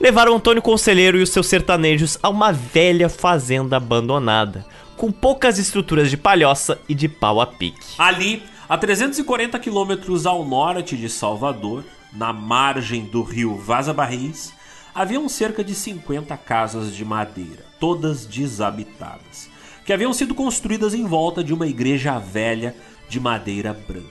levaram 0.02 0.36
Antônio 0.36 0.64
Conselheiro 0.64 1.19
e 1.19 1.22
os 1.22 1.30
seus 1.30 1.45
sertanejos 1.45 2.18
a 2.23 2.30
uma 2.30 2.52
velha 2.52 3.07
fazenda 3.07 3.78
abandonada, 3.78 4.65
com 4.98 5.11
poucas 5.11 5.60
estruturas 5.60 6.10
de 6.10 6.18
palhoça 6.18 6.80
e 6.90 6.95
de 6.95 7.07
pau 7.07 7.40
a 7.40 7.45
pique. 7.45 7.94
Ali, 7.99 8.41
a 8.68 8.78
340 8.78 9.60
quilômetros 9.60 10.26
ao 10.26 10.44
norte 10.44 10.98
de 10.98 11.07
Salvador, 11.07 11.84
na 12.11 12.34
margem 12.34 13.06
do 13.06 13.22
rio 13.22 13.56
Vaza 13.56 13.94
Barris, 13.94 14.53
haviam 14.94 15.30
cerca 15.30 15.64
de 15.64 15.76
50 15.76 16.36
casas 16.36 16.95
de 16.95 17.06
madeira, 17.06 17.64
todas 17.80 18.26
desabitadas, 18.26 19.49
que 19.86 19.94
haviam 19.94 20.14
sido 20.14 20.34
construídas 20.34 20.95
em 20.95 21.06
volta 21.06 21.44
de 21.44 21.53
uma 21.53 21.68
igreja 21.68 22.18
velha 22.18 22.76
de 23.07 23.19
madeira 23.19 23.72
branca. 23.72 24.10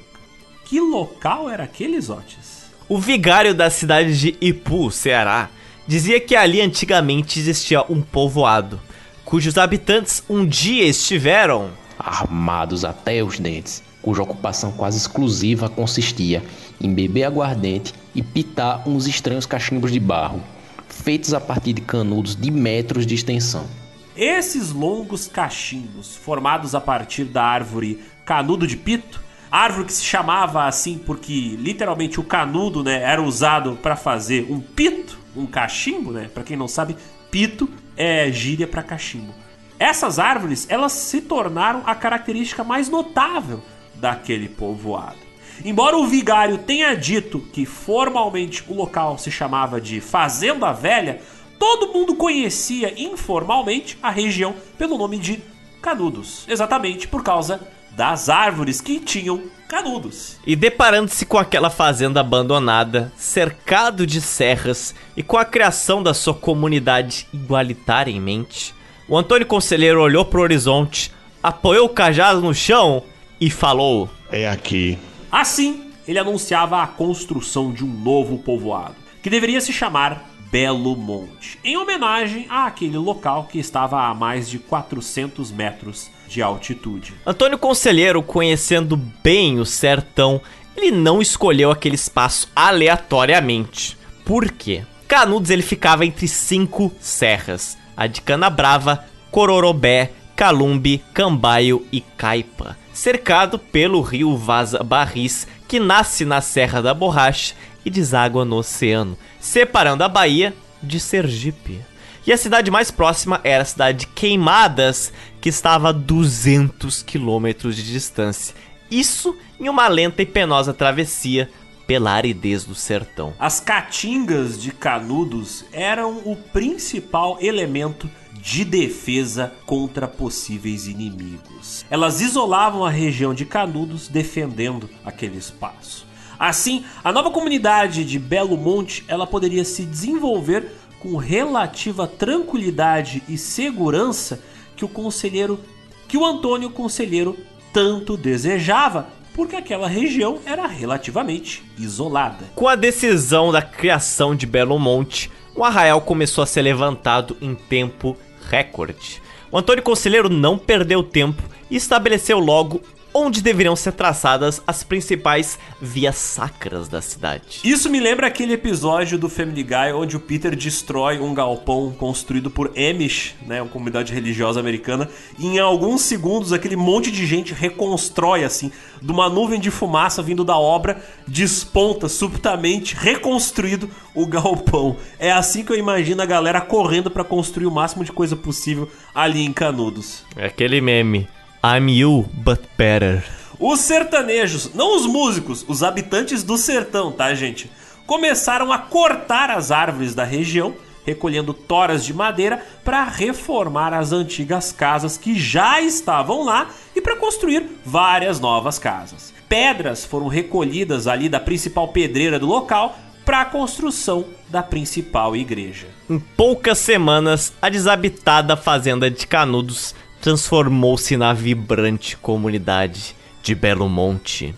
Que 0.64 0.78
local 0.80 1.50
era 1.50 1.64
aquele, 1.64 1.98
Otis? 1.98 2.70
O 2.88 2.96
vigário 2.98 3.54
da 3.54 3.68
cidade 3.70 4.18
de 4.18 4.36
Ipu, 4.40 4.90
Ceará, 4.90 5.50
dizia 5.90 6.20
que 6.20 6.36
ali 6.36 6.60
antigamente 6.60 7.40
existia 7.40 7.82
um 7.90 8.00
povoado, 8.00 8.80
cujos 9.24 9.58
habitantes 9.58 10.22
um 10.30 10.46
dia 10.46 10.84
estiveram 10.84 11.70
armados 11.98 12.84
até 12.84 13.24
os 13.24 13.40
dentes, 13.40 13.82
cuja 14.00 14.22
ocupação 14.22 14.70
quase 14.70 14.98
exclusiva 14.98 15.68
consistia 15.68 16.44
em 16.80 16.94
beber 16.94 17.24
aguardente 17.24 17.92
e 18.14 18.22
pitar 18.22 18.88
uns 18.88 19.08
estranhos 19.08 19.46
cachimbos 19.46 19.90
de 19.90 19.98
barro, 19.98 20.40
feitos 20.88 21.34
a 21.34 21.40
partir 21.40 21.72
de 21.72 21.80
canudos 21.80 22.36
de 22.36 22.52
metros 22.52 23.04
de 23.04 23.16
extensão. 23.16 23.66
Esses 24.14 24.70
longos 24.70 25.26
cachimbos, 25.26 26.14
formados 26.14 26.72
a 26.72 26.80
partir 26.80 27.24
da 27.24 27.42
árvore 27.42 27.98
canudo 28.24 28.64
de 28.64 28.76
pito, 28.76 29.20
árvore 29.50 29.86
que 29.86 29.92
se 29.92 30.04
chamava 30.04 30.66
assim 30.66 30.98
porque 30.98 31.56
literalmente 31.58 32.20
o 32.20 32.22
canudo, 32.22 32.84
né, 32.84 33.02
era 33.02 33.20
usado 33.20 33.76
para 33.82 33.96
fazer 33.96 34.46
um 34.48 34.60
pito, 34.60 35.18
um 35.36 35.46
cachimbo, 35.46 36.12
né? 36.12 36.30
Para 36.32 36.42
quem 36.42 36.56
não 36.56 36.68
sabe, 36.68 36.96
pito 37.30 37.68
é 37.96 38.30
gíria 38.30 38.66
para 38.66 38.82
cachimbo. 38.82 39.34
Essas 39.78 40.18
árvores, 40.18 40.66
elas 40.68 40.92
se 40.92 41.22
tornaram 41.22 41.82
a 41.86 41.94
característica 41.94 42.62
mais 42.62 42.88
notável 42.88 43.62
daquele 43.94 44.48
povoado. 44.48 45.18
Embora 45.64 45.96
o 45.96 46.06
vigário 46.06 46.58
tenha 46.58 46.94
dito 46.94 47.40
que 47.52 47.66
formalmente 47.66 48.64
o 48.68 48.74
local 48.74 49.18
se 49.18 49.30
chamava 49.30 49.80
de 49.80 50.00
Fazenda 50.00 50.72
Velha, 50.72 51.20
todo 51.58 51.92
mundo 51.92 52.14
conhecia 52.14 52.94
informalmente 52.98 53.98
a 54.02 54.10
região 54.10 54.54
pelo 54.78 54.96
nome 54.96 55.18
de 55.18 55.42
Canudos, 55.82 56.44
exatamente 56.46 57.08
por 57.08 57.22
causa 57.22 57.66
das 57.92 58.28
árvores 58.28 58.80
que 58.80 59.00
tinham 59.00 59.42
canudos. 59.70 60.36
E 60.44 60.56
deparando-se 60.56 61.24
com 61.24 61.38
aquela 61.38 61.70
fazenda 61.70 62.20
abandonada, 62.20 63.12
cercado 63.16 64.04
de 64.04 64.20
serras 64.20 64.92
e 65.16 65.22
com 65.22 65.38
a 65.38 65.44
criação 65.44 66.02
da 66.02 66.12
sua 66.12 66.34
comunidade 66.34 67.28
igualitária 67.32 68.10
em 68.10 68.20
mente, 68.20 68.74
o 69.08 69.16
Antônio 69.16 69.46
Conselheiro 69.46 70.02
olhou 70.02 70.24
para 70.24 70.40
o 70.40 70.42
horizonte, 70.42 71.12
apoiou 71.40 71.86
o 71.86 71.90
cajado 71.90 72.40
no 72.40 72.52
chão 72.52 73.04
e 73.40 73.48
falou: 73.48 74.10
É 74.32 74.48
aqui. 74.48 74.98
Assim, 75.30 75.92
ele 76.06 76.18
anunciava 76.18 76.82
a 76.82 76.86
construção 76.88 77.72
de 77.72 77.84
um 77.84 77.88
novo 77.88 78.38
povoado, 78.38 78.96
que 79.22 79.30
deveria 79.30 79.60
se 79.60 79.72
chamar 79.72 80.28
Belo 80.50 80.96
Monte, 80.96 81.60
em 81.62 81.76
homenagem 81.76 82.46
àquele 82.50 82.98
local 82.98 83.44
que 83.44 83.60
estava 83.60 84.02
a 84.08 84.14
mais 84.14 84.50
de 84.50 84.58
400 84.58 85.52
metros 85.52 86.10
de 86.30 86.40
altitude. 86.40 87.12
Antônio 87.26 87.58
Conselheiro, 87.58 88.22
conhecendo 88.22 88.96
bem 88.96 89.58
o 89.58 89.66
sertão, 89.66 90.40
ele 90.76 90.92
não 90.92 91.20
escolheu 91.20 91.72
aquele 91.72 91.96
espaço 91.96 92.48
aleatoriamente. 92.54 93.98
Por 94.24 94.50
quê? 94.52 94.84
Canudos 95.08 95.50
ele 95.50 95.62
ficava 95.62 96.06
entre 96.06 96.28
cinco 96.28 96.92
serras: 97.00 97.76
a 97.96 98.06
de 98.06 98.20
Canabrava, 98.20 99.04
Cororobé, 99.32 100.12
Calumbi, 100.36 101.02
Cambaio 101.12 101.84
e 101.90 102.00
Caipa, 102.00 102.76
cercado 102.92 103.58
pelo 103.58 104.00
rio 104.00 104.36
Vaza 104.36 104.84
Barris, 104.84 105.48
que 105.66 105.80
nasce 105.80 106.24
na 106.24 106.40
Serra 106.40 106.80
da 106.80 106.94
Borracha 106.94 107.54
e 107.84 107.90
deságua 107.90 108.44
no 108.44 108.56
oceano, 108.56 109.18
separando 109.40 110.04
a 110.04 110.08
Bahia 110.08 110.54
de 110.80 111.00
Sergipe. 111.00 111.80
E 112.26 112.32
a 112.32 112.36
cidade 112.36 112.70
mais 112.70 112.90
próxima 112.90 113.40
era 113.42 113.62
a 113.62 113.66
cidade 113.66 114.00
de 114.00 114.06
Queimadas, 114.08 115.12
que 115.40 115.48
estava 115.48 115.88
a 115.88 115.92
200 115.92 117.02
quilômetros 117.02 117.74
de 117.76 117.82
distância. 117.82 118.54
Isso 118.90 119.36
em 119.58 119.68
uma 119.68 119.88
lenta 119.88 120.20
e 120.20 120.26
penosa 120.26 120.74
travessia 120.74 121.50
pela 121.86 122.12
aridez 122.12 122.64
do 122.64 122.74
sertão. 122.74 123.32
As 123.38 123.58
caatingas 123.58 124.60
de 124.60 124.70
Canudos 124.70 125.64
eram 125.72 126.18
o 126.24 126.36
principal 126.36 127.38
elemento 127.40 128.08
de 128.32 128.64
defesa 128.64 129.52
contra 129.66 130.06
possíveis 130.06 130.86
inimigos. 130.86 131.84
Elas 131.90 132.20
isolavam 132.20 132.84
a 132.84 132.90
região 132.90 133.34
de 133.34 133.44
Canudos, 133.44 134.08
defendendo 134.08 134.88
aquele 135.04 135.38
espaço. 135.38 136.06
Assim, 136.38 136.84
a 137.04 137.12
nova 137.12 137.30
comunidade 137.30 138.02
de 138.02 138.18
Belo 138.18 138.56
Monte 138.56 139.04
ela 139.06 139.26
poderia 139.26 139.64
se 139.64 139.84
desenvolver 139.84 140.72
com 141.00 141.16
relativa 141.16 142.06
tranquilidade 142.06 143.22
e 143.28 143.36
segurança 143.36 144.40
que 144.76 144.84
o 144.84 144.88
conselheiro, 144.88 145.58
que 146.06 146.16
o 146.16 146.24
Antônio 146.24 146.70
Conselheiro 146.70 147.36
tanto 147.72 148.16
desejava, 148.16 149.08
porque 149.34 149.56
aquela 149.56 149.88
região 149.88 150.38
era 150.44 150.66
relativamente 150.66 151.64
isolada. 151.78 152.44
Com 152.54 152.68
a 152.68 152.76
decisão 152.76 153.50
da 153.50 153.62
criação 153.62 154.34
de 154.34 154.44
Belo 154.44 154.78
Monte, 154.78 155.30
o 155.54 155.64
arraial 155.64 156.00
começou 156.02 156.42
a 156.42 156.46
ser 156.46 156.62
levantado 156.62 157.36
em 157.40 157.54
tempo 157.54 158.16
recorde. 158.50 159.22
O 159.50 159.58
Antônio 159.58 159.82
Conselheiro 159.82 160.28
não 160.28 160.58
perdeu 160.58 161.02
tempo 161.02 161.42
e 161.70 161.76
estabeleceu 161.76 162.38
logo 162.38 162.82
onde 163.12 163.42
deveriam 163.42 163.74
ser 163.74 163.92
traçadas 163.92 164.62
as 164.66 164.82
principais 164.82 165.58
vias 165.80 166.16
sacras 166.16 166.88
da 166.88 167.00
cidade. 167.00 167.60
Isso 167.64 167.90
me 167.90 168.00
lembra 168.00 168.26
aquele 168.26 168.52
episódio 168.52 169.18
do 169.18 169.28
Family 169.28 169.62
Guy 169.62 169.92
onde 169.94 170.16
o 170.16 170.20
Peter 170.20 170.54
destrói 170.54 171.18
um 171.18 171.34
galpão 171.34 171.92
construído 171.92 172.50
por 172.50 172.72
Amish, 172.76 173.34
né, 173.46 173.60
uma 173.60 173.70
comunidade 173.70 174.12
religiosa 174.12 174.60
americana, 174.60 175.08
e 175.38 175.46
em 175.46 175.58
alguns 175.58 176.02
segundos 176.02 176.52
aquele 176.52 176.76
monte 176.76 177.10
de 177.10 177.26
gente 177.26 177.52
reconstrói 177.52 178.44
assim, 178.44 178.70
de 179.02 179.10
uma 179.10 179.28
nuvem 179.28 179.58
de 179.58 179.70
fumaça 179.70 180.22
vindo 180.22 180.44
da 180.44 180.56
obra, 180.56 181.02
desponta 181.26 182.08
subitamente 182.08 182.94
reconstruído 182.94 183.90
o 184.14 184.26
galpão. 184.26 184.96
É 185.18 185.32
assim 185.32 185.64
que 185.64 185.72
eu 185.72 185.76
imagino 185.76 186.22
a 186.22 186.26
galera 186.26 186.60
correndo 186.60 187.10
para 187.10 187.24
construir 187.24 187.66
o 187.66 187.70
máximo 187.70 188.04
de 188.04 188.12
coisa 188.12 188.36
possível 188.36 188.88
ali 189.14 189.44
em 189.44 189.52
Canudos. 189.52 190.24
É 190.36 190.46
aquele 190.46 190.80
meme. 190.80 191.28
I'm 191.62 191.90
you, 191.90 192.26
but 192.32 192.60
better. 192.78 193.22
Os 193.58 193.80
sertanejos, 193.80 194.72
não 194.72 194.96
os 194.96 195.04
músicos, 195.04 195.62
os 195.68 195.82
habitantes 195.82 196.42
do 196.42 196.56
sertão, 196.56 197.12
tá, 197.12 197.34
gente? 197.34 197.70
Começaram 198.06 198.72
a 198.72 198.78
cortar 198.78 199.50
as 199.50 199.70
árvores 199.70 200.14
da 200.14 200.24
região, 200.24 200.74
recolhendo 201.04 201.52
toras 201.52 202.02
de 202.02 202.14
madeira 202.14 202.64
para 202.82 203.04
reformar 203.04 203.92
as 203.92 204.10
antigas 204.10 204.72
casas 204.72 205.18
que 205.18 205.38
já 205.38 205.82
estavam 205.82 206.44
lá 206.44 206.70
e 206.96 207.00
para 207.02 207.16
construir 207.16 207.78
várias 207.84 208.40
novas 208.40 208.78
casas. 208.78 209.34
Pedras 209.46 210.02
foram 210.02 210.28
recolhidas 210.28 211.06
ali 211.06 211.28
da 211.28 211.38
principal 211.38 211.88
pedreira 211.88 212.38
do 212.38 212.46
local 212.46 212.98
para 213.22 213.42
a 213.42 213.44
construção 213.44 214.24
da 214.48 214.62
principal 214.62 215.36
igreja. 215.36 215.88
Em 216.08 216.18
poucas 216.18 216.78
semanas, 216.78 217.52
a 217.60 217.68
desabitada 217.68 218.56
fazenda 218.56 219.10
de 219.10 219.26
Canudos 219.26 219.94
transformou-se 220.20 221.16
na 221.16 221.32
vibrante 221.32 222.16
comunidade 222.16 223.14
de 223.42 223.54
Belo 223.54 223.88
Monte. 223.88 224.54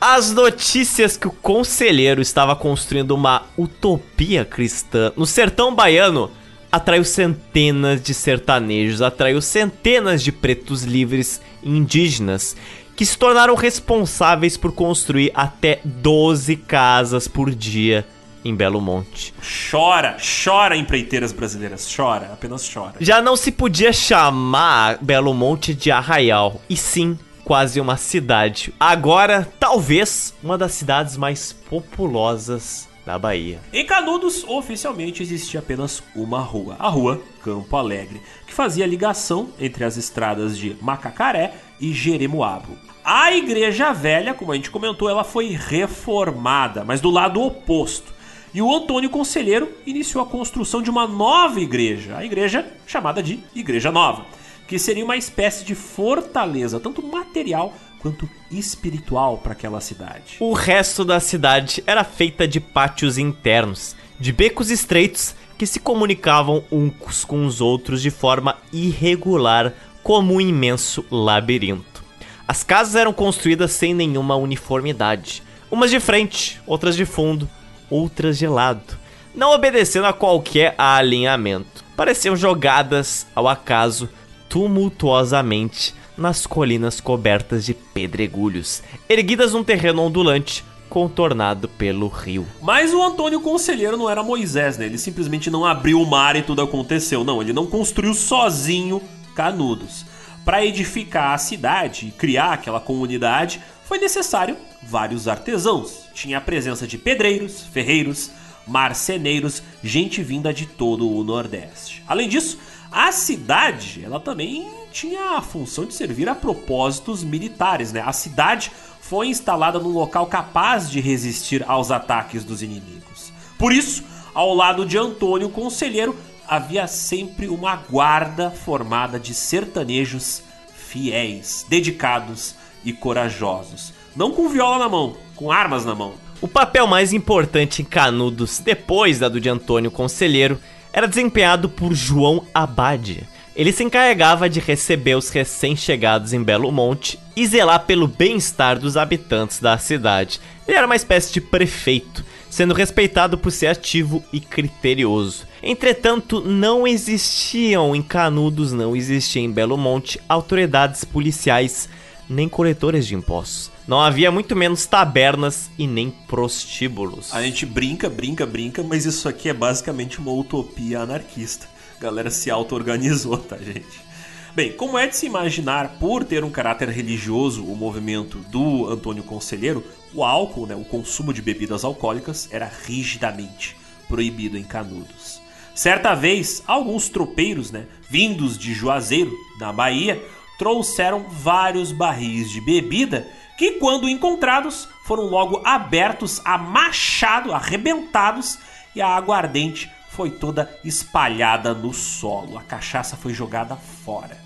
As 0.00 0.32
notícias 0.32 1.16
que 1.16 1.26
o 1.26 1.32
conselheiro 1.32 2.20
estava 2.20 2.54
construindo 2.54 3.12
uma 3.12 3.42
utopia 3.56 4.44
cristã 4.44 5.12
no 5.16 5.26
sertão 5.26 5.74
baiano 5.74 6.30
atraiu 6.70 7.04
centenas 7.04 8.02
de 8.02 8.12
sertanejos, 8.12 9.02
atraiu 9.02 9.40
centenas 9.40 10.22
de 10.22 10.30
pretos 10.30 10.84
livres 10.84 11.40
indígenas 11.62 12.54
que 12.94 13.06
se 13.06 13.16
tornaram 13.16 13.54
responsáveis 13.54 14.56
por 14.56 14.72
construir 14.72 15.30
até 15.34 15.80
12 15.84 16.56
casas 16.56 17.26
por 17.26 17.50
dia 17.50 18.04
em 18.48 18.54
Belo 18.54 18.80
Monte. 18.80 19.34
Chora, 19.70 20.16
chora 20.44 20.76
empreiteiras 20.76 21.32
brasileiras, 21.32 21.92
chora, 21.94 22.30
apenas 22.32 22.68
chora. 22.72 22.94
Já 23.00 23.20
não 23.20 23.36
se 23.36 23.52
podia 23.52 23.92
chamar 23.92 24.98
Belo 25.02 25.34
Monte 25.34 25.74
de 25.74 25.90
arraial, 25.90 26.60
e 26.68 26.76
sim 26.76 27.18
quase 27.44 27.80
uma 27.80 27.96
cidade. 27.96 28.72
Agora, 28.80 29.46
talvez 29.60 30.34
uma 30.42 30.56
das 30.56 30.72
cidades 30.72 31.16
mais 31.16 31.52
populosas 31.52 32.88
da 33.04 33.18
Bahia. 33.18 33.58
Em 33.72 33.86
Canudos, 33.86 34.44
oficialmente 34.44 35.22
existia 35.22 35.60
apenas 35.60 36.02
uma 36.14 36.40
rua, 36.40 36.76
a 36.78 36.88
rua 36.88 37.20
Campo 37.42 37.74
Alegre, 37.74 38.20
que 38.46 38.52
fazia 38.52 38.86
ligação 38.86 39.48
entre 39.58 39.82
as 39.84 39.96
estradas 39.96 40.58
de 40.58 40.76
Macacaré 40.80 41.54
e 41.80 41.92
Jeremoabo. 41.92 42.76
A 43.02 43.32
Igreja 43.32 43.94
Velha, 43.94 44.34
como 44.34 44.52
a 44.52 44.54
gente 44.54 44.70
comentou, 44.70 45.08
ela 45.08 45.24
foi 45.24 45.48
reformada, 45.48 46.84
mas 46.84 47.00
do 47.00 47.08
lado 47.08 47.40
oposto. 47.40 48.17
E 48.52 48.62
o 48.62 48.74
Antônio 48.74 49.10
Conselheiro 49.10 49.70
iniciou 49.86 50.22
a 50.22 50.26
construção 50.26 50.80
de 50.80 50.88
uma 50.88 51.06
nova 51.06 51.60
igreja, 51.60 52.16
a 52.16 52.24
igreja 52.24 52.66
chamada 52.86 53.22
de 53.22 53.40
Igreja 53.54 53.92
Nova, 53.92 54.24
que 54.66 54.78
seria 54.78 55.04
uma 55.04 55.16
espécie 55.16 55.64
de 55.64 55.74
fortaleza, 55.74 56.80
tanto 56.80 57.02
material 57.06 57.74
quanto 57.98 58.28
espiritual 58.50 59.38
para 59.38 59.52
aquela 59.52 59.80
cidade. 59.80 60.36
O 60.40 60.52
resto 60.52 61.04
da 61.04 61.20
cidade 61.20 61.82
era 61.86 62.04
feita 62.04 62.48
de 62.48 62.60
pátios 62.60 63.18
internos, 63.18 63.94
de 64.18 64.32
becos 64.32 64.70
estreitos 64.70 65.34
que 65.58 65.66
se 65.66 65.80
comunicavam 65.80 66.64
uns 66.70 67.24
com 67.24 67.44
os 67.44 67.60
outros 67.60 68.00
de 68.00 68.10
forma 68.10 68.56
irregular, 68.72 69.74
como 70.02 70.34
um 70.34 70.40
imenso 70.40 71.04
labirinto. 71.10 72.04
As 72.46 72.62
casas 72.62 72.94
eram 72.94 73.12
construídas 73.12 73.72
sem 73.72 73.92
nenhuma 73.92 74.36
uniformidade, 74.36 75.42
umas 75.70 75.90
de 75.90 76.00
frente, 76.00 76.60
outras 76.66 76.96
de 76.96 77.04
fundo, 77.04 77.48
outras 77.90 78.38
de 78.38 78.46
lado, 78.46 78.98
não 79.34 79.52
obedecendo 79.52 80.06
a 80.06 80.12
qualquer 80.12 80.74
alinhamento. 80.76 81.84
Pareciam 81.96 82.36
jogadas 82.36 83.26
ao 83.34 83.48
acaso 83.48 84.08
tumultuosamente 84.48 85.94
nas 86.16 86.46
colinas 86.46 87.00
cobertas 87.00 87.64
de 87.64 87.74
pedregulhos, 87.74 88.82
erguidas 89.08 89.52
num 89.52 89.62
terreno 89.62 90.02
ondulante 90.02 90.64
contornado 90.88 91.68
pelo 91.68 92.08
rio. 92.08 92.46
Mas 92.60 92.92
o 92.92 93.02
Antônio 93.02 93.40
Conselheiro 93.40 93.96
não 93.96 94.08
era 94.08 94.22
Moisés, 94.22 94.78
né? 94.78 94.86
Ele 94.86 94.98
simplesmente 94.98 95.50
não 95.50 95.64
abriu 95.64 96.00
o 96.00 96.06
mar 96.06 96.34
e 96.34 96.42
tudo 96.42 96.62
aconteceu. 96.62 97.22
Não, 97.22 97.42
ele 97.42 97.52
não 97.52 97.66
construiu 97.66 98.14
sozinho 98.14 99.00
Canudos. 99.34 100.04
Para 100.44 100.64
edificar 100.64 101.34
a 101.34 101.38
cidade 101.38 102.08
e 102.08 102.10
criar 102.10 102.54
aquela 102.54 102.80
comunidade, 102.80 103.60
foi 103.88 103.98
necessário 103.98 104.54
vários 104.82 105.26
artesãos. 105.26 106.10
Tinha 106.12 106.36
a 106.36 106.42
presença 106.42 106.86
de 106.86 106.98
pedreiros, 106.98 107.62
ferreiros, 107.62 108.30
marceneiros, 108.66 109.62
gente 109.82 110.22
vinda 110.22 110.52
de 110.52 110.66
todo 110.66 111.10
o 111.10 111.24
Nordeste. 111.24 112.04
Além 112.06 112.28
disso, 112.28 112.58
a 112.92 113.10
cidade, 113.10 114.04
ela 114.04 114.20
também 114.20 114.68
tinha 114.92 115.38
a 115.38 115.40
função 115.40 115.86
de 115.86 115.94
servir 115.94 116.28
a 116.28 116.34
propósitos 116.34 117.24
militares, 117.24 117.90
né? 117.90 118.02
A 118.04 118.12
cidade 118.12 118.70
foi 119.00 119.28
instalada 119.28 119.78
num 119.78 119.88
local 119.88 120.26
capaz 120.26 120.90
de 120.90 121.00
resistir 121.00 121.64
aos 121.66 121.90
ataques 121.90 122.44
dos 122.44 122.62
inimigos. 122.62 123.32
Por 123.58 123.72
isso, 123.72 124.04
ao 124.34 124.54
lado 124.54 124.84
de 124.84 124.98
Antônio 124.98 125.48
Conselheiro, 125.48 126.14
havia 126.46 126.86
sempre 126.86 127.48
uma 127.48 127.76
guarda 127.76 128.50
formada 128.50 129.18
de 129.18 129.32
sertanejos 129.32 130.42
fiéis, 130.74 131.64
dedicados 131.70 132.54
e 132.88 132.92
corajosos. 132.92 133.92
Não 134.16 134.30
com 134.30 134.48
viola 134.48 134.78
na 134.78 134.88
mão, 134.88 135.16
com 135.36 135.52
armas 135.52 135.84
na 135.84 135.94
mão. 135.94 136.14
O 136.40 136.48
papel 136.48 136.86
mais 136.86 137.12
importante 137.12 137.82
em 137.82 137.84
Canudos, 137.84 138.58
depois 138.58 139.18
da 139.18 139.28
do 139.28 139.40
de 139.40 139.48
Antônio 139.48 139.90
Conselheiro, 139.90 140.58
era 140.92 141.06
desempenhado 141.06 141.68
por 141.68 141.92
João 141.94 142.44
Abade. 142.54 143.28
Ele 143.54 143.72
se 143.72 143.82
encarregava 143.82 144.48
de 144.48 144.60
receber 144.60 145.16
os 145.16 145.30
recém-chegados 145.30 146.32
em 146.32 146.42
Belo 146.42 146.70
Monte 146.70 147.18
e 147.36 147.44
zelar 147.44 147.84
pelo 147.86 148.06
bem-estar 148.06 148.78
dos 148.78 148.96
habitantes 148.96 149.58
da 149.58 149.76
cidade. 149.76 150.40
Ele 150.66 150.76
era 150.76 150.86
uma 150.86 150.96
espécie 150.96 151.32
de 151.32 151.40
prefeito, 151.40 152.24
sendo 152.48 152.72
respeitado 152.72 153.36
por 153.36 153.50
ser 153.50 153.66
ativo 153.66 154.22
e 154.32 154.38
criterioso. 154.38 155.44
Entretanto, 155.60 156.40
não 156.40 156.86
existiam 156.86 157.96
em 157.96 158.02
Canudos, 158.02 158.72
não 158.72 158.94
existiam 158.94 159.44
em 159.44 159.50
Belo 159.50 159.76
Monte 159.76 160.20
autoridades 160.28 161.04
policiais 161.04 161.88
nem 162.28 162.48
coletores 162.48 163.06
de 163.06 163.14
impostos. 163.14 163.70
Não 163.86 164.00
havia 164.00 164.30
muito 164.30 164.54
menos 164.54 164.84
tabernas 164.84 165.70
e 165.78 165.86
nem 165.86 166.10
prostíbulos. 166.10 167.32
A 167.32 167.42
gente 167.42 167.64
brinca, 167.64 168.10
brinca, 168.10 168.44
brinca, 168.44 168.82
mas 168.82 169.06
isso 169.06 169.28
aqui 169.28 169.48
é 169.48 169.54
basicamente 169.54 170.18
uma 170.18 170.32
utopia 170.32 171.00
anarquista. 171.00 171.66
A 171.98 172.02
galera 172.02 172.30
se 172.30 172.50
auto-organizou, 172.50 173.38
tá, 173.38 173.56
gente? 173.56 174.08
Bem, 174.54 174.72
como 174.72 174.98
é 174.98 175.06
de 175.06 175.16
se 175.16 175.26
imaginar, 175.26 175.98
por 176.00 176.24
ter 176.24 176.42
um 176.42 176.50
caráter 176.50 176.88
religioso, 176.88 177.64
o 177.64 177.76
movimento 177.76 178.38
do 178.38 178.88
Antônio 178.88 179.22
Conselheiro, 179.22 179.84
o 180.12 180.24
álcool, 180.24 180.66
né, 180.66 180.74
o 180.74 180.84
consumo 180.84 181.32
de 181.32 181.40
bebidas 181.40 181.84
alcoólicas, 181.84 182.48
era 182.50 182.70
rigidamente 182.84 183.76
proibido 184.08 184.56
em 184.56 184.64
Canudos. 184.64 185.40
Certa 185.74 186.12
vez, 186.14 186.62
alguns 186.66 187.08
tropeiros, 187.08 187.70
né, 187.70 187.86
vindos 188.10 188.58
de 188.58 188.74
Juazeiro, 188.74 189.32
na 189.60 189.72
Bahia, 189.72 190.20
trouxeram 190.58 191.24
vários 191.28 191.92
barris 191.92 192.50
de 192.50 192.60
bebida 192.60 193.28
que, 193.56 193.72
quando 193.72 194.08
encontrados, 194.08 194.88
foram 195.04 195.24
logo 195.24 195.62
abertos 195.64 196.42
a 196.44 196.58
machado, 196.58 197.52
arrebentados, 197.52 198.58
e 198.94 199.00
a 199.00 199.08
aguardente 199.08 199.90
foi 200.10 200.30
toda 200.30 200.68
espalhada 200.84 201.72
no 201.72 201.94
solo. 201.94 202.58
A 202.58 202.62
cachaça 202.62 203.16
foi 203.16 203.32
jogada 203.32 203.76
fora. 203.76 204.36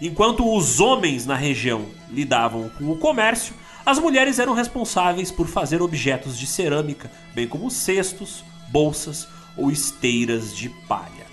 Enquanto 0.00 0.56
os 0.56 0.78
homens 0.78 1.26
na 1.26 1.34
região 1.34 1.86
lidavam 2.08 2.68
com 2.78 2.90
o 2.90 2.96
comércio, 2.96 3.52
as 3.84 3.98
mulheres 3.98 4.38
eram 4.38 4.52
responsáveis 4.52 5.32
por 5.32 5.48
fazer 5.48 5.82
objetos 5.82 6.38
de 6.38 6.46
cerâmica, 6.46 7.10
bem 7.34 7.48
como 7.48 7.70
cestos, 7.70 8.44
bolsas 8.68 9.26
ou 9.56 9.70
esteiras 9.72 10.56
de 10.56 10.68
palha. 10.68 11.26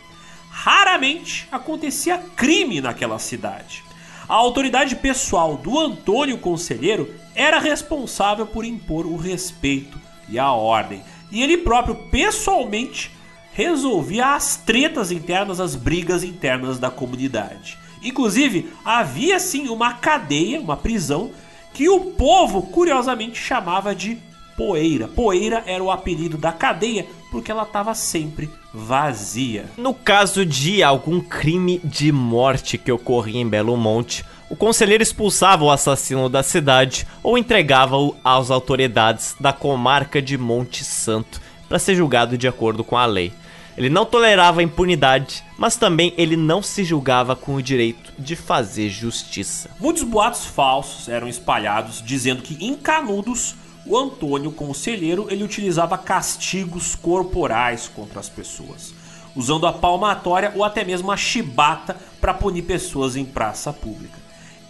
Raramente 0.49 1.47
acontecia 1.51 2.17
crime 2.35 2.81
naquela 2.81 3.19
cidade. 3.19 3.84
A 4.27 4.33
autoridade 4.33 4.95
pessoal 4.95 5.55
do 5.55 5.79
Antônio 5.79 6.39
Conselheiro 6.39 7.13
era 7.35 7.59
responsável 7.59 8.47
por 8.47 8.65
impor 8.65 9.05
o 9.05 9.17
respeito 9.17 9.99
e 10.27 10.39
a 10.39 10.51
ordem, 10.51 11.03
e 11.31 11.43
ele 11.43 11.57
próprio 11.57 11.95
pessoalmente 12.09 13.11
resolvia 13.53 14.33
as 14.33 14.57
tretas 14.57 15.11
internas, 15.11 15.59
as 15.59 15.75
brigas 15.75 16.23
internas 16.23 16.79
da 16.79 16.89
comunidade. 16.89 17.77
Inclusive, 18.01 18.71
havia 18.83 19.39
sim 19.39 19.69
uma 19.69 19.93
cadeia, 19.93 20.59
uma 20.59 20.75
prisão, 20.75 21.31
que 21.71 21.87
o 21.87 22.11
povo 22.11 22.63
curiosamente 22.63 23.37
chamava 23.37 23.93
de 23.93 24.17
Poeira. 24.57 25.07
Poeira 25.07 25.63
era 25.67 25.83
o 25.83 25.91
apelido 25.91 26.37
da 26.37 26.51
cadeia 26.51 27.05
porque 27.29 27.51
ela 27.51 27.63
estava 27.63 27.93
sempre 27.93 28.49
vazia. 28.75 29.65
No 29.77 29.93
caso 29.93 30.45
de 30.45 30.83
algum 30.83 31.21
crime 31.21 31.79
de 31.83 32.11
morte 32.11 32.77
que 32.77 32.91
ocorria 32.91 33.39
em 33.39 33.47
Belo 33.47 33.77
Monte, 33.77 34.25
o 34.49 34.55
conselheiro 34.55 35.01
expulsava 35.01 35.63
o 35.63 35.71
assassino 35.71 36.27
da 36.27 36.43
cidade 36.43 37.07
ou 37.23 37.37
entregava-o 37.37 38.15
às 38.23 38.51
autoridades 38.51 39.35
da 39.39 39.53
comarca 39.53 40.21
de 40.21 40.37
Monte 40.37 40.83
Santo 40.83 41.41
para 41.69 41.79
ser 41.79 41.95
julgado 41.95 42.37
de 42.37 42.47
acordo 42.47 42.83
com 42.83 42.97
a 42.97 43.05
lei. 43.05 43.31
Ele 43.77 43.89
não 43.89 44.05
tolerava 44.05 44.61
a 44.61 44.63
impunidade, 44.63 45.43
mas 45.57 45.75
também 45.75 46.13
ele 46.17 46.37
não 46.37 46.61
se 46.61 46.83
julgava 46.83 47.35
com 47.35 47.55
o 47.55 47.61
direito 47.61 48.13
de 48.17 48.35
fazer 48.35 48.89
justiça. 48.89 49.69
Muitos 49.79 50.03
boatos 50.03 50.45
falsos 50.45 51.09
eram 51.09 51.27
espalhados 51.27 52.01
dizendo 52.01 52.41
que 52.41 52.63
em 52.63 52.75
Canudos 52.75 53.55
o 53.85 53.97
Antônio 53.97 54.51
Conselheiro 54.51 55.27
ele 55.29 55.43
utilizava 55.43 55.97
castigos 55.97 56.95
corporais 56.95 57.87
contra 57.87 58.19
as 58.19 58.27
pessoas, 58.27 58.93
usando 59.35 59.67
a 59.67 59.73
palmatória 59.73 60.51
ou 60.55 60.63
até 60.63 60.83
mesmo 60.83 61.11
a 61.11 61.17
chibata 61.17 61.95
para 62.19 62.33
punir 62.33 62.63
pessoas 62.63 63.15
em 63.15 63.25
praça 63.25 63.71
pública. 63.71 64.17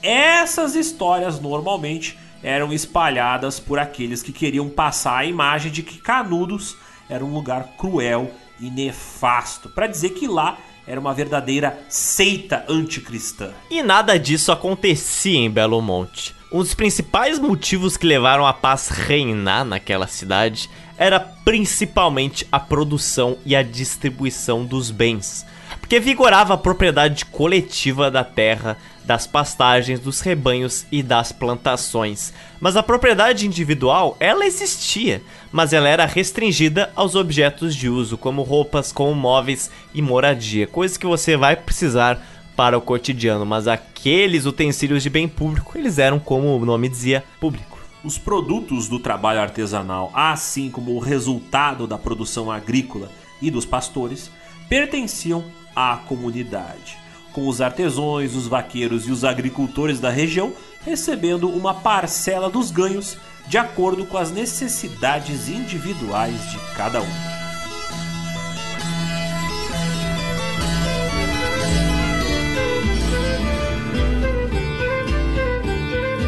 Essas 0.01 0.75
histórias 0.75 1.39
normalmente 1.39 2.17
eram 2.43 2.71
espalhadas 2.71 3.59
por 3.59 3.79
aqueles 3.79 4.21
que 4.21 4.31
queriam 4.31 4.69
passar 4.69 5.17
a 5.17 5.25
imagem 5.25 5.71
de 5.71 5.81
que 5.81 5.97
Canudos 5.97 6.75
era 7.09 7.23
um 7.23 7.33
lugar 7.33 7.73
cruel 7.77 8.31
e 8.59 8.69
nefasto, 8.69 9.69
para 9.69 9.87
dizer 9.87 10.09
que 10.11 10.27
lá 10.27 10.57
era 10.87 10.99
uma 10.99 11.13
verdadeira 11.13 11.79
seita 11.89 12.63
anticristã. 12.69 13.51
E 13.69 13.81
nada 13.81 14.19
disso 14.19 14.51
acontecia 14.51 15.37
em 15.39 15.49
Belo 15.49 15.81
Monte. 15.81 16.35
Um 16.55 16.59
dos 16.59 16.73
principais 16.73 17.37
motivos 17.37 17.97
que 17.97 18.07
levaram 18.07 18.47
a 18.47 18.53
paz 18.53 18.87
reinar 18.87 19.65
naquela 19.65 20.07
cidade 20.07 20.69
era 20.97 21.19
principalmente 21.19 22.47
a 22.49 22.57
produção 22.57 23.37
e 23.45 23.53
a 23.53 23.61
distribuição 23.61 24.63
dos 24.63 24.89
bens, 24.89 25.45
porque 25.81 25.99
vigorava 25.99 26.53
a 26.53 26.57
propriedade 26.57 27.25
coletiva 27.25 28.09
da 28.09 28.23
terra, 28.23 28.77
das 29.03 29.27
pastagens, 29.27 29.99
dos 29.99 30.21
rebanhos 30.21 30.85
e 30.89 31.03
das 31.03 31.33
plantações. 31.33 32.31
Mas 32.61 32.77
a 32.77 32.81
propriedade 32.81 33.45
individual, 33.45 34.15
ela 34.17 34.45
existia, 34.45 35.21
mas 35.51 35.73
ela 35.73 35.89
era 35.89 36.05
restringida 36.05 36.89
aos 36.95 37.15
objetos 37.15 37.75
de 37.75 37.89
uso, 37.89 38.17
como 38.17 38.43
roupas, 38.43 38.93
como 38.93 39.13
móveis 39.13 39.69
e 39.93 40.01
moradia, 40.01 40.67
coisas 40.67 40.95
que 40.95 41.05
você 41.05 41.35
vai 41.35 41.57
precisar 41.57 42.25
para 42.55 42.77
o 42.77 42.81
cotidiano, 42.81 43.45
mas 43.45 43.67
aqueles 43.67 44.45
utensílios 44.45 45.03
de 45.03 45.09
bem 45.09 45.27
público, 45.27 45.77
eles 45.77 45.99
eram, 45.99 46.19
como 46.19 46.55
o 46.55 46.65
nome 46.65 46.87
dizia, 46.87 47.23
público. 47.39 47.79
Os 48.03 48.17
produtos 48.17 48.87
do 48.87 48.99
trabalho 48.99 49.41
artesanal, 49.41 50.11
assim 50.13 50.69
como 50.69 50.95
o 50.95 50.99
resultado 50.99 51.87
da 51.87 51.97
produção 51.97 52.51
agrícola 52.51 53.09
e 53.41 53.49
dos 53.51 53.65
pastores, 53.65 54.29
pertenciam 54.69 55.43
à 55.75 55.97
comunidade. 55.97 56.97
com 57.35 57.49
os 57.49 57.59
artesãos, 57.59 58.33
os 58.33 58.47
vaqueiros 58.47 59.09
e 59.09 59.11
os 59.11 59.25
agricultores 59.25 59.99
da 59.99 60.09
região 60.09 60.53
recebendo 60.85 61.49
uma 61.49 61.73
parcela 61.73 62.49
dos 62.49 62.71
ganhos 62.71 63.17
de 63.45 63.57
acordo 63.57 64.05
com 64.05 64.17
as 64.17 64.31
necessidades 64.31 65.49
individuais 65.49 66.49
de 66.49 66.57
cada 66.77 67.01
um. 67.01 67.34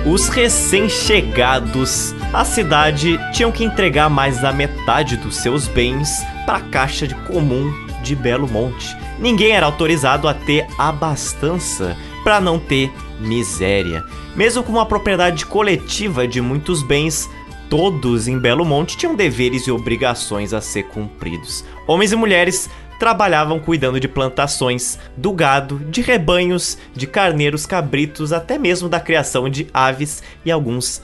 Os 0.09 0.29
recém-chegados 0.29 2.15
à 2.33 2.45
cidade 2.45 3.19
tinham 3.33 3.51
que 3.51 3.65
entregar 3.65 4.09
mais 4.09 4.39
da 4.39 4.53
metade 4.53 5.17
dos 5.17 5.35
seus 5.35 5.67
bens 5.67 6.23
para 6.45 6.59
a 6.59 6.61
Caixa 6.61 7.05
de 7.05 7.13
Comum 7.13 7.73
de 8.01 8.15
Belo 8.15 8.47
Monte. 8.47 8.95
Ninguém 9.19 9.51
era 9.51 9.65
autorizado 9.65 10.29
a 10.29 10.33
ter 10.33 10.65
abastança 10.77 11.97
para 12.23 12.39
não 12.39 12.57
ter 12.57 12.89
miséria. 13.19 14.01
Mesmo 14.33 14.63
com 14.63 14.71
uma 14.71 14.85
propriedade 14.85 15.45
coletiva 15.45 16.25
de 16.25 16.39
muitos 16.39 16.81
bens, 16.81 17.29
todos 17.69 18.29
em 18.29 18.39
Belo 18.39 18.63
Monte 18.63 18.95
tinham 18.95 19.13
deveres 19.13 19.67
e 19.67 19.71
obrigações 19.71 20.53
a 20.53 20.61
ser 20.61 20.83
cumpridos. 20.83 21.65
Homens 21.85 22.13
e 22.13 22.15
mulheres 22.15 22.69
trabalhavam 22.99 23.59
cuidando 23.59 23.99
de 23.99 24.07
plantações, 24.07 24.97
do 25.15 25.31
gado, 25.31 25.79
de 25.79 26.01
rebanhos, 26.01 26.77
de 26.93 27.07
carneiros, 27.07 27.65
cabritos, 27.65 28.33
até 28.33 28.57
mesmo 28.57 28.89
da 28.89 28.99
criação 28.99 29.49
de 29.49 29.67
aves 29.73 30.23
e 30.43 30.51
alguns 30.51 31.01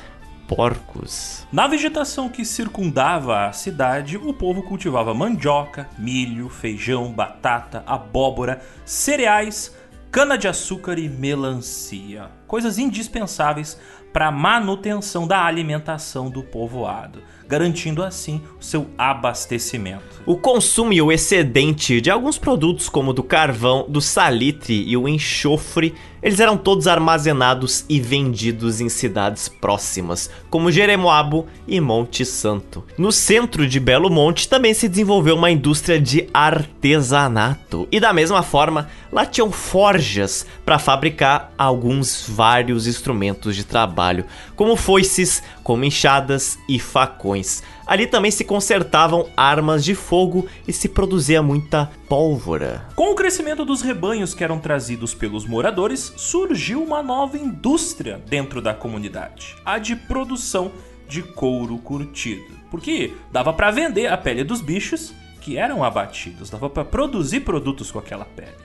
porcos. 0.48 1.48
Na 1.52 1.68
vegetação 1.68 2.30
que 2.30 2.44
circundava 2.44 3.48
a 3.48 3.54
cidade, 3.54 4.18
o 4.18 4.34
povo 4.34 4.64
cultivava 4.64 5.14
mandioca, 5.14 5.90
milho, 5.98 6.50
feijão, 6.50 7.12
batata, 7.12 7.84
abóbora, 7.86 8.62
cereais, 8.86 9.76
cana-de-açúcar 10.12 11.00
e 11.00 11.10
melancia. 11.10 12.30
Coisas 12.48 12.78
indispensáveis 12.78 13.80
para 14.12 14.28
a 14.28 14.32
manutenção 14.32 15.26
da 15.26 15.44
alimentação 15.44 16.30
do 16.30 16.44
povoado 16.44 17.24
garantindo 17.48 18.04
assim 18.04 18.42
o 18.60 18.64
seu 18.64 18.88
abastecimento. 18.98 20.22
O 20.26 20.38
consumo 20.38 20.94
e 20.94 21.02
o 21.02 21.12
excedente 21.12 22.00
de 22.00 22.10
alguns 22.10 22.38
produtos, 22.38 22.90
como 22.90 23.14
do 23.14 23.24
carvão, 23.24 23.86
do 23.88 24.02
salitre 24.02 24.84
e 24.88 24.96
o 24.96 25.08
enxofre, 25.08 25.94
eles 26.24 26.40
eram 26.40 26.56
todos 26.56 26.88
armazenados 26.88 27.84
e 27.90 28.00
vendidos 28.00 28.80
em 28.80 28.88
cidades 28.88 29.50
próximas, 29.50 30.30
como 30.50 30.72
Jeremoabo 30.72 31.46
e 31.68 31.82
Monte 31.82 32.24
Santo. 32.26 32.84
No 32.98 33.12
centro 33.12 33.68
de 33.68 33.80
Belo 33.80 34.10
Monte 34.10 34.48
também 34.48 34.74
se 34.74 34.88
desenvolveu 34.88 35.36
uma 35.36 35.52
indústria 35.52 36.00
de 36.00 36.30
artesanato, 36.34 37.88
e 37.92 38.00
da 38.00 38.14
mesma 38.14 38.42
forma, 38.42 38.90
lá 39.12 39.26
tinham 39.26 39.52
forjas 39.52 40.46
para 40.66 40.80
fabricar 40.80 41.52
alguns 41.58 42.26
vários 42.28 42.88
instrumentos 42.88 43.56
de 43.56 43.66
trabalho, 43.66 44.26
como 44.56 44.78
foices, 44.78 45.44
como 45.62 45.84
enxadas 45.84 46.58
e 46.70 46.80
facões. 46.80 47.62
Ali 47.86 48.08
também 48.08 48.32
se 48.32 48.44
consertavam 48.44 49.28
armas 49.36 49.84
de 49.84 49.94
fogo 49.94 50.48
e 50.68 50.72
se 50.72 50.88
produzia 50.88 51.44
muita 51.44 51.92
pólvora. 52.08 52.88
Com 52.96 53.12
o 53.12 53.16
crescimento 53.16 53.66
dos 53.66 53.82
rebanhos 53.82 54.34
que 54.34 54.44
eram 54.44 54.60
trazidos 54.60 55.14
pelos 55.14 55.46
moradores, 55.46 56.14
surgiu 56.16 56.82
uma 56.82 57.04
nova 57.04 57.38
indústria 57.38 58.22
dentro 58.28 58.62
da 58.62 58.74
comunidade, 58.74 59.56
a 59.66 59.78
de 59.78 59.96
produção 59.96 60.72
de 61.08 61.22
couro 61.22 61.78
curtido. 61.78 62.54
Porque 62.72 63.14
dava 63.32 63.54
para 63.54 63.72
vender 63.72 64.08
a 64.08 64.18
pele 64.18 64.44
dos 64.44 64.62
bichos 64.62 65.14
que 65.42 65.58
eram 65.58 65.84
abatidos, 65.84 66.50
dava 66.50 66.70
para 66.70 66.86
produzir 66.86 67.42
produtos 67.42 67.92
com 67.92 68.00
aquela 68.00 68.26
pele. 68.26 68.64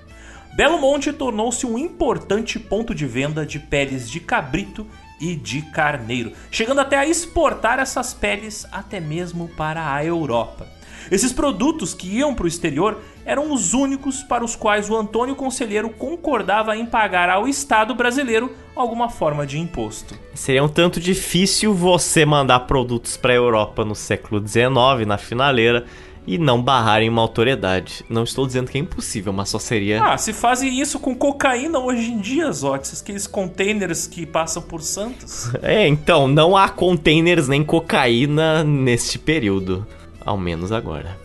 Belo 0.54 0.78
Monte 0.78 1.12
tornou-se 1.12 1.66
um 1.66 1.76
importante 1.76 2.58
ponto 2.58 2.94
de 2.94 3.06
venda 3.06 3.44
de 3.44 3.58
peles 3.58 4.08
de 4.08 4.20
cabrito 4.20 4.86
e 5.20 5.34
de 5.34 5.62
carneiro, 5.62 6.32
chegando 6.50 6.80
até 6.80 6.96
a 6.96 7.06
exportar 7.06 7.78
essas 7.78 8.14
peles 8.14 8.66
até 8.70 9.00
mesmo 9.00 9.48
para 9.56 9.94
a 9.94 10.04
Europa. 10.04 10.66
Esses 11.10 11.32
produtos 11.32 11.94
que 11.94 12.18
iam 12.18 12.34
para 12.34 12.44
o 12.44 12.48
exterior 12.48 13.00
eram 13.24 13.52
os 13.52 13.72
únicos 13.72 14.22
para 14.22 14.44
os 14.44 14.54
quais 14.54 14.90
o 14.90 14.96
Antônio 14.96 15.34
Conselheiro 15.34 15.88
concordava 15.90 16.76
em 16.76 16.84
pagar 16.84 17.30
ao 17.30 17.48
Estado 17.48 17.94
brasileiro 17.94 18.54
alguma 18.76 19.08
forma 19.08 19.46
de 19.46 19.58
imposto. 19.58 20.14
Seria 20.34 20.62
um 20.62 20.68
tanto 20.68 21.00
difícil 21.00 21.72
você 21.72 22.24
mandar 22.26 22.60
produtos 22.60 23.16
para 23.16 23.32
a 23.32 23.36
Europa 23.36 23.84
no 23.84 23.94
século 23.94 24.46
XIX, 24.46 25.06
na 25.06 25.18
finaleira, 25.18 25.86
e 26.28 26.36
não 26.36 26.62
barrarem 26.62 27.08
uma 27.08 27.22
autoridade. 27.22 28.04
Não 28.06 28.22
estou 28.22 28.46
dizendo 28.46 28.70
que 28.70 28.76
é 28.76 28.80
impossível, 28.82 29.32
mas 29.32 29.48
só 29.48 29.58
seria. 29.58 30.04
Ah, 30.04 30.18
se 30.18 30.34
fazem 30.34 30.78
isso 30.78 31.00
com 31.00 31.14
cocaína 31.14 31.78
hoje 31.78 32.12
em 32.12 32.18
dia, 32.18 32.52
Zotes, 32.52 33.00
aqueles 33.00 33.26
containers 33.26 34.06
que 34.06 34.26
passam 34.26 34.62
por 34.62 34.82
Santos. 34.82 35.50
É, 35.62 35.86
então, 35.86 36.28
não 36.28 36.56
há 36.56 36.68
containers 36.68 37.48
nem 37.48 37.64
cocaína 37.64 38.62
neste 38.62 39.18
período. 39.18 39.86
Ao 40.24 40.36
menos 40.36 40.72
agora. 40.72 41.16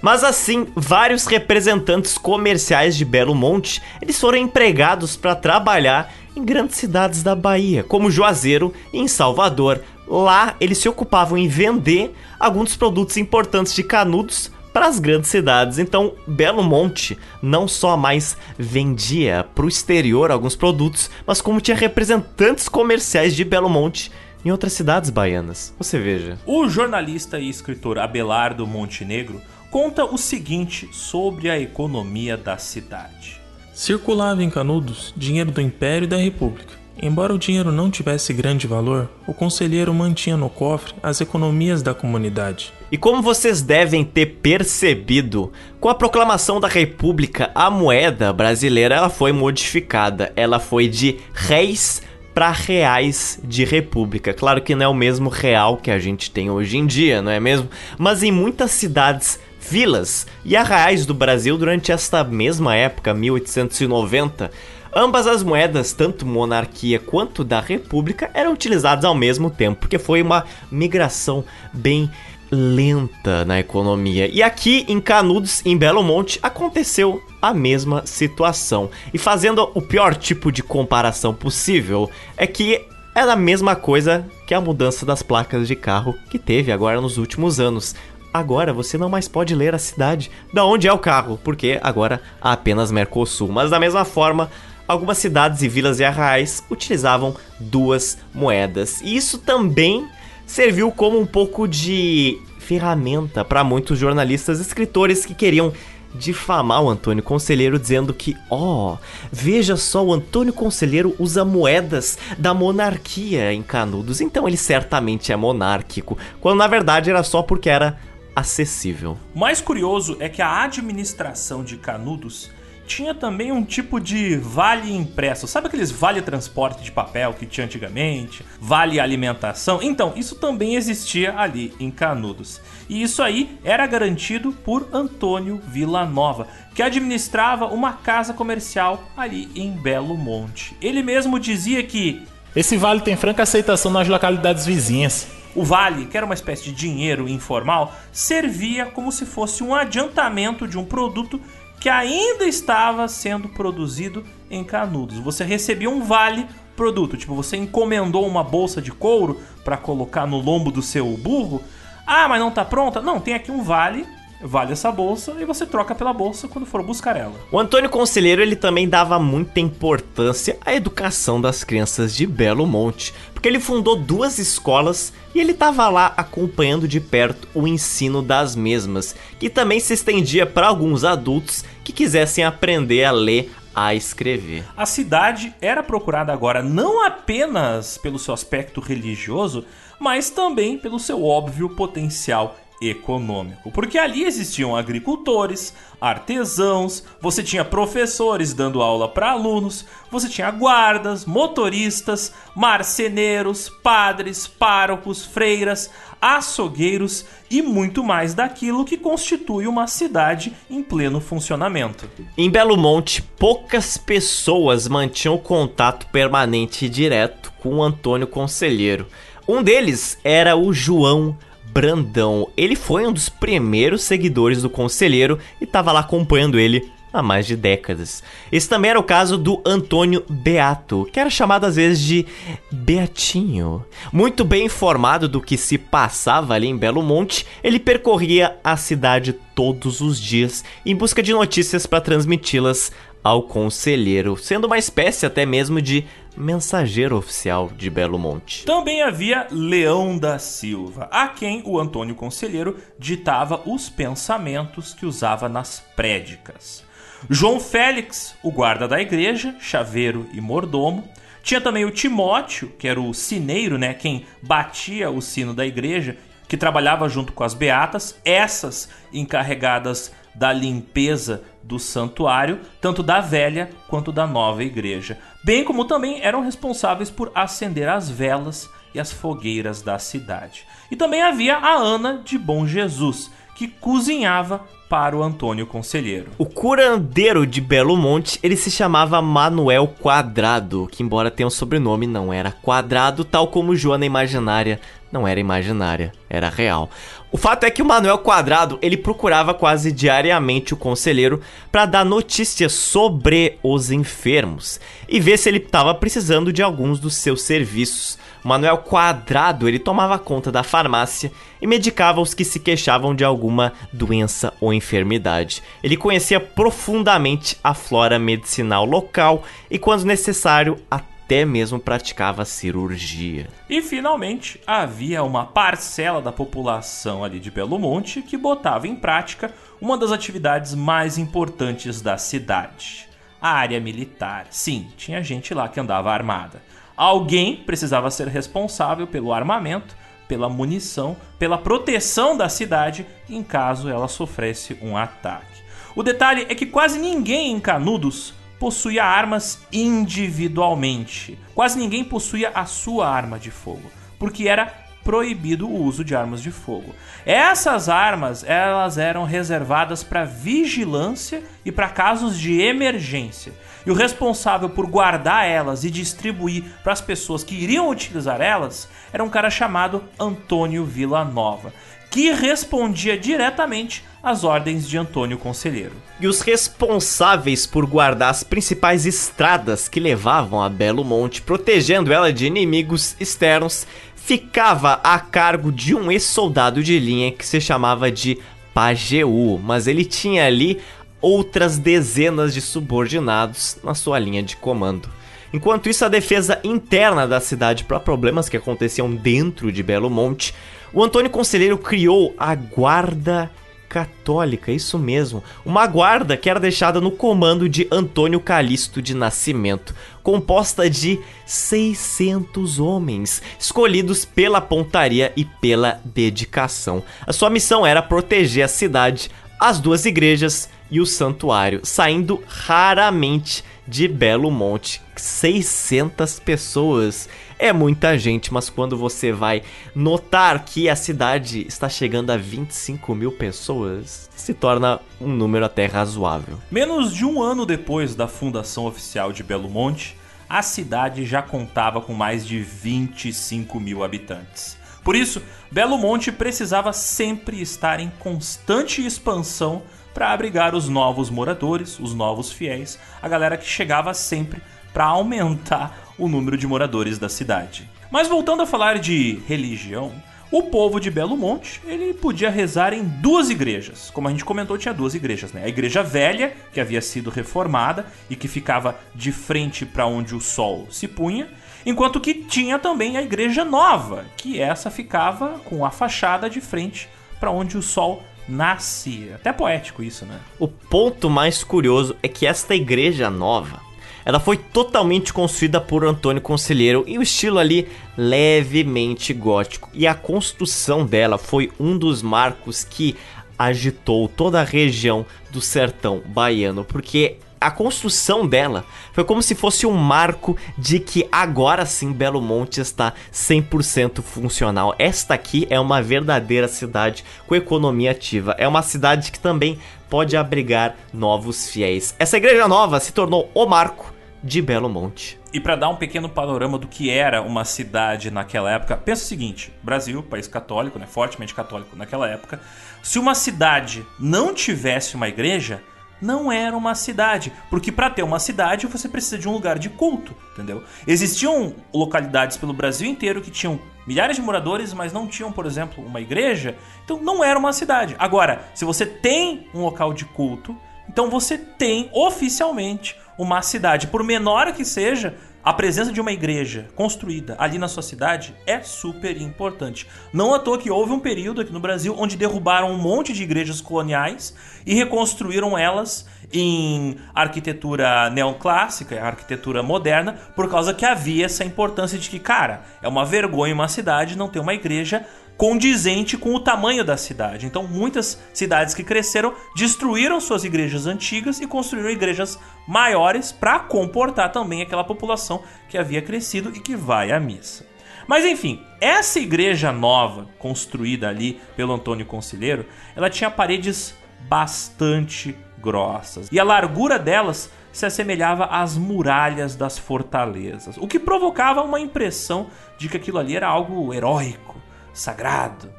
Mas 0.00 0.22
assim, 0.22 0.66
vários 0.76 1.26
representantes 1.26 2.16
comerciais 2.16 2.96
de 2.96 3.04
Belo 3.04 3.34
Monte, 3.34 3.82
eles 4.00 4.20
foram 4.20 4.38
empregados 4.38 5.16
para 5.16 5.34
trabalhar 5.34 6.12
em 6.36 6.44
grandes 6.44 6.76
cidades 6.76 7.22
da 7.22 7.34
Bahia, 7.34 7.82
como 7.82 8.10
Juazeiro 8.10 8.72
e 8.92 8.98
em 8.98 9.08
Salvador. 9.08 9.80
Lá, 10.06 10.54
eles 10.60 10.78
se 10.78 10.88
ocupavam 10.88 11.38
em 11.38 11.48
vender 11.48 12.14
alguns 12.44 12.76
produtos 12.76 13.16
importantes 13.16 13.74
de 13.74 13.82
Canudos 13.82 14.50
para 14.72 14.86
as 14.86 14.98
grandes 14.98 15.30
cidades. 15.30 15.78
Então, 15.78 16.14
Belo 16.26 16.62
Monte 16.62 17.16
não 17.40 17.66
só 17.66 17.96
mais 17.96 18.36
vendia 18.58 19.46
para 19.54 19.64
o 19.64 19.68
exterior 19.68 20.30
alguns 20.30 20.54
produtos, 20.54 21.10
mas 21.26 21.40
como 21.40 21.60
tinha 21.60 21.76
representantes 21.76 22.68
comerciais 22.68 23.34
de 23.34 23.44
Belo 23.44 23.70
Monte 23.70 24.10
em 24.44 24.50
outras 24.50 24.74
cidades 24.74 25.08
baianas. 25.08 25.72
Você 25.78 25.98
veja. 25.98 26.38
O 26.44 26.68
jornalista 26.68 27.38
e 27.38 27.48
escritor 27.48 27.98
Abelardo 27.98 28.66
Montenegro 28.66 29.40
conta 29.70 30.04
o 30.04 30.18
seguinte 30.18 30.88
sobre 30.92 31.48
a 31.48 31.58
economia 31.58 32.36
da 32.36 32.58
cidade. 32.58 33.40
Circulava 33.72 34.42
em 34.42 34.50
Canudos 34.50 35.14
dinheiro 35.16 35.50
do 35.50 35.62
Império 35.62 36.04
e 36.04 36.08
da 36.08 36.16
República. 36.16 36.83
Embora 37.00 37.34
o 37.34 37.38
dinheiro 37.38 37.72
não 37.72 37.90
tivesse 37.90 38.32
grande 38.32 38.66
valor, 38.66 39.10
o 39.26 39.34
conselheiro 39.34 39.92
mantinha 39.92 40.36
no 40.36 40.48
cofre 40.48 40.94
as 41.02 41.20
economias 41.20 41.82
da 41.82 41.92
comunidade. 41.92 42.72
E 42.90 42.96
como 42.96 43.20
vocês 43.20 43.60
devem 43.60 44.04
ter 44.04 44.26
percebido, 44.40 45.52
com 45.80 45.88
a 45.88 45.94
proclamação 45.94 46.60
da 46.60 46.68
República, 46.68 47.50
a 47.54 47.70
moeda 47.70 48.32
brasileira 48.32 48.94
ela 48.94 49.10
foi 49.10 49.32
modificada. 49.32 50.32
Ela 50.36 50.60
foi 50.60 50.88
de 50.88 51.16
réis 51.32 52.00
para 52.34 52.50
reais 52.50 53.38
de 53.44 53.64
república. 53.64 54.34
Claro 54.34 54.60
que 54.60 54.74
não 54.74 54.84
é 54.84 54.88
o 54.88 54.94
mesmo 54.94 55.28
real 55.28 55.76
que 55.76 55.90
a 55.90 55.98
gente 55.98 56.30
tem 56.30 56.50
hoje 56.50 56.76
em 56.76 56.86
dia, 56.86 57.22
não 57.22 57.30
é 57.30 57.38
mesmo? 57.38 57.68
Mas 57.96 58.22
em 58.22 58.32
muitas 58.32 58.72
cidades 58.72 59.38
vilas 59.60 60.26
e 60.44 60.56
arraiais 60.56 61.06
do 61.06 61.14
Brasil 61.14 61.56
durante 61.56 61.90
esta 61.90 62.22
mesma 62.22 62.74
época, 62.76 63.14
1890, 63.14 64.50
Ambas 64.96 65.26
as 65.26 65.42
moedas, 65.42 65.92
tanto 65.92 66.24
monarquia 66.24 67.00
quanto 67.00 67.42
da 67.42 67.58
república, 67.58 68.30
eram 68.32 68.52
utilizadas 68.52 69.04
ao 69.04 69.14
mesmo 69.14 69.50
tempo, 69.50 69.80
porque 69.80 69.98
foi 69.98 70.22
uma 70.22 70.44
migração 70.70 71.44
bem 71.72 72.08
lenta 72.48 73.44
na 73.44 73.58
economia. 73.58 74.28
E 74.32 74.40
aqui 74.40 74.84
em 74.88 75.00
Canudos, 75.00 75.66
em 75.66 75.76
Belo 75.76 76.02
Monte, 76.02 76.38
aconteceu 76.40 77.20
a 77.42 77.52
mesma 77.52 78.06
situação. 78.06 78.88
E 79.12 79.18
fazendo 79.18 79.68
o 79.74 79.82
pior 79.82 80.14
tipo 80.14 80.52
de 80.52 80.62
comparação 80.62 81.34
possível, 81.34 82.08
é 82.36 82.46
que 82.46 82.80
é 83.16 83.20
a 83.20 83.36
mesma 83.36 83.74
coisa 83.74 84.24
que 84.46 84.54
a 84.54 84.60
mudança 84.60 85.04
das 85.04 85.22
placas 85.22 85.66
de 85.66 85.74
carro 85.74 86.14
que 86.30 86.38
teve 86.38 86.70
agora 86.70 87.00
nos 87.00 87.18
últimos 87.18 87.58
anos. 87.58 87.96
Agora 88.32 88.72
você 88.72 88.98
não 88.98 89.08
mais 89.08 89.28
pode 89.28 89.54
ler 89.54 89.74
a 89.74 89.78
cidade 89.78 90.30
da 90.52 90.64
onde 90.64 90.88
é 90.88 90.92
o 90.92 90.98
carro, 90.98 91.38
porque 91.42 91.78
agora 91.82 92.20
há 92.40 92.52
apenas 92.52 92.90
Mercosul. 92.90 93.48
Mas 93.48 93.70
da 93.70 93.78
mesma 93.78 94.04
forma, 94.04 94.50
algumas 94.86 95.18
cidades 95.18 95.62
e 95.62 95.68
vilas 95.68 96.00
e 96.00 96.04
arraiais 96.04 96.62
utilizavam 96.70 97.34
duas 97.58 98.18
moedas. 98.32 99.00
E 99.02 99.16
isso 99.16 99.38
também 99.38 100.06
serviu 100.46 100.90
como 100.92 101.18
um 101.18 101.26
pouco 101.26 101.66
de 101.66 102.38
ferramenta 102.58 103.44
para 103.44 103.62
muitos 103.62 103.98
jornalistas 103.98 104.58
e 104.58 104.62
escritores 104.62 105.24
que 105.24 105.34
queriam 105.34 105.72
difamar 106.14 106.82
o 106.82 106.88
Antônio 106.88 107.22
Conselheiro 107.22 107.78
dizendo 107.78 108.14
que, 108.14 108.36
ó, 108.48 108.92
oh, 108.94 108.98
veja 109.32 109.76
só, 109.76 110.04
o 110.04 110.12
Antônio 110.12 110.52
Conselheiro 110.52 111.14
usa 111.18 111.44
moedas 111.44 112.16
da 112.38 112.54
monarquia 112.54 113.52
em 113.52 113.62
Canudos, 113.62 114.20
então 114.20 114.46
ele 114.46 114.56
certamente 114.56 115.32
é 115.32 115.36
monárquico, 115.36 116.16
quando 116.40 116.58
na 116.58 116.68
verdade 116.68 117.10
era 117.10 117.22
só 117.24 117.42
porque 117.42 117.68
era 117.68 117.98
acessível. 118.34 119.18
Mais 119.34 119.60
curioso 119.60 120.16
é 120.20 120.28
que 120.28 120.40
a 120.40 120.62
administração 120.62 121.64
de 121.64 121.76
Canudos 121.76 122.50
tinha 122.86 123.14
também 123.14 123.50
um 123.50 123.64
tipo 123.64 124.00
de 124.00 124.36
vale 124.36 124.94
impresso. 124.94 125.46
Sabe 125.46 125.66
aqueles 125.66 125.90
vale 125.90 126.22
transporte 126.22 126.82
de 126.82 126.92
papel 126.92 127.34
que 127.34 127.46
tinha 127.46 127.64
antigamente? 127.64 128.44
Vale 128.60 129.00
alimentação? 129.00 129.80
Então, 129.82 130.12
isso 130.16 130.36
também 130.36 130.76
existia 130.76 131.38
ali 131.38 131.74
em 131.80 131.90
Canudos. 131.90 132.60
E 132.88 133.02
isso 133.02 133.22
aí 133.22 133.58
era 133.64 133.86
garantido 133.86 134.52
por 134.52 134.88
Antônio 134.92 135.60
Villanova, 135.66 136.46
que 136.74 136.82
administrava 136.82 137.66
uma 137.66 137.94
casa 137.94 138.34
comercial 138.34 139.02
ali 139.16 139.48
em 139.54 139.70
Belo 139.70 140.16
Monte. 140.16 140.76
Ele 140.80 141.02
mesmo 141.02 141.38
dizia 141.38 141.82
que 141.82 142.22
esse 142.54 142.76
vale 142.76 143.00
tem 143.00 143.16
franca 143.16 143.42
aceitação 143.42 143.90
nas 143.90 144.06
localidades 144.06 144.64
vizinhas. 144.64 145.26
O 145.56 145.64
vale, 145.64 146.06
que 146.06 146.16
era 146.16 146.26
uma 146.26 146.34
espécie 146.34 146.64
de 146.64 146.72
dinheiro 146.72 147.28
informal, 147.28 147.94
servia 148.12 148.86
como 148.86 149.12
se 149.12 149.24
fosse 149.24 149.62
um 149.62 149.74
adiantamento 149.74 150.66
de 150.66 150.76
um 150.76 150.84
produto 150.84 151.40
que 151.84 151.88
ainda 151.90 152.46
estava 152.46 153.06
sendo 153.06 153.46
produzido 153.46 154.24
em 154.50 154.64
Canudos. 154.64 155.18
Você 155.18 155.44
recebia 155.44 155.90
um 155.90 156.02
vale 156.02 156.46
produto, 156.74 157.14
tipo 157.14 157.34
você 157.34 157.58
encomendou 157.58 158.26
uma 158.26 158.42
bolsa 158.42 158.80
de 158.80 158.90
couro 158.90 159.38
para 159.62 159.76
colocar 159.76 160.26
no 160.26 160.40
lombo 160.40 160.70
do 160.70 160.80
seu 160.80 161.06
burro. 161.18 161.62
Ah, 162.06 162.26
mas 162.26 162.40
não 162.40 162.50
tá 162.50 162.64
pronta? 162.64 163.02
Não, 163.02 163.20
tem 163.20 163.34
aqui 163.34 163.52
um 163.52 163.62
vale 163.62 164.06
vale 164.44 164.72
essa 164.72 164.92
bolsa 164.92 165.34
e 165.40 165.44
você 165.44 165.64
troca 165.64 165.94
pela 165.94 166.12
bolsa 166.12 166.46
quando 166.46 166.66
for 166.66 166.82
buscar 166.82 167.16
ela. 167.16 167.34
O 167.50 167.58
Antônio 167.58 167.88
Conselheiro 167.88 168.42
ele 168.42 168.54
também 168.54 168.88
dava 168.88 169.18
muita 169.18 169.58
importância 169.58 170.58
à 170.64 170.74
educação 170.74 171.40
das 171.40 171.64
crianças 171.64 172.14
de 172.14 172.26
Belo 172.26 172.66
Monte, 172.66 173.14
porque 173.32 173.48
ele 173.48 173.58
fundou 173.58 173.96
duas 173.96 174.38
escolas 174.38 175.12
e 175.34 175.40
ele 175.40 175.52
estava 175.52 175.88
lá 175.88 176.12
acompanhando 176.16 176.86
de 176.86 177.00
perto 177.00 177.48
o 177.54 177.66
ensino 177.66 178.22
das 178.22 178.54
mesmas, 178.54 179.16
que 179.38 179.48
também 179.48 179.80
se 179.80 179.94
estendia 179.94 180.44
para 180.44 180.68
alguns 180.68 181.04
adultos 181.04 181.64
que 181.84 181.92
quisessem 181.92 182.42
aprender 182.42 183.04
a 183.04 183.12
ler 183.12 183.52
a 183.74 183.94
escrever. 183.94 184.64
A 184.76 184.86
cidade 184.86 185.54
era 185.60 185.82
procurada 185.82 186.32
agora 186.32 186.62
não 186.62 187.04
apenas 187.04 187.98
pelo 187.98 188.18
seu 188.18 188.32
aspecto 188.32 188.80
religioso, 188.80 189.64
mas 189.98 190.30
também 190.30 190.78
pelo 190.78 190.98
seu 190.98 191.24
óbvio 191.24 191.68
potencial 191.68 192.56
econômico, 192.80 193.70
porque 193.70 193.98
ali 193.98 194.24
existiam 194.24 194.76
agricultores, 194.76 195.74
artesãos, 196.00 197.02
você 197.20 197.42
tinha 197.42 197.64
professores 197.64 198.52
dando 198.52 198.82
aula 198.82 199.08
para 199.08 199.30
alunos, 199.30 199.86
você 200.10 200.28
tinha 200.28 200.50
guardas, 200.50 201.24
motoristas, 201.24 202.32
marceneiros, 202.54 203.68
padres, 203.68 204.46
párocos, 204.46 205.24
freiras, 205.24 205.90
açougueiros 206.20 207.24
e 207.50 207.62
muito 207.62 208.02
mais 208.02 208.34
daquilo 208.34 208.84
que 208.84 208.96
constitui 208.96 209.66
uma 209.66 209.86
cidade 209.86 210.52
em 210.70 210.82
pleno 210.82 211.20
funcionamento. 211.20 212.08
Em 212.36 212.50
Belo 212.50 212.76
Monte, 212.76 213.22
poucas 213.22 213.96
pessoas 213.96 214.88
mantinham 214.88 215.38
contato 215.38 216.06
permanente 216.06 216.86
e 216.86 216.88
direto 216.88 217.52
com 217.60 217.82
Antônio 217.82 218.26
Conselheiro. 218.26 219.06
Um 219.46 219.62
deles 219.62 220.18
era 220.24 220.56
o 220.56 220.72
João 220.72 221.36
Brandão. 221.74 222.48
Ele 222.56 222.76
foi 222.76 223.04
um 223.04 223.12
dos 223.12 223.28
primeiros 223.28 224.04
seguidores 224.04 224.62
do 224.62 224.70
Conselheiro 224.70 225.40
e 225.60 225.64
estava 225.64 225.90
lá 225.90 226.00
acompanhando 226.00 226.56
ele 226.56 226.88
há 227.12 227.20
mais 227.20 227.46
de 227.46 227.56
décadas. 227.56 228.22
Esse 228.50 228.68
também 228.68 228.90
era 228.90 228.98
o 228.98 229.04
caso 229.04 229.36
do 229.36 229.60
Antônio 229.64 230.24
Beato, 230.28 231.08
que 231.12 231.18
era 231.18 231.28
chamado 231.28 231.64
às 231.64 231.76
vezes 231.76 232.00
de 232.00 232.26
Beatinho. 232.70 233.84
Muito 234.12 234.44
bem 234.44 234.66
informado 234.66 235.28
do 235.28 235.40
que 235.40 235.56
se 235.56 235.76
passava 235.76 236.54
ali 236.54 236.68
em 236.68 236.76
Belo 236.76 237.02
Monte, 237.02 237.44
ele 237.62 237.80
percorria 237.80 238.56
a 238.62 238.76
cidade 238.76 239.32
todos 239.54 240.00
os 240.00 240.20
dias 240.20 240.64
em 240.86 240.94
busca 240.94 241.22
de 241.22 241.32
notícias 241.32 241.86
para 241.86 242.00
transmiti-las 242.00 242.92
ao 243.22 243.44
conselheiro, 243.44 244.36
sendo 244.36 244.66
uma 244.66 244.76
espécie 244.76 245.24
até 245.24 245.46
mesmo 245.46 245.80
de 245.80 246.04
mensageiro 246.36 247.16
oficial 247.16 247.70
de 247.76 247.88
Belo 247.88 248.18
Monte. 248.18 248.64
Também 248.64 249.02
havia 249.02 249.46
Leão 249.50 250.18
da 250.18 250.38
Silva, 250.38 251.08
a 251.10 251.28
quem 251.28 251.62
o 251.64 251.78
Antônio 251.78 252.14
Conselheiro 252.14 252.78
ditava 252.98 253.62
os 253.66 253.88
pensamentos 253.88 254.94
que 254.94 255.06
usava 255.06 255.48
nas 255.48 255.80
prédicas. 255.94 256.84
João 257.30 257.58
Félix, 257.58 258.34
o 258.42 258.50
guarda 258.50 258.86
da 258.86 259.00
igreja, 259.00 259.54
chaveiro 259.58 260.28
e 260.32 260.40
mordomo. 260.40 261.08
Tinha 261.42 261.60
também 261.60 261.84
o 261.84 261.90
Timóteo, 261.90 262.72
que 262.78 262.88
era 262.88 263.00
o 263.00 263.14
sineiro, 263.14 263.78
né, 263.78 263.94
quem 263.94 264.26
batia 264.42 265.10
o 265.10 265.20
sino 265.20 265.54
da 265.54 265.64
igreja, 265.64 266.16
que 266.48 266.56
trabalhava 266.56 267.08
junto 267.08 267.32
com 267.32 267.44
as 267.44 267.54
beatas, 267.54 268.18
essas 268.24 268.88
encarregadas 269.12 270.12
da 270.34 270.52
limpeza 270.52 271.42
do 271.62 271.78
santuário, 271.78 272.60
tanto 272.80 273.02
da 273.02 273.20
velha 273.20 273.70
quanto 273.88 274.12
da 274.12 274.26
nova 274.26 274.62
igreja, 274.62 275.18
bem 275.42 275.64
como 275.64 275.84
também 275.84 276.22
eram 276.22 276.42
responsáveis 276.42 277.10
por 277.10 277.30
acender 277.34 277.88
as 277.88 278.10
velas 278.10 278.68
e 278.94 279.00
as 279.00 279.12
fogueiras 279.12 279.82
da 279.82 279.98
cidade. 279.98 280.66
E 280.90 280.96
também 280.96 281.22
havia 281.22 281.56
a 281.56 281.74
Ana 281.74 282.20
de 282.24 282.38
Bom 282.38 282.66
Jesus, 282.66 283.30
que 283.56 283.68
cozinhava 283.68 284.64
para 284.88 285.16
o 285.16 285.22
Antônio 285.22 285.66
Conselheiro. 285.66 286.30
O 286.38 286.46
curandeiro 286.46 287.46
de 287.46 287.60
Belo 287.60 287.96
Monte, 287.96 288.38
ele 288.42 288.56
se 288.56 288.70
chamava 288.70 289.20
Manuel 289.22 289.88
Quadrado, 290.00 290.88
que 290.90 291.02
embora 291.02 291.30
tenha 291.30 291.46
um 291.46 291.50
sobrenome 291.50 292.06
não 292.06 292.32
era 292.32 292.52
quadrado, 292.52 293.24
tal 293.24 293.48
como 293.48 293.74
Joana 293.74 294.06
Imaginária 294.06 294.78
não 295.14 295.28
era 295.28 295.38
imaginária, 295.38 296.12
era 296.28 296.48
real. 296.48 296.90
O 297.34 297.36
fato 297.36 297.64
é 297.64 297.70
que 297.70 297.82
o 297.82 297.84
Manuel 297.84 298.18
Quadrado, 298.18 298.78
ele 298.80 298.96
procurava 298.96 299.52
quase 299.52 299.90
diariamente 299.90 300.72
o 300.72 300.76
conselheiro 300.76 301.40
para 301.70 301.84
dar 301.84 302.04
notícias 302.04 302.72
sobre 302.72 303.58
os 303.60 303.90
enfermos 303.90 304.78
e 305.08 305.18
ver 305.18 305.36
se 305.36 305.48
ele 305.48 305.58
estava 305.58 305.92
precisando 305.96 306.52
de 306.52 306.62
alguns 306.62 307.00
dos 307.00 307.16
seus 307.16 307.42
serviços. 307.42 308.16
O 308.44 308.46
Manuel 308.46 308.78
Quadrado, 308.78 309.68
ele 309.68 309.80
tomava 309.80 310.16
conta 310.16 310.52
da 310.52 310.62
farmácia 310.62 311.32
e 311.60 311.66
medicava 311.66 312.20
os 312.20 312.34
que 312.34 312.44
se 312.44 312.60
queixavam 312.60 313.12
de 313.12 313.24
alguma 313.24 313.72
doença 313.92 314.52
ou 314.60 314.72
enfermidade. 314.72 315.60
Ele 315.82 315.96
conhecia 315.96 316.38
profundamente 316.38 317.58
a 317.64 317.74
flora 317.74 318.16
medicinal 318.16 318.84
local 318.84 319.42
e, 319.68 319.76
quando 319.76 320.04
necessário, 320.04 320.78
até 320.88 321.13
mesmo 321.44 321.78
praticava 321.80 322.44
cirurgia. 322.44 323.48
E 323.68 323.80
finalmente, 323.80 324.60
havia 324.66 325.22
uma 325.22 325.46
parcela 325.46 326.20
da 326.20 326.30
população 326.30 327.24
ali 327.24 327.40
de 327.40 327.50
Belo 327.50 327.78
Monte 327.78 328.20
que 328.20 328.36
botava 328.36 328.86
em 328.86 328.94
prática 328.94 329.52
uma 329.80 329.96
das 329.96 330.12
atividades 330.12 330.74
mais 330.74 331.16
importantes 331.16 332.02
da 332.02 332.18
cidade: 332.18 333.08
a 333.40 333.50
área 333.50 333.80
militar. 333.80 334.46
Sim, 334.50 334.88
tinha 334.96 335.22
gente 335.22 335.54
lá 335.54 335.66
que 335.68 335.80
andava 335.80 336.12
armada. 336.12 336.62
Alguém 336.96 337.56
precisava 337.56 338.10
ser 338.10 338.28
responsável 338.28 339.06
pelo 339.06 339.32
armamento, 339.32 339.96
pela 340.28 340.48
munição, 340.48 341.16
pela 341.38 341.58
proteção 341.58 342.36
da 342.36 342.48
cidade 342.48 343.06
em 343.28 343.42
caso 343.42 343.88
ela 343.88 344.08
sofresse 344.08 344.76
um 344.80 344.96
ataque. 344.96 345.62
O 345.96 346.02
detalhe 346.02 346.46
é 346.48 346.54
que 346.54 346.66
quase 346.66 346.98
ninguém 346.98 347.52
em 347.52 347.60
Canudos 347.60 348.34
possuía 348.58 349.04
armas 349.04 349.60
individualmente. 349.72 351.38
Quase 351.54 351.78
ninguém 351.78 352.04
possuía 352.04 352.50
a 352.54 352.66
sua 352.66 353.08
arma 353.08 353.38
de 353.38 353.50
fogo, 353.50 353.90
porque 354.18 354.48
era 354.48 354.84
proibido 355.04 355.68
o 355.68 355.82
uso 355.82 356.02
de 356.02 356.16
armas 356.16 356.42
de 356.42 356.50
fogo. 356.50 356.94
Essas 357.26 357.88
armas, 357.90 358.42
elas 358.42 358.96
eram 358.96 359.24
reservadas 359.24 360.02
para 360.02 360.24
vigilância 360.24 361.42
e 361.64 361.70
para 361.70 361.90
casos 361.90 362.38
de 362.38 362.60
emergência. 362.60 363.52
E 363.86 363.90
o 363.90 363.94
responsável 363.94 364.70
por 364.70 364.86
guardar 364.86 365.46
elas 365.46 365.84
e 365.84 365.90
distribuir 365.90 366.64
para 366.82 366.94
as 366.94 367.02
pessoas 367.02 367.44
que 367.44 367.54
iriam 367.54 367.90
utilizar 367.90 368.40
elas 368.40 368.88
era 369.12 369.22
um 369.22 369.28
cara 369.28 369.50
chamado 369.50 370.02
Antônio 370.18 370.86
Villanova, 370.86 371.70
que 372.14 372.30
respondia 372.30 373.18
diretamente 373.18 374.04
às 374.22 374.44
ordens 374.44 374.88
de 374.88 374.96
Antônio 374.96 375.36
Conselheiro. 375.36 375.96
E 376.20 376.28
os 376.28 376.42
responsáveis 376.42 377.66
por 377.66 377.84
guardar 377.86 378.30
as 378.30 378.44
principais 378.44 379.04
estradas 379.04 379.88
que 379.88 379.98
levavam 379.98 380.62
a 380.62 380.68
Belo 380.68 381.02
Monte, 381.02 381.42
protegendo 381.42 382.12
ela 382.12 382.32
de 382.32 382.46
inimigos 382.46 383.16
externos, 383.18 383.84
ficava 384.14 385.00
a 385.02 385.18
cargo 385.18 385.72
de 385.72 385.92
um 385.92 386.08
ex-soldado 386.08 386.84
de 386.84 387.00
linha 387.00 387.32
que 387.32 387.44
se 387.44 387.60
chamava 387.60 388.12
de 388.12 388.38
Pajeú, 388.72 389.58
mas 389.58 389.88
ele 389.88 390.04
tinha 390.04 390.46
ali 390.46 390.80
outras 391.20 391.78
dezenas 391.78 392.54
de 392.54 392.60
subordinados 392.60 393.78
na 393.82 393.92
sua 393.92 394.20
linha 394.20 394.40
de 394.40 394.56
comando. 394.56 395.10
Enquanto 395.52 395.88
isso, 395.88 396.04
a 396.04 396.08
defesa 396.08 396.60
interna 396.62 397.26
da 397.26 397.40
cidade 397.40 397.82
para 397.82 397.98
problemas 397.98 398.48
que 398.48 398.56
aconteciam 398.56 399.12
dentro 399.12 399.72
de 399.72 399.82
Belo 399.82 400.10
Monte, 400.10 400.54
o 400.94 401.02
Antônio 401.02 401.30
Conselheiro 401.30 401.76
criou 401.76 402.34
a 402.38 402.54
Guarda 402.54 403.50
Católica, 403.88 404.72
isso 404.72 404.98
mesmo. 404.98 405.42
Uma 405.64 405.86
guarda 405.86 406.36
que 406.36 406.48
era 406.48 406.58
deixada 406.58 407.00
no 407.00 407.10
comando 407.10 407.68
de 407.68 407.86
Antônio 407.90 408.40
Calixto 408.40 409.02
de 409.02 409.14
Nascimento, 409.14 409.94
composta 410.22 410.88
de 410.88 411.20
600 411.46 412.80
homens, 412.80 413.42
escolhidos 413.58 414.24
pela 414.24 414.60
pontaria 414.60 415.32
e 415.36 415.44
pela 415.44 416.00
dedicação. 416.04 417.02
A 417.26 417.32
sua 417.32 417.50
missão 417.50 417.86
era 417.86 418.02
proteger 418.02 418.64
a 418.64 418.68
cidade, 418.68 419.30
as 419.60 419.78
duas 419.78 420.04
igrejas 420.04 420.68
e 420.90 421.00
o 421.00 421.06
santuário, 421.06 421.80
saindo 421.84 422.42
raramente 422.46 423.64
de 423.86 424.08
Belo 424.08 424.50
Monte. 424.50 425.00
600 425.16 426.40
pessoas. 426.40 427.28
É 427.64 427.72
muita 427.72 428.18
gente, 428.18 428.52
mas 428.52 428.68
quando 428.68 428.94
você 428.94 429.32
vai 429.32 429.62
notar 429.94 430.66
que 430.66 430.86
a 430.86 430.94
cidade 430.94 431.66
está 431.66 431.88
chegando 431.88 432.28
a 432.28 432.36
25 432.36 433.14
mil 433.14 433.32
pessoas, 433.32 434.28
se 434.36 434.52
torna 434.52 435.00
um 435.18 435.28
número 435.28 435.64
até 435.64 435.86
razoável. 435.86 436.58
Menos 436.70 437.14
de 437.14 437.24
um 437.24 437.40
ano 437.40 437.64
depois 437.64 438.14
da 438.14 438.28
fundação 438.28 438.84
oficial 438.84 439.32
de 439.32 439.42
Belo 439.42 439.70
Monte, 439.70 440.14
a 440.46 440.60
cidade 440.60 441.24
já 441.24 441.40
contava 441.40 442.02
com 442.02 442.12
mais 442.12 442.46
de 442.46 442.60
25 442.60 443.80
mil 443.80 444.04
habitantes. 444.04 444.76
Por 445.02 445.16
isso, 445.16 445.40
Belo 445.72 445.96
Monte 445.96 446.30
precisava 446.30 446.92
sempre 446.92 447.62
estar 447.62 447.98
em 447.98 448.12
constante 448.18 449.02
expansão 449.06 449.84
para 450.12 450.32
abrigar 450.32 450.74
os 450.74 450.90
novos 450.90 451.30
moradores, 451.30 451.98
os 451.98 452.12
novos 452.12 452.52
fiéis, 452.52 452.98
a 453.22 453.26
galera 453.26 453.56
que 453.56 453.66
chegava 453.66 454.12
sempre 454.12 454.60
para 454.92 455.06
aumentar 455.06 456.03
o 456.18 456.28
número 456.28 456.56
de 456.56 456.66
moradores 456.66 457.18
da 457.18 457.28
cidade. 457.28 457.88
Mas 458.10 458.28
voltando 458.28 458.62
a 458.62 458.66
falar 458.66 458.98
de 458.98 459.40
religião, 459.46 460.12
o 460.50 460.62
povo 460.62 461.00
de 461.00 461.10
Belo 461.10 461.36
Monte, 461.36 461.80
ele 461.84 462.14
podia 462.14 462.48
rezar 462.48 462.92
em 462.92 463.02
duas 463.02 463.50
igrejas. 463.50 464.10
Como 464.10 464.28
a 464.28 464.30
gente 464.30 464.44
comentou, 464.44 464.78
tinha 464.78 464.94
duas 464.94 465.14
igrejas, 465.14 465.52
né? 465.52 465.64
A 465.64 465.68
igreja 465.68 466.02
velha, 466.02 466.52
que 466.72 466.80
havia 466.80 467.00
sido 467.00 467.28
reformada 467.28 468.06
e 468.30 468.36
que 468.36 468.46
ficava 468.46 468.96
de 469.14 469.32
frente 469.32 469.84
para 469.84 470.06
onde 470.06 470.34
o 470.34 470.40
sol 470.40 470.86
se 470.90 471.08
punha, 471.08 471.48
enquanto 471.84 472.20
que 472.20 472.34
tinha 472.34 472.78
também 472.78 473.16
a 473.16 473.22
igreja 473.22 473.64
nova, 473.64 474.26
que 474.36 474.60
essa 474.60 474.92
ficava 474.92 475.58
com 475.64 475.84
a 475.84 475.90
fachada 475.90 476.48
de 476.48 476.60
frente 476.60 477.08
para 477.40 477.50
onde 477.50 477.76
o 477.76 477.82
sol 477.82 478.22
nasce. 478.48 479.30
Até 479.34 479.52
poético 479.52 480.02
isso, 480.02 480.24
né? 480.24 480.38
O 480.58 480.68
ponto 480.68 481.28
mais 481.28 481.64
curioso 481.64 482.16
é 482.22 482.28
que 482.28 482.46
esta 482.46 482.74
igreja 482.74 483.28
nova, 483.28 483.80
ela 484.24 484.40
foi 484.40 484.56
totalmente 484.56 485.32
construída 485.32 485.80
por 485.80 486.04
Antônio 486.04 486.40
Conselheiro 486.40 487.04
em 487.06 487.18
um 487.18 487.22
estilo 487.22 487.58
ali 487.58 487.88
levemente 488.16 489.32
gótico. 489.32 489.90
E 489.92 490.06
a 490.06 490.14
construção 490.14 491.04
dela 491.04 491.38
foi 491.38 491.70
um 491.78 491.96
dos 491.96 492.22
marcos 492.22 492.84
que 492.84 493.16
agitou 493.58 494.28
toda 494.28 494.60
a 494.60 494.64
região 494.64 495.24
do 495.50 495.60
sertão 495.60 496.22
baiano, 496.26 496.84
porque 496.84 497.36
a 497.60 497.70
construção 497.70 498.46
dela 498.46 498.84
foi 499.14 499.24
como 499.24 499.42
se 499.42 499.54
fosse 499.54 499.86
um 499.86 499.94
marco 499.94 500.54
de 500.76 501.00
que 501.00 501.26
agora 501.32 501.86
sim 501.86 502.12
Belo 502.12 502.42
Monte 502.42 502.78
está 502.78 503.14
100% 503.32 504.20
funcional. 504.20 504.94
Esta 504.98 505.32
aqui 505.32 505.66
é 505.70 505.80
uma 505.80 506.02
verdadeira 506.02 506.68
cidade 506.68 507.24
com 507.46 507.54
economia 507.54 508.10
ativa. 508.10 508.54
É 508.58 508.68
uma 508.68 508.82
cidade 508.82 509.32
que 509.32 509.40
também 509.40 509.78
pode 510.10 510.36
abrigar 510.36 510.94
novos 511.10 511.70
fiéis. 511.70 512.14
Essa 512.18 512.36
igreja 512.36 512.68
nova 512.68 513.00
se 513.00 513.12
tornou 513.14 513.50
o 513.54 513.64
marco 513.64 514.13
de 514.44 514.60
Belo 514.60 514.90
Monte. 514.90 515.40
E 515.54 515.58
para 515.58 515.74
dar 515.74 515.88
um 515.88 515.96
pequeno 515.96 516.28
panorama 516.28 516.76
do 516.76 516.86
que 516.86 517.08
era 517.08 517.40
uma 517.40 517.64
cidade 517.64 518.30
naquela 518.30 518.70
época, 518.70 518.94
pensa 518.94 519.24
o 519.24 519.26
seguinte: 519.26 519.72
Brasil, 519.82 520.22
país 520.22 520.46
católico, 520.46 520.98
né, 520.98 521.06
fortemente 521.06 521.54
católico 521.54 521.96
naquela 521.96 522.28
época, 522.28 522.60
se 523.02 523.18
uma 523.18 523.34
cidade 523.34 524.06
não 524.20 524.52
tivesse 524.52 525.16
uma 525.16 525.28
igreja, 525.28 525.82
não 526.20 526.52
era 526.52 526.76
uma 526.76 526.94
cidade, 526.94 527.52
porque 527.70 527.90
para 527.90 528.10
ter 528.10 528.22
uma 528.22 528.38
cidade 528.38 528.86
você 528.86 529.08
precisa 529.08 529.38
de 529.38 529.48
um 529.48 529.52
lugar 529.52 529.78
de 529.78 529.88
culto, 529.88 530.36
entendeu? 530.52 530.84
Existiam 531.06 531.74
localidades 531.92 532.58
pelo 532.58 532.74
Brasil 532.74 533.08
inteiro 533.08 533.40
que 533.40 533.50
tinham 533.50 533.80
milhares 534.06 534.36
de 534.36 534.42
moradores, 534.42 534.92
mas 534.92 535.12
não 535.12 535.26
tinham, 535.26 535.50
por 535.50 535.64
exemplo, 535.64 536.04
uma 536.04 536.20
igreja, 536.20 536.76
então 537.02 537.18
não 537.18 537.42
era 537.42 537.58
uma 537.58 537.72
cidade. 537.72 538.14
Agora, 538.18 538.62
se 538.74 538.84
você 538.84 539.06
tem 539.06 539.68
um 539.74 539.80
local 539.80 540.12
de 540.12 540.26
culto, 540.26 540.76
então 541.08 541.30
você 541.30 541.56
tem 541.56 542.10
oficialmente 542.12 543.16
uma 543.38 543.62
cidade, 543.62 544.06
por 544.06 544.22
menor 544.22 544.72
que 544.72 544.84
seja, 544.84 545.34
a 545.64 545.72
presença 545.72 546.12
de 546.12 546.20
uma 546.20 546.30
igreja 546.30 546.88
construída 546.94 547.56
ali 547.58 547.78
na 547.78 547.88
sua 547.88 548.02
cidade 548.02 548.54
é 548.66 548.82
super 548.82 549.40
importante. 549.40 550.06
Não 550.30 550.52
à 550.52 550.58
toa 550.58 550.76
que 550.76 550.90
houve 550.90 551.12
um 551.12 551.18
período 551.18 551.62
aqui 551.62 551.72
no 551.72 551.80
Brasil 551.80 552.14
onde 552.18 552.36
derrubaram 552.36 552.90
um 552.90 552.98
monte 552.98 553.32
de 553.32 553.42
igrejas 553.42 553.80
coloniais 553.80 554.54
e 554.84 554.94
reconstruíram 554.94 555.78
elas 555.78 556.26
em 556.52 557.16
arquitetura 557.34 558.28
neoclássica, 558.28 559.22
arquitetura 559.22 559.82
moderna, 559.82 560.34
por 560.54 560.70
causa 560.70 560.92
que 560.92 561.06
havia 561.06 561.46
essa 561.46 561.64
importância 561.64 562.18
de 562.18 562.28
que, 562.28 562.38
cara, 562.38 562.82
é 563.00 563.08
uma 563.08 563.24
vergonha 563.24 563.74
uma 563.74 563.88
cidade 563.88 564.36
não 564.36 564.48
ter 564.48 564.60
uma 564.60 564.74
igreja 564.74 565.24
condizente 565.56 566.36
com 566.36 566.54
o 566.54 566.60
tamanho 566.60 567.04
da 567.04 567.16
cidade. 567.16 567.66
Então, 567.66 567.86
muitas 567.86 568.40
cidades 568.52 568.94
que 568.94 569.04
cresceram 569.04 569.54
destruíram 569.76 570.40
suas 570.40 570.64
igrejas 570.64 571.06
antigas 571.06 571.60
e 571.60 571.66
construíram 571.66 572.10
igrejas 572.10 572.58
maiores 572.86 573.52
para 573.52 573.78
comportar 573.78 574.52
também 574.52 574.82
aquela 574.82 575.04
população 575.04 575.62
que 575.88 575.98
havia 575.98 576.22
crescido 576.22 576.72
e 576.74 576.80
que 576.80 576.96
vai 576.96 577.32
à 577.32 577.38
missa. 577.38 577.86
Mas 578.26 578.44
enfim, 578.44 578.82
essa 579.00 579.38
igreja 579.38 579.92
nova, 579.92 580.48
construída 580.58 581.28
ali 581.28 581.60
pelo 581.76 581.92
Antônio 581.92 582.24
Conselheiro, 582.24 582.86
ela 583.14 583.28
tinha 583.28 583.50
paredes 583.50 584.14
bastante 584.48 585.54
grossas 585.78 586.48
e 586.50 586.58
a 586.58 586.64
largura 586.64 587.18
delas 587.18 587.70
se 587.92 588.06
assemelhava 588.06 588.64
às 588.64 588.96
muralhas 588.96 589.76
das 589.76 589.98
fortalezas, 589.98 590.96
o 590.96 591.06
que 591.06 591.18
provocava 591.18 591.82
uma 591.82 592.00
impressão 592.00 592.66
de 592.98 593.08
que 593.08 593.16
aquilo 593.16 593.38
ali 593.38 593.54
era 593.54 593.68
algo 593.68 594.12
heróico, 594.12 594.73
sagrado. 595.14 595.90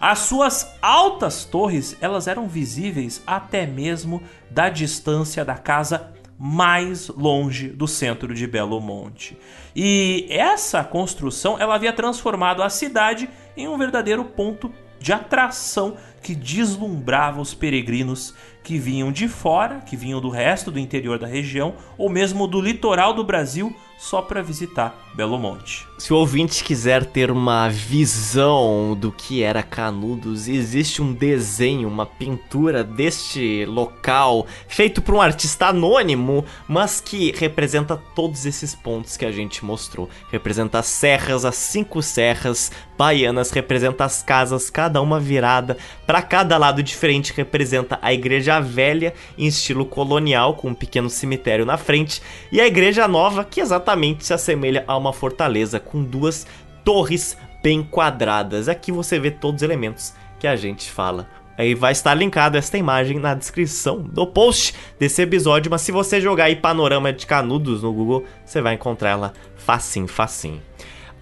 As 0.00 0.20
suas 0.20 0.74
altas 0.82 1.44
torres, 1.44 1.96
elas 2.00 2.26
eram 2.26 2.48
visíveis 2.48 3.22
até 3.24 3.66
mesmo 3.66 4.20
da 4.50 4.68
distância 4.68 5.44
da 5.44 5.54
casa 5.54 6.12
mais 6.36 7.06
longe 7.06 7.68
do 7.68 7.86
centro 7.86 8.34
de 8.34 8.44
Belo 8.48 8.80
Monte. 8.80 9.38
E 9.76 10.26
essa 10.28 10.82
construção, 10.82 11.56
ela 11.56 11.76
havia 11.76 11.92
transformado 11.92 12.64
a 12.64 12.68
cidade 12.68 13.30
em 13.56 13.68
um 13.68 13.78
verdadeiro 13.78 14.24
ponto 14.24 14.72
de 14.98 15.12
atração 15.12 15.96
que 16.20 16.34
deslumbrava 16.34 17.40
os 17.40 17.54
peregrinos 17.54 18.34
que 18.62 18.78
vinham 18.78 19.12
de 19.12 19.28
fora, 19.28 19.80
que 19.80 19.96
vinham 19.96 20.20
do 20.20 20.30
resto 20.30 20.70
do 20.70 20.78
interior 20.78 21.18
da 21.18 21.26
região 21.26 21.74
ou 21.98 22.08
mesmo 22.08 22.46
do 22.46 22.60
litoral 22.60 23.12
do 23.12 23.22
Brasil 23.24 23.74
só 24.02 24.20
para 24.20 24.42
visitar 24.42 25.00
Belo 25.14 25.38
Monte. 25.38 25.86
Se 25.96 26.12
o 26.12 26.16
ouvinte 26.16 26.64
quiser 26.64 27.06
ter 27.06 27.30
uma 27.30 27.68
visão 27.68 28.96
do 28.98 29.12
que 29.12 29.44
era 29.44 29.62
Canudos, 29.62 30.48
existe 30.48 31.00
um 31.00 31.12
desenho, 31.12 31.86
uma 31.86 32.04
pintura 32.04 32.82
deste 32.82 33.64
local 33.66 34.44
feito 34.66 35.00
por 35.00 35.14
um 35.14 35.20
artista 35.20 35.66
anônimo, 35.66 36.44
mas 36.66 37.00
que 37.00 37.30
representa 37.30 37.96
todos 37.96 38.44
esses 38.44 38.74
pontos 38.74 39.16
que 39.16 39.24
a 39.24 39.30
gente 39.30 39.64
mostrou. 39.64 40.10
Representa 40.32 40.80
as 40.80 40.86
serras, 40.86 41.44
as 41.44 41.54
cinco 41.54 42.02
serras 42.02 42.72
baianas, 42.98 43.52
representa 43.52 44.04
as 44.04 44.20
casas, 44.22 44.68
cada 44.68 45.00
uma 45.00 45.20
virada 45.20 45.76
para 46.04 46.22
cada 46.22 46.58
lado 46.58 46.82
diferente, 46.82 47.32
representa 47.36 47.98
a 48.02 48.12
igreja 48.12 48.58
velha 48.60 49.14
em 49.38 49.46
estilo 49.46 49.86
colonial 49.86 50.54
com 50.54 50.70
um 50.70 50.74
pequeno 50.74 51.08
cemitério 51.08 51.64
na 51.64 51.76
frente 51.76 52.20
e 52.50 52.60
a 52.60 52.66
igreja 52.66 53.06
nova 53.06 53.44
que 53.44 53.60
exatamente 53.60 53.91
exatamente 53.92 54.24
se 54.24 54.32
assemelha 54.32 54.84
a 54.86 54.96
uma 54.96 55.12
fortaleza 55.12 55.78
com 55.78 56.02
duas 56.02 56.46
torres 56.84 57.36
bem 57.62 57.82
quadradas. 57.82 58.68
Aqui 58.68 58.90
você 58.90 59.18
vê 59.18 59.30
todos 59.30 59.60
os 59.60 59.62
elementos 59.62 60.14
que 60.40 60.46
a 60.46 60.56
gente 60.56 60.90
fala. 60.90 61.28
Aí 61.56 61.74
vai 61.74 61.92
estar 61.92 62.14
linkado 62.14 62.56
esta 62.56 62.78
imagem 62.78 63.18
na 63.18 63.34
descrição 63.34 64.00
do 64.00 64.26
post 64.26 64.74
desse 64.98 65.20
episódio, 65.20 65.70
mas 65.70 65.82
se 65.82 65.92
você 65.92 66.20
jogar 66.20 66.44
aí 66.44 66.56
panorama 66.56 67.12
de 67.12 67.26
canudos 67.26 67.82
no 67.82 67.92
Google, 67.92 68.24
você 68.44 68.62
vai 68.62 68.74
encontrar 68.74 69.10
ela 69.10 69.32
facinho, 69.56 70.08
facinho. 70.08 70.62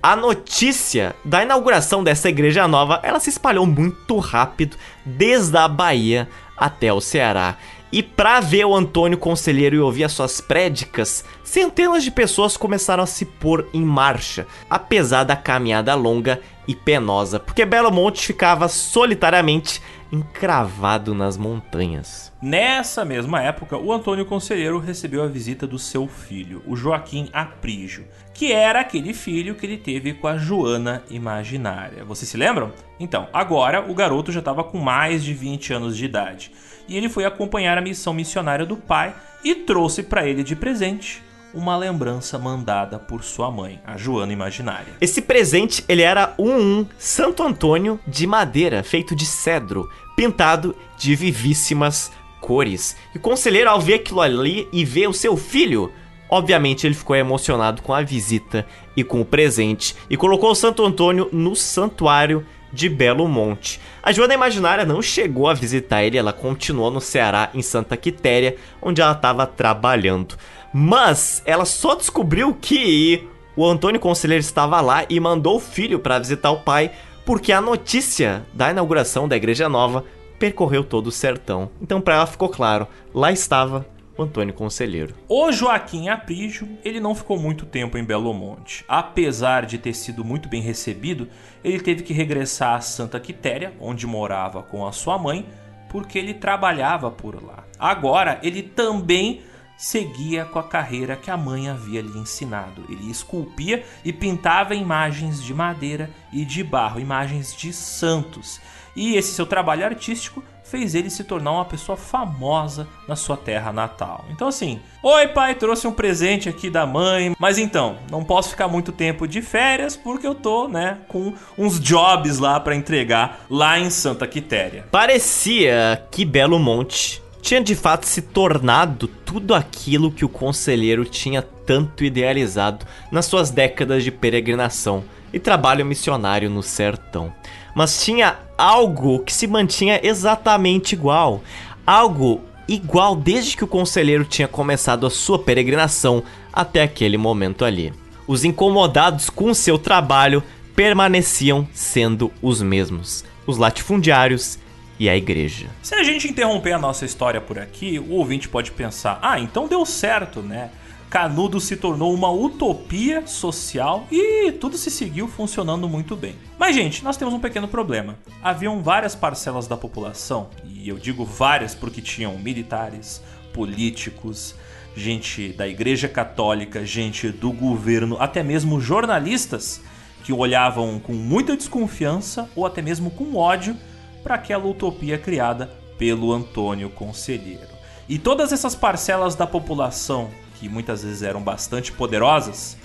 A 0.03 0.15
notícia 0.15 1.15
da 1.25 1.43
inauguração 1.43 2.03
dessa 2.03 2.29
igreja 2.29 2.67
nova, 2.69 3.01
ela 3.03 3.21
se 3.21 3.29
espalhou 3.29 3.67
muito 3.67 4.19
rápido 4.19 4.77
desde 5.05 5.59
a 5.59 5.69
Bahia 5.69 6.29
até 6.57 6.93
o 6.93 7.01
Ceará. 7.01 7.57
E 7.93 8.05
para 8.05 8.39
ver 8.39 8.65
o 8.65 8.77
Antônio 8.77 9.19
Conselheiro 9.19 9.75
e 9.75 9.81
ouvir 9.81 10.05
as 10.05 10.13
suas 10.13 10.41
prédicas, 10.41 11.25
centenas 11.43 12.05
de 12.05 12.13
pessoas 12.13 12.57
começaram 12.57 13.03
a 13.03 13.07
se 13.07 13.25
pôr 13.25 13.69
em 13.75 13.83
marcha, 13.83 14.47
apesar 14.69 15.25
da 15.25 15.35
caminhada 15.35 15.93
longa 15.97 16.41
e 16.69 16.75
penosa, 16.75 17.41
porque 17.41 17.67
Belo 17.67 17.91
Monte 17.91 18.25
ficava 18.25 18.69
solitariamente 18.69 19.83
encravado 20.13 21.15
nas 21.15 21.37
montanhas. 21.37 22.33
Nessa 22.41 23.05
mesma 23.05 23.43
época, 23.43 23.77
o 23.77 23.93
Antônio 23.93 24.25
Conselheiro 24.25 24.79
recebeu 24.79 25.25
a 25.25 25.27
visita 25.27 25.67
do 25.67 25.79
seu 25.79 26.07
filho, 26.07 26.63
o 26.67 26.77
Joaquim 26.77 27.29
Aprígio, 27.33 28.07
que 28.33 28.53
era 28.53 28.81
aquele 28.81 29.13
filho 29.13 29.57
que 29.57 29.67
ele 29.67 29.77
teve 29.77 30.15
com 30.15 30.29
a 30.29 30.37
Joana 30.37 31.03
Imaginária. 31.11 32.05
Vocês 32.05 32.29
se 32.29 32.37
lembram? 32.37 32.73
Então, 33.01 33.29
agora 33.33 33.91
o 33.91 33.95
garoto 33.95 34.31
já 34.31 34.39
estava 34.39 34.63
com 34.63 34.79
mais 34.79 35.25
de 35.25 35.35
20 35.35 35.73
anos 35.73 35.97
de 35.97 36.05
idade 36.05 36.53
e 36.91 36.97
ele 36.97 37.09
foi 37.09 37.25
acompanhar 37.25 37.79
a 37.79 37.81
missão 37.81 38.13
missionária 38.13 38.67
do 38.67 38.77
pai 38.77 39.15
e 39.45 39.55
trouxe 39.55 40.03
para 40.03 40.27
ele 40.27 40.43
de 40.43 40.57
presente 40.57 41.23
uma 41.55 41.77
lembrança 41.77 42.39
mandada 42.39 42.99
por 42.99 43.23
sua 43.23 43.51
mãe, 43.51 43.81
a 43.87 43.97
Joana 43.97 44.33
Imaginária. 44.33 44.95
Esse 45.01 45.23
presente, 45.23 45.85
ele 45.89 46.03
era 46.03 46.35
um, 46.39 46.51
um 46.51 46.87
Santo 46.99 47.43
Antônio 47.43 47.99
de 48.07 48.27
madeira, 48.27 48.83
feito 48.83 49.15
de 49.15 49.25
cedro, 49.25 49.89
pintado 50.17 50.77
de 50.99 51.15
vivíssimas 51.15 52.11
cores. 52.41 52.97
E 53.15 53.19
o 53.19 53.21
conselheiro, 53.21 53.71
ao 53.71 53.81
ver 53.81 53.95
aquilo 53.95 54.21
ali 54.21 54.69
e 54.73 54.85
ver 54.85 55.09
o 55.09 55.13
seu 55.13 55.37
filho, 55.37 55.93
obviamente 56.29 56.87
ele 56.87 56.95
ficou 56.95 57.17
emocionado 57.17 57.83
com 57.83 57.93
a 57.93 58.03
visita 58.03 58.67
e 58.97 59.05
com 59.05 59.21
o 59.21 59.25
presente 59.25 59.97
e 60.09 60.17
colocou 60.17 60.51
o 60.51 60.57
Santo 60.57 60.85
Antônio 60.85 61.29
no 61.33 61.55
santuário 61.55 62.45
de 62.73 62.89
Belo 62.89 63.27
Monte. 63.29 63.81
A 64.03 64.13
Joana 64.13 64.35
Imaginária 64.35 64.85
não 64.85 65.03
chegou 65.03 65.49
a 65.49 65.55
visitar 65.55 66.03
ele, 66.03 66.19
ela 66.19 66.33
continuou 66.33 66.91
no 66.91 67.01
Ceará, 67.01 67.51
em 67.55 67.63
Santa 67.63 67.97
Quitéria, 67.97 68.57
onde 68.81 69.01
ela 69.01 69.13
estava 69.13 69.47
trabalhando. 69.47 70.37
Mas 70.73 71.43
ela 71.45 71.65
só 71.65 71.95
descobriu 71.95 72.57
que 72.61 73.27
o 73.57 73.67
Antônio 73.67 74.01
Conselheiro 74.01 74.41
estava 74.41 74.81
lá 74.81 75.05
e 75.09 75.19
mandou 75.19 75.57
o 75.57 75.61
filho 75.61 75.99
para 75.99 76.19
visitar 76.19 76.51
o 76.51 76.61
pai, 76.61 76.93
porque 77.27 77.53
a 77.53 77.61
notícia 77.61 78.47
da 78.55 78.71
inauguração 78.71 79.29
da 79.29 79.37
Igreja 79.37 79.69
Nova 79.69 80.05
percorreu 80.39 80.83
todo 80.83 81.09
o 81.09 81.13
sertão. 81.13 81.71
Então 81.83 82.01
para 82.01 82.15
ela 82.15 82.27
ficou 82.27 82.49
claro, 82.49 82.87
lá 83.15 83.31
estava 83.31 83.87
Antônio 84.23 84.55
Conselheiro. 84.55 85.15
O 85.29 85.51
Joaquim 85.53 86.09
Aprígio, 86.09 86.69
ele 86.85 87.01
não 87.01 87.15
ficou 87.15 87.39
muito 87.39 87.67
tempo 87.67 87.97
em 87.97 88.05
Belo 88.05 88.33
Monte. 88.35 88.85
Apesar 88.89 89.67
de 89.67 89.79
ter 89.79 89.95
sido 89.95 90.25
muito 90.25 90.49
bem 90.49 90.63
recebido, 90.63 91.29
ele 91.63 91.81
teve 91.81 92.03
que 92.03 92.13
regressar 92.13 92.75
a 92.75 92.81
Santa 92.81 93.19
Quitéria, 93.19 93.73
onde 93.81 94.07
morava 94.07 94.63
com 94.63 94.87
a 94.87 94.93
sua 94.93 95.19
mãe, 95.19 95.47
porque 95.89 96.19
ele 96.19 96.35
trabalhava 96.35 97.11
por 97.11 97.43
lá. 97.43 97.65
Agora, 97.79 98.39
ele 98.43 98.63
também 98.63 99.43
seguia 99.81 100.45
com 100.45 100.59
a 100.59 100.63
carreira 100.63 101.17
que 101.17 101.31
a 101.31 101.39
mãe 101.39 101.71
havia 101.71 102.03
lhe 102.03 102.19
ensinado. 102.19 102.85
Ele 102.91 103.11
esculpia 103.11 103.83
e 104.05 104.13
pintava 104.13 104.75
imagens 104.75 105.43
de 105.43 105.55
madeira 105.55 106.11
e 106.31 106.45
de 106.45 106.63
barro, 106.63 107.01
imagens 107.01 107.57
de 107.57 107.73
santos. 107.73 108.61
E 108.95 109.17
esse 109.17 109.33
seu 109.33 109.47
trabalho 109.47 109.85
artístico 109.85 110.45
fez 110.71 110.95
ele 110.95 111.11
se 111.11 111.25
tornar 111.25 111.53
uma 111.53 111.65
pessoa 111.65 111.97
famosa 111.97 112.87
na 113.09 113.17
sua 113.17 113.37
terra 113.37 113.73
natal. 113.73 114.25
Então 114.31 114.47
assim, 114.47 114.81
oi 115.03 115.27
pai, 115.29 115.55
trouxe 115.57 115.87
um 115.87 115.93
presente 115.93 116.49
aqui 116.49 116.71
da 116.71 116.87
mãe, 116.87 117.35
mas 117.39 117.59
então, 117.59 117.97
não 118.11 118.23
posso 118.23 118.51
ficar 118.51 118.69
muito 118.69 118.93
tempo 118.93 119.27
de 119.27 119.43
férias 119.43 119.97
porque 119.97 120.27
eu 120.27 120.35
tô, 120.35 120.69
né, 120.69 120.99
com 121.09 121.35
uns 121.59 121.81
jobs 121.81 122.39
lá 122.39 122.61
para 122.61 122.77
entregar 122.77 123.45
lá 123.51 123.79
em 123.79 123.91
Santa 123.91 124.27
Quitéria. 124.27 124.85
Parecia 124.91 126.07
que 126.11 126.25
Belo 126.25 126.59
Monte 126.59 127.21
tinha 127.43 127.61
de 127.61 127.75
fato 127.75 128.07
se 128.07 128.23
tornado 128.23 129.09
tudo 129.09 129.55
aquilo 129.55 130.13
que 130.13 130.25
o 130.25 130.29
conselheiro 130.29 131.05
tinha 131.05 131.43
tanto 131.43 132.05
idealizado 132.05 132.87
nas 133.11 133.27
suas 133.27 133.51
décadas 133.51 134.05
de 134.05 134.11
peregrinação 134.11 135.03
e 135.33 135.39
trabalho 135.39 135.87
missionário 135.87 136.51
no 136.51 136.63
sertão 136.63 137.33
mas 137.75 138.03
tinha 138.05 138.37
algo 138.61 139.21
que 139.21 139.33
se 139.33 139.47
mantinha 139.47 139.99
exatamente 140.03 140.93
igual. 140.93 141.43
Algo 141.87 142.43
igual 142.69 143.17
desde 143.17 143.57
que 143.57 143.65
o 143.65 143.67
conselheiro 143.67 144.23
tinha 144.23 144.47
começado 144.47 145.07
a 145.07 145.11
sua 145.11 145.39
peregrinação 145.39 146.23
até 146.53 146.83
aquele 146.83 147.17
momento 147.17 147.65
ali. 147.65 147.91
Os 148.27 148.45
incomodados 148.45 149.31
com 149.31 149.55
seu 149.55 149.79
trabalho 149.79 150.43
permaneciam 150.77 151.67
sendo 151.73 152.31
os 152.43 152.61
mesmos: 152.61 153.25
os 153.47 153.57
latifundiários 153.57 154.59
e 154.99 155.09
a 155.09 155.17
igreja. 155.17 155.69
Se 155.83 155.95
a 155.95 156.03
gente 156.05 156.29
interromper 156.29 156.73
a 156.73 156.79
nossa 156.79 157.07
história 157.07 157.41
por 157.41 157.59
aqui, 157.59 157.99
o 157.99 158.11
ouvinte 158.11 158.47
pode 158.47 158.73
pensar: 158.73 159.19
ah, 159.23 159.41
então 159.41 159.67
deu 159.67 159.87
certo, 159.87 160.43
né? 160.43 160.71
Canudo 161.11 161.59
se 161.59 161.77
tornou 161.77 162.15
uma 162.15 162.31
utopia 162.31 163.27
social 163.27 164.07
e 164.13 164.53
tudo 164.53 164.79
se 164.79 164.93
seguiu 164.93 165.27
funcionando 165.27 165.89
muito 165.89 166.15
bem. 166.15 166.37
Mas, 166.57 166.77
gente, 166.77 167.03
nós 167.03 167.17
temos 167.17 167.35
um 167.35 167.41
pequeno 167.41 167.67
problema. 167.67 168.17
Haviam 168.41 168.81
várias 168.81 169.17
parcelas 169.17 169.67
da 169.67 169.77
população, 169.77 170.51
e 170.65 170.89
eu 170.89 170.97
digo 170.97 171.25
várias 171.25 171.75
porque 171.75 172.01
tinham 172.01 172.39
militares, 172.39 173.21
políticos, 173.53 174.55
gente 174.95 175.49
da 175.49 175.67
Igreja 175.67 176.09
Católica, 176.09 176.87
gente 176.87 177.29
do 177.29 177.51
governo, 177.51 178.17
até 178.21 178.45
mesmo 178.45 178.81
jornalistas 178.81 179.81
que 180.23 180.33
olhavam 180.33 181.01
com 181.01 181.13
muita 181.13 181.57
desconfiança 181.57 182.49
ou 182.55 182.65
até 182.65 182.81
mesmo 182.81 183.11
com 183.11 183.35
ódio 183.35 183.77
para 184.23 184.37
aquela 184.37 184.65
utopia 184.65 185.19
criada 185.19 185.67
pelo 185.99 186.33
Antônio 186.33 186.89
Conselheiro. 186.89 187.81
E 188.09 188.17
todas 188.17 188.53
essas 188.53 188.77
parcelas 188.77 189.35
da 189.35 189.47
população 189.47 190.31
que 190.61 190.69
muitas 190.69 191.03
vezes 191.03 191.23
eram 191.23 191.41
bastante 191.41 191.91
poderosas 191.91 192.77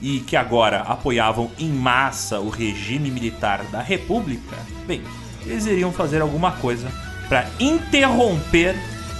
e 0.00 0.20
que 0.20 0.36
agora 0.36 0.82
apoiavam 0.82 1.50
em 1.58 1.68
massa 1.68 2.38
o 2.38 2.48
regime 2.48 3.10
militar 3.10 3.64
da 3.64 3.82
República, 3.82 4.56
bem, 4.86 5.02
eles 5.44 5.66
iriam 5.66 5.92
fazer 5.92 6.22
alguma 6.22 6.52
coisa 6.52 6.88
para 7.28 7.48
interromper 7.58 8.76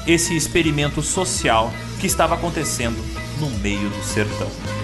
esse 0.07 0.37
experimento 0.37 1.03
social 1.03 1.73
que 2.01 2.07
estava 2.07 2.35
acontecendo 2.35 3.03
no 3.41 3.51
meio 3.59 3.89
do 3.91 4.03
sertão. 4.05 4.84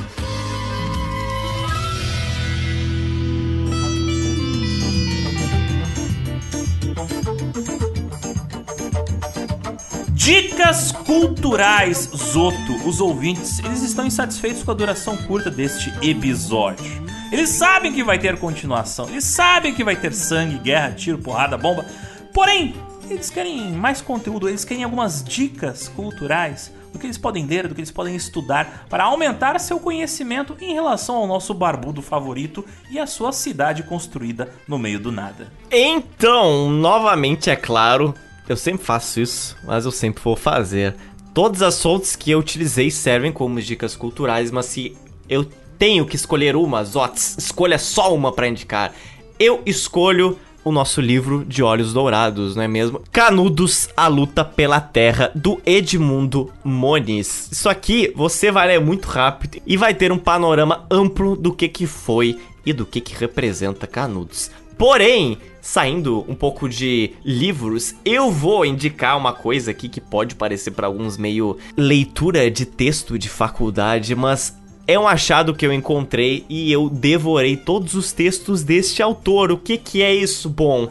Dicas 10.30 10.92
culturais, 10.92 12.08
Zoto. 12.14 12.86
Os 12.86 13.00
ouvintes, 13.00 13.58
eles 13.58 13.82
estão 13.82 14.06
insatisfeitos 14.06 14.62
com 14.62 14.70
a 14.70 14.74
duração 14.74 15.16
curta 15.16 15.50
deste 15.50 15.92
episódio. 16.00 17.04
Eles 17.32 17.48
sabem 17.48 17.92
que 17.92 18.04
vai 18.04 18.16
ter 18.16 18.38
continuação, 18.38 19.08
eles 19.08 19.24
sabem 19.24 19.74
que 19.74 19.82
vai 19.82 19.96
ter 19.96 20.12
sangue, 20.12 20.56
guerra, 20.58 20.92
tiro, 20.92 21.18
porrada, 21.18 21.58
bomba. 21.58 21.84
Porém, 22.32 22.76
eles 23.10 23.28
querem 23.28 23.72
mais 23.72 24.00
conteúdo, 24.00 24.48
eles 24.48 24.64
querem 24.64 24.84
algumas 24.84 25.24
dicas 25.24 25.88
culturais 25.88 26.72
do 26.92 26.98
que 27.00 27.06
eles 27.06 27.18
podem 27.18 27.44
ler, 27.44 27.66
do 27.66 27.74
que 27.74 27.80
eles 27.80 27.90
podem 27.90 28.14
estudar 28.14 28.86
para 28.88 29.02
aumentar 29.02 29.58
seu 29.58 29.80
conhecimento 29.80 30.56
em 30.60 30.72
relação 30.72 31.16
ao 31.16 31.26
nosso 31.26 31.52
barbudo 31.52 32.00
favorito 32.00 32.64
e 32.88 33.00
a 33.00 33.06
sua 33.06 33.32
cidade 33.32 33.82
construída 33.82 34.48
no 34.68 34.78
meio 34.78 35.00
do 35.00 35.10
nada. 35.10 35.52
Então, 35.72 36.70
novamente 36.70 37.50
é 37.50 37.56
claro, 37.56 38.14
eu 38.48 38.56
sempre 38.56 38.84
faço 38.84 39.20
isso, 39.20 39.56
mas 39.64 39.84
eu 39.84 39.90
sempre 39.90 40.22
vou 40.22 40.36
fazer. 40.36 40.94
Todas 41.32 41.62
as 41.62 41.80
fontes 41.80 42.16
que 42.16 42.30
eu 42.30 42.38
utilizei 42.38 42.90
servem 42.90 43.30
como 43.30 43.60
dicas 43.60 43.94
culturais, 43.94 44.50
mas 44.50 44.66
se 44.66 44.96
eu 45.28 45.46
tenho 45.78 46.04
que 46.04 46.16
escolher 46.16 46.56
uma, 46.56 46.84
Zots, 46.84 47.36
escolha 47.38 47.78
só 47.78 48.14
uma 48.14 48.32
para 48.32 48.48
indicar. 48.48 48.92
Eu 49.38 49.62
escolho 49.64 50.36
o 50.62 50.70
nosso 50.70 51.00
livro 51.00 51.44
de 51.44 51.62
Olhos 51.62 51.92
Dourados, 51.92 52.54
não 52.54 52.62
é 52.62 52.68
mesmo? 52.68 53.02
Canudos, 53.10 53.88
a 53.96 54.06
luta 54.06 54.44
pela 54.44 54.80
terra, 54.80 55.32
do 55.34 55.60
Edmundo 55.64 56.52
Moniz. 56.62 57.48
Isso 57.50 57.68
aqui 57.68 58.12
você 58.14 58.50
vai 58.50 58.66
ler 58.66 58.80
muito 58.80 59.06
rápido 59.06 59.58
e 59.66 59.76
vai 59.76 59.94
ter 59.94 60.12
um 60.12 60.18
panorama 60.18 60.84
amplo 60.90 61.34
do 61.34 61.52
que 61.52 61.68
que 61.68 61.86
foi 61.86 62.38
e 62.64 62.72
do 62.72 62.84
que 62.84 63.00
que 63.00 63.14
representa 63.14 63.86
Canudos. 63.86 64.50
Porém, 64.80 65.36
saindo 65.60 66.24
um 66.26 66.34
pouco 66.34 66.66
de 66.66 67.10
livros, 67.22 67.94
eu 68.02 68.30
vou 68.30 68.64
indicar 68.64 69.14
uma 69.18 69.30
coisa 69.30 69.72
aqui 69.72 69.90
que 69.90 70.00
pode 70.00 70.34
parecer 70.34 70.70
para 70.70 70.86
alguns 70.86 71.18
meio 71.18 71.58
leitura 71.76 72.50
de 72.50 72.64
texto 72.64 73.18
de 73.18 73.28
faculdade, 73.28 74.14
mas 74.14 74.56
é 74.86 74.98
um 74.98 75.06
achado 75.06 75.54
que 75.54 75.66
eu 75.66 75.72
encontrei 75.74 76.46
e 76.48 76.72
eu 76.72 76.88
devorei 76.88 77.58
todos 77.58 77.92
os 77.92 78.10
textos 78.10 78.62
deste 78.62 79.02
autor. 79.02 79.52
O 79.52 79.58
que 79.58 79.76
que 79.76 80.00
é 80.02 80.14
isso? 80.14 80.48
Bom, 80.48 80.88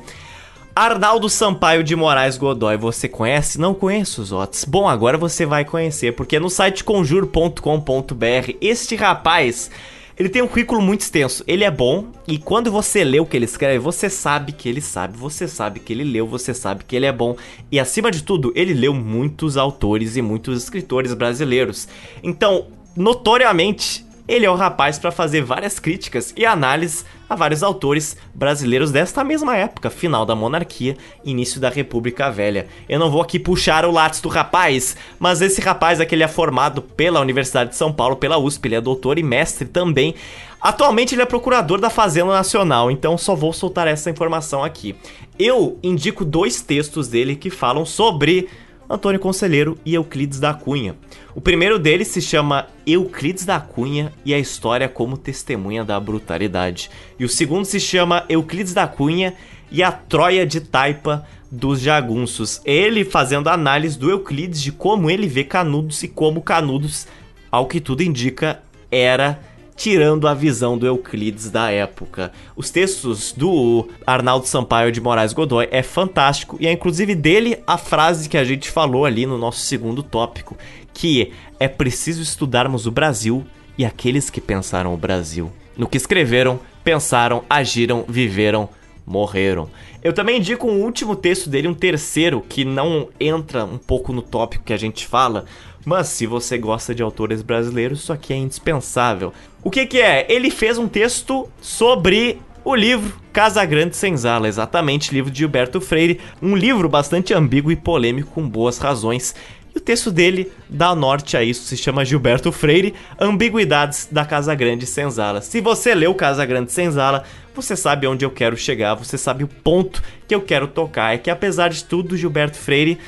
Arnaldo 0.75 1.27
Sampaio 1.27 1.83
de 1.83 1.95
Moraes 1.95 2.37
Godoy, 2.37 2.77
você 2.77 3.09
conhece? 3.09 3.59
Não 3.59 3.73
conheço 3.73 4.21
os 4.21 4.31
Otis. 4.31 4.65
Bom, 4.65 4.87
agora 4.87 5.17
você 5.17 5.47
vai 5.47 5.65
conhecer, 5.65 6.13
porque 6.13 6.39
no 6.39 6.51
site 6.51 6.83
conjuro.com.br 6.83 8.53
este 8.61 8.95
rapaz 8.95 9.71
ele 10.19 10.27
tem 10.27 10.41
um 10.41 10.47
currículo 10.47 10.81
muito 10.81 10.99
extenso. 10.99 11.41
Ele 11.47 11.63
é 11.63 11.71
bom 11.71 12.07
e 12.27 12.37
quando 12.37 12.69
você 12.69 13.05
lê 13.05 13.21
o 13.21 13.25
que 13.25 13.37
ele 13.37 13.45
escreve, 13.45 13.79
você 13.79 14.09
sabe 14.09 14.51
que 14.51 14.67
ele 14.67 14.81
sabe, 14.81 15.17
você 15.17 15.47
sabe 15.47 15.79
que 15.79 15.93
ele 15.93 16.03
leu, 16.03 16.27
você 16.27 16.53
sabe 16.53 16.83
que 16.83 16.93
ele 16.93 17.05
é 17.05 17.11
bom. 17.11 17.37
E 17.71 17.79
acima 17.79 18.11
de 18.11 18.21
tudo, 18.21 18.51
ele 18.53 18.73
leu 18.73 18.93
muitos 18.93 19.55
autores 19.55 20.17
e 20.17 20.21
muitos 20.21 20.61
escritores 20.61 21.13
brasileiros. 21.13 21.87
Então, 22.21 22.67
notoriamente, 22.97 24.05
ele 24.29 24.45
é 24.45 24.51
o 24.51 24.55
rapaz 24.55 24.99
para 24.99 25.09
fazer 25.09 25.41
várias 25.41 25.79
críticas 25.79 26.31
e 26.37 26.45
análises 26.45 27.03
a 27.27 27.35
vários 27.35 27.63
autores 27.63 28.15
brasileiros 28.33 28.91
desta 28.91 29.23
mesma 29.23 29.57
época, 29.57 29.89
final 29.89 30.23
da 30.23 30.35
monarquia, 30.35 30.95
início 31.25 31.59
da 31.59 31.67
República 31.67 32.29
Velha. 32.29 32.67
Eu 32.87 32.99
não 32.99 33.09
vou 33.09 33.23
aqui 33.23 33.39
puxar 33.39 33.85
o 33.85 33.91
látis 33.91 34.21
do 34.21 34.29
rapaz, 34.29 34.95
mas 35.17 35.41
esse 35.41 35.59
rapaz 35.61 35.99
aqui 35.99 36.13
ele 36.13 36.23
é 36.23 36.27
formado 36.27 36.79
pela 36.79 37.19
Universidade 37.19 37.71
de 37.71 37.75
São 37.75 37.91
Paulo, 37.91 38.17
pela 38.17 38.37
USP, 38.37 38.67
ele 38.67 38.75
é 38.75 38.81
doutor 38.81 39.17
e 39.17 39.23
mestre 39.23 39.67
também. 39.67 40.13
Atualmente 40.61 41.15
ele 41.15 41.23
é 41.23 41.25
procurador 41.25 41.79
da 41.79 41.89
Fazenda 41.89 42.31
Nacional, 42.31 42.91
então 42.91 43.17
só 43.17 43.33
vou 43.33 43.51
soltar 43.51 43.87
essa 43.87 44.11
informação 44.11 44.63
aqui. 44.63 44.95
Eu 45.39 45.79
indico 45.81 46.23
dois 46.23 46.61
textos 46.61 47.07
dele 47.07 47.35
que 47.35 47.49
falam 47.49 47.83
sobre 47.83 48.47
Antônio 48.89 49.19
Conselheiro 49.19 49.77
e 49.85 49.93
Euclides 49.93 50.39
da 50.39 50.53
Cunha. 50.53 50.95
O 51.35 51.41
primeiro 51.41 51.77
deles 51.77 52.07
se 52.07 52.21
chama 52.21 52.67
Euclides 52.87 53.45
da 53.45 53.59
Cunha 53.59 54.11
e 54.25 54.33
a 54.33 54.39
história 54.39 54.89
como 54.89 55.15
testemunha 55.15 55.85
da 55.85 55.99
brutalidade. 55.99 56.89
E 57.19 57.23
o 57.23 57.29
segundo 57.29 57.65
se 57.65 57.79
chama 57.79 58.25
Euclides 58.27 58.73
da 58.73 58.87
Cunha 58.87 59.35
e 59.71 59.83
a 59.83 59.91
Troia 59.91 60.45
de 60.45 60.59
Taipa 60.59 61.27
dos 61.51 61.79
jagunços. 61.79 62.61
Ele 62.65 63.05
fazendo 63.05 63.47
análise 63.47 63.97
do 63.97 64.09
Euclides 64.09 64.61
de 64.61 64.71
como 64.71 65.09
ele 65.09 65.27
vê 65.27 65.43
Canudos 65.43 66.01
e 66.01 66.07
como 66.07 66.41
Canudos, 66.41 67.07
ao 67.51 67.67
que 67.67 67.79
tudo 67.79 68.01
indica, 68.01 68.61
era 68.91 69.39
tirando 69.79 70.27
a 70.27 70.33
visão 70.33 70.77
do 70.77 70.85
Euclides 70.85 71.49
da 71.49 71.71
época. 71.71 72.33
Os 72.53 72.69
textos 72.69 73.31
do 73.31 73.87
Arnaldo 74.05 74.45
Sampaio 74.45 74.91
de 74.91 74.99
Moraes 74.99 75.31
Godoy 75.31 75.69
é 75.71 75.81
fantástico 75.81 76.57
e 76.59 76.67
é 76.67 76.71
inclusive 76.73 77.15
dele 77.15 77.63
a 77.65 77.77
frase 77.77 78.27
que 78.27 78.37
a 78.37 78.43
gente 78.43 78.69
falou 78.69 79.05
ali 79.05 79.25
no 79.25 79.37
nosso 79.37 79.61
segundo 79.61 80.03
tópico, 80.03 80.57
que 80.93 81.31
é 81.57 81.69
preciso 81.69 82.21
estudarmos 82.21 82.85
o 82.87 82.91
Brasil 82.91 83.45
e 83.77 83.85
aqueles 83.85 84.29
que 84.29 84.41
pensaram 84.41 84.93
o 84.93 84.97
Brasil. 84.97 85.49
No 85.77 85.87
que 85.87 85.95
escreveram, 85.95 86.59
pensaram, 86.83 87.45
agiram, 87.49 88.03
viveram, 88.05 88.67
morreram. 89.05 89.69
Eu 90.03 90.11
também 90.11 90.39
indico 90.39 90.67
um 90.67 90.83
último 90.83 91.15
texto 91.15 91.49
dele, 91.49 91.69
um 91.69 91.73
terceiro, 91.73 92.41
que 92.41 92.65
não 92.65 93.07
entra 93.17 93.63
um 93.63 93.77
pouco 93.77 94.11
no 94.11 94.21
tópico 94.21 94.65
que 94.65 94.73
a 94.73 94.77
gente 94.77 95.07
fala, 95.07 95.45
mas 95.89 96.09
se 96.09 96.27
você 96.27 96.55
gosta 96.55 96.93
de 96.93 97.01
autores 97.01 97.41
brasileiros, 97.41 98.01
isso 98.01 98.13
aqui 98.13 98.31
é 98.31 98.37
indispensável. 98.37 99.33
O 99.63 99.71
que, 99.71 99.87
que 99.87 99.99
é? 99.99 100.23
Ele 100.29 100.51
fez 100.51 100.77
um 100.77 100.87
texto 100.87 101.49
sobre 101.59 102.39
o 102.63 102.75
livro 102.75 103.11
Casa 103.33 103.65
Grande 103.65 103.97
Senzala, 103.97 104.47
exatamente, 104.47 105.11
livro 105.11 105.31
de 105.31 105.39
Gilberto 105.39 105.81
Freire, 105.81 106.19
um 106.39 106.55
livro 106.55 106.87
bastante 106.87 107.33
ambíguo 107.33 107.71
e 107.71 107.75
polêmico 107.75 108.29
com 108.35 108.47
boas 108.47 108.77
razões. 108.77 109.33
E 109.73 109.79
o 109.79 109.81
texto 109.81 110.11
dele 110.11 110.51
dá 110.69 110.93
norte 110.93 111.35
a 111.35 111.43
isso, 111.43 111.63
se 111.63 111.75
chama 111.75 112.05
Gilberto 112.05 112.51
Freire, 112.51 112.93
Ambiguidades 113.19 114.07
da 114.11 114.23
Casa 114.23 114.53
Grande 114.53 114.85
Senzala. 114.85 115.41
Se 115.41 115.59
você 115.59 115.95
leu 115.95 116.13
Casa 116.13 116.45
Grande 116.45 116.71
Senzala, 116.71 117.23
você 117.55 117.75
sabe 117.75 118.05
onde 118.05 118.23
eu 118.23 118.29
quero 118.29 118.55
chegar, 118.55 118.93
você 118.93 119.17
sabe 119.17 119.43
o 119.43 119.47
ponto 119.47 120.03
que 120.27 120.35
eu 120.35 120.41
quero 120.41 120.67
tocar. 120.67 121.15
É 121.15 121.17
que 121.17 121.31
apesar 121.31 121.69
de 121.69 121.83
tudo, 121.83 122.15
Gilberto 122.15 122.57
Freire, 122.57 122.99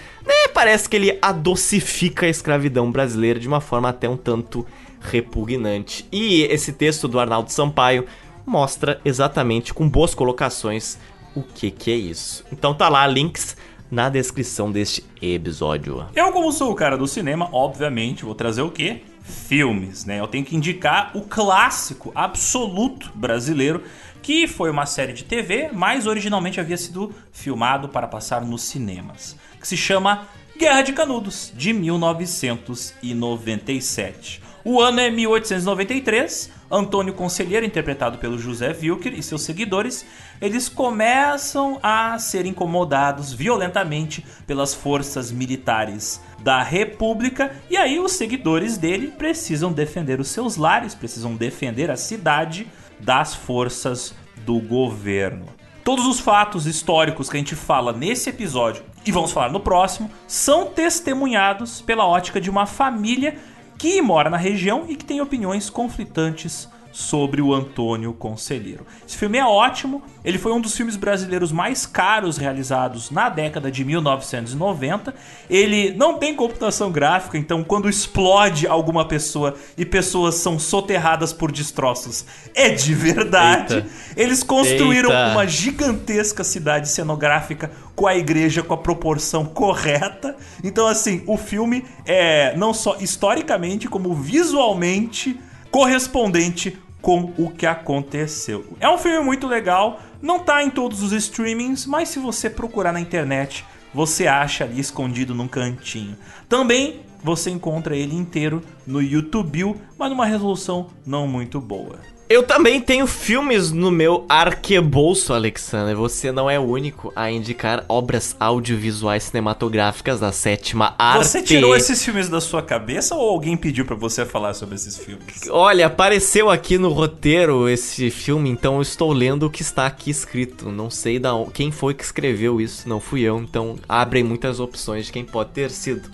parece 0.61 0.87
que 0.87 0.95
ele 0.95 1.17
adocifica 1.23 2.27
a 2.27 2.29
escravidão 2.29 2.91
brasileira 2.91 3.39
de 3.39 3.47
uma 3.47 3.59
forma 3.59 3.89
até 3.89 4.07
um 4.07 4.15
tanto 4.15 4.63
repugnante. 4.99 6.07
E 6.11 6.43
esse 6.43 6.71
texto 6.71 7.07
do 7.07 7.19
Arnaldo 7.19 7.51
Sampaio 7.51 8.05
mostra 8.45 9.01
exatamente 9.03 9.73
com 9.73 9.89
boas 9.89 10.13
colocações 10.13 10.99
o 11.35 11.41
que 11.41 11.71
que 11.71 11.89
é 11.89 11.95
isso. 11.95 12.45
Então 12.51 12.75
tá 12.75 12.89
lá 12.89 13.07
links 13.07 13.57
na 13.89 14.07
descrição 14.07 14.71
deste 14.71 15.03
episódio. 15.19 16.05
Eu, 16.15 16.31
como 16.31 16.51
sou 16.51 16.71
o 16.71 16.75
cara 16.75 16.95
do 16.95 17.07
cinema, 17.07 17.49
obviamente 17.51 18.23
vou 18.23 18.35
trazer 18.35 18.61
o 18.61 18.69
quê? 18.69 19.01
Filmes, 19.23 20.05
né? 20.05 20.19
Eu 20.19 20.27
tenho 20.27 20.45
que 20.45 20.55
indicar 20.55 21.09
o 21.15 21.23
clássico 21.23 22.11
absoluto 22.13 23.11
brasileiro, 23.15 23.81
que 24.21 24.47
foi 24.47 24.69
uma 24.69 24.85
série 24.85 25.13
de 25.13 25.23
TV, 25.23 25.71
mas 25.73 26.05
originalmente 26.05 26.59
havia 26.59 26.77
sido 26.77 27.11
filmado 27.31 27.89
para 27.89 28.07
passar 28.07 28.41
nos 28.41 28.61
cinemas, 28.61 29.35
que 29.59 29.67
se 29.67 29.75
chama 29.75 30.27
Guerra 30.57 30.81
de 30.81 30.93
Canudos, 30.93 31.51
de 31.55 31.73
1997. 31.73 34.41
O 34.63 34.79
ano 34.79 34.99
é 34.99 35.09
1893. 35.09 36.51
Antônio 36.69 37.13
Conselheiro, 37.13 37.65
interpretado 37.65 38.17
pelo 38.17 38.37
José 38.37 38.75
Wilker 38.79 39.13
e 39.13 39.23
seus 39.23 39.41
seguidores, 39.41 40.05
eles 40.39 40.69
começam 40.69 41.79
a 41.83 42.17
ser 42.17 42.45
incomodados 42.45 43.33
violentamente 43.33 44.25
pelas 44.47 44.73
forças 44.73 45.31
militares 45.31 46.21
da 46.39 46.63
República 46.63 47.53
e 47.69 47.75
aí 47.75 47.99
os 47.99 48.13
seguidores 48.13 48.77
dele 48.77 49.07
precisam 49.07 49.73
defender 49.73 50.21
os 50.21 50.29
seus 50.29 50.55
lares, 50.55 50.95
precisam 50.95 51.35
defender 51.35 51.91
a 51.91 51.97
cidade 51.97 52.65
das 52.99 53.35
forças 53.35 54.13
do 54.45 54.59
governo. 54.59 55.45
Todos 55.83 56.05
os 56.05 56.19
fatos 56.19 56.67
históricos 56.67 57.29
que 57.29 57.35
a 57.35 57.39
gente 57.39 57.55
fala 57.55 57.91
nesse 57.91 58.29
episódio 58.29 58.83
e 59.05 59.11
vamos 59.11 59.31
falar 59.31 59.49
no 59.49 59.59
próximo 59.59 60.09
são 60.27 60.67
testemunhados 60.67 61.81
pela 61.81 62.05
ótica 62.05 62.39
de 62.39 62.49
uma 62.49 62.65
família 62.65 63.37
que 63.77 64.01
mora 64.01 64.29
na 64.29 64.37
região 64.37 64.85
e 64.87 64.95
que 64.95 65.05
tem 65.05 65.21
opiniões 65.21 65.69
conflitantes 65.69 66.69
sobre 66.91 67.41
o 67.41 67.53
Antônio 67.53 68.13
Conselheiro. 68.13 68.85
Esse 69.07 69.17
filme 69.17 69.37
é 69.37 69.45
ótimo, 69.45 70.03
ele 70.23 70.37
foi 70.37 70.51
um 70.51 70.59
dos 70.59 70.75
filmes 70.75 70.95
brasileiros 70.95 71.51
mais 71.51 71.85
caros 71.85 72.37
realizados 72.37 73.09
na 73.09 73.29
década 73.29 73.71
de 73.71 73.83
1990. 73.83 75.13
Ele 75.49 75.93
não 75.93 76.17
tem 76.17 76.35
computação 76.35 76.91
gráfica, 76.91 77.37
então 77.37 77.63
quando 77.63 77.89
explode 77.89 78.67
alguma 78.67 79.05
pessoa 79.05 79.55
e 79.77 79.85
pessoas 79.85 80.35
são 80.35 80.59
soterradas 80.59 81.31
por 81.31 81.51
destroços, 81.51 82.25
é 82.53 82.69
de 82.69 82.93
verdade. 82.93 83.75
Eita. 83.75 83.87
Eles 84.15 84.43
construíram 84.43 85.09
Eita. 85.09 85.31
uma 85.31 85.47
gigantesca 85.47 86.43
cidade 86.43 86.89
cenográfica 86.89 87.71
com 88.01 88.07
a 88.07 88.17
igreja 88.17 88.63
com 88.63 88.73
a 88.73 88.77
proporção 88.77 89.45
correta. 89.45 90.35
Então 90.63 90.87
assim, 90.87 91.21
o 91.27 91.37
filme 91.37 91.85
é 92.03 92.57
não 92.57 92.73
só 92.73 92.97
historicamente 92.99 93.87
como 93.87 94.15
visualmente 94.15 95.39
correspondente 95.69 96.79
com 96.99 97.31
o 97.37 97.51
que 97.51 97.67
aconteceu. 97.67 98.75
É 98.79 98.89
um 98.89 98.97
filme 98.97 99.23
muito 99.23 99.45
legal, 99.45 99.99
não 100.19 100.39
tá 100.39 100.63
em 100.63 100.71
todos 100.71 101.03
os 101.03 101.11
streamings, 101.11 101.85
mas 101.85 102.09
se 102.09 102.17
você 102.17 102.49
procurar 102.49 102.91
na 102.91 102.99
internet, 102.99 103.63
você 103.93 104.25
acha 104.25 104.63
ali 104.63 104.79
escondido 104.79 105.35
num 105.35 105.47
cantinho. 105.47 106.17
Também 106.49 107.01
você 107.23 107.51
encontra 107.51 107.95
ele 107.95 108.15
inteiro 108.15 108.63
no 108.87 108.99
YouTube, 108.99 109.75
mas 109.95 110.09
numa 110.09 110.25
resolução 110.25 110.87
não 111.05 111.27
muito 111.27 111.61
boa. 111.61 111.99
Eu 112.33 112.43
também 112.43 112.79
tenho 112.79 113.05
filmes 113.07 113.71
no 113.73 113.91
meu 113.91 114.25
arquebolso, 114.29 115.33
Alexander. 115.33 115.97
Você 115.97 116.31
não 116.31 116.49
é 116.49 116.57
o 116.57 116.63
único 116.63 117.11
a 117.13 117.29
indicar 117.29 117.83
obras 117.89 118.37
audiovisuais 118.39 119.23
cinematográficas 119.23 120.21
da 120.21 120.31
sétima 120.31 120.95
arte. 120.97 121.25
Você 121.27 121.41
tirou 121.41 121.75
esses 121.75 122.01
filmes 122.01 122.29
da 122.29 122.39
sua 122.39 122.61
cabeça 122.61 123.15
ou 123.15 123.29
alguém 123.29 123.57
pediu 123.57 123.83
pra 123.85 123.97
você 123.97 124.25
falar 124.25 124.53
sobre 124.53 124.75
esses 124.75 124.97
filmes? 124.97 125.41
Olha, 125.49 125.87
apareceu 125.87 126.49
aqui 126.49 126.77
no 126.77 126.87
roteiro 126.93 127.67
esse 127.67 128.09
filme, 128.09 128.49
então 128.49 128.75
eu 128.75 128.81
estou 128.81 129.11
lendo 129.11 129.47
o 129.47 129.49
que 129.49 129.61
está 129.61 129.85
aqui 129.85 130.09
escrito. 130.09 130.69
Não 130.71 130.89
sei 130.89 131.19
da 131.19 131.35
on- 131.35 131.49
quem 131.49 131.69
foi 131.69 131.93
que 131.93 132.03
escreveu 132.05 132.61
isso, 132.61 132.87
não 132.87 133.01
fui 133.01 133.23
eu, 133.23 133.39
então 133.39 133.75
abrem 133.89 134.23
muitas 134.23 134.57
opções 134.61 135.07
de 135.07 135.11
quem 135.11 135.25
pode 135.25 135.49
ter 135.49 135.69
sido. 135.69 136.09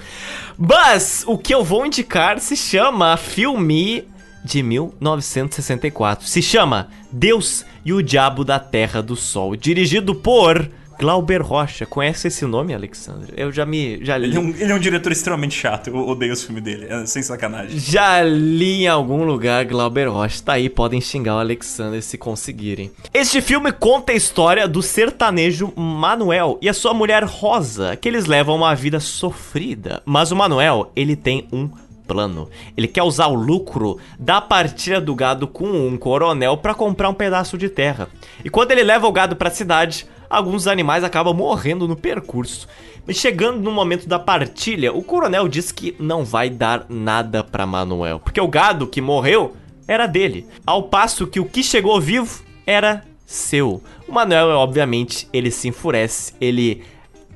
Mas 0.58 1.24
o 1.28 1.38
que 1.38 1.54
eu 1.54 1.64
vou 1.64 1.86
indicar 1.86 2.40
se 2.40 2.56
chama 2.56 3.16
filme 3.18 4.04
de 4.48 4.64
1964. 4.64 6.26
Se 6.26 6.42
chama 6.42 6.88
Deus 7.12 7.66
e 7.84 7.92
o 7.92 8.02
Diabo 8.02 8.46
da 8.46 8.58
Terra 8.58 9.02
do 9.02 9.16
Sol, 9.16 9.56
dirigido 9.56 10.16
por 10.16 10.70
Glauber 10.98 11.42
Rocha. 11.42 11.86
Conhece 11.86 12.28
esse 12.28 12.46
nome, 12.46 12.74
Alexandre? 12.74 13.34
Eu 13.38 13.52
já 13.52 13.66
me 13.66 14.04
já 14.04 14.18
li. 14.18 14.28
Ele 14.28 14.38
é, 14.38 14.40
um, 14.40 14.50
ele 14.50 14.72
é 14.72 14.76
um 14.76 14.80
diretor 14.80 15.12
extremamente 15.12 15.54
chato, 15.54 15.90
eu 15.90 15.96
odeio 15.96 16.34
os 16.34 16.44
filmes 16.44 16.64
dele, 16.64 16.88
é, 16.90 17.06
sem 17.06 17.22
sacanagem. 17.22 17.78
Já 17.78 18.24
li 18.24 18.84
em 18.84 18.88
algum 18.88 19.24
lugar 19.24 19.66
Glauber 19.66 20.10
Rocha. 20.10 20.42
Tá 20.44 20.54
aí, 20.54 20.70
podem 20.70 21.00
xingar 21.00 21.36
o 21.36 21.40
Alexander 21.40 22.02
se 22.02 22.18
conseguirem. 22.18 22.90
Este 23.14 23.42
filme 23.42 23.72
conta 23.72 24.12
a 24.12 24.16
história 24.16 24.68
do 24.68 24.82
sertanejo 24.82 25.72
Manuel 25.76 26.58
e 26.62 26.70
a 26.70 26.74
sua 26.74 26.94
mulher 26.94 27.24
Rosa, 27.24 27.96
que 27.96 28.08
eles 28.08 28.26
levam 28.26 28.56
uma 28.56 28.74
vida 28.74 29.00
sofrida. 29.00 30.02
Mas 30.06 30.32
o 30.32 30.36
Manuel, 30.36 30.92
ele 30.96 31.16
tem 31.16 31.48
um 31.52 31.70
plano. 32.08 32.50
Ele 32.76 32.88
quer 32.88 33.04
usar 33.04 33.28
o 33.28 33.36
lucro 33.36 34.00
da 34.18 34.40
partilha 34.40 35.02
do 35.02 35.14
gado 35.14 35.48
com 35.48 35.66
um 35.66 35.98
coronel 35.98 36.58
para 36.58 36.74
comprar 36.74 37.10
um 37.10 37.14
pedaço 37.14 37.58
de 37.58 37.70
terra. 37.70 38.08
E 38.44 38.50
quando 38.50 38.72
ele 38.72 38.84
leva 38.84 39.06
o 39.06 39.12
gado 39.12 39.36
para 39.36 39.50
a 39.50 39.52
cidade, 39.52 40.08
alguns 40.30 40.68
animais 40.68 41.04
acabam 41.04 41.36
morrendo 41.36 41.88
no 41.88 41.96
percurso. 41.96 42.68
Chegando 43.10 43.62
no 43.62 43.72
momento 43.72 44.08
da 44.08 44.20
partilha, 44.20 44.92
o 44.92 45.02
coronel 45.02 45.48
diz 45.48 45.72
que 45.72 45.96
não 46.00 46.26
vai 46.26 46.50
dar 46.50 46.86
nada 46.90 47.44
para 47.44 47.66
Manuel, 47.66 48.20
porque 48.20 48.42
o 48.42 48.48
gado 48.48 48.88
que 48.88 49.00
morreu 49.00 49.56
era 49.88 50.06
dele, 50.06 50.46
ao 50.66 50.84
passo 50.84 51.26
que 51.26 51.40
o 51.40 51.46
que 51.46 51.64
chegou 51.64 52.02
vivo 52.02 52.44
era 52.66 53.04
seu. 53.26 53.82
O 54.08 54.12
Manuel, 54.12 54.50
obviamente, 54.50 55.28
ele 55.32 55.52
se 55.52 55.70
enfurece, 55.70 56.34
ele 56.42 56.84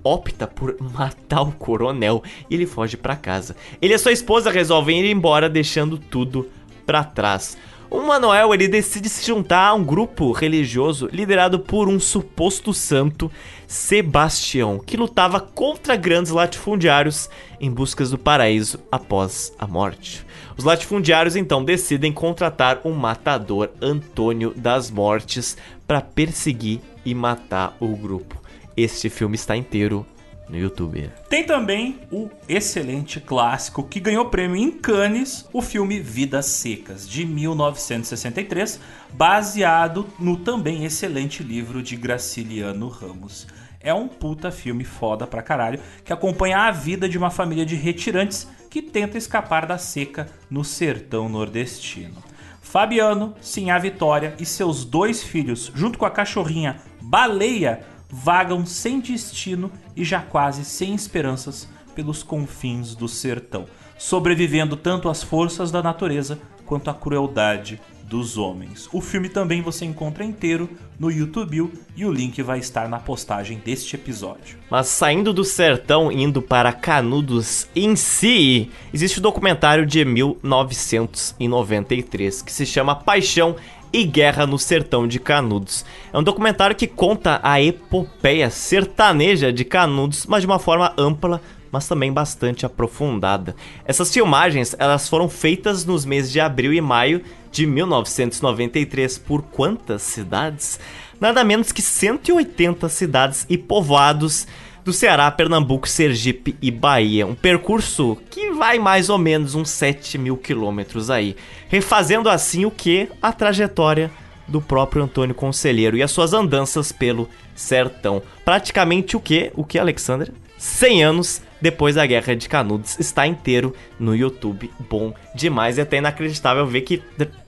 opta 0.04 0.48
por 0.48 0.76
matar 0.80 1.42
o 1.42 1.52
coronel 1.52 2.24
e 2.50 2.56
ele 2.56 2.66
foge 2.66 2.98
pra 2.98 3.16
casa. 3.16 3.56
Ele 3.82 3.94
e 3.94 3.98
sua 3.98 4.12
esposa 4.12 4.52
resolvem 4.52 5.00
ir 5.00 5.12
embora, 5.12 5.50
deixando 5.50 5.98
tudo 5.98 6.50
pra 6.86 7.04
trás. 7.04 7.58
O 7.90 8.02
Manuel 8.02 8.54
ele 8.54 8.70
decide 8.70 9.10
se 9.10 9.28
juntar 9.28 9.68
a 9.68 9.74
um 9.74 9.84
grupo 9.84 10.32
religioso 10.32 11.10
liderado 11.12 11.60
por 11.60 11.90
um 11.90 12.00
suposto 12.00 12.74
santo, 12.74 13.30
Sebastião, 13.68 14.80
que 14.80 14.96
lutava 14.96 15.42
contra 15.42 15.98
grandes 15.98 16.32
latifundiários 16.32 17.30
em 17.60 17.70
busca 17.70 18.06
do 18.06 18.18
paraíso 18.18 18.80
após 18.90 19.54
a 19.60 19.68
morte. 19.68 20.26
Os 20.56 20.64
latifundiários 20.64 21.36
então 21.36 21.64
decidem 21.66 22.14
contratar 22.14 22.80
um 22.86 22.94
matador, 22.94 23.70
Antônio 23.82 24.54
das 24.56 24.90
Mortes, 24.90 25.58
para 25.86 26.00
perseguir 26.00 26.80
e 27.06 27.14
matar 27.14 27.76
o 27.78 27.90
grupo. 27.90 28.41
Este 28.84 29.12
filme 29.12 29.36
está 29.36 29.56
inteiro 29.56 30.04
no 30.50 30.58
YouTube. 30.58 31.12
Tem 31.30 31.44
também 31.44 32.00
o 32.12 32.32
excelente 32.50 33.22
clássico 33.22 33.84
que 33.84 34.00
ganhou 34.00 34.26
prêmio 34.26 34.56
em 34.56 34.72
Cannes, 34.72 35.48
o 35.54 35.62
filme 35.62 36.00
Vidas 36.00 36.48
Secas, 36.48 37.08
de 37.08 37.24
1963, 37.24 38.80
baseado 39.14 40.08
no 40.20 40.36
também 40.36 40.84
excelente 40.84 41.44
livro 41.44 41.84
de 41.84 41.96
Graciliano 41.96 42.88
Ramos. 42.88 43.46
É 43.80 43.94
um 43.94 44.08
puta 44.08 44.50
filme 44.50 44.84
foda 44.84 45.28
pra 45.28 45.44
caralho 45.44 45.80
que 46.04 46.12
acompanha 46.12 46.62
a 46.62 46.72
vida 46.72 47.08
de 47.08 47.20
uma 47.20 47.30
família 47.30 47.68
de 47.68 47.76
retirantes 47.76 48.48
que 48.68 48.82
tenta 48.82 49.16
escapar 49.16 49.68
da 49.68 49.78
seca 49.78 50.28
no 50.50 50.64
sertão 50.64 51.30
nordestino. 51.30 52.18
Fabiano, 52.64 53.36
Sinhá 53.42 53.78
Vitória 53.78 54.34
e 54.40 54.46
seus 54.46 54.84
dois 54.84 55.22
filhos, 55.22 55.72
junto 55.76 56.00
com 56.00 56.06
a 56.06 56.10
cachorrinha 56.10 56.82
Baleia, 57.02 57.84
vagam 58.12 58.66
sem 58.66 59.00
destino 59.00 59.72
e 59.96 60.04
já 60.04 60.22
quase 60.22 60.66
sem 60.66 60.94
esperanças 60.94 61.68
pelos 61.96 62.24
confins 62.24 62.96
do 62.96 63.08
sertão, 63.08 63.66
sobrevivendo 63.98 64.76
tanto 64.76 65.10
às 65.10 65.24
forças 65.24 65.72
da 65.72 65.82
natureza 65.82 66.40
quanto 66.66 66.90
à 66.90 66.94
crueldade 66.94 67.80
dos 68.12 68.38
homens. 68.38 68.88
O 68.92 69.00
filme 69.00 69.30
também 69.30 69.62
você 69.62 69.86
encontra 69.86 70.26
inteiro 70.26 70.70
no 71.00 71.10
YouTube 71.10 71.72
e 71.96 72.06
o 72.06 72.12
link 72.12 72.44
vai 72.44 72.60
estar 72.60 72.90
na 72.90 73.00
postagem 73.00 73.62
deste 73.64 73.96
episódio. 73.96 74.58
Mas 74.70 74.88
saindo 74.88 75.32
do 75.32 75.46
sertão 75.46 76.12
indo 76.12 76.42
para 76.42 76.74
Canudos 76.74 77.70
em 77.74 77.96
si, 77.96 78.70
existe 78.94 79.20
o 79.20 79.22
um 79.22 79.24
documentário 79.24 79.86
de 79.86 80.04
1993 80.04 82.42
que 82.42 82.52
se 82.52 82.66
chama 82.66 82.96
Paixão 82.96 83.56
e 83.94 84.04
Guerra 84.04 84.46
no 84.46 84.58
Sertão 84.58 85.08
de 85.08 85.20
Canudos. 85.20 85.86
É 86.12 86.18
um 86.18 86.24
documentário 86.24 86.76
que 86.76 86.88
conta 86.88 87.40
a 87.44 87.62
epopeia 87.62 88.50
sertaneja 88.50 89.52
de 89.52 89.66
Canudos, 89.66 90.26
mas 90.26 90.42
de 90.42 90.48
uma 90.48 90.60
forma 90.60 90.94
ampla, 90.98 91.42
mas 91.72 91.88
também 91.88 92.12
bastante 92.12 92.66
aprofundada. 92.66 93.56
Essas 93.86 94.12
filmagens, 94.12 94.76
elas 94.78 95.08
foram 95.08 95.30
feitas 95.30 95.86
nos 95.86 96.06
meses 96.06 96.32
de 96.32 96.40
abril 96.40 96.74
e 96.74 96.82
maio 96.82 97.22
de 97.52 97.66
1993 97.66 99.18
por 99.18 99.42
quantas 99.42 100.02
cidades? 100.02 100.80
Nada 101.20 101.44
menos 101.44 101.72
que 101.72 101.82
180 101.82 102.90
cidades 102.90 103.46
e 103.50 103.58
povoados 103.58 104.48
do 104.84 104.92
Ceará, 104.92 105.30
Pernambuco, 105.30 105.88
Sergipe 105.88 106.56
e 106.62 106.72
Bahia. 106.72 107.26
Um 107.26 107.36
percurso 107.36 108.18
que 108.30 108.52
vai 108.52 108.80
mais 108.80 109.10
ou 109.10 109.18
menos 109.18 109.56
uns 109.56 109.70
7 109.70 110.18
mil 110.18 110.38
quilômetros 110.38 111.10
aí. 111.10 111.36
Refazendo 111.68 112.30
assim 112.30 112.66
o 112.66 112.72
que? 112.72 113.08
A 113.22 113.32
trajetória 113.32 114.12
do 114.48 114.62
próprio 114.62 115.04
Antônio 115.04 115.36
Conselheiro 115.36 115.96
e 115.96 116.04
as 116.04 116.12
suas 116.12 116.34
andanças 116.34 116.92
pelo 116.92 117.30
sertão. 117.56 118.22
Praticamente 118.44 119.16
o 119.16 119.20
que? 119.20 119.52
O 119.56 119.64
que, 119.64 119.80
Alexandre? 119.80 120.32
100 120.58 121.04
anos 121.04 121.42
depois 121.60 121.96
da 121.96 122.06
Guerra 122.06 122.36
de 122.36 122.50
Canudos 122.50 123.00
está 123.00 123.26
inteiro 123.26 123.74
no 124.00 124.16
YouTube. 124.16 124.70
Bom 124.90 125.14
demais. 125.34 125.78
E 125.78 125.82
até 125.82 125.98
inacreditável 125.98 126.66
ver 126.68 126.82
que 126.82 127.02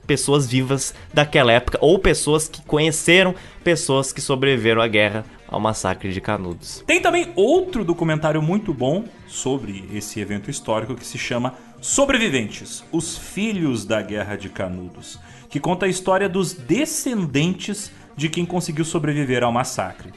pessoas 0.06 0.46
vivas 0.46 0.94
daquela 1.12 1.52
época, 1.52 1.78
ou 1.80 1.98
pessoas 1.98 2.48
que 2.48 2.62
conheceram 2.62 3.34
pessoas 3.62 4.12
que 4.12 4.20
sobreviveram 4.20 4.82
à 4.82 4.88
guerra, 4.88 5.24
ao 5.48 5.60
massacre 5.60 6.12
de 6.12 6.20
Canudos. 6.20 6.82
Tem 6.86 7.00
também 7.00 7.32
outro 7.36 7.84
documentário 7.84 8.42
muito 8.42 8.72
bom 8.72 9.04
sobre 9.26 9.88
esse 9.92 10.20
evento 10.20 10.50
histórico 10.50 10.94
que 10.94 11.06
se 11.06 11.18
chama 11.18 11.54
Sobreviventes, 11.80 12.84
os 12.90 13.18
Filhos 13.18 13.84
da 13.84 14.00
Guerra 14.02 14.36
de 14.36 14.48
Canudos, 14.48 15.18
que 15.48 15.60
conta 15.60 15.86
a 15.86 15.88
história 15.88 16.28
dos 16.28 16.52
descendentes 16.52 17.92
de 18.16 18.28
quem 18.28 18.46
conseguiu 18.46 18.84
sobreviver 18.84 19.42
ao 19.42 19.52
massacre 19.52 20.12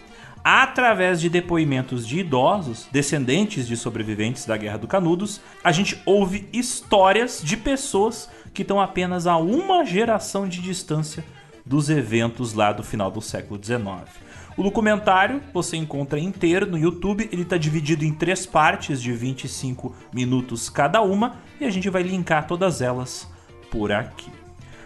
através 0.50 1.20
de 1.20 1.30
depoimentos 1.30 2.08
de 2.08 2.20
idosos, 2.20 2.88
descendentes 2.90 3.68
de 3.68 3.76
sobreviventes 3.76 4.46
da 4.46 4.56
Guerra 4.56 4.78
do 4.78 4.88
Canudos, 4.88 5.42
a 5.62 5.74
gente 5.74 6.02
ouve 6.06 6.48
histórias 6.54 7.42
de 7.44 7.58
pessoas 7.58 8.30
que 8.54 8.62
estão 8.62 8.80
apenas 8.80 9.28
a 9.28 9.36
uma 9.36 9.84
geração 9.84 10.48
de 10.48 10.62
distância 10.62 11.26
dos 11.66 11.90
eventos 11.90 12.54
lá 12.54 12.72
do 12.72 12.82
final 12.82 13.12
do 13.12 13.22
século 13.22 13.62
XIX. 13.62 14.10
O 14.58 14.64
documentário 14.64 15.40
você 15.54 15.78
encontra 15.78 16.20
inteiro 16.20 16.66
no 16.66 16.80
YouTube, 16.80 17.30
ele 17.32 17.44
está 17.44 17.58
dividido 17.58 18.04
em 18.04 18.12
três 18.12 18.44
partes 18.44 19.00
de 19.00 19.14
25 19.14 19.96
minutos 20.12 20.68
cada 20.68 21.00
uma 21.00 21.38
e 21.62 21.66
a 21.66 21.70
gente 21.70 21.92
vai 21.92 22.02
linkar 22.02 22.48
todas 22.48 22.82
elas 22.82 23.30
por 23.70 23.92
aqui. 23.92 24.32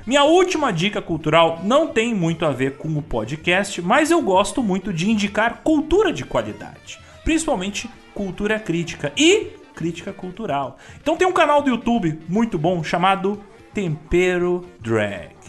Minha 0.05 0.25
última 0.25 0.73
dica 0.73 1.01
cultural 1.01 1.61
não 1.63 1.87
tem 1.87 2.13
muito 2.13 2.45
a 2.45 2.51
ver 2.51 2.75
com 2.75 2.89
o 2.97 3.01
podcast, 3.01 3.81
mas 3.81 4.11
eu 4.11 4.21
gosto 4.21 4.61
muito 4.61 4.91
de 4.91 5.09
indicar 5.09 5.61
cultura 5.63 6.11
de 6.11 6.25
qualidade, 6.25 6.99
principalmente 7.23 7.89
cultura 8.13 8.59
crítica 8.59 9.13
e 9.15 9.51
crítica 9.73 10.11
cultural. 10.11 10.77
Então 11.01 11.15
tem 11.15 11.25
um 11.25 11.31
canal 11.31 11.61
do 11.61 11.69
YouTube 11.69 12.19
muito 12.27 12.57
bom 12.57 12.83
chamado 12.83 13.41
Tempero 13.73 14.65
Drag. 14.81 15.40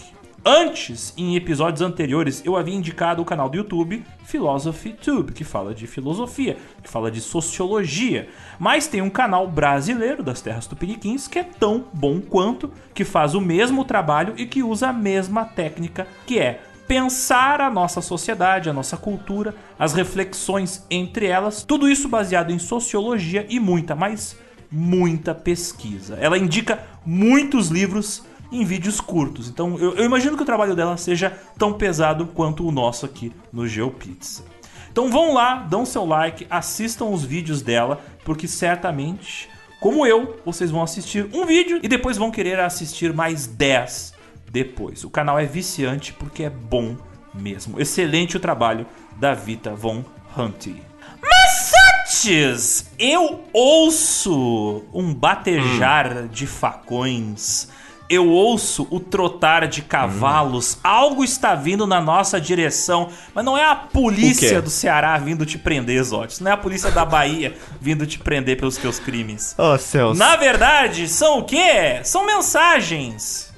Antes, 0.44 1.14
em 1.16 1.36
episódios 1.36 1.82
anteriores, 1.82 2.43
eu 2.44 2.56
havia 2.56 2.74
indicado 2.74 3.23
o 3.23 3.24
canal 3.24 3.48
do 3.48 3.56
YouTube 3.56 4.05
Philosophy 4.24 4.93
Tube, 4.93 5.32
que 5.32 5.44
fala 5.44 5.73
de 5.73 5.86
filosofia, 5.86 6.56
que 6.82 6.90
fala 6.90 7.12
de 7.12 7.20
sociologia. 7.20 8.28
Mas 8.59 8.89
tem 8.89 9.01
um 9.01 9.10
canal 9.10 9.47
brasileiro 9.47 10.20
das 10.20 10.40
Terras 10.40 10.66
Tupiniquins 10.66 11.28
que 11.28 11.39
é 11.39 11.44
tão 11.44 11.85
bom 11.93 12.20
quanto, 12.20 12.73
que 12.93 13.05
faz 13.05 13.36
o 13.36 13.40
mesmo 13.40 13.85
trabalho 13.85 14.35
e 14.36 14.44
que 14.44 14.64
usa 14.64 14.89
a 14.89 14.93
mesma 14.93 15.44
técnica, 15.44 16.09
que 16.27 16.40
é 16.40 16.60
pensar 16.89 17.60
a 17.60 17.70
nossa 17.70 18.01
sociedade, 18.01 18.69
a 18.69 18.73
nossa 18.73 18.97
cultura, 18.97 19.55
as 19.78 19.94
reflexões 19.94 20.85
entre 20.90 21.27
elas, 21.27 21.62
tudo 21.62 21.89
isso 21.89 22.09
baseado 22.09 22.51
em 22.51 22.59
sociologia 22.59 23.47
e 23.48 23.60
muita, 23.60 23.94
mas 23.94 24.36
muita 24.69 25.36
pesquisa. 25.36 26.19
Ela 26.20 26.36
indica 26.36 26.82
muitos 27.06 27.69
livros 27.69 28.24
em 28.53 28.65
vídeos 28.65 29.01
curtos. 29.01 29.49
Então 29.49 29.79
eu, 29.79 29.97
eu 29.97 30.05
imagino 30.05 30.37
que 30.37 30.43
o 30.43 30.47
trabalho 30.47 30.77
dela 30.77 30.97
seja 30.97 31.31
tão 31.59 31.73
pesado 31.73 32.27
quanto 32.27 32.66
o 32.66 32.70
nosso 32.70 33.07
aqui 33.07 33.33
no 33.53 33.66
GeoPizza. 33.66 34.45
Então 34.91 35.11
vão 35.11 35.33
lá, 35.33 35.55
dão 35.55 35.87
seu 35.87 36.05
like, 36.05 36.47
assistam 36.51 37.07
os 37.07 37.24
vídeos 37.24 37.62
dela, 37.62 37.99
porque 38.24 38.47
certamente, 38.47 39.49
como 39.81 40.07
eu, 40.07 40.39
vocês 40.45 40.70
vão 40.70 40.83
assistir 40.83 41.27
um 41.33 41.47
vídeo 41.47 41.81
e 41.83 41.89
depois 41.89 42.19
vão 42.19 42.31
querer 42.31 42.61
assistir 42.61 43.12
mais 43.15 43.47
10 43.47 44.12
depois. 44.51 45.03
O 45.03 45.09
canal 45.09 45.39
é 45.39 45.47
viciante 45.47 46.12
porque 46.12 46.43
é 46.43 46.51
bom 46.51 46.95
mesmo. 47.35 47.81
Excelente 47.81 48.37
o 48.37 48.41
trabalho 48.41 48.87
da 49.16 49.33
Vita 49.33 49.74
Von 49.74 50.05
Hunty. 50.37 50.83
Mas 51.23 51.73
antes, 52.01 52.91
eu 52.99 53.45
ouço 53.53 54.85
um 54.93 55.15
batejar 55.15 56.24
hum. 56.24 56.29
de 56.29 56.47
facões 56.47 57.69
eu 58.13 58.29
ouço 58.29 58.87
o 58.91 59.01
trotar 59.01 59.67
de 59.67 59.81
cavalos, 59.81 60.75
hum. 60.75 60.81
algo 60.85 61.25
está 61.25 61.55
vindo 61.55 61.87
na 61.87 61.99
nossa 61.99 62.39
direção, 62.39 63.09
mas 63.35 63.43
não 63.43 63.57
é 63.57 63.65
a 63.65 63.75
polícia 63.75 64.61
do 64.61 64.69
Ceará 64.69 65.17
vindo 65.17 65.47
te 65.47 65.57
prender, 65.57 66.03
Zotes, 66.05 66.39
não 66.39 66.51
é 66.51 66.55
a 66.55 66.59
polícia 66.59 66.91
da 66.91 67.07
Bahia 67.07 67.55
vindo 67.81 68.07
te 68.07 68.19
prender 68.19 68.59
pelos 68.59 68.77
teus 68.77 68.99
crimes. 68.99 69.55
Oh, 69.57 69.79
céus. 69.79 70.19
Na 70.19 70.37
verdade, 70.37 71.09
são 71.09 71.39
o 71.39 71.45
quê? 71.45 72.01
São 72.05 72.27
mensagens. 72.27 73.51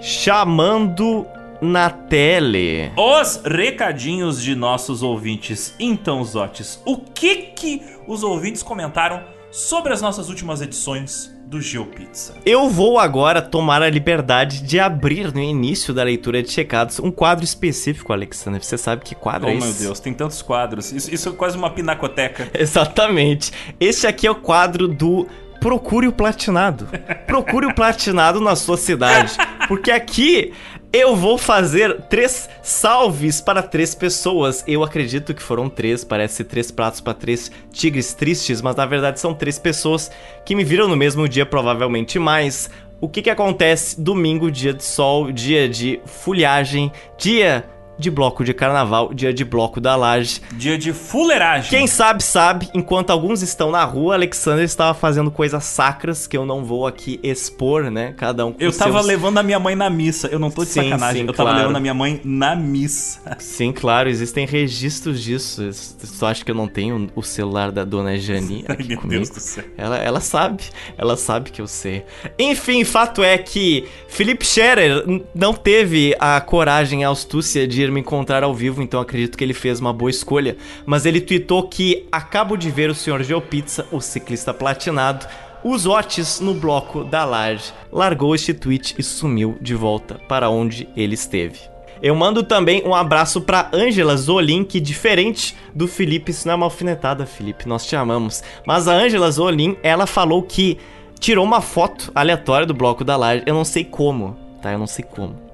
Chamando 0.00 1.26
na 1.60 1.90
tele. 1.90 2.90
Os 2.96 3.42
recadinhos 3.44 4.42
de 4.42 4.54
nossos 4.54 5.02
ouvintes. 5.02 5.74
Então, 5.78 6.24
Zotes, 6.24 6.80
o 6.84 6.96
que 6.98 7.36
que 7.36 7.82
os 8.06 8.22
ouvintes 8.22 8.62
comentaram 8.62 9.22
sobre 9.50 9.92
as 9.92 10.00
nossas 10.00 10.28
últimas 10.28 10.62
edições 10.62 11.34
do 11.46 11.60
GeoPizza? 11.60 12.34
Eu 12.46 12.68
vou 12.68 12.98
agora 12.98 13.42
tomar 13.42 13.82
a 13.82 13.90
liberdade 13.90 14.62
de 14.62 14.78
abrir 14.78 15.34
no 15.34 15.40
início 15.40 15.92
da 15.92 16.02
leitura 16.02 16.42
de 16.42 16.50
checados 16.50 16.98
um 17.00 17.10
quadro 17.10 17.44
específico, 17.44 18.12
Alexander. 18.12 18.62
Você 18.62 18.78
sabe 18.78 19.02
que 19.04 19.14
quadro 19.14 19.48
oh, 19.48 19.50
é 19.50 19.56
esse? 19.56 19.66
Oh, 19.66 19.70
meu 19.70 19.78
Deus, 19.78 20.00
tem 20.00 20.14
tantos 20.14 20.40
quadros. 20.40 20.92
Isso, 20.92 21.12
isso 21.12 21.28
é 21.28 21.32
quase 21.32 21.56
uma 21.56 21.70
pinacoteca. 21.70 22.48
Exatamente. 22.54 23.52
Este 23.78 24.06
aqui 24.06 24.26
é 24.26 24.30
o 24.30 24.36
quadro 24.36 24.88
do 24.88 25.26
procure 25.60 26.08
o 26.08 26.12
platinado. 26.12 26.88
Procure 27.26 27.66
o 27.66 27.74
platinado 27.74 28.40
na 28.40 28.56
sua 28.56 28.76
cidade. 28.76 29.36
Porque 29.68 29.90
aqui 29.90 30.52
eu 30.92 31.14
vou 31.14 31.38
fazer 31.38 32.02
três 32.08 32.48
salves 32.62 33.40
para 33.40 33.62
três 33.62 33.94
pessoas. 33.94 34.64
Eu 34.66 34.82
acredito 34.82 35.32
que 35.32 35.42
foram 35.42 35.68
três, 35.68 36.02
parece 36.02 36.42
três 36.42 36.70
pratos 36.70 37.00
para 37.00 37.14
três 37.14 37.50
tigres 37.72 38.12
tristes, 38.12 38.60
mas 38.60 38.74
na 38.74 38.86
verdade 38.86 39.20
são 39.20 39.32
três 39.32 39.58
pessoas 39.58 40.10
que 40.44 40.54
me 40.54 40.64
viram 40.64 40.88
no 40.88 40.96
mesmo 40.96 41.28
dia, 41.28 41.46
provavelmente 41.46 42.18
mais. 42.18 42.68
O 43.00 43.08
que 43.08 43.22
que 43.22 43.30
acontece 43.30 44.00
domingo, 44.00 44.50
dia 44.50 44.74
de 44.74 44.82
sol, 44.82 45.30
dia 45.30 45.68
de 45.68 46.00
folhagem, 46.04 46.90
dia 47.16 47.64
de 48.00 48.10
bloco 48.10 48.42
de 48.42 48.52
carnaval, 48.54 49.12
dia 49.14 49.32
de 49.32 49.44
bloco 49.44 49.80
da 49.80 49.94
laje. 49.94 50.40
Dia 50.52 50.76
de 50.76 50.92
fuleiragem. 50.92 51.70
Quem 51.70 51.86
sabe, 51.86 52.22
sabe. 52.22 52.68
Enquanto 52.74 53.10
alguns 53.10 53.42
estão 53.42 53.70
na 53.70 53.84
rua, 53.84 54.14
Alexander 54.14 54.64
estava 54.64 54.94
fazendo 54.94 55.30
coisas 55.30 55.62
sacras 55.64 56.26
que 56.26 56.36
eu 56.36 56.44
não 56.44 56.64
vou 56.64 56.86
aqui 56.86 57.20
expor, 57.22 57.90
né? 57.90 58.14
Cada 58.16 58.46
um 58.46 58.52
com 58.52 58.62
Eu 58.62 58.72
tava 58.72 58.94
seus... 58.94 59.06
levando 59.06 59.38
a 59.38 59.42
minha 59.42 59.58
mãe 59.58 59.74
na 59.76 59.90
missa. 59.90 60.28
Eu 60.28 60.38
não 60.38 60.50
tô 60.50 60.64
de 60.64 60.70
Sim, 60.70 60.84
sacanagem. 60.84 61.22
sim, 61.22 61.28
eu 61.28 61.34
tava 61.34 61.50
claro. 61.50 61.58
levando 61.60 61.76
a 61.76 61.80
minha 61.80 61.94
mãe 61.94 62.20
na 62.24 62.56
missa. 62.56 63.20
Sim, 63.38 63.72
claro, 63.72 64.08
existem 64.08 64.46
registros 64.46 65.22
disso. 65.22 65.62
Eu 65.62 65.72
Só 65.72 66.26
acho 66.28 66.44
que 66.44 66.50
eu 66.50 66.54
não 66.54 66.66
tenho 66.66 67.08
o 67.14 67.22
celular 67.22 67.70
da 67.70 67.84
dona 67.84 68.16
Jani 68.18 68.64
Ai, 68.68 68.74
aqui 68.74 68.88
meu 68.88 68.98
comigo. 68.98 69.16
Deus 69.24 69.30
do 69.30 69.40
céu. 69.40 69.64
Ela, 69.76 69.98
ela 69.98 70.20
sabe, 70.20 70.62
ela 70.96 71.16
sabe 71.16 71.50
que 71.50 71.60
eu 71.60 71.66
sei. 71.66 72.04
Enfim, 72.38 72.84
fato 72.84 73.22
é 73.22 73.36
que 73.36 73.86
Felipe 74.08 74.44
Scherer 74.46 75.04
não 75.34 75.52
teve 75.52 76.14
a 76.18 76.40
coragem 76.40 77.02
e 77.02 77.04
a 77.04 77.10
astúcia 77.10 77.66
de 77.66 77.82
ir 77.82 77.89
me 77.90 78.00
encontrar 78.00 78.42
ao 78.42 78.54
vivo, 78.54 78.82
então 78.82 79.00
acredito 79.00 79.36
que 79.36 79.44
ele 79.44 79.54
fez 79.54 79.80
uma 79.80 79.92
boa 79.92 80.10
escolha. 80.10 80.56
Mas 80.86 81.06
ele 81.06 81.20
tweetou 81.20 81.68
que 81.68 82.06
acabo 82.10 82.56
de 82.56 82.70
ver 82.70 82.90
o 82.90 82.94
Sr. 82.94 83.22
Geopizza, 83.22 83.86
o 83.90 84.00
ciclista 84.00 84.54
platinado, 84.54 85.26
os 85.62 85.86
Otis 85.86 86.40
no 86.40 86.54
bloco 86.54 87.04
da 87.04 87.24
laje. 87.24 87.72
Largou 87.92 88.34
este 88.34 88.54
tweet 88.54 88.94
e 88.98 89.02
sumiu 89.02 89.56
de 89.60 89.74
volta 89.74 90.20
para 90.28 90.48
onde 90.48 90.88
ele 90.96 91.14
esteve. 91.14 91.60
Eu 92.02 92.14
mando 92.14 92.42
também 92.42 92.82
um 92.86 92.94
abraço 92.94 93.42
pra 93.42 93.68
Ângela 93.74 94.16
Zolin, 94.16 94.64
que 94.64 94.80
diferente 94.80 95.54
do 95.74 95.86
Felipe, 95.86 96.30
isso 96.30 96.48
não 96.48 96.52
é 96.52 96.56
uma 96.56 96.66
alfinetada, 96.66 97.26
Felipe, 97.26 97.68
nós 97.68 97.84
te 97.84 97.94
amamos. 97.94 98.42
Mas 98.66 98.88
a 98.88 98.94
Ângela 98.94 99.30
Zolin, 99.30 99.76
ela 99.82 100.06
falou 100.06 100.42
que 100.42 100.78
tirou 101.18 101.44
uma 101.44 101.60
foto 101.60 102.10
aleatória 102.14 102.66
do 102.66 102.72
bloco 102.72 103.04
da 103.04 103.16
laje, 103.16 103.42
eu 103.44 103.52
não 103.52 103.66
sei 103.66 103.84
como, 103.84 104.34
tá? 104.62 104.72
Eu 104.72 104.78
não 104.78 104.86
sei 104.86 105.04
como. 105.04 105.49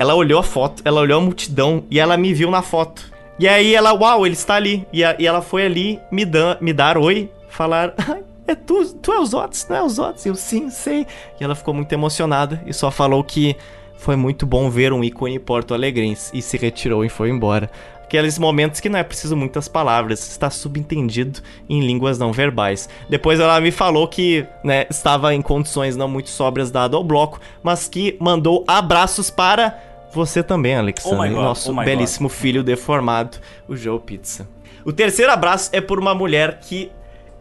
Ela 0.00 0.14
olhou 0.14 0.40
a 0.40 0.42
foto, 0.42 0.80
ela 0.82 0.98
olhou 1.02 1.18
a 1.18 1.22
multidão 1.22 1.84
e 1.90 2.00
ela 2.00 2.16
me 2.16 2.32
viu 2.32 2.50
na 2.50 2.62
foto. 2.62 3.02
E 3.38 3.46
aí 3.46 3.74
ela, 3.74 3.92
uau, 3.92 4.24
ele 4.24 4.32
está 4.32 4.54
ali. 4.54 4.86
E, 4.90 5.04
a- 5.04 5.14
e 5.18 5.26
ela 5.26 5.42
foi 5.42 5.66
ali 5.66 6.00
me, 6.10 6.24
dan, 6.24 6.56
me 6.58 6.72
dar 6.72 6.96
oi, 6.96 7.30
falar, 7.50 7.92
"Ai, 8.08 8.22
é 8.46 8.54
tu, 8.54 8.82
tu 8.94 9.12
é 9.12 9.20
os 9.20 9.34
Otis, 9.34 9.66
não 9.68 9.76
é 9.76 9.82
os 9.82 9.98
Otis? 9.98 10.24
Eu 10.24 10.34
sim, 10.34 10.70
sei. 10.70 11.06
E 11.38 11.44
ela 11.44 11.54
ficou 11.54 11.74
muito 11.74 11.92
emocionada 11.92 12.62
e 12.66 12.72
só 12.72 12.90
falou 12.90 13.22
que 13.22 13.54
foi 13.98 14.16
muito 14.16 14.46
bom 14.46 14.70
ver 14.70 14.90
um 14.90 15.04
ícone 15.04 15.38
porto-alegrense 15.38 16.30
e 16.34 16.40
se 16.40 16.56
retirou 16.56 17.04
e 17.04 17.10
foi 17.10 17.28
embora. 17.28 17.70
Aqueles 18.02 18.38
momentos 18.38 18.80
que 18.80 18.88
não 18.88 18.98
é 18.98 19.04
preciso 19.04 19.36
muitas 19.36 19.68
palavras, 19.68 20.26
está 20.30 20.48
subentendido 20.48 21.40
em 21.68 21.80
línguas 21.80 22.18
não 22.18 22.32
verbais. 22.32 22.88
Depois 23.08 23.38
ela 23.38 23.60
me 23.60 23.70
falou 23.70 24.08
que 24.08 24.44
né, 24.64 24.86
estava 24.90 25.32
em 25.34 25.40
condições 25.42 25.94
não 25.94 26.08
muito 26.08 26.30
sóbrias 26.30 26.70
dado 26.70 26.96
ao 26.96 27.04
bloco, 27.04 27.38
mas 27.62 27.86
que 27.86 28.16
mandou 28.18 28.64
abraços 28.66 29.30
para 29.30 29.78
você 30.12 30.42
também, 30.42 30.76
Alexandre, 30.76 31.30
Oh 31.30 31.34
God, 31.34 31.44
nosso 31.44 31.72
oh 31.72 31.84
belíssimo 31.84 32.28
filho 32.28 32.62
deformado, 32.62 33.38
o 33.68 33.76
Joe 33.76 33.98
Pizza. 34.00 34.48
O 34.84 34.92
terceiro 34.92 35.30
abraço 35.30 35.70
é 35.72 35.80
por 35.80 35.98
uma 35.98 36.14
mulher 36.14 36.60
que 36.60 36.90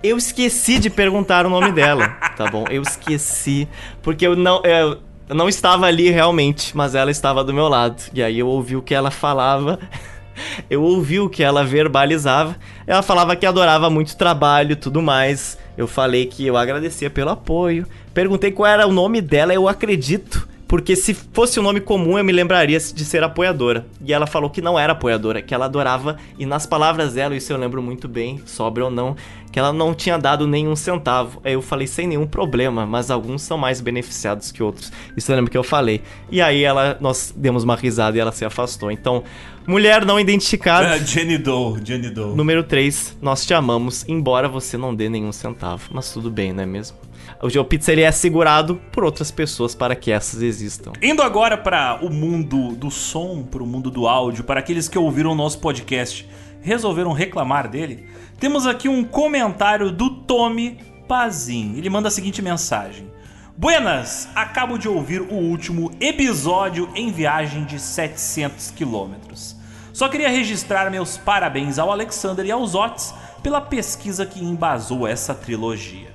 eu 0.01 0.17
esqueci 0.17 0.79
de 0.79 0.89
perguntar 0.89 1.45
o 1.45 1.49
nome 1.49 1.71
dela, 1.71 2.09
tá 2.35 2.49
bom? 2.49 2.65
Eu 2.69 2.81
esqueci, 2.81 3.67
porque 4.01 4.25
eu 4.25 4.35
não, 4.35 4.61
eu, 4.63 4.97
eu 5.27 5.35
não 5.35 5.49
estava 5.49 5.85
ali 5.85 6.09
realmente, 6.09 6.75
mas 6.75 6.95
ela 6.95 7.11
estava 7.11 7.43
do 7.43 7.53
meu 7.53 7.67
lado. 7.67 8.01
E 8.13 8.23
aí 8.23 8.39
eu 8.39 8.47
ouvi 8.47 8.75
o 8.75 8.81
que 8.81 8.93
ela 8.93 9.11
falava, 9.11 9.79
eu 10.69 10.81
ouvi 10.81 11.19
o 11.19 11.29
que 11.29 11.43
ela 11.43 11.63
verbalizava. 11.63 12.55
Ela 12.87 13.01
falava 13.01 13.35
que 13.35 13.45
adorava 13.45 13.89
muito 13.89 14.11
o 14.11 14.17
trabalho 14.17 14.73
e 14.73 14.75
tudo 14.75 15.01
mais. 15.01 15.57
Eu 15.77 15.87
falei 15.87 16.25
que 16.25 16.45
eu 16.45 16.57
agradecia 16.57 17.09
pelo 17.09 17.29
apoio. 17.29 17.85
Perguntei 18.13 18.51
qual 18.51 18.67
era 18.67 18.87
o 18.87 18.91
nome 18.91 19.21
dela, 19.21 19.53
eu 19.53 19.67
acredito. 19.67 20.48
Porque 20.69 20.95
se 20.95 21.15
fosse 21.15 21.59
um 21.59 21.63
nome 21.63 21.81
comum, 21.81 22.15
eu 22.15 22.23
me 22.23 22.31
lembraria 22.31 22.77
de 22.77 23.03
ser 23.03 23.23
apoiadora. 23.23 23.87
E 24.05 24.13
ela 24.13 24.27
falou 24.27 24.51
que 24.51 24.61
não 24.61 24.77
era 24.77 24.93
apoiadora, 24.93 25.41
que 25.41 25.51
ela 25.51 25.65
adorava. 25.65 26.15
E 26.37 26.45
nas 26.45 26.67
palavras 26.67 27.13
dela, 27.13 27.35
isso 27.35 27.51
eu 27.51 27.57
lembro 27.57 27.81
muito 27.81 28.07
bem, 28.07 28.39
sobra 28.45 28.85
ou 28.85 28.91
não, 28.91 29.15
que 29.51 29.57
ela 29.57 29.73
não 29.73 29.95
tinha 29.95 30.15
dado 30.15 30.47
nenhum 30.47 30.75
centavo. 30.75 31.41
Aí 31.43 31.53
eu 31.53 31.61
falei 31.63 31.87
sem 31.87 32.05
nenhum 32.05 32.27
problema, 32.27 32.85
mas 32.85 33.09
alguns 33.09 33.41
são 33.41 33.57
mais 33.57 33.81
beneficiados 33.81 34.51
que 34.51 34.61
outros. 34.61 34.91
Isso 35.17 35.31
eu 35.31 35.37
lembro 35.37 35.49
que 35.49 35.57
eu 35.57 35.63
falei. 35.63 36.03
E 36.29 36.39
aí 36.39 36.63
ela, 36.63 36.95
nós 37.01 37.33
demos 37.35 37.63
uma 37.63 37.75
risada 37.75 38.15
e 38.15 38.19
ela 38.19 38.31
se 38.31 38.45
afastou. 38.45 38.91
Então, 38.91 39.23
mulher 39.65 40.05
não 40.05 40.19
identificada. 40.19 40.91
Ah, 40.93 40.97
Jenny 41.01 41.39
Doe, 41.39 41.81
Jenny 41.83 42.11
Doe. 42.11 42.35
Número 42.35 42.63
3, 42.63 43.17
nós 43.19 43.43
te 43.43 43.55
amamos, 43.55 44.07
embora 44.07 44.47
você 44.47 44.77
não 44.77 44.93
dê 44.93 45.09
nenhum 45.09 45.31
centavo. 45.31 45.89
Mas 45.91 46.13
tudo 46.13 46.29
bem, 46.29 46.53
não 46.53 46.61
é 46.61 46.67
mesmo? 46.67 46.95
O 47.41 47.49
GeoPizza 47.49 47.93
ele 47.93 48.01
é 48.01 48.11
segurado 48.11 48.75
por 48.91 49.05
outras 49.05 49.31
pessoas 49.31 49.73
para 49.73 49.95
que 49.95 50.11
essas 50.11 50.41
existam. 50.41 50.91
Indo 51.01 51.21
agora 51.21 51.57
para 51.57 51.97
o 52.01 52.09
mundo 52.09 52.75
do 52.75 52.91
som, 52.91 53.43
para 53.43 53.63
o 53.63 53.65
mundo 53.65 53.89
do 53.89 54.07
áudio, 54.07 54.43
para 54.43 54.59
aqueles 54.59 54.89
que 54.89 54.99
ouviram 54.99 55.31
o 55.31 55.35
nosso 55.35 55.59
podcast 55.59 56.27
resolveram 56.61 57.13
reclamar 57.13 57.69
dele, 57.69 58.09
temos 58.39 58.67
aqui 58.67 58.89
um 58.89 59.05
comentário 59.05 59.89
do 59.89 60.09
Tommy 60.09 60.79
Pazin. 61.07 61.75
Ele 61.77 61.89
manda 61.89 62.09
a 62.09 62.11
seguinte 62.11 62.41
mensagem: 62.41 63.09
Buenas, 63.55 64.27
acabo 64.35 64.77
de 64.77 64.89
ouvir 64.89 65.21
o 65.21 65.35
último 65.35 65.91
episódio 66.01 66.89
em 66.93 67.09
viagem 67.09 67.63
de 67.63 67.79
700 67.79 68.71
quilômetros. 68.71 69.55
Só 69.93 70.09
queria 70.09 70.29
registrar 70.29 70.91
meus 70.91 71.17
parabéns 71.17 71.79
ao 71.79 71.89
Alexander 71.89 72.45
e 72.45 72.51
aos 72.51 72.75
Otis 72.75 73.13
pela 73.41 73.61
pesquisa 73.61 74.25
que 74.25 74.43
embasou 74.43 75.07
essa 75.07 75.33
trilogia. 75.33 76.08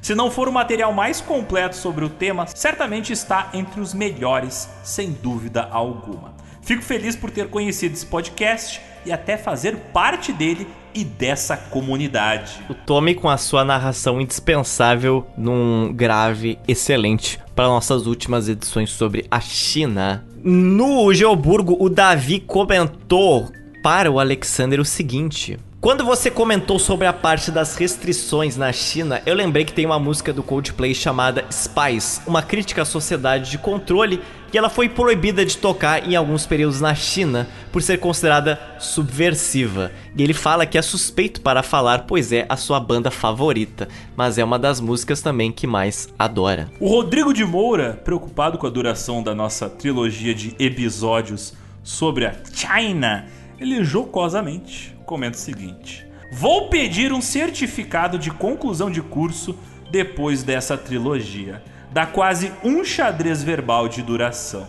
Se 0.00 0.14
não 0.14 0.30
for 0.30 0.48
o 0.48 0.52
material 0.52 0.92
mais 0.92 1.20
completo 1.20 1.76
sobre 1.76 2.04
o 2.04 2.08
tema, 2.08 2.46
certamente 2.46 3.12
está 3.12 3.50
entre 3.52 3.80
os 3.80 3.92
melhores, 3.92 4.68
sem 4.82 5.12
dúvida 5.12 5.68
alguma. 5.70 6.34
Fico 6.62 6.82
feliz 6.82 7.16
por 7.16 7.30
ter 7.30 7.48
conhecido 7.48 7.94
esse 7.94 8.06
podcast 8.06 8.80
e 9.04 9.12
até 9.12 9.36
fazer 9.36 9.76
parte 9.92 10.32
dele 10.32 10.66
e 10.94 11.04
dessa 11.04 11.56
comunidade. 11.56 12.60
O 12.68 12.74
Tommy 12.74 13.14
com 13.14 13.28
a 13.28 13.36
sua 13.36 13.64
narração 13.64 14.20
indispensável 14.20 15.26
num 15.36 15.92
grave 15.92 16.58
excelente 16.66 17.38
para 17.54 17.68
nossas 17.68 18.06
últimas 18.06 18.48
edições 18.48 18.90
sobre 18.90 19.26
a 19.30 19.40
China. 19.40 20.24
No 20.42 21.12
Geoburgo, 21.12 21.76
o 21.78 21.88
Davi 21.88 22.40
comentou 22.40 23.50
para 23.82 24.10
o 24.10 24.18
Alexander 24.18 24.80
o 24.80 24.84
seguinte: 24.84 25.58
quando 25.80 26.04
você 26.04 26.30
comentou 26.30 26.78
sobre 26.78 27.06
a 27.06 27.12
parte 27.12 27.50
das 27.50 27.74
restrições 27.74 28.54
na 28.54 28.70
China, 28.70 29.22
eu 29.24 29.34
lembrei 29.34 29.64
que 29.64 29.72
tem 29.72 29.86
uma 29.86 29.98
música 29.98 30.30
do 30.30 30.42
Coldplay 30.42 30.94
chamada 30.94 31.46
Spice, 31.50 32.20
uma 32.26 32.42
crítica 32.42 32.82
à 32.82 32.84
sociedade 32.84 33.50
de 33.50 33.56
controle, 33.56 34.20
e 34.52 34.58
ela 34.58 34.68
foi 34.68 34.90
proibida 34.90 35.42
de 35.42 35.56
tocar 35.56 36.06
em 36.06 36.14
alguns 36.14 36.44
períodos 36.44 36.82
na 36.82 36.94
China 36.94 37.48
por 37.72 37.80
ser 37.80 37.98
considerada 37.98 38.60
subversiva. 38.78 39.90
E 40.14 40.22
ele 40.22 40.34
fala 40.34 40.66
que 40.66 40.76
é 40.76 40.82
suspeito 40.82 41.40
para 41.40 41.62
falar, 41.62 42.00
pois 42.00 42.30
é 42.30 42.44
a 42.46 42.58
sua 42.58 42.78
banda 42.78 43.10
favorita, 43.10 43.88
mas 44.14 44.36
é 44.36 44.44
uma 44.44 44.58
das 44.58 44.80
músicas 44.80 45.22
também 45.22 45.50
que 45.50 45.66
mais 45.66 46.12
adora. 46.18 46.70
O 46.78 46.88
Rodrigo 46.88 47.32
de 47.32 47.44
Moura, 47.44 47.98
preocupado 48.04 48.58
com 48.58 48.66
a 48.66 48.70
duração 48.70 49.22
da 49.22 49.34
nossa 49.34 49.70
trilogia 49.70 50.34
de 50.34 50.54
episódios 50.58 51.54
sobre 51.82 52.26
a 52.26 52.34
China, 52.52 53.24
ele 53.58 53.82
jocosamente 53.82 54.99
comenta 55.10 55.36
o 55.36 55.40
seguinte: 55.40 56.06
Vou 56.30 56.68
pedir 56.68 57.12
um 57.12 57.20
certificado 57.20 58.16
de 58.16 58.30
conclusão 58.30 58.88
de 58.88 59.02
curso 59.02 59.58
depois 59.90 60.44
dessa 60.44 60.78
trilogia. 60.78 61.60
Dá 61.92 62.06
quase 62.06 62.52
um 62.62 62.84
xadrez 62.84 63.42
verbal 63.42 63.88
de 63.88 64.00
duração. 64.02 64.64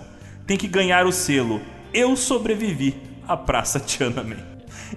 Tem 0.47 0.57
que 0.57 0.67
ganhar 0.67 1.05
o 1.05 1.11
selo 1.11 1.61
Eu 1.93 2.15
sobrevivi 2.15 2.95
à 3.27 3.37
Praça 3.37 3.79
Tiananmen. 3.79 4.39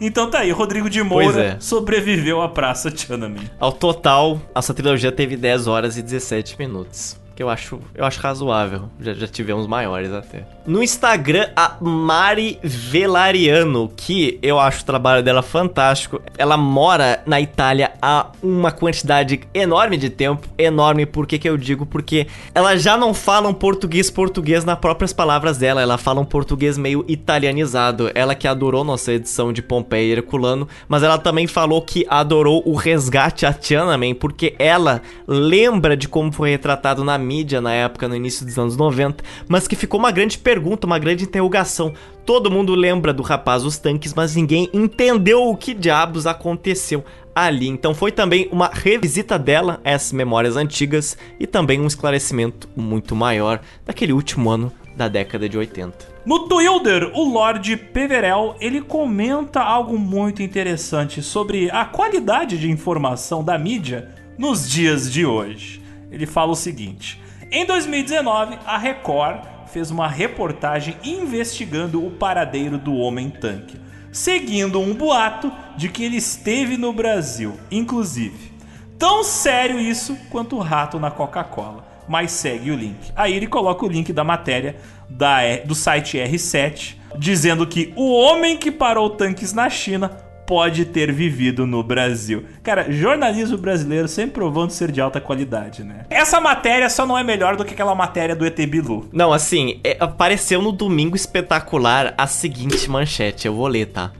Então 0.01 0.31
tá 0.31 0.39
aí, 0.39 0.51
Rodrigo 0.51 0.89
de 0.89 1.03
Moura 1.03 1.45
é. 1.45 1.61
sobreviveu 1.61 2.41
à 2.41 2.49
Praça 2.49 2.91
Tiananmen. 2.91 3.51
Ao 3.61 3.71
total, 3.71 4.41
essa 4.55 4.73
trilogia 4.73 5.13
teve 5.13 5.37
10 5.37 5.67
horas 5.67 5.99
e 5.99 6.03
17 6.03 6.59
minutos. 6.59 7.21
Que 7.35 7.43
eu 7.43 7.51
acho, 7.51 7.81
eu 7.95 8.05
acho 8.05 8.21
razoável. 8.21 8.89
Já, 9.01 9.13
já 9.13 9.27
tivemos 9.27 9.67
maiores 9.67 10.13
até. 10.13 10.47
No 10.65 10.83
Instagram, 10.83 11.49
a 11.57 11.77
Mari 11.81 12.59
Velariano, 12.63 13.91
que 13.97 14.39
eu 14.41 14.61
acho 14.61 14.83
o 14.83 14.87
trabalho 14.87 15.23
dela 15.23 15.43
fantástico. 15.43 16.23
Ela 16.39 16.57
mora 16.57 17.23
na 17.27 17.41
Itália 17.41 17.93
há 18.01 18.29
uma 18.41 18.71
quantidade 18.71 19.41
enorme 19.53 19.97
de 19.97 20.11
tempo. 20.11 20.47
Enorme, 20.57 21.07
por 21.07 21.27
que 21.27 21.39
que 21.39 21.49
eu 21.49 21.57
digo? 21.57 21.85
Porque 21.85 22.29
ela 22.55 22.77
já 22.77 22.97
não 22.97 23.13
fala 23.13 23.49
um 23.49 23.55
português 23.55 24.11
português 24.11 24.65
nas 24.65 24.79
próprias 24.79 25.13
palavras 25.13 25.59
dela. 25.59 25.83
Ela 25.83 25.99
fala 25.99 26.21
um 26.21 26.25
português 26.25 26.79
meio 26.79 27.05
italianizado. 27.09 28.11
Ela 28.15 28.37
que 28.37 28.47
adorou 28.47 28.85
nossa 28.85 29.13
edição 29.13 29.53
de 29.53 29.61
Pompeia 29.61 30.05
e 30.05 30.13
Herculano, 30.13 30.69
mas 30.87 31.03
ela 31.03 31.19
também 31.19 31.49
falou 31.49 31.83
que 31.83 32.07
adorou 32.09 32.63
o 32.65 32.75
resgate 32.75 33.45
a 33.45 33.53
Tiananmen, 33.53 34.15
porque 34.15 34.55
ela 34.59 35.03
lembra 35.27 35.97
de 35.97 36.07
como 36.09 36.31
foi 36.33 36.51
retratado 36.51 37.03
na 37.03 37.24
mídia 37.25 37.61
na 37.61 37.73
época, 37.73 38.07
no 38.07 38.15
início 38.15 38.47
dos 38.47 38.59
anos 38.59 38.77
90, 38.77 39.25
mas 39.49 39.67
que 39.67 39.75
ficou 39.75 39.99
uma 39.99 40.13
grande 40.13 40.39
pergunta, 40.39 40.87
uma 40.87 40.99
grande 40.99 41.25
interrogação. 41.25 41.93
Todo 42.25 42.51
mundo 42.51 42.75
lembra 42.75 43.13
do 43.13 43.23
rapaz 43.23 43.65
dos 43.65 43.79
tanques, 43.79 44.15
mas 44.15 44.37
ninguém 44.37 44.71
entendeu 44.73 45.49
o 45.49 45.57
que 45.57 45.75
diabos 45.75 46.27
aconteceu 46.27 47.05
ali. 47.35 47.69
Então 47.69 47.95
foi 47.95 48.13
também 48.13 48.49
uma 48.53 48.71
revisita 48.73 49.39
dela 49.39 49.81
a 49.85 49.91
essas 49.91 50.13
memórias 50.13 50.57
antigas 50.57 51.19
e 51.41 51.47
também 51.47 51.81
um 51.81 51.87
esclarecimento 51.87 52.69
muito 52.77 53.17
maior 53.17 53.61
daquele 53.85 54.13
último 54.13 54.51
ano 54.51 54.73
da 54.97 55.09
década 55.09 55.49
de 55.49 55.59
80. 55.59 56.15
No 56.25 56.49
Twitter, 56.49 57.11
o 57.15 57.29
Lord 57.29 57.77
Peverell 57.93 58.55
ele 58.61 58.81
comenta 58.81 59.61
algo 59.61 59.99
muito 59.99 60.43
interessante 60.43 61.23
sobre 61.23 61.71
a 61.71 61.85
qualidade 61.85 62.59
de 62.59 62.71
informação 62.71 63.45
da 63.45 63.59
mídia 63.59 64.09
nos 64.39 64.69
dias 64.69 65.13
de 65.13 65.27
hoje. 65.27 65.84
Ele 66.15 66.27
fala 66.27 66.53
o 66.53 66.57
seguinte: 66.57 67.21
em 67.51 67.67
2019, 67.67 68.59
a 68.65 68.79
Record 68.79 69.43
fez 69.67 69.91
uma 69.91 70.07
reportagem 70.07 70.97
investigando 71.03 72.05
o 72.05 72.11
paradeiro 72.11 72.79
do 72.79 72.95
homem-tanque, 72.95 73.77
seguindo 74.13 74.81
um 74.81 74.95
boato 74.95 75.53
de 75.77 75.89
que 75.89 76.05
ele 76.05 76.17
esteve 76.17 76.77
no 76.77 76.93
Brasil, 76.93 77.59
inclusive. 77.71 78.53
Tão 78.99 79.25
sério 79.25 79.81
isso 79.81 80.17
quanto 80.31 80.57
o 80.57 80.61
rato 80.61 81.01
na 81.01 81.11
Coca-Cola. 81.11 81.93
Mas 82.07 82.33
segue 82.33 82.71
o 82.71 82.77
link. 82.77 83.11
Aí 83.17 83.35
ele 83.35 83.47
coloca 83.47 83.85
o 83.85 83.89
link 83.89 84.13
da 84.13 84.23
matéria 84.23 84.77
da, 85.09 85.39
do 85.65 85.75
site 85.75 86.19
R7, 86.19 86.97
dizendo 87.19 87.67
que 87.67 87.93
o 87.97 88.13
homem 88.13 88.57
que 88.57 88.71
parou 88.71 89.11
tanques 89.11 89.53
na 89.53 89.71
China 89.71 90.09
pode 90.47 90.85
ter 90.87 91.13
vivido 91.13 91.67
no 91.67 91.83
Brasil. 91.83 92.45
Cara, 92.63 92.91
jornalismo 92.91 93.59
brasileiro 93.59 94.09
sempre 94.09 94.33
provando 94.33 94.71
ser 94.71 94.91
de 94.91 95.01
alta 95.01 95.21
qualidade, 95.21 95.83
né? 95.83 96.05
Essa 96.11 96.41
matéria 96.41 96.89
só 96.89 97.07
não 97.07 97.19
é 97.19 97.23
melhor 97.23 97.57
do 97.57 97.65
que 97.65 97.75
aquela 97.75 97.95
matéria 97.95 98.37
do 98.37 98.45
ET 98.45 98.57
Bilu. 98.67 99.09
Não, 99.13 99.33
assim, 99.33 99.81
é, 99.83 99.97
apareceu 100.01 100.61
no 100.61 100.73
Domingo 100.73 101.17
Espetacular 101.17 102.15
a 102.17 102.27
seguinte 102.27 102.89
manchete, 102.91 103.47
eu 103.47 103.55
vou 103.55 103.67
ler, 103.67 103.87
tá? 103.87 104.13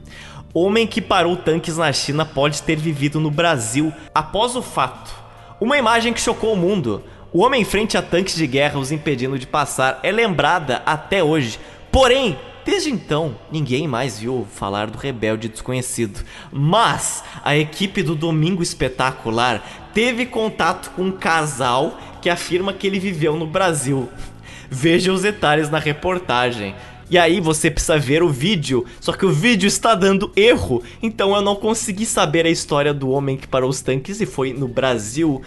Homem 0.53 0.87
que 0.87 1.01
parou 1.01 1.37
tanques 1.37 1.77
na 1.77 1.93
China 1.93 2.25
pode 2.25 2.63
ter 2.63 2.77
vivido 2.77 3.19
no 3.19 3.31
Brasil 3.31 3.93
após 4.15 4.55
o 4.55 4.63
fato. 4.63 5.13
Uma 5.61 5.77
imagem 5.77 6.13
que 6.13 6.21
chocou 6.21 6.53
o 6.53 6.57
mundo. 6.57 7.03
O 7.33 7.43
homem 7.43 7.63
em 7.63 7.65
frente 7.65 7.97
a 7.97 8.03
tanques 8.03 8.37
de 8.37 8.47
guerra 8.47 8.79
os 8.79 8.93
impedindo 8.93 9.37
de 9.37 9.49
passar 9.49 9.99
é 10.05 10.13
lembrada 10.13 10.81
até 10.87 11.25
hoje. 11.25 11.59
Porém, 11.91 12.39
Desde 12.65 12.91
então, 12.91 13.37
ninguém 13.53 13.87
mais 13.87 14.19
viu 14.19 14.47
falar 14.51 14.91
do 14.91 14.97
rebelde 14.97 15.49
desconhecido. 15.49 16.25
Mas 16.51 17.23
a 17.45 17.57
equipe 17.57 18.03
do 18.03 18.15
Domingo 18.15 18.63
Espetacular 18.63 19.91
teve 19.93 20.25
contato 20.25 20.91
com 20.93 21.03
um 21.03 21.13
casal 21.13 21.99
que 22.23 22.31
afirma 22.31 22.73
que 22.73 22.87
ele 22.87 22.99
viveu 22.99 23.37
no 23.37 23.47
Brasil. 23.47 24.09
Veja 24.71 25.13
os 25.13 25.23
detalhes 25.23 25.69
na 25.69 25.79
reportagem. 25.79 26.75
E 27.11 27.19
aí 27.19 27.39
você 27.39 27.71
precisa 27.71 27.99
ver 27.99 28.23
o 28.23 28.31
vídeo, 28.31 28.87
só 28.99 29.13
que 29.13 29.27
o 29.27 29.33
vídeo 29.33 29.67
está 29.67 29.95
dando 29.95 30.33
erro, 30.35 30.83
então 31.03 31.35
eu 31.35 31.43
não 31.43 31.55
consegui 31.55 32.07
saber 32.07 32.47
a 32.47 32.51
história 32.51 32.95
do 32.95 33.11
homem 33.11 33.37
que 33.37 33.47
parou 33.47 33.69
os 33.69 33.83
tanques 33.83 34.23
e 34.23 34.27
foi 34.27 34.55
no 34.55 34.67
Brasil 34.67 35.43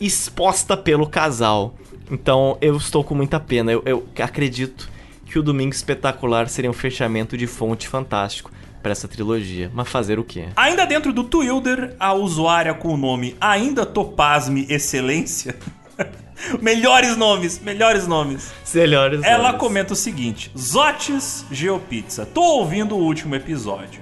exposta 0.00 0.78
pelo 0.78 1.06
casal. 1.06 1.74
Então 2.10 2.56
eu 2.60 2.74
estou 2.78 3.04
com 3.04 3.14
muita 3.14 3.38
pena, 3.38 3.70
eu, 3.70 3.82
eu 3.84 4.06
acredito 4.18 4.88
que 5.34 5.38
o 5.40 5.42
Domingo 5.42 5.74
Espetacular 5.74 6.48
seria 6.48 6.70
um 6.70 6.72
fechamento 6.72 7.36
de 7.36 7.48
fonte 7.48 7.88
fantástico 7.88 8.52
para 8.80 8.92
essa 8.92 9.08
trilogia. 9.08 9.68
Mas 9.74 9.88
fazer 9.88 10.16
o 10.16 10.22
quê? 10.22 10.46
Ainda 10.54 10.86
dentro 10.86 11.12
do 11.12 11.24
Twilder, 11.24 11.96
a 11.98 12.14
usuária 12.14 12.72
com 12.72 12.94
o 12.94 12.96
nome 12.96 13.36
Ainda 13.40 13.84
Topasme 13.84 14.64
Excelência. 14.70 15.56
melhores 16.62 17.16
nomes, 17.16 17.58
melhores 17.58 18.06
nomes. 18.06 18.52
Melhores 18.72 19.24
Ela 19.24 19.48
nomes. 19.48 19.58
comenta 19.58 19.92
o 19.92 19.96
seguinte: 19.96 20.52
Zotes 20.56 21.44
Geopizza. 21.50 22.24
Tô 22.24 22.40
ouvindo 22.40 22.94
o 22.94 23.02
último 23.02 23.34
episódio. 23.34 24.00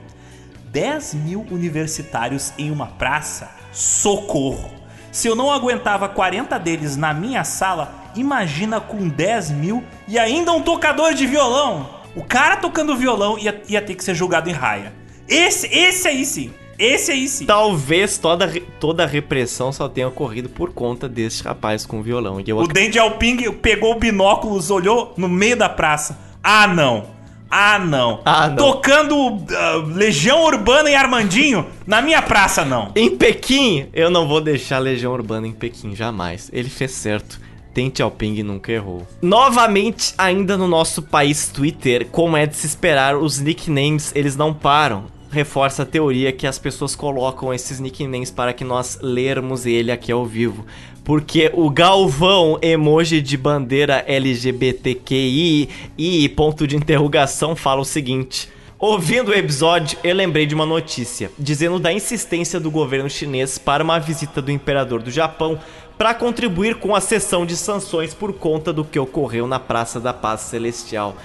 10 0.67 1.15
mil 1.15 1.47
universitários 1.51 2.53
em 2.59 2.71
uma 2.71 2.89
praça? 2.89 3.57
Socorro! 3.73 4.71
Se 5.11 5.29
eu 5.29 5.35
não 5.35 5.51
aguentava 5.51 6.11
40 6.11 6.59
deles 6.59 6.95
na 6.95 7.15
minha 7.15 7.43
sala, 7.43 8.02
imagina 8.17 8.81
com 8.81 9.09
10 9.09 9.51
mil 9.53 9.83
e 10.09 10.19
ainda 10.19 10.53
um 10.53 10.63
tocador 10.63 11.15
de 11.15 11.27
violão. 11.27 11.89
O 12.15 12.23
cara 12.23 12.57
tocando 12.57 12.97
violão 12.97 13.39
ia, 13.39 13.63
ia 13.69 13.81
ter 13.81 13.95
que 13.95 14.05
ser 14.05 14.15
julgado 14.15 14.49
em 14.51 14.53
raia. 14.53 14.93
Esse, 15.29 15.67
esse 15.67 16.09
aí 16.09 16.25
sim. 16.25 16.53
Esse 16.79 17.13
aí 17.13 17.29
sim. 17.29 17.47
Talvez 17.47 18.19
toda, 18.19 18.51
toda 18.81 19.05
a 19.05 19.07
repressão 19.07 19.73
só 19.73 19.89
tenha 19.89 20.09
ocorrido 20.09 20.49
por 20.49 20.73
conta 20.73 21.09
desse 21.09 21.43
rapaz 21.43 21.87
com 21.87 22.03
violão. 22.03 22.41
E 22.41 22.45
eu 22.49 22.59
O 22.59 22.67
Dandy 22.67 22.99
Alping 22.99 23.53
pegou 23.53 23.93
o 23.93 23.99
binóculos, 23.99 24.71
olhou 24.71 25.15
no 25.17 25.29
meio 25.29 25.57
da 25.57 25.69
praça. 25.69 26.19
Ah, 26.43 26.67
não. 26.67 27.07
Ah, 27.55 27.79
não. 27.79 28.23
Ah, 28.25 28.49
não. 28.49 28.57
Tocando 28.57 29.15
uh, 29.15 29.47
Legião 29.95 30.43
Urbana 30.45 30.91
e 30.91 30.95
Armandinho 30.95 31.67
na 31.87 32.01
minha 32.01 32.23
praça, 32.23 32.65
não. 32.65 32.91
Em 32.97 33.15
Pequim, 33.15 33.89
eu 33.93 34.09
não 34.09 34.27
vou 34.27 34.41
deixar 34.41 34.79
Legião 34.79 35.13
Urbana 35.13 35.47
em 35.47 35.53
Pequim, 35.53 35.95
jamais. 35.95 36.49
Ele 36.51 36.71
fez 36.71 36.93
certo. 36.93 37.39
Tente 37.75 38.03
Alping 38.03 38.43
nunca 38.43 38.71
errou. 38.71 39.07
Novamente, 39.21 40.13
ainda 40.19 40.57
no 40.57 40.69
nosso 40.69 41.03
país 41.03 41.49
Twitter, 41.49 42.07
como 42.11 42.37
é 42.37 42.47
de 42.47 42.57
se 42.57 42.67
esperar, 42.67 43.17
os 43.17 43.41
nicknames 43.41 44.13
eles 44.15 44.37
não 44.37 44.53
param. 44.53 45.05
Reforça 45.31 45.83
a 45.83 45.87
teoria 45.87 46.31
que 46.31 46.47
as 46.47 46.59
pessoas 46.59 46.95
colocam 46.95 47.55
esses 47.55 47.81
nicknames 47.81 48.31
para 48.31 48.53
que 48.53 48.65
nós 48.65 48.99
lermos 49.01 49.65
ele 49.65 49.91
aqui 49.91 50.13
ao 50.13 50.27
vivo. 50.27 50.67
Porque 51.03 51.51
o 51.55 51.71
Galvão, 51.71 52.59
emoji 52.61 53.23
de 53.23 53.37
bandeira 53.39 54.05
LGBTQI 54.07 55.69
e 55.97 56.29
ponto 56.29 56.67
de 56.67 56.77
interrogação, 56.77 57.57
fala 57.57 57.81
o 57.81 57.85
seguinte. 57.85 58.49
Ouvindo 58.85 59.31
o 59.31 59.35
episódio, 59.35 59.97
eu 60.03 60.13
lembrei 60.13 60.45
de 60.45 60.57
uma 60.57 60.67
notícia 60.67 61.31
dizendo 61.39 61.79
da 61.79 61.93
insistência 61.93 62.59
do 62.59 62.69
governo 62.69 63.09
chinês 63.09 63.57
para 63.57 63.85
uma 63.85 64.01
visita 64.01 64.43
do 64.43 64.51
imperador 64.51 65.01
do 65.01 65.09
Japão 65.09 65.57
para 65.97 66.15
contribuir 66.15 66.77
com 66.77 66.95
a 66.95 67.01
sessão 67.01 67.47
de 67.47 67.57
sanções 67.57 68.15
por 68.15 68.33
conta 68.33 68.73
do 68.73 68.85
que 68.85 68.99
ocorreu 68.99 69.47
na 69.47 69.59
Praça 69.59 70.01
da 70.01 70.13
Paz 70.13 70.43
Celestial. 70.43 71.17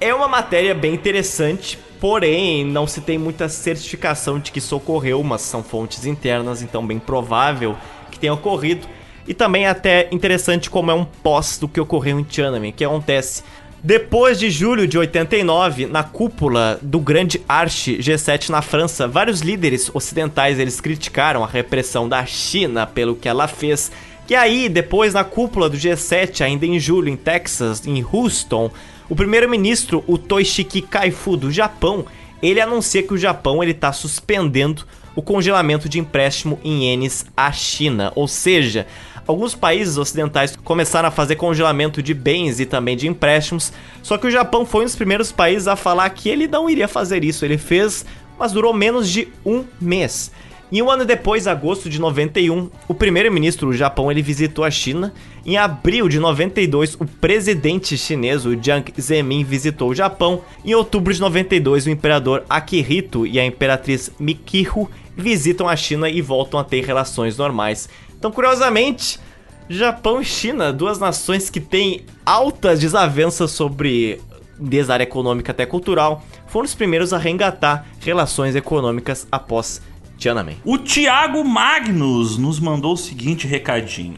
É 0.00 0.14
uma 0.14 0.28
matéria 0.28 0.74
bem 0.74 0.94
interessante, 0.94 1.78
porém 2.00 2.64
não 2.64 2.86
se 2.86 3.00
tem 3.00 3.16
muita 3.16 3.48
certificação 3.48 4.38
de 4.38 4.52
que 4.52 4.58
isso 4.58 4.76
ocorreu, 4.76 5.22
mas 5.22 5.42
são 5.42 5.62
fontes 5.62 6.04
internas, 6.04 6.60
então 6.62 6.86
bem 6.86 6.98
provável 6.98 7.76
que 8.10 8.18
tenha 8.18 8.34
ocorrido. 8.34 8.86
E 9.26 9.34
também 9.34 9.64
é 9.64 9.68
até 9.68 10.08
interessante 10.12 10.70
como 10.70 10.90
é 10.90 10.94
um 10.94 11.04
pós 11.04 11.58
do 11.58 11.66
que 11.66 11.80
ocorreu 11.80 12.20
em 12.20 12.22
Tiananmen, 12.22 12.72
que 12.72 12.84
acontece 12.84 13.42
depois 13.86 14.36
de 14.36 14.50
julho 14.50 14.84
de 14.84 14.98
89, 14.98 15.86
na 15.86 16.02
cúpula 16.02 16.76
do 16.82 16.98
grande 16.98 17.40
Arche 17.48 17.98
G7 17.98 18.48
na 18.48 18.60
França, 18.60 19.06
vários 19.06 19.42
líderes 19.42 19.88
ocidentais 19.94 20.58
eles 20.58 20.80
criticaram 20.80 21.44
a 21.44 21.46
repressão 21.46 22.08
da 22.08 22.26
China 22.26 22.84
pelo 22.84 23.14
que 23.14 23.28
ela 23.28 23.46
fez. 23.46 23.92
E 24.28 24.34
aí, 24.34 24.68
depois 24.68 25.14
na 25.14 25.22
cúpula 25.22 25.70
do 25.70 25.76
G7, 25.76 26.40
ainda 26.44 26.66
em 26.66 26.80
julho 26.80 27.08
em 27.08 27.14
Texas, 27.14 27.86
em 27.86 28.04
Houston, 28.04 28.72
o 29.08 29.14
primeiro-ministro, 29.14 30.02
o 30.08 30.18
Toshiki 30.18 30.82
Kaifu 30.82 31.36
do 31.36 31.52
Japão, 31.52 32.06
ele 32.42 32.60
anuncia 32.60 33.04
que 33.04 33.14
o 33.14 33.18
Japão 33.18 33.62
ele 33.62 33.70
está 33.70 33.92
suspendendo 33.92 34.84
o 35.14 35.22
congelamento 35.22 35.88
de 35.88 36.00
empréstimo 36.00 36.58
em 36.64 36.86
ienes 36.86 37.24
à 37.36 37.52
China, 37.52 38.12
ou 38.16 38.26
seja, 38.26 38.84
alguns 39.26 39.54
países 39.54 39.98
ocidentais 39.98 40.56
começaram 40.56 41.08
a 41.08 41.12
fazer 41.12 41.36
congelamento 41.36 42.02
de 42.02 42.14
bens 42.14 42.60
e 42.60 42.66
também 42.66 42.96
de 42.96 43.08
empréstimos, 43.08 43.72
só 44.02 44.16
que 44.16 44.26
o 44.26 44.30
Japão 44.30 44.64
foi 44.64 44.82
um 44.82 44.84
dos 44.84 44.96
primeiros 44.96 45.32
países 45.32 45.68
a 45.68 45.76
falar 45.76 46.08
que 46.10 46.28
ele 46.28 46.46
não 46.46 46.70
iria 46.70 46.88
fazer 46.88 47.24
isso. 47.24 47.44
Ele 47.44 47.58
fez, 47.58 48.04
mas 48.38 48.52
durou 48.52 48.72
menos 48.72 49.10
de 49.10 49.28
um 49.44 49.64
mês. 49.80 50.30
E 50.70 50.82
um 50.82 50.90
ano 50.90 51.04
depois, 51.04 51.46
agosto 51.46 51.88
de 51.88 52.00
91, 52.00 52.68
o 52.88 52.94
primeiro-ministro 52.94 53.68
do 53.68 53.76
Japão 53.76 54.10
ele 54.10 54.20
visitou 54.20 54.64
a 54.64 54.70
China. 54.70 55.14
Em 55.44 55.56
abril 55.56 56.08
de 56.08 56.18
92, 56.18 56.96
o 56.96 57.06
presidente 57.06 57.96
chinês, 57.96 58.44
o 58.44 58.60
Jiang 58.60 58.92
Zemin, 59.00 59.44
visitou 59.44 59.90
o 59.90 59.94
Japão. 59.94 60.42
Em 60.64 60.74
outubro 60.74 61.14
de 61.14 61.20
92, 61.20 61.86
o 61.86 61.90
imperador 61.90 62.44
Akihito 62.50 63.24
e 63.24 63.38
a 63.38 63.46
imperatriz 63.46 64.10
Mikihou 64.18 64.90
visitam 65.16 65.68
a 65.68 65.76
China 65.76 66.10
e 66.10 66.20
voltam 66.20 66.58
a 66.58 66.64
ter 66.64 66.84
relações 66.84 67.36
normais. 67.36 67.88
Então, 68.26 68.34
curiosamente, 68.34 69.20
Japão 69.68 70.20
e 70.20 70.24
China, 70.24 70.72
duas 70.72 70.98
nações 70.98 71.48
que 71.48 71.60
têm 71.60 72.04
altas 72.24 72.80
desavenças 72.80 73.52
sobre 73.52 74.20
desde 74.58 74.90
a 74.90 74.94
área 74.94 75.04
econômica 75.04 75.52
até 75.52 75.64
cultural, 75.64 76.24
foram 76.48 76.64
os 76.64 76.74
primeiros 76.74 77.12
a 77.12 77.18
reengatar 77.18 77.86
relações 78.00 78.56
econômicas 78.56 79.28
após 79.30 79.80
Tiananmen. 80.18 80.56
O 80.64 80.76
Thiago 80.76 81.44
Magnus 81.44 82.36
nos 82.36 82.58
mandou 82.58 82.94
o 82.94 82.96
seguinte 82.96 83.46
recadinho. 83.46 84.16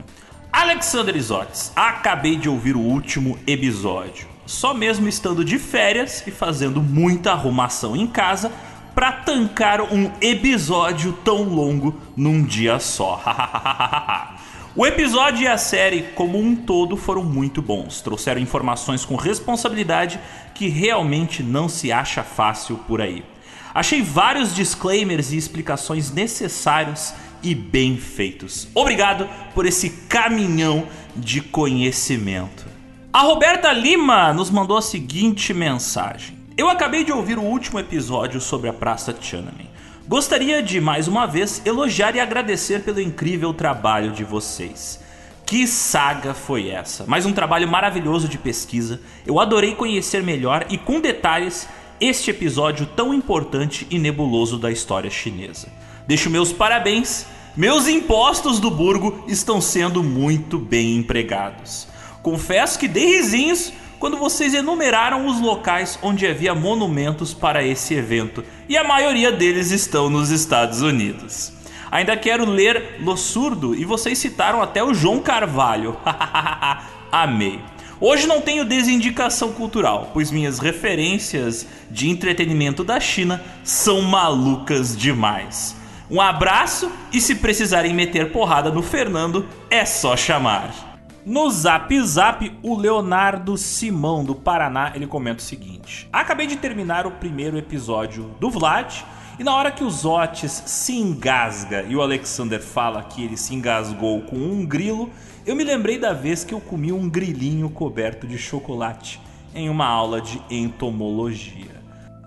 Alexander 0.51 1.15
Isotes, 1.15 1.71
acabei 1.77 2.37
de 2.37 2.49
ouvir 2.49 2.77
o 2.77 2.81
último 2.81 3.39
episódio. 3.47 4.27
Só 4.47 4.73
mesmo 4.73 5.07
estando 5.07 5.45
de 5.45 5.59
férias 5.59 6.27
e 6.27 6.31
fazendo 6.31 6.81
muita 6.81 7.33
arrumação 7.33 7.95
em 7.95 8.07
casa 8.07 8.51
para 8.99 9.13
tancar 9.13 9.81
um 9.81 10.11
episódio 10.21 11.13
tão 11.25 11.45
longo 11.45 11.95
num 12.17 12.43
dia 12.43 12.81
só. 12.81 13.23
o 14.75 14.85
episódio 14.85 15.45
e 15.45 15.47
a 15.47 15.57
série 15.57 16.03
como 16.17 16.37
um 16.37 16.57
todo 16.57 16.97
foram 16.97 17.23
muito 17.23 17.63
bons. 17.63 18.01
Trouxeram 18.01 18.41
informações 18.41 19.05
com 19.05 19.15
responsabilidade 19.15 20.19
que 20.53 20.67
realmente 20.67 21.45
não 21.45 21.69
se 21.69 21.93
acha 21.93 22.25
fácil 22.25 22.77
por 22.89 23.01
aí. 23.01 23.25
Achei 23.73 24.03
vários 24.03 24.53
disclaimers 24.53 25.31
e 25.31 25.37
explicações 25.37 26.11
necessários 26.11 27.15
e 27.41 27.55
bem 27.55 27.97
feitos. 27.97 28.67
Obrigado 28.75 29.29
por 29.55 29.65
esse 29.65 29.91
caminhão 30.09 30.89
de 31.15 31.41
conhecimento. 31.41 32.67
A 33.13 33.21
Roberta 33.21 33.73
Lima 33.73 34.35
nos 34.35 34.51
mandou 34.51 34.77
a 34.77 34.83
seguinte 34.83 35.55
mensagem. 35.55 36.38
Eu 36.59 36.69
acabei 36.69 37.05
de 37.05 37.13
ouvir 37.13 37.39
o 37.39 37.45
último 37.45 37.79
episódio 37.79 38.41
sobre 38.41 38.69
a 38.69 38.73
Praça 38.73 39.13
Tiananmen. 39.13 39.71
Gostaria 40.09 40.61
de, 40.61 40.81
mais 40.81 41.07
uma 41.07 41.25
vez, 41.25 41.63
elogiar 41.65 42.17
e 42.17 42.21
agradecer 42.21 42.83
pelo 42.83 43.01
incrível 43.01 43.55
trabalho 43.55 44.11
de 44.11 44.25
vocês. 44.25 44.99
Que 45.47 45.69
saga 45.69 46.35
foi 46.35 46.69
essa? 46.69 47.07
Mais 47.07 47.25
um 47.25 47.33
trabalho 47.33 47.69
maravilhoso 47.69 48.27
de 48.27 48.37
pesquisa. 48.37 49.01
Eu 49.25 49.39
adorei 49.39 49.77
conhecer 49.77 50.21
melhor 50.25 50.67
e 50.69 50.77
com 50.77 51.01
detalhes 51.01 51.69
este 52.01 52.33
episódio 52.33 52.87
tão 52.87 53.15
importante 53.15 53.87
e 53.89 53.97
nebuloso 53.97 54.59
da 54.59 54.73
história 54.73 55.11
chinesa. 55.11 55.69
Deixo 56.09 56.29
meus 56.29 56.53
parabéns. 56.53 57.25
Meus 57.57 57.87
impostos 57.87 58.59
do 58.59 58.69
Burgo 58.69 59.25
estão 59.29 59.61
sendo 59.61 60.03
muito 60.03 60.59
bem 60.59 60.97
empregados. 60.97 61.87
Confesso 62.21 62.81
que 62.81 62.89
dei 62.89 63.19
risinhos 63.19 63.73
quando 63.99 64.17
vocês 64.17 64.55
enumeraram 64.55 65.27
os 65.27 65.41
locais 65.41 65.99
onde 66.03 66.27
havia 66.27 66.55
monumentos 66.55 67.35
para 67.35 67.65
esse 67.65 67.95
evento, 67.95 68.45
e 68.69 68.77
a 68.77 68.85
maioria 68.85 69.33
deles 69.33 69.71
estão 69.71 70.09
nos 70.09 70.31
Estados 70.31 70.83
Unidos. 70.83 71.53
Ainda 71.91 72.17
quero 72.17 72.45
ler 72.45 72.97
Lo 73.01 73.17
Surdo 73.17 73.75
e 73.75 73.85
vocês 73.85 74.19
citaram 74.19 74.63
até 74.63 74.85
o 74.85 74.93
João 74.93 75.21
Carvalho. 75.21 75.97
Amei. 77.11 77.61
Hoje 78.01 78.27
não 78.27 78.41
tenho 78.41 78.65
desindicação 78.65 79.53
cultural, 79.53 80.11
pois 80.13 80.31
minhas 80.31 80.61
referências 80.61 81.67
de 81.91 82.09
entretenimento 82.09 82.85
da 82.85 83.01
China 83.01 83.43
são 83.65 84.03
malucas 84.03 84.97
demais. 84.97 85.75
Um 86.11 86.21
abraço 86.21 86.91
e 87.13 87.21
se 87.21 87.35
precisarem 87.35 87.93
meter 87.93 88.31
porrada 88.31 88.71
no 88.71 88.83
Fernando, 88.83 89.47
é 89.69 89.85
só 89.85 90.17
chamar. 90.17 90.88
No 91.29 91.51
Zap 91.51 91.95
Zap, 92.05 92.59
o 92.63 92.75
Leonardo 92.75 93.59
Simão 93.59 94.25
do 94.25 94.35
Paraná, 94.35 94.93
ele 94.95 95.07
comenta 95.07 95.41
o 95.41 95.45
seguinte: 95.45 96.09
Acabei 96.11 96.47
de 96.47 96.57
terminar 96.57 97.07
o 97.07 97.11
primeiro 97.11 97.59
episódio 97.59 98.35
do 98.41 98.49
Vlad 98.49 99.03
e 99.39 99.45
na 99.45 99.55
hora 99.55 99.71
que 99.71 99.85
o 99.85 99.91
Zotes 99.91 100.63
se 100.65 100.95
engasga 100.95 101.83
e 101.83 101.95
o 101.95 102.01
Alexander 102.01 102.63
fala 102.63 103.03
que 103.03 103.23
ele 103.23 103.37
se 103.37 103.55
engasgou 103.55 104.23
com 104.23 104.37
um 104.37 104.65
grilo, 104.65 105.11
eu 105.45 105.55
me 105.55 105.65
lembrei 105.65 105.99
da 105.99 106.15
vez 106.15 106.45
que 106.45 106.55
eu 106.55 106.63
comi 106.63 106.93
um 106.93 107.11
grilinho 107.11 107.69
coberto 107.69 108.27
de 108.27 108.39
chocolate 108.39 109.21
em 109.55 109.69
uma 109.69 109.85
aula 109.87 110.23
de 110.23 110.41
entomologia. 110.49 111.77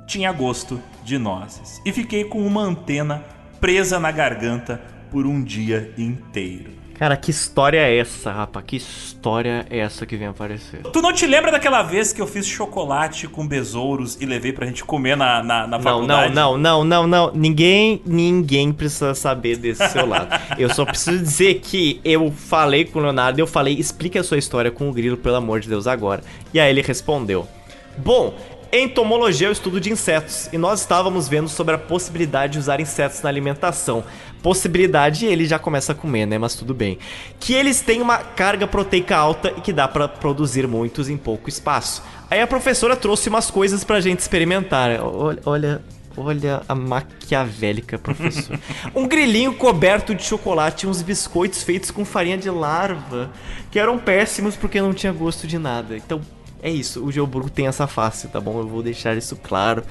Tinha 0.06 0.32
gosto 0.32 0.80
de 1.04 1.18
nozes 1.18 1.82
e 1.84 1.92
fiquei 1.92 2.24
com 2.24 2.46
uma 2.46 2.62
antena 2.62 3.26
presa 3.60 4.00
na 4.00 4.12
garganta 4.12 4.80
por 5.10 5.26
um 5.26 5.44
dia 5.44 5.92
inteiro. 5.98 6.81
Cara, 7.02 7.18
que 7.18 7.32
história 7.32 7.80
é 7.80 7.98
essa, 7.98 8.32
rapaz? 8.32 8.64
Que 8.64 8.76
história 8.76 9.66
é 9.72 9.80
essa 9.80 10.06
que 10.06 10.16
vem 10.16 10.28
aparecer? 10.28 10.84
Tu 10.84 11.02
não 11.02 11.12
te 11.12 11.26
lembra 11.26 11.52
daquela 11.52 11.82
vez 11.82 12.14
que 12.14 12.22
eu 12.22 12.28
fiz 12.28 12.46
chocolate 12.46 13.28
com 13.28 13.48
besouros 13.48 14.22
e 14.22 14.26
levei 14.28 14.54
pra 14.54 14.68
gente 14.68 14.84
comer 14.84 15.18
na, 15.18 15.42
na, 15.42 15.66
na 15.66 15.78
não, 15.80 15.82
faculdade? 15.82 16.36
Não, 16.36 16.56
não, 16.60 16.84
não, 16.84 17.08
não, 17.08 17.08
não. 17.08 17.32
Ninguém, 17.34 18.04
ninguém 18.06 18.72
precisa 18.72 19.16
saber 19.16 19.58
desse 19.58 19.90
seu 19.90 20.06
lado. 20.06 20.30
eu 20.60 20.72
só 20.72 20.86
preciso 20.86 21.18
dizer 21.18 21.56
que 21.56 22.00
eu 22.06 22.32
falei 22.32 22.86
com 22.86 23.00
o 23.00 23.02
Leonardo, 23.02 23.40
eu 23.40 23.48
falei, 23.48 23.74
explique 23.74 24.20
a 24.20 24.24
sua 24.24 24.38
história 24.38 24.70
com 24.70 24.88
o 24.88 24.94
grilo, 24.94 25.18
pelo 25.18 25.38
amor 25.38 25.60
de 25.60 25.70
Deus, 25.70 25.88
agora. 25.88 26.22
E 26.54 26.60
aí 26.60 26.70
ele 26.70 26.84
respondeu. 26.84 27.48
Bom, 27.98 28.36
Entomologia 28.74 29.48
é 29.48 29.50
o 29.50 29.52
estudo 29.52 29.82
de 29.82 29.92
insetos, 29.92 30.48
e 30.54 30.58
nós 30.58 30.80
estávamos 30.80 31.28
vendo 31.28 31.50
sobre 31.50 31.76
a 31.76 31.78
possibilidade 31.78 32.54
de 32.54 32.60
usar 32.60 32.80
insetos 32.80 33.22
na 33.22 33.28
alimentação. 33.28 34.02
Possibilidade, 34.42 35.26
ele 35.26 35.46
já 35.46 35.60
começa 35.60 35.92
a 35.92 35.96
comer, 35.96 36.26
né? 36.26 36.38
Mas 36.38 36.56
tudo 36.56 36.74
bem. 36.74 36.98
Que 37.40 37.54
eles 37.54 37.82
têm 37.82 38.02
uma 38.02 38.18
carga 38.18 38.66
proteica 38.68 39.16
alta 39.16 39.54
e 39.56 39.62
que 39.62 39.72
dá 39.72 39.88
para 39.88 40.08
produzir 40.08 40.68
muitos 40.68 41.10
em 41.10 41.18
pouco 41.18 41.48
espaço. 41.50 42.02
Aí 42.30 42.42
a 42.42 42.48
professora 42.48 42.96
trouxe 42.96 43.30
umas 43.30 43.52
coisas 43.52 43.84
pra 43.84 44.00
gente 44.00 44.20
experimentar. 44.20 45.02
Olha, 45.02 45.40
olha, 45.46 45.82
olha 46.18 46.62
a 46.68 46.74
maquiavélica 46.74 47.98
professora. 47.98 48.60
um 48.96 49.08
grilinho 49.08 49.54
coberto 49.54 50.16
de 50.16 50.24
chocolate 50.24 50.86
e 50.86 50.90
uns 50.90 51.02
biscoitos 51.02 51.64
feitos 51.64 51.92
com 51.92 52.04
farinha 52.04 52.38
de 52.38 52.50
larva, 52.50 53.30
que 53.70 53.80
eram 53.80 53.98
péssimos 53.98 54.56
porque 54.56 54.82
não 54.82 54.94
tinha 54.94 55.12
gosto 55.12 55.46
de 55.48 55.58
nada. 55.58 55.96
Então, 55.96 56.22
é 56.64 56.70
isso, 56.70 57.04
o 57.04 57.12
Geoburgo 57.12 57.50
tem 57.50 57.68
essa 57.68 57.88
face, 57.88 58.28
tá 58.28 58.40
bom? 58.40 58.60
Eu 58.60 58.68
vou 58.68 58.84
deixar 58.84 59.18
isso 59.18 59.36
claro. 59.36 59.84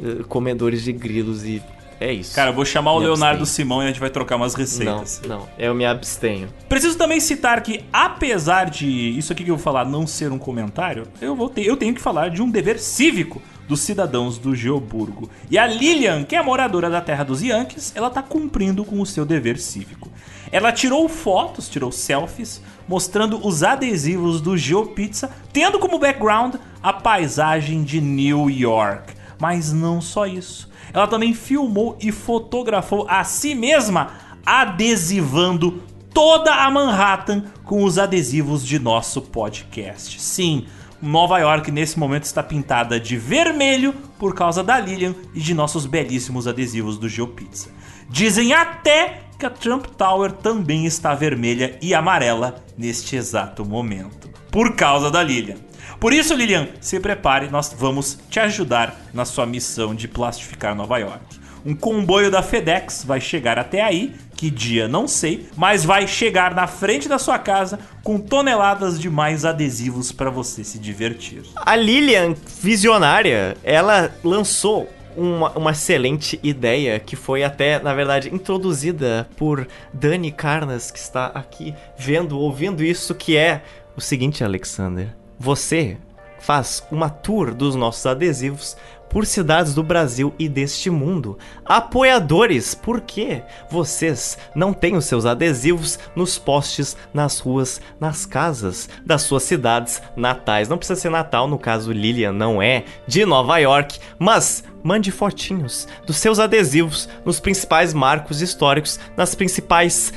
Uh, 0.00 0.24
comedores 0.24 0.82
de 0.82 0.92
grilos 0.92 1.44
e 1.44 1.60
é 2.00 2.12
isso. 2.12 2.34
Cara, 2.34 2.50
eu 2.50 2.54
vou 2.54 2.64
chamar 2.64 2.92
me 2.92 2.98
o 2.98 3.00
Leonardo 3.00 3.42
abstenho. 3.42 3.66
Simão 3.66 3.82
e 3.82 3.84
a 3.84 3.88
gente 3.88 4.00
vai 4.00 4.10
trocar 4.10 4.36
umas 4.36 4.54
receitas. 4.54 5.20
Não, 5.26 5.40
não, 5.40 5.48
eu 5.58 5.74
me 5.74 5.84
abstenho. 5.84 6.48
Preciso 6.68 6.96
também 6.96 7.20
citar 7.20 7.60
que, 7.62 7.84
apesar 7.92 8.70
de 8.70 8.86
isso 8.86 9.32
aqui 9.32 9.44
que 9.44 9.50
eu 9.50 9.56
vou 9.56 9.62
falar 9.62 9.84
não 9.84 10.06
ser 10.06 10.30
um 10.30 10.38
comentário, 10.38 11.08
eu, 11.20 11.34
vou 11.34 11.48
ter, 11.48 11.66
eu 11.66 11.76
tenho 11.76 11.94
que 11.94 12.00
falar 12.00 12.30
de 12.30 12.40
um 12.40 12.50
dever 12.50 12.78
cívico 12.78 13.42
dos 13.66 13.80
cidadãos 13.80 14.38
do 14.38 14.54
Geoburgo. 14.54 15.28
E 15.50 15.58
a 15.58 15.66
Lilian, 15.66 16.24
que 16.24 16.34
é 16.34 16.42
moradora 16.42 16.88
da 16.88 17.00
terra 17.00 17.24
dos 17.24 17.42
Yankees, 17.42 17.92
ela 17.94 18.08
tá 18.08 18.22
cumprindo 18.22 18.84
com 18.84 19.00
o 19.00 19.06
seu 19.06 19.26
dever 19.26 19.58
cívico. 19.58 20.10
Ela 20.50 20.72
tirou 20.72 21.06
fotos, 21.08 21.68
tirou 21.68 21.92
selfies, 21.92 22.62
mostrando 22.88 23.46
os 23.46 23.62
adesivos 23.62 24.40
do 24.40 24.56
GeoPizza, 24.56 25.30
tendo 25.52 25.78
como 25.78 25.98
background 25.98 26.54
a 26.82 26.92
paisagem 26.92 27.82
de 27.82 28.00
New 28.00 28.48
York. 28.48 29.12
Mas 29.38 29.72
não 29.72 30.00
só 30.00 30.26
isso. 30.26 30.67
Ela 30.92 31.06
também 31.06 31.34
filmou 31.34 31.96
e 32.00 32.10
fotografou 32.12 33.06
a 33.08 33.24
si 33.24 33.54
mesma 33.54 34.10
adesivando 34.44 35.82
toda 36.12 36.54
a 36.54 36.70
Manhattan 36.70 37.44
com 37.64 37.84
os 37.84 37.98
adesivos 37.98 38.66
de 38.66 38.78
nosso 38.78 39.22
podcast. 39.22 40.20
Sim, 40.20 40.66
Nova 41.00 41.38
York 41.38 41.70
nesse 41.70 41.98
momento 41.98 42.24
está 42.24 42.42
pintada 42.42 42.98
de 42.98 43.16
vermelho 43.16 43.94
por 44.18 44.34
causa 44.34 44.64
da 44.64 44.80
Lilian 44.80 45.14
e 45.32 45.40
de 45.40 45.54
nossos 45.54 45.86
belíssimos 45.86 46.48
adesivos 46.48 46.98
do 46.98 47.08
GeoPizza. 47.08 47.70
Dizem 48.08 48.52
até 48.52 49.20
que 49.38 49.46
a 49.46 49.50
Trump 49.50 49.86
Tower 49.96 50.32
também 50.32 50.86
está 50.86 51.14
vermelha 51.14 51.78
e 51.80 51.94
amarela 51.94 52.64
neste 52.76 53.14
exato 53.14 53.64
momento, 53.64 54.28
por 54.50 54.74
causa 54.74 55.10
da 55.10 55.22
Lilian. 55.22 55.67
Por 56.00 56.12
isso, 56.12 56.32
Lilian, 56.32 56.68
se 56.80 57.00
prepare, 57.00 57.50
nós 57.50 57.74
vamos 57.76 58.18
te 58.30 58.38
ajudar 58.38 58.96
na 59.12 59.24
sua 59.24 59.44
missão 59.44 59.96
de 59.96 60.06
plastificar 60.06 60.72
Nova 60.72 60.96
York. 60.98 61.40
Um 61.66 61.74
comboio 61.74 62.30
da 62.30 62.40
FedEx 62.40 63.02
vai 63.04 63.20
chegar 63.20 63.58
até 63.58 63.82
aí, 63.82 64.14
que 64.36 64.48
dia 64.48 64.86
não 64.86 65.08
sei, 65.08 65.48
mas 65.56 65.84
vai 65.84 66.06
chegar 66.06 66.54
na 66.54 66.68
frente 66.68 67.08
da 67.08 67.18
sua 67.18 67.36
casa 67.36 67.80
com 68.04 68.20
toneladas 68.20 69.00
de 69.00 69.10
mais 69.10 69.44
adesivos 69.44 70.12
para 70.12 70.30
você 70.30 70.62
se 70.62 70.78
divertir. 70.78 71.42
A 71.56 71.74
Lilian, 71.74 72.36
visionária, 72.60 73.56
ela 73.64 74.14
lançou 74.22 74.88
uma, 75.16 75.50
uma 75.58 75.72
excelente 75.72 76.38
ideia 76.44 77.00
que 77.00 77.16
foi 77.16 77.42
até, 77.42 77.82
na 77.82 77.92
verdade, 77.92 78.32
introduzida 78.32 79.28
por 79.36 79.66
Dani 79.92 80.30
Carnas, 80.30 80.92
que 80.92 80.98
está 81.00 81.26
aqui 81.26 81.74
vendo, 81.98 82.38
ouvindo 82.38 82.84
isso, 82.84 83.16
que 83.16 83.36
é 83.36 83.64
o 83.96 84.00
seguinte, 84.00 84.44
Alexander. 84.44 85.17
Você 85.38 85.96
faz 86.40 86.82
uma 86.90 87.10
tour 87.10 87.54
dos 87.54 87.74
nossos 87.74 88.04
adesivos 88.06 88.76
por 89.08 89.24
cidades 89.26 89.74
do 89.74 89.82
Brasil 89.82 90.34
e 90.38 90.48
deste 90.48 90.90
mundo. 90.90 91.38
Apoiadores, 91.64 92.74
por 92.74 93.00
que 93.00 93.42
vocês 93.70 94.36
não 94.54 94.72
têm 94.72 94.96
os 94.96 95.06
seus 95.06 95.24
adesivos 95.24 95.98
nos 96.14 96.38
postes, 96.38 96.96
nas 97.12 97.38
ruas, 97.38 97.80
nas 97.98 98.26
casas 98.26 98.88
das 99.04 99.22
suas 99.22 99.42
cidades 99.44 100.02
natais? 100.14 100.68
Não 100.68 100.76
precisa 100.78 101.00
ser 101.00 101.10
Natal, 101.10 101.48
no 101.48 101.58
caso 101.58 101.92
Lilian 101.92 102.32
não 102.32 102.60
é 102.60 102.84
de 103.06 103.24
Nova 103.24 103.58
York, 103.58 103.98
mas 104.18 104.62
mande 104.82 105.10
fotinhos 105.10 105.88
dos 106.06 106.16
seus 106.16 106.38
adesivos 106.38 107.08
nos 107.24 107.40
principais 107.40 107.94
marcos 107.94 108.42
históricos, 108.42 109.00
nas 109.16 109.34
principais 109.34 110.12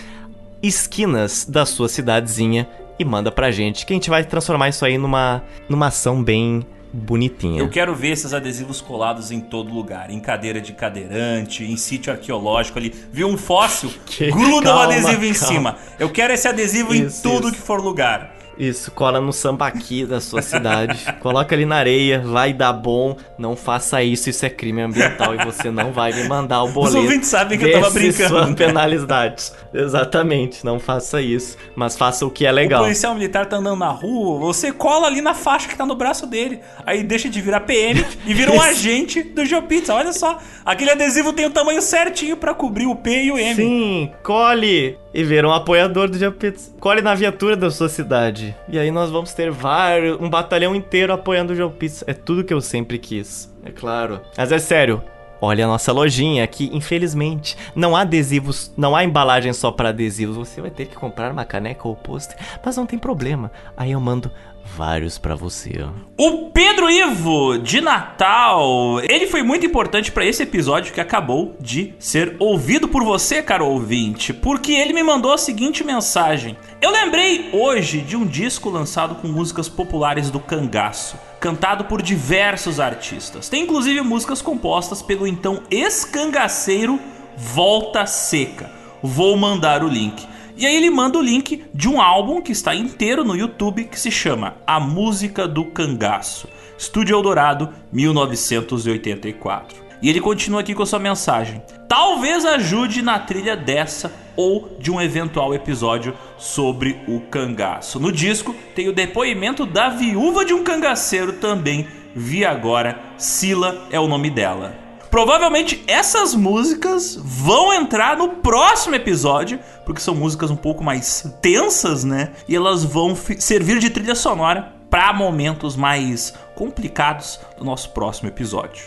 esquinas 0.61 1.45
da 1.45 1.66
sua 1.66 1.90
cidadezinha 1.90 2.67
e 3.00 3.06
manda 3.06 3.32
pra 3.32 3.52
gente, 3.52 3.86
que 3.86 3.94
a 3.94 3.95
gente 3.95 4.10
vai 4.10 4.24
transformar 4.24 4.70
isso 4.70 4.86
aí 4.86 4.98
numa, 4.98 5.44
numa 5.68 5.88
ação 5.88 6.24
bem 6.24 6.66
bonitinha. 6.94 7.60
Eu 7.60 7.70
quero 7.70 7.95
ver 7.95 8.10
esses 8.10 8.34
adesivos 8.34 8.82
colados 8.82 9.32
em 9.32 9.40
todo 9.40 9.74
lugar, 9.74 10.10
em 10.10 10.20
cadeira 10.20 10.60
de 10.60 10.74
cadeirante, 10.74 11.64
em 11.64 11.78
sítio 11.78 12.11
arqueológico 12.11 12.78
ali. 12.78 12.94
Viu 13.11 13.28
um 13.28 13.38
fóssil? 13.38 13.92
Que? 14.06 14.30
Gruda 14.30 14.68
calma, 14.68 14.82
um 14.82 14.84
adesivo 14.84 15.11
calma. 15.11 15.26
em 15.26 15.34
cima. 15.34 15.78
Eu 15.98 16.10
quero 16.10 16.34
esse 16.34 16.48
adesivo 16.48 16.94
isso, 16.94 17.20
em 17.20 17.32
tudo 17.32 17.48
isso. 17.48 17.56
que 17.56 17.61
for 17.61 17.82
lugar. 17.82 18.36
Isso, 18.61 18.91
cola 18.91 19.19
no 19.19 19.33
sambaqui 19.33 20.06
da 20.06 20.22
sua 20.22 20.43
cidade, 20.43 21.03
coloca 21.19 21.56
ali 21.56 21.65
na 21.65 21.77
areia, 21.77 22.19
vai 22.19 22.53
dar 22.53 22.72
bom, 22.72 23.17
não 23.35 23.56
faça 23.56 24.03
isso, 24.03 24.30
isso 24.30 24.45
é 24.45 24.51
crime 24.51 24.83
ambiental 24.83 25.33
e 25.33 25.43
você 25.43 25.72
não 25.72 25.91
vai 25.91 26.14
me 26.14 26.27
mandar 26.27 26.61
o 26.61 26.67
boleto. 26.67 26.95
Os 26.95 27.03
ouvintes 27.03 27.27
sabem 27.27 27.57
que 27.57 27.65
eu 27.65 27.72
tava 27.72 27.90
brincando. 27.90 28.30
Sua 28.30 28.53
penalidade. 28.53 29.51
Exatamente, 29.73 30.64
não 30.64 30.80
faça 30.80 31.19
isso, 31.19 31.57
mas 31.75 31.98
faça 31.98 32.23
o 32.23 32.30
que 32.30 32.45
é 32.45 32.51
legal. 32.51 32.81
O 32.81 32.83
policial 32.83 33.15
militar 33.15 33.48
tá 33.48 33.57
andando 33.57 33.80
na 33.80 33.90
rua, 33.90 34.38
você 34.38 34.72
cola 34.72 35.07
ali 35.07 35.22
na 35.22 35.33
faixa 35.33 35.67
que 35.67 35.75
tá 35.75 35.83
no 35.83 35.95
braço 35.95 36.27
dele, 36.27 36.59
aí 36.85 37.01
deixa 37.01 37.27
de 37.27 37.41
virar 37.41 37.61
PM 37.61 38.06
e 38.27 38.33
vira 38.35 38.51
um 38.51 38.61
agente 38.61 39.23
do 39.23 39.43
GeoPizza, 39.43 39.95
olha 39.95 40.14
só. 40.14 40.38
Aquele 40.64 40.91
adesivo 40.91 41.33
tem 41.33 41.48
o 41.48 41.49
tamanho 41.49 41.81
certinho 41.81 42.38
para 42.38 42.53
cobrir 42.53 42.85
o 42.85 42.95
P 42.95 43.23
e 43.23 43.31
o 43.31 43.40
M. 43.40 43.56
Sim, 43.56 44.11
cole 44.22 44.99
e 45.14 45.23
ver 45.23 45.45
um 45.45 45.51
apoiador 45.51 46.09
do 46.09 46.17
Geopizza. 46.17 46.72
Colhe 46.80 47.01
na 47.01 47.14
viatura 47.14 47.56
da 47.56 47.69
sua 47.69 47.90
cidade. 47.90 48.56
E 48.67 48.80
aí 48.80 48.91
nós 48.91 49.09
vamos 49.09 49.33
ter 49.33 49.51
vários, 49.51 50.19
um 50.19 50.30
batalhão 50.30 50.75
inteiro 50.75 51.14
apoiando 51.14 51.53
o 51.53 51.56
Geopizza. 51.56 52.06
É 52.07 52.14
tudo 52.14 52.43
que 52.43 52.53
eu 52.53 52.61
sempre 52.61 52.98
quis, 52.98 53.53
é 53.65 53.72
claro. 53.72 54.22
Mas 54.38 54.51
é 54.51 54.59
sério, 54.59 55.01
Olha 55.43 55.65
a 55.65 55.67
nossa 55.67 55.91
lojinha 55.91 56.43
aqui, 56.43 56.69
infelizmente, 56.72 57.57
não 57.75 57.95
há 57.95 58.01
adesivos, 58.01 58.72
não 58.77 58.95
há 58.95 59.03
embalagem 59.03 59.51
só 59.53 59.72
para 59.72 59.90
adesivos. 59.90 60.38
Você 60.38 60.61
vai 60.61 60.69
ter 60.69 60.85
que 60.85 60.95
comprar 60.95 61.31
uma 61.31 61.43
caneca 61.43 61.88
ou 61.88 61.95
pôster, 61.95 62.38
mas 62.64 62.77
não 62.77 62.85
tem 62.85 62.99
problema. 62.99 63.51
Aí 63.75 63.91
eu 63.91 63.99
mando 63.99 64.30
vários 64.75 65.17
para 65.17 65.35
você. 65.35 65.85
O 66.17 66.50
Pedro 66.51 66.90
Ivo 66.90 67.58
de 67.58 67.82
Natal, 67.82 69.00
ele 69.01 69.27
foi 69.27 69.43
muito 69.43 69.66
importante 69.66 70.11
para 70.11 70.25
esse 70.25 70.43
episódio 70.43 70.93
que 70.93 71.01
acabou 71.01 71.56
de 71.59 71.93
ser 72.00 72.35
ouvido 72.40 72.88
por 72.88 73.03
você, 73.03 73.41
caro 73.43 73.67
ouvinte, 73.67 74.33
porque 74.33 74.72
ele 74.72 74.93
me 74.93 75.03
mandou 75.03 75.33
a 75.33 75.38
seguinte 75.38 75.83
mensagem: 75.83 76.58
Eu 76.82 76.91
lembrei 76.91 77.50
hoje 77.53 78.01
de 78.01 78.16
um 78.16 78.25
disco 78.25 78.69
lançado 78.69 79.16
com 79.16 79.27
músicas 79.27 79.67
populares 79.67 80.30
do 80.32 80.40
cangaço 80.40 81.17
cantado 81.40 81.85
por 81.85 82.03
diversos 82.03 82.80
artistas. 82.80 83.50
Tem 83.50 83.64
inclusive 83.64 84.00
músicas 84.01 84.43
compostas 84.43 85.01
pelo 85.01 85.25
então 85.25 85.64
ex-cangaceiro 85.72 87.00
Volta 87.35 88.06
Seca. 88.06 88.69
Vou 89.01 89.35
mandar 89.35 89.83
o 89.83 89.88
link. 89.88 90.31
E 90.61 90.65
aí 90.67 90.75
ele 90.75 90.91
manda 90.91 91.17
o 91.17 91.23
link 91.23 91.64
de 91.73 91.90
um 91.90 91.99
álbum 91.99 92.40
que 92.40 92.51
está 92.51 92.75
inteiro 92.75 93.23
no 93.23 93.35
YouTube 93.35 93.85
que 93.85 93.99
se 93.99 94.11
chama 94.11 94.57
A 94.67 94.80
Música 94.80 95.48
do 95.48 95.65
Cangaço. 95.65 96.48
Estúdio 96.77 97.15
Eldorado, 97.15 97.73
1984. 97.91 99.83
E 100.03 100.07
ele 100.07 100.22
continua 100.22 100.61
aqui 100.61 100.75
com 100.75 100.83
a 100.83 100.85
sua 100.85 100.99
mensagem. 100.99 101.64
Talvez 101.90 102.45
ajude 102.45 103.01
na 103.01 103.17
trilha 103.17 103.57
dessa 103.57 104.14
ou 104.35 104.77
de 104.80 104.91
um 104.91 105.01
eventual 105.01 105.51
episódio 105.56 106.14
sobre 106.38 107.01
o 107.07 107.22
cangaço. 107.22 107.99
No 107.99 108.11
disco 108.11 108.56
tem 108.75 108.88
o 108.88 108.93
depoimento 108.93 109.65
da 109.65 109.90
viúva 109.90 110.45
de 110.45 110.53
um 110.53 110.64
cangaceiro 110.64 111.33
também. 111.33 111.88
Vi 112.15 112.45
agora, 112.45 113.01
Sila 113.17 113.88
é 113.90 113.99
o 113.99 114.07
nome 114.07 114.30
dela. 114.30 114.81
Provavelmente 115.11 115.83
essas 115.88 116.33
músicas 116.33 117.19
vão 117.22 117.73
entrar 117.73 118.15
no 118.15 118.30
próximo 118.30 118.95
episódio, 118.95 119.59
porque 119.85 119.99
são 119.99 120.15
músicas 120.15 120.49
um 120.49 120.56
pouco 120.56 120.81
mais 120.81 121.35
tensas, 121.41 122.06
né? 122.06 122.31
E 122.48 122.56
elas 122.56 122.85
vão 122.85 123.14
servir 123.14 123.77
de 123.77 123.90
trilha 123.90 124.15
sonora 124.15 124.73
para 124.90 125.11
momentos 125.11 125.75
mais 125.75 126.33
complicados 126.56 127.41
do 127.57 127.65
nosso 127.65 127.90
próximo 127.90 128.30
episódio. 128.30 128.85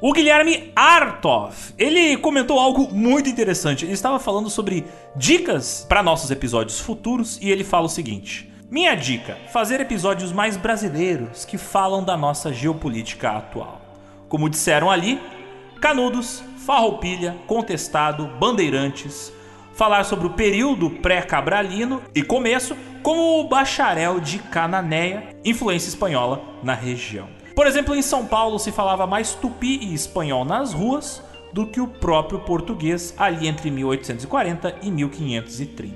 O 0.00 0.14
Guilherme 0.14 0.72
Artov, 0.74 1.54
ele 1.76 2.16
comentou 2.16 2.58
algo 2.58 2.88
muito 2.90 3.28
interessante. 3.28 3.84
Ele 3.84 3.92
estava 3.92 4.18
falando 4.18 4.48
sobre 4.48 4.86
dicas 5.14 5.84
para 5.86 6.02
nossos 6.02 6.30
episódios 6.30 6.80
futuros 6.80 7.38
e 7.42 7.50
ele 7.50 7.64
fala 7.64 7.84
o 7.84 7.90
seguinte: 7.90 8.50
Minha 8.70 8.94
dica: 8.94 9.36
fazer 9.52 9.78
episódios 9.78 10.32
mais 10.32 10.56
brasileiros 10.56 11.44
que 11.44 11.58
falam 11.58 12.02
da 12.02 12.16
nossa 12.16 12.50
geopolítica 12.50 13.30
atual. 13.30 13.82
Como 14.28 14.50
disseram 14.50 14.90
ali, 14.90 15.20
Canudos, 15.86 16.42
Farroupilha, 16.66 17.36
Contestado, 17.46 18.26
Bandeirantes, 18.40 19.32
falar 19.72 20.02
sobre 20.02 20.26
o 20.26 20.30
período 20.30 20.90
pré-cabralino 20.90 22.02
e 22.12 22.24
começo, 22.24 22.76
como 23.04 23.38
o 23.38 23.46
bacharel 23.46 24.18
de 24.18 24.40
Cananéia, 24.40 25.28
influência 25.44 25.88
espanhola 25.88 26.42
na 26.60 26.74
região. 26.74 27.28
Por 27.54 27.68
exemplo, 27.68 27.94
em 27.94 28.02
São 28.02 28.26
Paulo 28.26 28.58
se 28.58 28.72
falava 28.72 29.06
mais 29.06 29.34
tupi 29.34 29.78
e 29.80 29.94
espanhol 29.94 30.44
nas 30.44 30.72
ruas 30.72 31.22
do 31.52 31.64
que 31.64 31.80
o 31.80 31.86
próprio 31.86 32.40
português 32.40 33.14
ali 33.16 33.46
entre 33.46 33.70
1840 33.70 34.78
e 34.82 34.90
1530. 34.90 35.94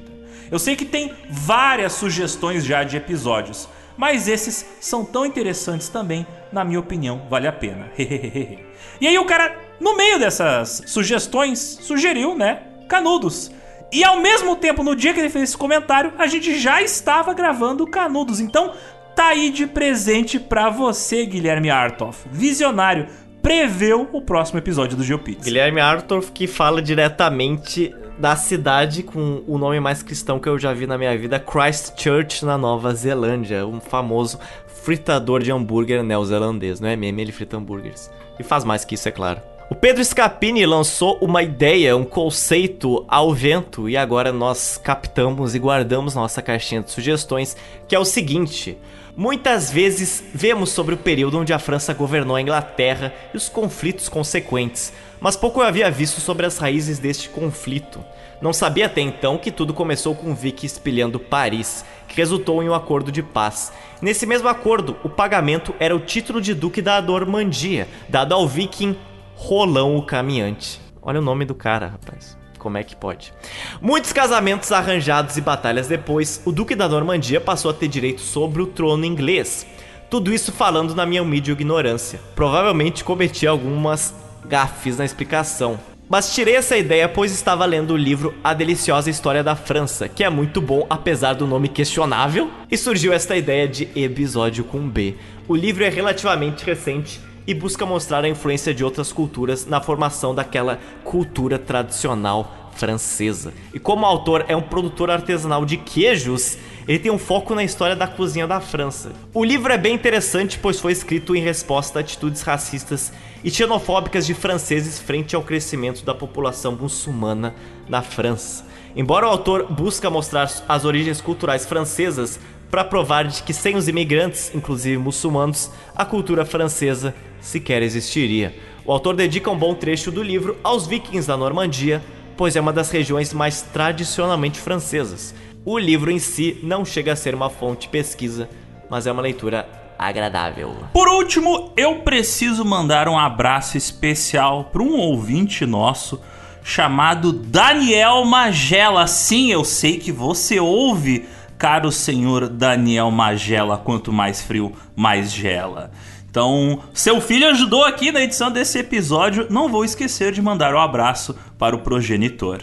Eu 0.52 0.60
sei 0.60 0.76
que 0.76 0.84
tem 0.84 1.12
várias 1.28 1.94
sugestões 1.94 2.64
já 2.64 2.84
de 2.84 2.96
episódios, 2.96 3.68
mas 3.96 4.28
esses 4.28 4.64
são 4.78 5.04
tão 5.04 5.26
interessantes 5.26 5.88
também, 5.88 6.24
na 6.52 6.64
minha 6.64 6.78
opinião, 6.78 7.26
vale 7.28 7.48
a 7.48 7.52
pena. 7.52 7.90
e 7.98 9.08
aí 9.08 9.18
o 9.18 9.24
cara, 9.24 9.69
no 9.80 9.96
meio 9.96 10.18
dessas 10.18 10.82
sugestões, 10.86 11.58
sugeriu, 11.58 12.36
né, 12.36 12.62
Canudos. 12.88 13.50
E 13.92 14.04
ao 14.04 14.20
mesmo 14.20 14.54
tempo, 14.54 14.82
no 14.82 14.94
dia 14.94 15.12
que 15.12 15.18
ele 15.18 15.30
fez 15.30 15.50
esse 15.50 15.56
comentário, 15.56 16.12
a 16.18 16.26
gente 16.26 16.58
já 16.58 16.80
estava 16.80 17.32
gravando 17.34 17.86
Canudos. 17.86 18.38
Então, 18.38 18.72
tá 19.16 19.28
aí 19.28 19.50
de 19.50 19.66
presente 19.66 20.38
para 20.38 20.70
você, 20.70 21.26
Guilherme 21.26 21.70
Artoff. 21.70 22.28
Visionário, 22.30 23.08
preveu 23.42 24.08
o 24.12 24.20
próximo 24.20 24.58
episódio 24.58 24.96
do 24.96 25.02
GeoPix. 25.02 25.44
Guilherme 25.44 25.80
Artoff 25.80 26.30
que 26.30 26.46
fala 26.46 26.80
diretamente 26.80 27.92
da 28.18 28.36
cidade 28.36 29.02
com 29.02 29.42
o 29.46 29.56
nome 29.56 29.80
mais 29.80 30.02
cristão 30.02 30.38
que 30.38 30.48
eu 30.48 30.58
já 30.58 30.74
vi 30.74 30.86
na 30.86 30.98
minha 30.98 31.16
vida, 31.16 31.40
Christchurch, 31.40 32.44
na 32.44 32.58
Nova 32.58 32.94
Zelândia, 32.94 33.66
um 33.66 33.80
famoso 33.80 34.38
fritador 34.66 35.42
de 35.42 35.50
hambúrguer 35.50 36.02
neozelandês, 36.02 36.80
não 36.80 36.88
é 36.88 36.96
meme, 36.96 37.22
ele 37.22 37.32
frita 37.32 37.56
hambúrgueres. 37.56 38.10
E 38.38 38.42
faz 38.42 38.62
mais 38.62 38.84
que 38.84 38.94
isso, 38.94 39.08
é 39.08 39.12
claro. 39.12 39.40
O 39.70 39.74
Pedro 39.76 40.04
Scapini 40.04 40.66
lançou 40.66 41.16
uma 41.20 41.44
ideia, 41.44 41.96
um 41.96 42.04
conceito 42.04 43.04
ao 43.06 43.32
vento 43.32 43.88
e 43.88 43.96
agora 43.96 44.32
nós 44.32 44.76
captamos 44.76 45.54
e 45.54 45.60
guardamos 45.60 46.16
nossa 46.16 46.42
caixinha 46.42 46.82
de 46.82 46.90
sugestões, 46.90 47.56
que 47.86 47.94
é 47.94 47.98
o 47.98 48.04
seguinte: 48.04 48.76
Muitas 49.16 49.70
vezes 49.70 50.24
vemos 50.34 50.70
sobre 50.70 50.94
o 50.94 50.98
período 50.98 51.38
onde 51.38 51.52
a 51.52 51.58
França 51.58 51.94
governou 51.94 52.34
a 52.34 52.40
Inglaterra 52.40 53.14
e 53.32 53.36
os 53.36 53.48
conflitos 53.48 54.08
consequentes, 54.08 54.92
mas 55.20 55.36
pouco 55.36 55.60
eu 55.60 55.66
havia 55.66 55.88
visto 55.88 56.20
sobre 56.20 56.46
as 56.46 56.58
raízes 56.58 56.98
deste 56.98 57.28
conflito. 57.28 58.04
Não 58.40 58.52
sabia 58.52 58.86
até 58.86 59.02
então 59.02 59.36
que 59.36 59.52
tudo 59.52 59.74
começou 59.74 60.14
com 60.14 60.34
Vicky 60.34 60.64
espelhando 60.64 61.20
Paris, 61.20 61.84
que 62.08 62.16
resultou 62.16 62.62
em 62.62 62.68
um 62.68 62.74
acordo 62.74 63.12
de 63.12 63.22
paz. 63.22 63.72
Nesse 64.00 64.24
mesmo 64.24 64.48
acordo, 64.48 64.96
o 65.04 65.08
pagamento 65.08 65.74
era 65.78 65.94
o 65.94 66.00
título 66.00 66.40
de 66.40 66.54
Duque 66.54 66.80
da 66.80 67.02
Normandia, 67.02 67.86
dado 68.08 68.32
ao 68.32 68.48
viking 68.48 68.96
Rolão 69.42 69.96
o 69.96 70.02
Caminhante. 70.02 70.78
Olha 71.00 71.18
o 71.18 71.22
nome 71.22 71.46
do 71.46 71.54
cara, 71.54 71.88
rapaz. 71.88 72.36
Como 72.58 72.76
é 72.76 72.84
que 72.84 72.94
pode? 72.94 73.32
Muitos 73.80 74.12
casamentos 74.12 74.70
arranjados 74.70 75.38
e 75.38 75.40
batalhas 75.40 75.88
depois, 75.88 76.42
o 76.44 76.52
Duque 76.52 76.76
da 76.76 76.86
Normandia 76.86 77.40
passou 77.40 77.70
a 77.70 77.74
ter 77.74 77.88
direito 77.88 78.20
sobre 78.20 78.60
o 78.60 78.66
trono 78.66 79.04
inglês. 79.04 79.66
Tudo 80.10 80.32
isso 80.32 80.52
falando 80.52 80.94
na 80.94 81.06
minha 81.06 81.22
humilde 81.22 81.50
ignorância. 81.50 82.20
Provavelmente 82.36 83.02
cometi 83.02 83.46
algumas 83.46 84.14
gafes 84.44 84.98
na 84.98 85.06
explicação. 85.06 85.80
Mas 86.06 86.34
tirei 86.34 86.56
essa 86.56 86.76
ideia 86.76 87.08
pois 87.08 87.32
estava 87.32 87.64
lendo 87.64 87.94
o 87.94 87.96
livro 87.96 88.34
A 88.44 88.52
Deliciosa 88.52 89.08
História 89.08 89.42
da 89.42 89.56
França, 89.56 90.06
que 90.06 90.22
é 90.22 90.28
muito 90.28 90.60
bom 90.60 90.86
apesar 90.88 91.32
do 91.32 91.46
nome 91.46 91.68
questionável, 91.68 92.50
e 92.70 92.76
surgiu 92.76 93.12
esta 93.12 93.34
ideia 93.34 93.66
de 93.66 93.88
episódio 93.96 94.64
com 94.64 94.86
B. 94.86 95.16
O 95.48 95.56
livro 95.56 95.82
é 95.82 95.88
relativamente 95.88 96.64
recente 96.64 97.29
e 97.50 97.54
busca 97.54 97.84
mostrar 97.84 98.24
a 98.24 98.28
influência 98.28 98.72
de 98.72 98.84
outras 98.84 99.12
culturas 99.12 99.66
na 99.66 99.80
formação 99.80 100.32
daquela 100.32 100.78
cultura 101.02 101.58
tradicional 101.58 102.70
francesa. 102.76 103.52
E 103.74 103.78
como 103.80 104.02
o 104.02 104.06
autor 104.06 104.44
é 104.46 104.54
um 104.54 104.62
produtor 104.62 105.10
artesanal 105.10 105.64
de 105.66 105.76
queijos, 105.76 106.56
ele 106.86 107.00
tem 107.00 107.10
um 107.10 107.18
foco 107.18 107.52
na 107.52 107.64
história 107.64 107.96
da 107.96 108.06
cozinha 108.06 108.46
da 108.46 108.60
França. 108.60 109.10
O 109.34 109.44
livro 109.44 109.72
é 109.72 109.76
bem 109.76 109.96
interessante, 109.96 110.60
pois 110.60 110.78
foi 110.78 110.92
escrito 110.92 111.34
em 111.34 111.42
resposta 111.42 111.98
a 111.98 112.02
atitudes 112.02 112.42
racistas 112.42 113.12
e 113.42 113.50
xenofóbicas 113.50 114.24
de 114.24 114.32
franceses 114.32 115.00
frente 115.00 115.34
ao 115.34 115.42
crescimento 115.42 116.04
da 116.04 116.14
população 116.14 116.76
muçulmana 116.76 117.56
na 117.88 118.00
França. 118.00 118.64
Embora 118.94 119.26
o 119.26 119.30
autor 119.30 119.66
busque 119.68 120.08
mostrar 120.08 120.48
as 120.68 120.84
origens 120.84 121.20
culturais 121.20 121.66
francesas 121.66 122.38
para 122.70 122.84
provar 122.84 123.24
de 123.24 123.42
que 123.42 123.52
sem 123.52 123.76
os 123.76 123.88
imigrantes, 123.88 124.52
inclusive 124.54 124.96
muçulmanos, 124.96 125.70
a 125.94 126.04
cultura 126.04 126.44
francesa 126.44 127.14
sequer 127.40 127.82
existiria. 127.82 128.54
O 128.84 128.92
autor 128.92 129.16
dedica 129.16 129.50
um 129.50 129.58
bom 129.58 129.74
trecho 129.74 130.10
do 130.10 130.22
livro 130.22 130.56
aos 130.62 130.86
vikings 130.86 131.26
da 131.26 131.36
Normandia, 131.36 132.02
pois 132.36 132.56
é 132.56 132.60
uma 132.60 132.72
das 132.72 132.90
regiões 132.90 133.32
mais 133.32 133.62
tradicionalmente 133.62 134.58
francesas. 134.58 135.34
O 135.64 135.78
livro 135.78 136.10
em 136.10 136.18
si 136.18 136.58
não 136.62 136.84
chega 136.84 137.12
a 137.12 137.16
ser 137.16 137.34
uma 137.34 137.50
fonte 137.50 137.82
de 137.82 137.88
pesquisa, 137.88 138.48
mas 138.88 139.06
é 139.06 139.12
uma 139.12 139.22
leitura 139.22 139.68
agradável. 139.98 140.74
Por 140.94 141.08
último, 141.08 141.72
eu 141.76 141.96
preciso 141.96 142.64
mandar 142.64 143.08
um 143.08 143.18
abraço 143.18 143.76
especial 143.76 144.64
para 144.72 144.82
um 144.82 144.96
ouvinte 144.96 145.66
nosso 145.66 146.18
chamado 146.62 147.32
Daniel 147.32 148.24
Magela. 148.24 149.06
Sim, 149.06 149.52
eu 149.52 149.64
sei 149.64 149.98
que 149.98 150.10
você 150.10 150.58
ouve, 150.58 151.26
caro 151.60 151.92
senhor 151.92 152.48
Daniel 152.48 153.10
Magela, 153.10 153.76
quanto 153.76 154.10
mais 154.10 154.40
frio, 154.40 154.72
mais 154.96 155.30
gela. 155.30 155.90
Então, 156.30 156.80
seu 156.94 157.20
filho 157.20 157.50
ajudou 157.50 157.84
aqui 157.84 158.10
na 158.10 158.22
edição 158.22 158.50
desse 158.50 158.78
episódio. 158.78 159.46
Não 159.50 159.68
vou 159.68 159.84
esquecer 159.84 160.32
de 160.32 160.40
mandar 160.40 160.74
um 160.74 160.80
abraço 160.80 161.36
para 161.58 161.76
o 161.76 161.80
progenitor. 161.80 162.62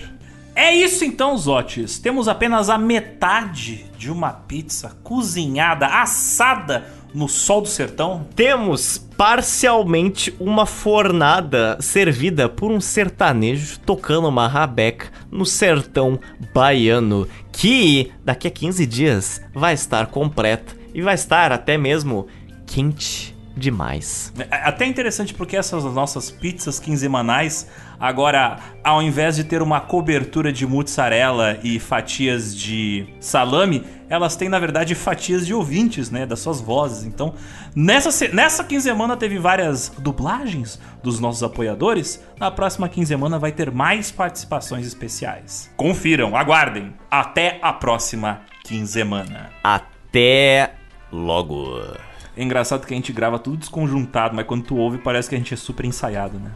É 0.55 0.73
isso 0.73 1.05
então, 1.05 1.37
Zotes. 1.37 1.99
Temos 1.99 2.27
apenas 2.27 2.71
a 2.71 2.77
metade 2.79 3.85
de 3.95 4.11
uma 4.11 4.33
pizza 4.33 4.97
cozinhada, 5.03 5.85
assada 5.85 6.87
no 7.13 7.27
sol 7.27 7.61
do 7.61 7.67
sertão? 7.67 8.27
Temos 8.35 8.97
parcialmente 8.97 10.35
uma 10.39 10.65
fornada 10.65 11.77
servida 11.79 12.49
por 12.49 12.71
um 12.71 12.81
sertanejo 12.81 13.79
tocando 13.79 14.27
uma 14.27 14.47
rabeca 14.47 15.07
no 15.31 15.45
sertão 15.45 16.19
baiano, 16.53 17.27
que 17.51 18.11
daqui 18.23 18.47
a 18.47 18.51
15 18.51 18.85
dias 18.85 19.41
vai 19.53 19.73
estar 19.73 20.07
completa 20.07 20.75
e 20.93 21.01
vai 21.01 21.15
estar 21.15 21.51
até 21.51 21.77
mesmo 21.77 22.27
quente 22.65 23.36
demais. 23.57 24.31
É 24.51 24.67
até 24.67 24.85
interessante 24.85 25.33
porque 25.33 25.57
essas 25.57 25.83
nossas 25.83 26.29
pizzas 26.29 26.79
quinzenais, 26.79 27.67
agora, 27.99 28.57
ao 28.83 29.01
invés 29.01 29.35
de 29.35 29.43
ter 29.43 29.61
uma 29.61 29.81
cobertura 29.81 30.53
de 30.53 30.65
mozzarella 30.65 31.59
e 31.63 31.79
fatias 31.79 32.55
de 32.55 33.07
salame, 33.19 33.83
elas 34.09 34.35
têm, 34.35 34.47
na 34.47 34.59
verdade, 34.59 34.95
fatias 34.95 35.45
de 35.45 35.53
ouvintes, 35.53 36.09
né? 36.09 36.25
Das 36.25 36.39
suas 36.39 36.61
vozes. 36.61 37.05
Então, 37.05 37.33
nessa, 37.75 38.27
nessa 38.29 38.63
quinzena 38.63 39.17
teve 39.17 39.37
várias 39.37 39.91
dublagens 39.97 40.79
dos 41.03 41.19
nossos 41.19 41.43
apoiadores. 41.43 42.23
Na 42.39 42.49
próxima 42.49 42.87
quinzena 42.87 43.37
vai 43.37 43.51
ter 43.51 43.71
mais 43.71 44.11
participações 44.11 44.87
especiais. 44.87 45.69
Confiram, 45.75 46.37
aguardem. 46.37 46.93
Até 47.11 47.59
a 47.61 47.73
próxima 47.73 48.41
quinzena. 48.63 49.49
Até 49.63 50.73
logo. 51.11 52.06
É 52.37 52.43
engraçado 52.43 52.85
que 52.85 52.93
a 52.93 52.95
gente 52.95 53.11
grava 53.11 53.39
tudo 53.39 53.57
desconjuntado, 53.57 54.35
mas 54.35 54.45
quando 54.45 54.63
tu 54.63 54.77
ouve 54.77 54.99
parece 54.99 55.27
que 55.27 55.33
a 55.33 55.37
gente 55.39 55.53
é 55.55 55.57
super 55.57 55.85
ensaiado, 55.85 56.39
né? 56.39 56.51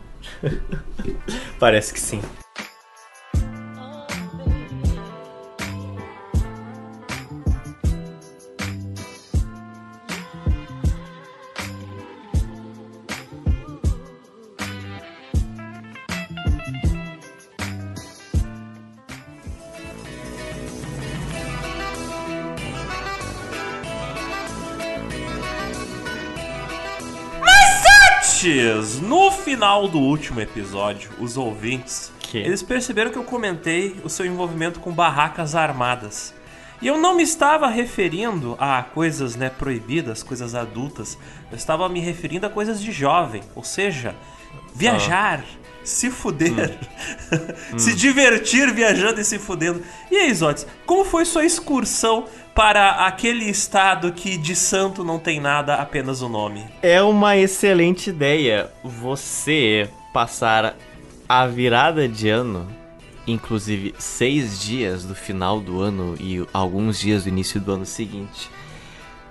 parece 1.59 1.91
que 1.91 1.99
sim. 1.99 2.21
Final 29.51 29.85
do 29.85 29.99
último 29.99 30.39
episódio, 30.39 31.11
os 31.19 31.35
ouvintes, 31.35 32.09
que? 32.21 32.37
eles 32.37 32.63
perceberam 32.63 33.11
que 33.11 33.17
eu 33.17 33.23
comentei 33.25 33.99
o 34.01 34.07
seu 34.07 34.25
envolvimento 34.25 34.79
com 34.79 34.93
barracas 34.93 35.55
armadas. 35.55 36.33
E 36.81 36.87
eu 36.87 36.97
não 36.97 37.17
me 37.17 37.23
estava 37.23 37.67
referindo 37.67 38.55
a 38.57 38.81
coisas 38.81 39.35
né, 39.35 39.49
proibidas, 39.49 40.23
coisas 40.23 40.55
adultas. 40.55 41.17
Eu 41.51 41.57
estava 41.57 41.89
me 41.89 41.99
referindo 41.99 42.45
a 42.45 42.49
coisas 42.49 42.81
de 42.81 42.93
jovem. 42.93 43.43
Ou 43.53 43.61
seja, 43.61 44.15
viajar, 44.73 45.43
ah. 45.43 45.60
Se 45.83 46.09
fuder, 46.09 46.77
hum. 47.73 47.77
se 47.77 47.95
divertir 47.95 48.71
viajando 48.73 49.19
e 49.19 49.23
se 49.23 49.39
fudendo. 49.39 49.81
E 50.09 50.17
aí, 50.17 50.33
Zotes, 50.33 50.65
como 50.85 51.03
foi 51.05 51.25
sua 51.25 51.45
excursão 51.45 52.25
para 52.53 53.07
aquele 53.07 53.49
estado 53.49 54.11
que 54.11 54.37
de 54.37 54.55
santo 54.55 55.03
não 55.03 55.17
tem 55.17 55.39
nada, 55.39 55.75
apenas 55.75 56.21
o 56.21 56.29
nome. 56.29 56.65
É 56.81 57.01
uma 57.01 57.37
excelente 57.37 58.09
ideia 58.09 58.69
você 58.83 59.89
passar 60.13 60.75
a 61.27 61.47
virada 61.47 62.07
de 62.07 62.29
ano, 62.29 62.67
inclusive 63.25 63.95
seis 63.97 64.59
dias 64.59 65.05
do 65.05 65.15
final 65.15 65.61
do 65.61 65.79
ano 65.79 66.15
e 66.19 66.45
alguns 66.53 66.99
dias 66.99 67.23
do 67.23 67.29
início 67.29 67.59
do 67.59 67.71
ano 67.71 67.85
seguinte, 67.85 68.49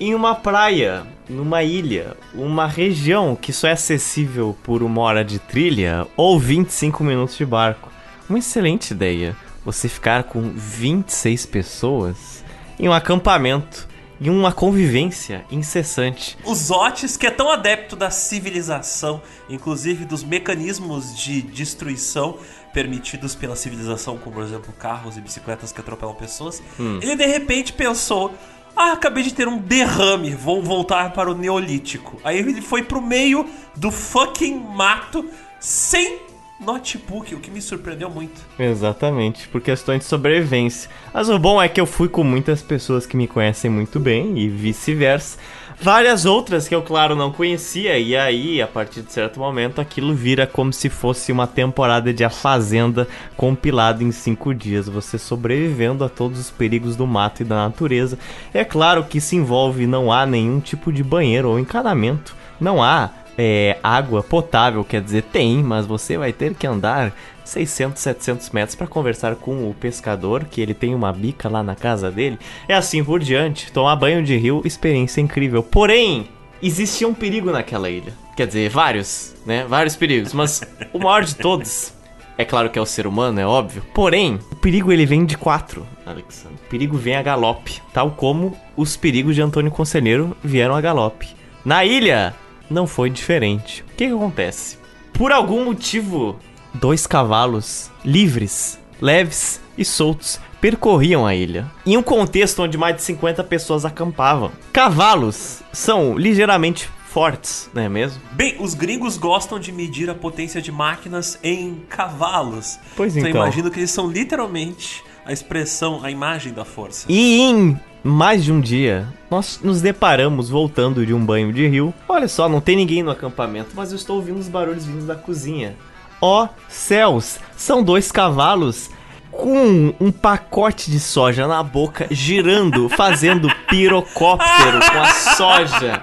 em 0.01 0.15
uma 0.15 0.35
praia, 0.35 1.07
numa 1.29 1.63
ilha, 1.63 2.17
uma 2.35 2.67
região 2.67 3.37
que 3.37 3.53
só 3.53 3.69
é 3.69 3.73
acessível 3.73 4.57
por 4.63 4.83
uma 4.83 5.03
hora 5.03 5.23
de 5.23 5.39
trilha 5.39 6.07
ou 6.17 6.41
25 6.41 7.05
minutos 7.05 7.37
de 7.37 7.45
barco. 7.45 7.93
Uma 8.29 8.39
excelente 8.39 8.93
ideia. 8.93 9.37
Você 9.63 9.89
ficar 9.89 10.25
com 10.25 10.53
26 10.55 11.45
pessoas 11.45 12.43
em 12.79 12.89
um 12.89 12.93
acampamento, 12.95 13.87
em 14.19 14.31
uma 14.31 14.53
convivência 14.53 15.45
incessante. 15.51 16.39
Os 16.45 16.71
Otis, 16.71 17.19
que 17.19 17.27
é 17.27 17.31
tão 17.31 17.51
adepto 17.51 17.95
da 17.95 18.11
civilização, 18.11 19.21
inclusive 19.51 20.07
dos 20.07 20.25
mecanismos 20.25 21.15
de 21.19 21.43
destruição 21.43 22.39
permitidos 22.73 23.35
pela 23.35 23.57
civilização, 23.57 24.17
como 24.17 24.37
por 24.37 24.45
exemplo 24.45 24.73
carros 24.79 25.17
e 25.17 25.21
bicicletas 25.21 25.73
que 25.73 25.81
atropelam 25.81 26.15
pessoas, 26.15 26.63
hum. 26.79 27.01
ele 27.03 27.17
de 27.17 27.27
repente 27.27 27.73
pensou: 27.73 28.33
ah, 28.77 28.93
acabei 28.93 29.23
de 29.23 29.35
ter 29.35 29.49
um 29.49 29.59
derrame, 29.59 30.35
vou 30.35 30.63
voltar 30.63 31.13
para 31.13 31.31
o 31.31 31.35
Neolítico. 31.35 32.21
Aí 32.25 32.39
ele 32.39 32.61
foi 32.61 32.83
pro 32.83 33.01
meio 33.01 33.47
do 33.77 33.91
fucking 33.91 34.59
mato 34.59 35.29
sem 35.59 36.19
notebook, 36.61 37.35
o 37.35 37.41
que 37.41 37.51
me 37.51 37.61
surpreendeu 37.61 38.11
muito. 38.11 38.41
Exatamente, 38.59 39.49
por 39.49 39.61
questões 39.61 40.01
de 40.01 40.05
sobrevivência. 40.05 40.91
Mas 41.13 41.29
o 41.29 41.39
bom 41.39 41.61
é 41.61 41.69
que 41.69 41.81
eu 41.81 41.87
fui 41.87 42.09
com 42.09 42.23
muitas 42.23 42.63
pessoas 42.63 43.07
que 43.07 43.17
me 43.17 43.27
conhecem 43.27 43.71
muito 43.71 43.99
bem 43.99 44.39
e 44.39 44.49
vice-versa. 44.49 45.39
Várias 45.83 46.27
outras 46.27 46.69
que 46.69 46.75
eu, 46.75 46.83
claro, 46.83 47.17
não 47.17 47.33
conhecia, 47.33 47.99
e 47.99 48.15
aí, 48.15 48.61
a 48.61 48.67
partir 48.67 49.01
de 49.01 49.11
certo 49.11 49.41
momento, 49.41 49.81
aquilo 49.81 50.15
vira 50.15 50.47
como 50.47 50.75
se 50.75 50.91
fosse 50.91 51.33
uma 51.33 51.47
temporada 51.47 52.13
de 52.13 52.23
A 52.23 52.29
Fazenda 52.29 53.09
compilada 53.35 54.05
em 54.05 54.13
cinco 54.13 54.55
dias. 54.55 54.91
Você 54.91 55.17
sobrevivendo 55.17 56.05
a 56.05 56.09
todos 56.11 56.39
os 56.39 56.51
perigos 56.51 56.97
do 56.97 57.07
mato 57.07 57.41
e 57.41 57.47
da 57.47 57.57
natureza. 57.57 58.19
É 58.53 58.63
claro 58.63 59.05
que 59.05 59.23
se 59.23 59.37
envolve, 59.37 59.87
não 59.87 60.13
há 60.13 60.27
nenhum 60.27 60.61
tipo 60.61 60.93
de 60.93 61.03
banheiro 61.03 61.49
ou 61.49 61.59
encanamento. 61.59 62.37
Não 62.61 62.83
há 62.83 63.09
é, 63.43 63.79
água 63.83 64.23
potável, 64.23 64.85
quer 64.85 65.01
dizer, 65.01 65.23
tem, 65.23 65.63
mas 65.63 65.87
você 65.87 66.19
vai 66.19 66.31
ter 66.31 66.53
que 66.55 66.67
andar 66.67 67.11
600, 67.43 68.03
700 68.03 68.51
metros 68.51 68.75
para 68.75 68.87
conversar 68.87 69.35
com 69.37 69.71
o 69.71 69.73
pescador, 69.73 70.45
que 70.45 70.61
ele 70.61 70.75
tem 70.75 70.95
uma 70.95 71.11
bica 71.11 71.49
lá 71.49 71.63
na 71.63 71.75
casa 71.75 72.11
dele. 72.11 72.39
É 72.69 72.75
assim 72.75 73.03
por 73.03 73.19
diante. 73.19 73.73
Tomar 73.73 73.97
banho 73.97 74.23
de 74.23 74.37
rio, 74.37 74.61
experiência 74.63 75.23
incrível. 75.23 75.63
Porém, 75.63 76.29
existia 76.63 77.09
um 77.09 77.15
perigo 77.15 77.51
naquela 77.51 77.89
ilha. 77.89 78.13
Quer 78.37 78.47
dizer, 78.47 78.69
vários, 78.69 79.35
né? 79.47 79.65
Vários 79.67 79.97
perigos, 79.97 80.35
mas 80.35 80.61
o 80.93 80.99
maior 80.99 81.25
de 81.25 81.35
todos 81.35 81.95
é 82.37 82.45
claro 82.45 82.69
que 82.69 82.79
é 82.79 82.83
o 82.83 82.87
ser 82.87 83.07
humano, 83.07 83.41
é 83.41 83.47
óbvio. 83.47 83.83
Porém, 83.95 84.39
o 84.53 84.57
perigo 84.57 84.93
ele 84.93 85.07
vem 85.07 85.25
de 85.25 85.37
quatro, 85.39 85.87
Alexandre. 86.05 86.59
O 86.67 86.69
perigo 86.69 86.99
vem 86.99 87.17
a 87.17 87.23
galope, 87.23 87.81
tal 87.91 88.11
como 88.11 88.55
os 88.77 88.99
perigos 88.99 89.35
de 89.35 89.41
Antônio 89.41 89.71
Conselheiro 89.71 90.37
vieram 90.45 90.75
a 90.75 90.81
galope. 90.81 91.29
Na 91.65 91.85
ilha, 91.87 92.35
não 92.71 92.87
foi 92.87 93.11
diferente. 93.11 93.83
O 93.83 93.97
que, 93.97 94.07
que 94.07 94.15
acontece? 94.15 94.79
Por 95.13 95.33
algum 95.33 95.65
motivo, 95.65 96.39
dois 96.73 97.07
cavalos 97.07 97.91
livres, 98.05 98.79
leves 99.01 99.61
e 99.77 99.85
soltos 99.85 100.41
percorriam 100.61 101.27
a 101.27 101.35
ilha, 101.35 101.71
em 101.87 101.97
um 101.97 102.03
contexto 102.03 102.63
onde 102.63 102.77
mais 102.79 102.95
de 102.95 103.03
50 103.03 103.43
pessoas 103.45 103.85
acampavam. 103.85 104.53
Cavalos 104.73 105.63
são 105.73 106.17
ligeiramente 106.17 106.89
fortes, 107.09 107.69
não 107.75 107.83
é 107.83 107.89
mesmo? 107.89 108.21
Bem, 108.33 108.57
os 108.61 108.75
gringos 108.75 109.17
gostam 109.17 109.59
de 109.59 109.73
medir 109.73 110.09
a 110.09 110.15
potência 110.15 110.63
de 110.63 110.71
máquinas 110.71 111.39
em 111.43 111.83
cavalos. 111.89 112.79
Pois 112.95 113.17
então. 113.17 113.29
Então 113.29 113.41
eu 113.41 113.47
imagino 113.47 113.71
que 113.71 113.81
eles 113.81 113.91
são 113.91 114.09
literalmente 114.09 115.03
a 115.31 115.33
expressão, 115.33 116.01
a 116.03 116.11
imagem 116.11 116.53
da 116.53 116.65
força. 116.65 117.07
E 117.09 117.41
em 117.41 117.79
mais 118.03 118.43
de 118.43 118.53
um 118.53 118.61
dia, 118.61 119.07
nós 119.31 119.61
nos 119.63 119.81
deparamos 119.81 120.51
voltando 120.51 121.07
de 121.07 121.15
um 121.15 121.25
banho 121.25 121.53
de 121.53 121.69
rio. 121.69 121.95
Olha 122.09 122.27
só, 122.27 122.49
não 122.49 122.61
tem 122.61 122.75
ninguém 122.75 123.01
no 123.05 123.13
acampamento, 123.13 123.71
mas 123.75 123.93
eu 123.93 123.97
estou 123.97 124.17
ouvindo 124.17 124.41
os 124.41 124.49
barulhos 124.49 124.85
vindos 124.85 125.07
da 125.07 125.15
cozinha. 125.15 125.77
Ó 126.21 126.45
oh, 126.45 126.49
céus, 126.69 127.39
são 127.57 127.81
dois 127.81 128.11
cavalos 128.11 128.91
com 129.31 129.95
um 130.01 130.11
pacote 130.11 130.91
de 130.91 130.99
soja 130.99 131.47
na 131.47 131.63
boca, 131.63 132.09
girando, 132.11 132.89
fazendo 132.97 133.49
pirocóptero 133.69 134.81
com 134.81 134.99
a 134.99 135.13
soja. 135.15 136.03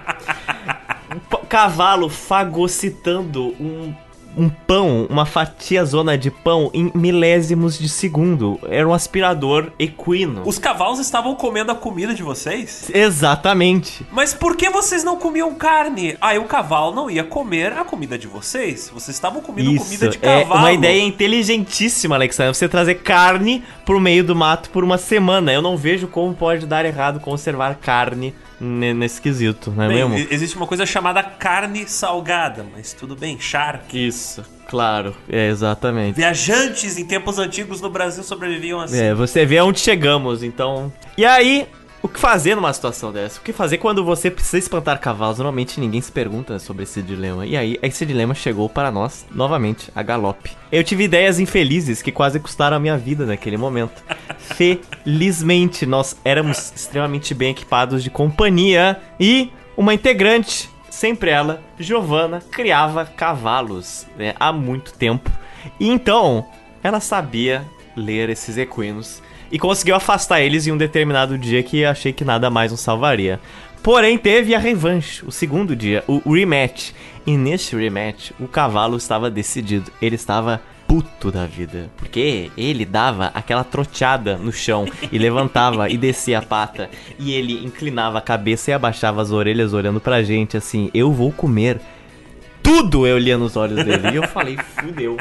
Um 1.33 1.43
cavalo 1.47 2.07
fagocitando 2.07 3.53
um 3.59 3.93
um 4.37 4.49
pão, 4.49 5.07
uma 5.09 5.25
fatia 5.25 5.83
zona 5.83 6.17
de 6.17 6.29
pão 6.29 6.69
em 6.73 6.91
milésimos 6.93 7.77
de 7.77 7.89
segundo. 7.89 8.59
Era 8.69 8.87
um 8.87 8.93
aspirador 8.93 9.71
equino. 9.79 10.43
Os 10.45 10.59
cavalos 10.59 10.99
estavam 10.99 11.35
comendo 11.35 11.71
a 11.71 11.75
comida 11.75 12.13
de 12.13 12.21
vocês? 12.21 12.89
Exatamente. 12.93 14.05
Mas 14.11 14.33
por 14.33 14.55
que 14.55 14.69
vocês 14.69 15.03
não 15.03 15.17
comiam 15.17 15.53
carne? 15.55 16.15
Aí 16.21 16.37
o 16.37 16.45
cavalo 16.45 16.93
não 16.93 17.09
ia 17.09 17.23
comer 17.23 17.73
a 17.73 17.83
comida 17.83 18.17
de 18.17 18.27
vocês. 18.27 18.91
Vocês 18.93 19.15
estavam 19.15 19.41
comendo 19.41 19.71
Isso, 19.71 19.85
comida 19.85 20.09
de 20.09 20.17
cavalo. 20.19 20.53
É 20.53 20.57
uma 20.57 20.73
ideia 20.73 21.01
inteligentíssima, 21.01 22.15
Alexandre. 22.15 22.55
Você 22.55 22.69
trazer 22.69 22.95
carne 22.95 23.63
pro 23.85 23.99
meio 23.99 24.23
do 24.23 24.35
mato 24.35 24.69
por 24.69 24.83
uma 24.83 24.97
semana. 24.97 25.51
Eu 25.51 25.61
não 25.61 25.75
vejo 25.75 26.07
como 26.07 26.33
pode 26.33 26.65
dar 26.65 26.85
errado 26.85 27.19
conservar 27.19 27.75
carne 27.75 28.33
nesse 28.59 29.21
quesito, 29.21 29.71
não 29.71 29.83
é 29.83 29.87
bem, 29.87 30.09
mesmo? 30.09 30.27
Existe 30.31 30.55
uma 30.55 30.67
coisa 30.67 30.85
chamada 30.85 31.21
carne 31.21 31.87
salgada, 31.87 32.65
mas 32.73 32.93
tudo 32.93 33.15
bem, 33.15 33.39
shark. 33.39 33.93
Isso, 33.93 34.43
claro, 34.67 35.15
é 35.29 35.47
exatamente. 35.47 36.15
Viajantes 36.15 36.97
em 36.97 37.05
tempos 37.05 37.37
antigos 37.37 37.81
no 37.81 37.89
Brasil 37.89 38.23
sobreviviam 38.23 38.79
assim. 38.79 38.99
É, 38.99 39.13
você 39.13 39.45
vê 39.45 39.61
onde 39.61 39.79
chegamos, 39.79 40.43
então. 40.43 40.91
E 41.17 41.25
aí, 41.25 41.67
O 42.01 42.07
que 42.07 42.19
fazer 42.19 42.55
numa 42.55 42.71
situação 42.71 43.11
dessa? 43.11 43.39
O 43.39 43.43
que 43.43 43.51
fazer 43.51 43.79
quando 43.79 44.05
você 44.05 44.29
precisa 44.29 44.59
espantar 44.59 44.99
cavalos? 44.99 45.39
Normalmente 45.39 45.79
ninguém 45.79 45.99
se 45.99 46.11
pergunta 46.11 46.59
sobre 46.59 46.83
esse 46.83 47.01
dilema. 47.01 47.45
E 47.45 47.57
aí, 47.57 47.79
esse 47.81 48.05
dilema 48.05 48.35
chegou 48.35 48.69
para 48.69 48.91
nós, 48.91 49.25
novamente, 49.31 49.91
a 49.95 50.03
galope. 50.03 50.55
Eu 50.71 50.83
tive 50.83 51.05
ideias 51.05 51.39
infelizes 51.39 52.01
que 52.03 52.11
quase 52.11 52.39
custaram 52.39 52.77
a 52.77 52.79
minha 52.79 52.97
vida 52.97 53.25
naquele 53.25 53.57
momento. 53.57 54.03
Felizmente, 54.37 55.87
nós 55.87 56.15
éramos 56.23 56.71
extremamente 56.75 57.33
bem 57.33 57.49
equipados 57.49 58.03
de 58.03 58.11
companhia 58.11 59.01
e 59.19 59.51
uma 59.75 59.93
integrante, 59.93 60.69
sempre 60.91 61.31
ela, 61.31 61.61
Giovanna, 61.79 62.41
criava 62.51 63.05
cavalos 63.05 64.05
né, 64.15 64.35
há 64.39 64.53
muito 64.53 64.93
tempo. 64.93 65.31
E 65.79 65.89
então, 65.89 66.45
ela 66.83 66.99
sabia 66.99 67.65
ler 67.95 68.29
esses 68.29 68.55
equinos 68.55 69.21
e 69.51 69.59
conseguiu 69.59 69.95
afastar 69.95 70.41
eles 70.41 70.67
em 70.67 70.71
um 70.71 70.77
determinado 70.77 71.37
dia 71.37 71.63
que 71.63 71.85
achei 71.85 72.13
que 72.13 72.25
nada 72.25 72.49
mais 72.49 72.71
nos 72.71 72.81
salvaria. 72.81 73.39
Porém, 73.81 74.17
teve 74.17 74.53
a 74.53 74.59
revanche, 74.59 75.23
o 75.25 75.31
segundo 75.31 75.75
dia, 75.75 76.03
o 76.07 76.33
rematch. 76.33 76.91
E 77.25 77.37
nesse 77.37 77.75
rematch, 77.75 78.31
o 78.39 78.47
cavalo 78.47 78.97
estava 78.97 79.29
decidido. 79.29 79.91
Ele 80.01 80.15
estava 80.15 80.61
puto 80.87 81.31
da 81.31 81.45
vida. 81.45 81.89
Porque 81.97 82.49
ele 82.57 82.85
dava 82.85 83.31
aquela 83.33 83.63
troteada 83.63 84.37
no 84.37 84.51
chão 84.51 84.85
e 85.11 85.17
levantava 85.19 85.89
e 85.89 85.97
descia 85.97 86.39
a 86.39 86.41
pata. 86.41 86.89
E 87.19 87.33
ele 87.33 87.65
inclinava 87.65 88.17
a 88.17 88.21
cabeça 88.21 88.71
e 88.71 88.73
abaixava 88.73 89.21
as 89.21 89.31
orelhas 89.31 89.73
olhando 89.73 89.99
pra 89.99 90.23
gente 90.23 90.57
assim: 90.57 90.89
Eu 90.93 91.11
vou 91.11 91.31
comer. 91.31 91.79
Tudo 92.63 93.05
eu 93.05 93.17
lia 93.17 93.37
nos 93.37 93.55
olhos 93.55 93.83
dele. 93.83 94.09
E 94.11 94.15
eu 94.15 94.23
falei: 94.23 94.57
Fudeu. 94.57 95.17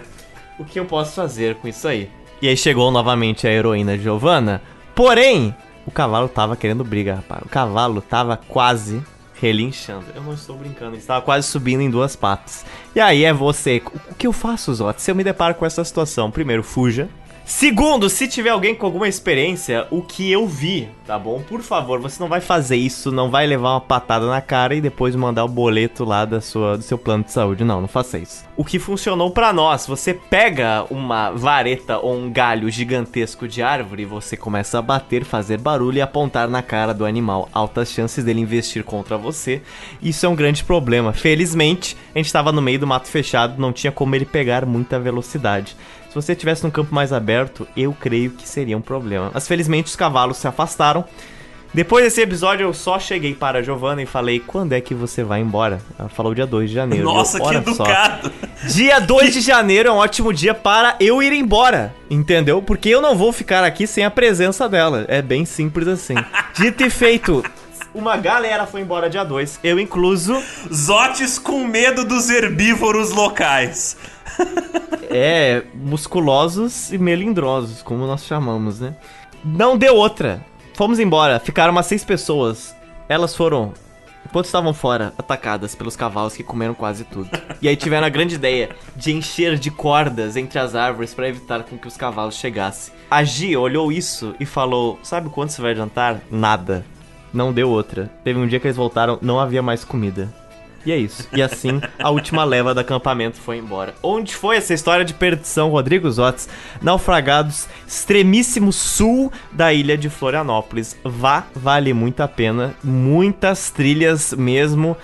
O 0.58 0.64
que 0.64 0.80
eu 0.80 0.86
posso 0.86 1.14
fazer 1.14 1.56
com 1.56 1.68
isso 1.68 1.86
aí? 1.86 2.08
E 2.40 2.48
aí 2.48 2.56
chegou 2.56 2.90
novamente 2.90 3.46
a 3.46 3.50
heroína 3.50 3.96
Giovanna. 3.98 4.60
Porém, 4.94 5.54
o 5.86 5.90
cavalo 5.90 6.28
tava 6.28 6.56
querendo 6.56 6.84
briga, 6.84 7.16
rapaz. 7.16 7.42
O 7.42 7.48
cavalo 7.48 8.00
tava 8.00 8.36
quase 8.36 9.02
relinchando. 9.40 10.06
Eu 10.14 10.22
não 10.22 10.32
estou 10.32 10.56
brincando, 10.56 10.92
ele 10.92 10.98
estava 10.98 11.22
quase 11.22 11.46
subindo 11.46 11.82
em 11.82 11.90
duas 11.90 12.16
patas. 12.16 12.64
E 12.94 13.00
aí 13.00 13.24
é 13.24 13.32
você. 13.32 13.82
O 14.10 14.14
que 14.14 14.26
eu 14.26 14.32
faço, 14.32 14.74
Zot? 14.74 15.00
Se 15.00 15.10
eu 15.10 15.14
me 15.14 15.24
deparo 15.24 15.54
com 15.54 15.64
essa 15.64 15.84
situação, 15.84 16.30
primeiro, 16.30 16.62
fuja. 16.62 17.08
Segundo, 17.48 18.10
se 18.10 18.26
tiver 18.26 18.50
alguém 18.50 18.74
com 18.74 18.84
alguma 18.84 19.06
experiência, 19.06 19.86
o 19.88 20.02
que 20.02 20.32
eu 20.32 20.48
vi, 20.48 20.88
tá 21.06 21.16
bom? 21.16 21.40
Por 21.40 21.62
favor, 21.62 22.00
você 22.00 22.20
não 22.20 22.28
vai 22.28 22.40
fazer 22.40 22.74
isso, 22.74 23.12
não 23.12 23.30
vai 23.30 23.46
levar 23.46 23.70
uma 23.70 23.80
patada 23.80 24.26
na 24.26 24.40
cara 24.40 24.74
e 24.74 24.80
depois 24.80 25.14
mandar 25.14 25.44
o 25.44 25.48
boleto 25.48 26.04
lá 26.04 26.24
da 26.24 26.40
sua, 26.40 26.76
do 26.76 26.82
seu 26.82 26.98
plano 26.98 27.22
de 27.22 27.30
saúde. 27.30 27.62
Não, 27.62 27.80
não 27.80 27.86
faça 27.86 28.18
isso. 28.18 28.44
O 28.56 28.64
que 28.64 28.80
funcionou 28.80 29.30
para 29.30 29.52
nós, 29.52 29.86
você 29.86 30.12
pega 30.12 30.84
uma 30.90 31.30
vareta 31.30 31.98
ou 31.98 32.16
um 32.16 32.32
galho 32.32 32.68
gigantesco 32.68 33.46
de 33.46 33.62
árvore 33.62 34.04
você 34.04 34.36
começa 34.36 34.80
a 34.80 34.82
bater, 34.82 35.24
fazer 35.24 35.58
barulho 35.58 35.98
e 35.98 36.02
apontar 36.02 36.48
na 36.48 36.62
cara 36.62 36.92
do 36.92 37.06
animal. 37.06 37.48
Altas 37.52 37.92
chances 37.92 38.24
dele 38.24 38.40
investir 38.40 38.82
contra 38.82 39.16
você. 39.16 39.62
Isso 40.02 40.26
é 40.26 40.28
um 40.28 40.34
grande 40.34 40.64
problema. 40.64 41.12
Felizmente, 41.12 41.96
a 42.12 42.18
gente 42.18 42.26
estava 42.26 42.50
no 42.50 42.60
meio 42.60 42.80
do 42.80 42.88
mato 42.88 43.06
fechado, 43.06 43.60
não 43.60 43.72
tinha 43.72 43.92
como 43.92 44.16
ele 44.16 44.24
pegar 44.24 44.66
muita 44.66 44.98
velocidade. 44.98 45.76
Se 46.16 46.22
você 46.22 46.32
estivesse 46.32 46.64
num 46.64 46.70
campo 46.70 46.94
mais 46.94 47.12
aberto, 47.12 47.68
eu 47.76 47.92
creio 47.92 48.30
que 48.30 48.48
seria 48.48 48.74
um 48.74 48.80
problema. 48.80 49.30
Mas 49.34 49.46
felizmente 49.46 49.88
os 49.90 49.96
cavalos 49.96 50.38
se 50.38 50.48
afastaram. 50.48 51.04
Depois 51.74 52.04
desse 52.04 52.22
episódio, 52.22 52.64
eu 52.64 52.72
só 52.72 52.98
cheguei 52.98 53.34
para 53.34 53.58
a 53.58 53.62
Giovanna 53.62 54.02
e 54.02 54.06
falei: 54.06 54.40
quando 54.40 54.72
é 54.72 54.80
que 54.80 54.94
você 54.94 55.22
vai 55.22 55.40
embora? 55.42 55.78
Ela 55.98 56.08
falou 56.08 56.34
dia 56.34 56.46
2 56.46 56.70
de 56.70 56.74
janeiro. 56.74 57.04
Nossa, 57.04 57.36
Eu, 57.36 57.42
que 57.42 57.46
"Ora 57.48 57.62
só." 57.64 57.84
educado! 57.84 58.32
Dia 58.72 58.98
2 58.98 59.34
de 59.34 59.42
janeiro 59.42 59.90
é 59.90 59.92
um 59.92 59.96
ótimo 59.96 60.32
dia 60.32 60.54
para 60.54 60.96
eu 60.98 61.22
ir 61.22 61.34
embora, 61.34 61.94
entendeu? 62.08 62.62
Porque 62.62 62.88
eu 62.88 63.02
não 63.02 63.14
vou 63.14 63.30
ficar 63.30 63.62
aqui 63.62 63.86
sem 63.86 64.02
a 64.02 64.10
presença 64.10 64.66
dela. 64.66 65.04
É 65.08 65.20
bem 65.20 65.44
simples 65.44 65.86
assim. 65.86 66.14
Dito 66.54 66.82
e 66.82 66.88
feito. 66.88 67.44
Uma 67.96 68.18
galera 68.18 68.66
foi 68.66 68.82
embora 68.82 69.08
dia 69.08 69.24
2, 69.24 69.60
eu 69.64 69.80
incluso. 69.80 70.36
Zotes 70.70 71.38
com 71.38 71.64
medo 71.66 72.04
dos 72.04 72.28
herbívoros 72.28 73.10
locais. 73.10 73.96
É, 75.08 75.62
musculosos 75.72 76.92
e 76.92 76.98
melindrosos, 76.98 77.80
como 77.80 78.06
nós 78.06 78.26
chamamos, 78.26 78.80
né? 78.80 78.94
Não 79.42 79.78
deu 79.78 79.94
outra. 79.94 80.44
Fomos 80.74 80.98
embora, 80.98 81.38
ficaram 81.38 81.72
umas 81.72 81.86
seis 81.86 82.04
pessoas. 82.04 82.76
Elas 83.08 83.34
foram, 83.34 83.72
enquanto 84.26 84.46
estavam 84.46 84.74
fora, 84.74 85.14
atacadas 85.16 85.74
pelos 85.76 85.96
cavalos 85.96 86.34
que 86.34 86.42
comeram 86.42 86.74
quase 86.74 87.04
tudo. 87.04 87.30
E 87.62 87.68
aí 87.68 87.76
tiveram 87.76 88.06
a 88.06 88.10
grande 88.10 88.34
ideia 88.34 88.70
de 88.96 89.12
encher 89.12 89.56
de 89.56 89.70
cordas 89.70 90.36
entre 90.36 90.58
as 90.58 90.74
árvores 90.74 91.14
para 91.14 91.28
evitar 91.28 91.62
com 91.62 91.78
que 91.78 91.88
os 91.88 91.96
cavalos 91.96 92.34
chegassem. 92.34 92.92
A 93.08 93.22
Gia 93.22 93.58
olhou 93.58 93.90
isso 93.90 94.34
e 94.40 94.44
falou: 94.44 94.98
Sabe 95.04 95.30
quanto 95.30 95.52
você 95.52 95.62
vai 95.62 95.70
adiantar? 95.70 96.20
Nada. 96.30 96.84
Não 97.36 97.52
deu 97.52 97.68
outra. 97.68 98.10
Teve 98.24 98.38
um 98.38 98.46
dia 98.46 98.58
que 98.58 98.66
eles 98.66 98.78
voltaram, 98.78 99.18
não 99.20 99.38
havia 99.38 99.62
mais 99.62 99.84
comida. 99.84 100.32
E 100.86 100.90
é 100.90 100.96
isso. 100.96 101.28
E 101.34 101.42
assim, 101.42 101.82
a 101.98 102.08
última 102.08 102.44
leva 102.44 102.72
do 102.72 102.80
acampamento 102.80 103.36
foi 103.36 103.58
embora. 103.58 103.94
Onde 104.02 104.34
foi 104.34 104.56
essa 104.56 104.72
história 104.72 105.04
de 105.04 105.12
perdição, 105.12 105.68
Rodrigo 105.68 106.10
Zotes? 106.10 106.48
Naufragados, 106.80 107.68
extremíssimo 107.86 108.72
sul 108.72 109.30
da 109.52 109.70
ilha 109.70 109.98
de 109.98 110.08
Florianópolis. 110.08 110.96
Vá, 111.04 111.44
vale 111.54 111.92
muito 111.92 112.22
a 112.22 112.28
pena. 112.28 112.74
Muitas 112.82 113.68
trilhas 113.68 114.32
mesmo. 114.32 114.96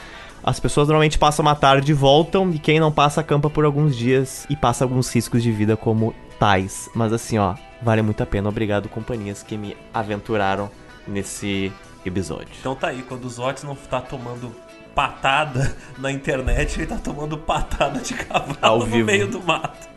As 0.43 0.59
pessoas 0.59 0.89
normalmente 0.89 1.19
passam 1.19 1.45
uma 1.45 1.55
tarde 1.55 1.93
e 1.93 1.95
voltam, 1.95 2.51
e 2.51 2.59
quem 2.59 2.81
não 2.81 2.91
passa 2.91 3.21
acampa 3.21 3.51
por 3.51 3.67
alguns 3.67 3.95
dias 3.95 4.47
e 4.49 4.57
passa 4.57 4.85
alguns 4.85 5.15
riscos 5.15 5.43
de 5.43 5.53
vida 5.53 5.77
como 5.77 6.15
tais. 6.39 6.89
Mas 6.95 7.13
assim, 7.13 7.37
ó, 7.37 7.57
vale 7.83 8.01
muito 8.01 8.23
a 8.23 8.27
pena. 8.27 8.49
Obrigado, 8.49 8.89
companhias 8.89 9.43
que 9.43 9.59
me 9.59 9.77
aventuraram 9.93 10.71
nesse 11.07 11.71
episódio. 12.05 12.49
Então 12.61 12.75
tá 12.75 12.89
aí, 12.89 13.03
quando 13.03 13.25
o 13.25 13.31
Zotes 13.31 13.63
não 13.65 13.75
tá 13.75 14.01
tomando 14.01 14.55
patada 14.95 15.75
na 15.99 16.13
internet, 16.13 16.79
ele 16.79 16.87
tá 16.87 16.97
tomando 16.97 17.39
patada 17.39 17.99
de 18.01 18.13
cavalo 18.15 18.57
Ao 18.61 18.79
no 18.81 18.87
vivo. 18.87 19.07
meio 19.07 19.27
do 19.27 19.43
mato. 19.43 19.89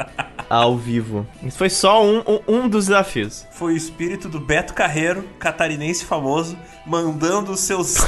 Ao 0.49 0.77
vivo. 0.77 1.27
Isso 1.43 1.57
foi 1.57 1.69
só 1.69 2.03
um, 2.05 2.19
um, 2.19 2.39
um 2.47 2.69
dos 2.69 2.85
desafios. 2.85 3.45
Foi 3.51 3.73
o 3.73 3.77
espírito 3.77 4.29
do 4.29 4.39
Beto 4.39 4.73
Carreiro, 4.73 5.23
catarinense 5.39 6.05
famoso, 6.05 6.57
mandando 6.85 7.51
os 7.51 7.59
seus 7.61 7.95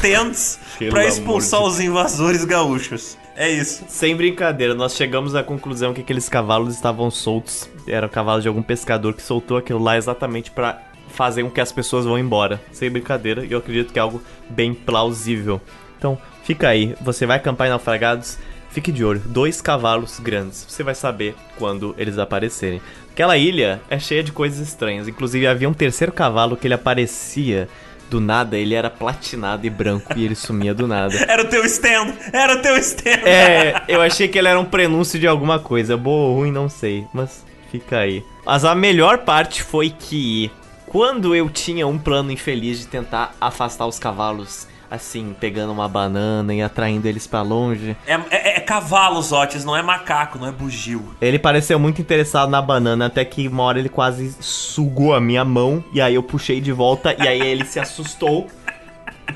pra 0.90 1.02
amor 1.02 1.02
expulsar 1.10 1.62
de- 1.62 1.68
os 1.68 1.80
invasores 1.80 2.46
gaúchos. 2.46 3.18
É 3.36 3.50
isso. 3.50 3.84
Sem 3.88 4.16
brincadeira, 4.16 4.74
nós 4.74 4.96
chegamos 4.96 5.36
à 5.36 5.44
conclusão 5.44 5.94
que 5.94 6.02
aqueles 6.02 6.28
cavalos 6.30 6.74
estavam 6.74 7.12
soltos. 7.12 7.70
Eram 7.88 8.08
cavalos 8.10 8.44
de 8.44 8.48
algum 8.48 8.64
pescador 8.64 9.14
que 9.14 9.22
soltou 9.22 9.58
aquilo 9.58 9.80
lá 9.84 9.96
exatamente 9.98 10.50
pra 10.52 10.82
fazer 11.18 11.42
com 11.42 11.50
que 11.50 11.60
as 11.60 11.72
pessoas 11.72 12.06
vão 12.06 12.18
embora. 12.18 12.62
Sem 12.72 12.92
brincadeira, 12.92 13.44
e 13.44 13.52
eu 13.52 13.58
acredito 13.58 13.92
que 13.92 13.98
é 13.98 14.02
algo 14.02 14.22
bem 14.48 14.72
plausível. 14.72 15.60
Então, 15.98 16.16
fica 16.44 16.70
aí. 16.70 16.96
Você 17.02 17.26
vai 17.26 17.38
acampar 17.38 17.66
em 17.66 17.72
naufragados? 17.72 18.38
Fique 18.70 18.92
de 18.92 19.04
olho. 19.04 19.20
Dois 19.26 19.60
cavalos 19.60 20.20
grandes. 20.20 20.64
Você 20.70 20.84
vai 20.84 20.94
saber 20.94 21.36
quando 21.58 21.96
eles 21.98 22.20
aparecerem. 22.20 22.80
Aquela 23.12 23.36
ilha 23.36 23.82
é 23.90 23.98
cheia 23.98 24.24
de 24.24 24.32
coisas 24.32 24.60
estranhas. 24.60 25.08
Inclusive, 25.08 25.48
havia 25.48 25.68
um 25.68 25.74
terceiro 25.74 26.14
cavalo 26.14 26.56
que 26.56 26.68
ele 26.68 26.76
aparecia 26.76 27.68
do 28.12 28.22
nada. 28.22 28.56
Ele 28.56 28.76
era 28.76 28.92
platinado 28.92 29.66
e 29.66 29.72
branco 29.72 30.14
e 30.16 30.24
ele 30.24 30.36
sumia 30.36 30.76
do 30.76 30.86
nada. 30.86 31.16
Era 31.28 31.42
o 31.42 31.48
teu 31.48 31.66
stand! 31.66 32.14
Era 32.32 32.60
o 32.60 32.62
teu 32.62 32.78
stand! 32.78 33.26
É, 33.26 33.82
eu 33.88 34.00
achei 34.04 34.28
que 34.28 34.38
ele 34.38 34.48
era 34.48 34.60
um 34.60 34.66
prenúncio 34.66 35.20
de 35.20 35.26
alguma 35.26 35.58
coisa. 35.58 35.98
Boa 35.98 36.30
ou 36.30 36.36
ruim, 36.36 36.52
não 36.52 36.70
sei. 36.70 37.06
Mas 37.12 37.44
fica 37.72 37.98
aí. 37.98 38.24
Mas 38.46 38.64
a 38.64 38.76
melhor 38.76 39.20
parte 39.20 39.64
foi 39.64 39.90
que 39.90 40.52
quando 40.88 41.36
eu 41.36 41.50
tinha 41.50 41.86
um 41.86 41.98
plano 41.98 42.32
infeliz 42.32 42.80
de 42.80 42.88
tentar 42.88 43.36
afastar 43.40 43.86
os 43.86 44.00
cavalos, 44.00 44.68
assim, 44.90 45.36
pegando 45.38 45.72
uma 45.74 45.88
banana 45.88 46.54
e 46.54 46.62
atraindo 46.62 47.08
eles 47.08 47.28
pra 47.28 47.42
longe, 47.42 47.96
É, 48.08 48.14
é, 48.30 48.58
é 48.58 48.60
cavalo, 48.62 49.22
Zotes, 49.22 49.66
não 49.66 49.76
é 49.76 49.82
macaco, 49.82 50.40
não 50.40 50.48
é 50.48 50.52
bugio. 50.52 51.14
ele 51.22 51.38
pareceu 51.38 51.78
muito 51.78 52.02
interessado 52.02 52.50
na 52.50 52.62
banana, 52.62 53.08
até 53.08 53.24
que 53.26 53.48
uma 53.48 53.64
hora 53.64 53.80
ele 53.80 53.90
quase 53.90 54.34
sugou 54.40 55.14
a 55.14 55.20
minha 55.20 55.44
mão, 55.44 55.84
e 55.94 56.00
aí 56.00 56.16
eu 56.16 56.24
puxei 56.24 56.62
de 56.62 56.72
volta, 56.72 57.14
e 57.22 57.28
aí 57.28 57.42
ele 57.42 57.66
se 57.66 57.80
assustou, 57.80 58.48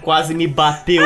quase 0.01 0.33
me 0.33 0.47
bateu, 0.47 1.05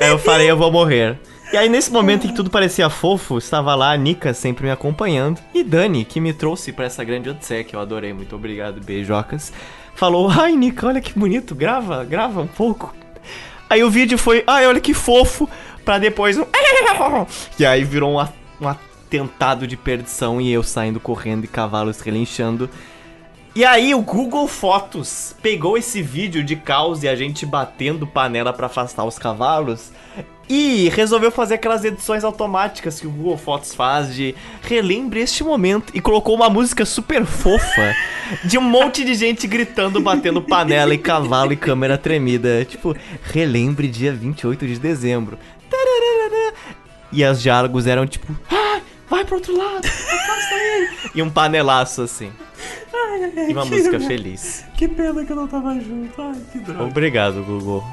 aí 0.00 0.08
eu 0.08 0.18
falei, 0.18 0.50
eu 0.50 0.56
vou 0.56 0.72
morrer. 0.72 1.18
E 1.54 1.56
aí 1.56 1.68
nesse 1.68 1.92
momento 1.92 2.26
em 2.26 2.30
que 2.30 2.34
tudo 2.34 2.50
parecia 2.50 2.90
fofo, 2.90 3.38
estava 3.38 3.76
lá 3.76 3.92
a 3.92 3.96
Nika 3.96 4.34
sempre 4.34 4.64
me 4.64 4.72
acompanhando, 4.72 5.40
e 5.54 5.62
Dani, 5.62 6.04
que 6.04 6.20
me 6.20 6.32
trouxe 6.32 6.72
pra 6.72 6.86
essa 6.86 7.04
grande 7.04 7.30
odisseia, 7.30 7.62
que 7.62 7.76
eu 7.76 7.80
adorei, 7.80 8.12
muito 8.12 8.34
obrigado, 8.34 8.80
beijocas, 8.84 9.52
falou, 9.94 10.28
ai 10.28 10.56
Nika, 10.56 10.88
olha 10.88 11.00
que 11.00 11.16
bonito, 11.16 11.54
grava, 11.54 12.02
grava 12.02 12.40
um 12.40 12.48
pouco. 12.48 12.92
Aí 13.70 13.84
o 13.84 13.88
vídeo 13.88 14.18
foi, 14.18 14.42
ai, 14.48 14.66
olha 14.66 14.80
que 14.80 14.92
fofo, 14.92 15.48
pra 15.84 15.96
depois 15.96 16.36
um. 16.36 16.42
E 17.56 17.64
aí 17.64 17.84
virou 17.84 18.18
um, 18.18 18.28
um 18.60 18.68
atentado 18.68 19.64
de 19.64 19.76
perdição 19.76 20.40
e 20.40 20.52
eu 20.52 20.64
saindo 20.64 20.98
correndo 20.98 21.44
e 21.44 21.48
cavalos 21.48 22.00
relinchando. 22.00 22.68
E 23.54 23.64
aí 23.64 23.94
o 23.94 24.02
Google 24.02 24.48
Fotos 24.48 25.36
pegou 25.40 25.78
esse 25.78 26.02
vídeo 26.02 26.42
de 26.42 26.56
caos 26.56 27.04
e 27.04 27.08
a 27.08 27.14
gente 27.14 27.46
batendo 27.46 28.08
panela 28.08 28.52
pra 28.52 28.66
afastar 28.66 29.04
os 29.04 29.20
cavalos 29.20 29.92
e 30.48 30.88
resolveu 30.90 31.30
fazer 31.30 31.54
aquelas 31.54 31.84
edições 31.84 32.24
automáticas 32.24 33.00
que 33.00 33.06
o 33.06 33.10
Google 33.10 33.36
Fotos 33.38 33.74
faz 33.74 34.14
de 34.14 34.34
relembre 34.62 35.20
este 35.20 35.42
momento 35.42 35.92
e 35.94 36.00
colocou 36.00 36.34
uma 36.34 36.50
música 36.50 36.84
super 36.84 37.24
fofa 37.24 37.94
de 38.44 38.58
um 38.58 38.62
monte 38.62 39.04
de 39.04 39.14
gente 39.14 39.46
gritando, 39.46 40.00
batendo 40.00 40.42
panela 40.42 40.94
e 40.94 40.98
cavalo 40.98 41.52
e 41.52 41.56
câmera 41.56 41.96
tremida, 41.96 42.64
tipo, 42.64 42.94
relembre 43.22 43.88
dia 43.88 44.12
28 44.12 44.66
de 44.66 44.78
dezembro. 44.78 45.38
E 47.12 47.22
as 47.22 47.40
diálogos 47.40 47.86
eram 47.86 48.06
tipo, 48.06 48.26
ah, 48.50 48.80
vai 49.08 49.24
pro 49.24 49.36
outro 49.36 49.56
lado, 49.56 49.86
afasta 49.86 50.54
ele. 50.54 50.88
E 51.14 51.22
um 51.22 51.30
panelaço 51.30 52.02
assim. 52.02 52.32
E 53.48 53.52
uma 53.52 53.64
música 53.64 54.00
feliz. 54.00 54.64
Que 54.76 54.88
pena 54.88 55.24
que 55.24 55.30
eu 55.30 55.36
não 55.36 55.46
tava 55.46 55.74
junto. 55.74 56.20
Ai, 56.20 56.34
que 56.50 56.58
droga. 56.58 56.84
Obrigado, 56.84 57.42
Google. 57.44 57.84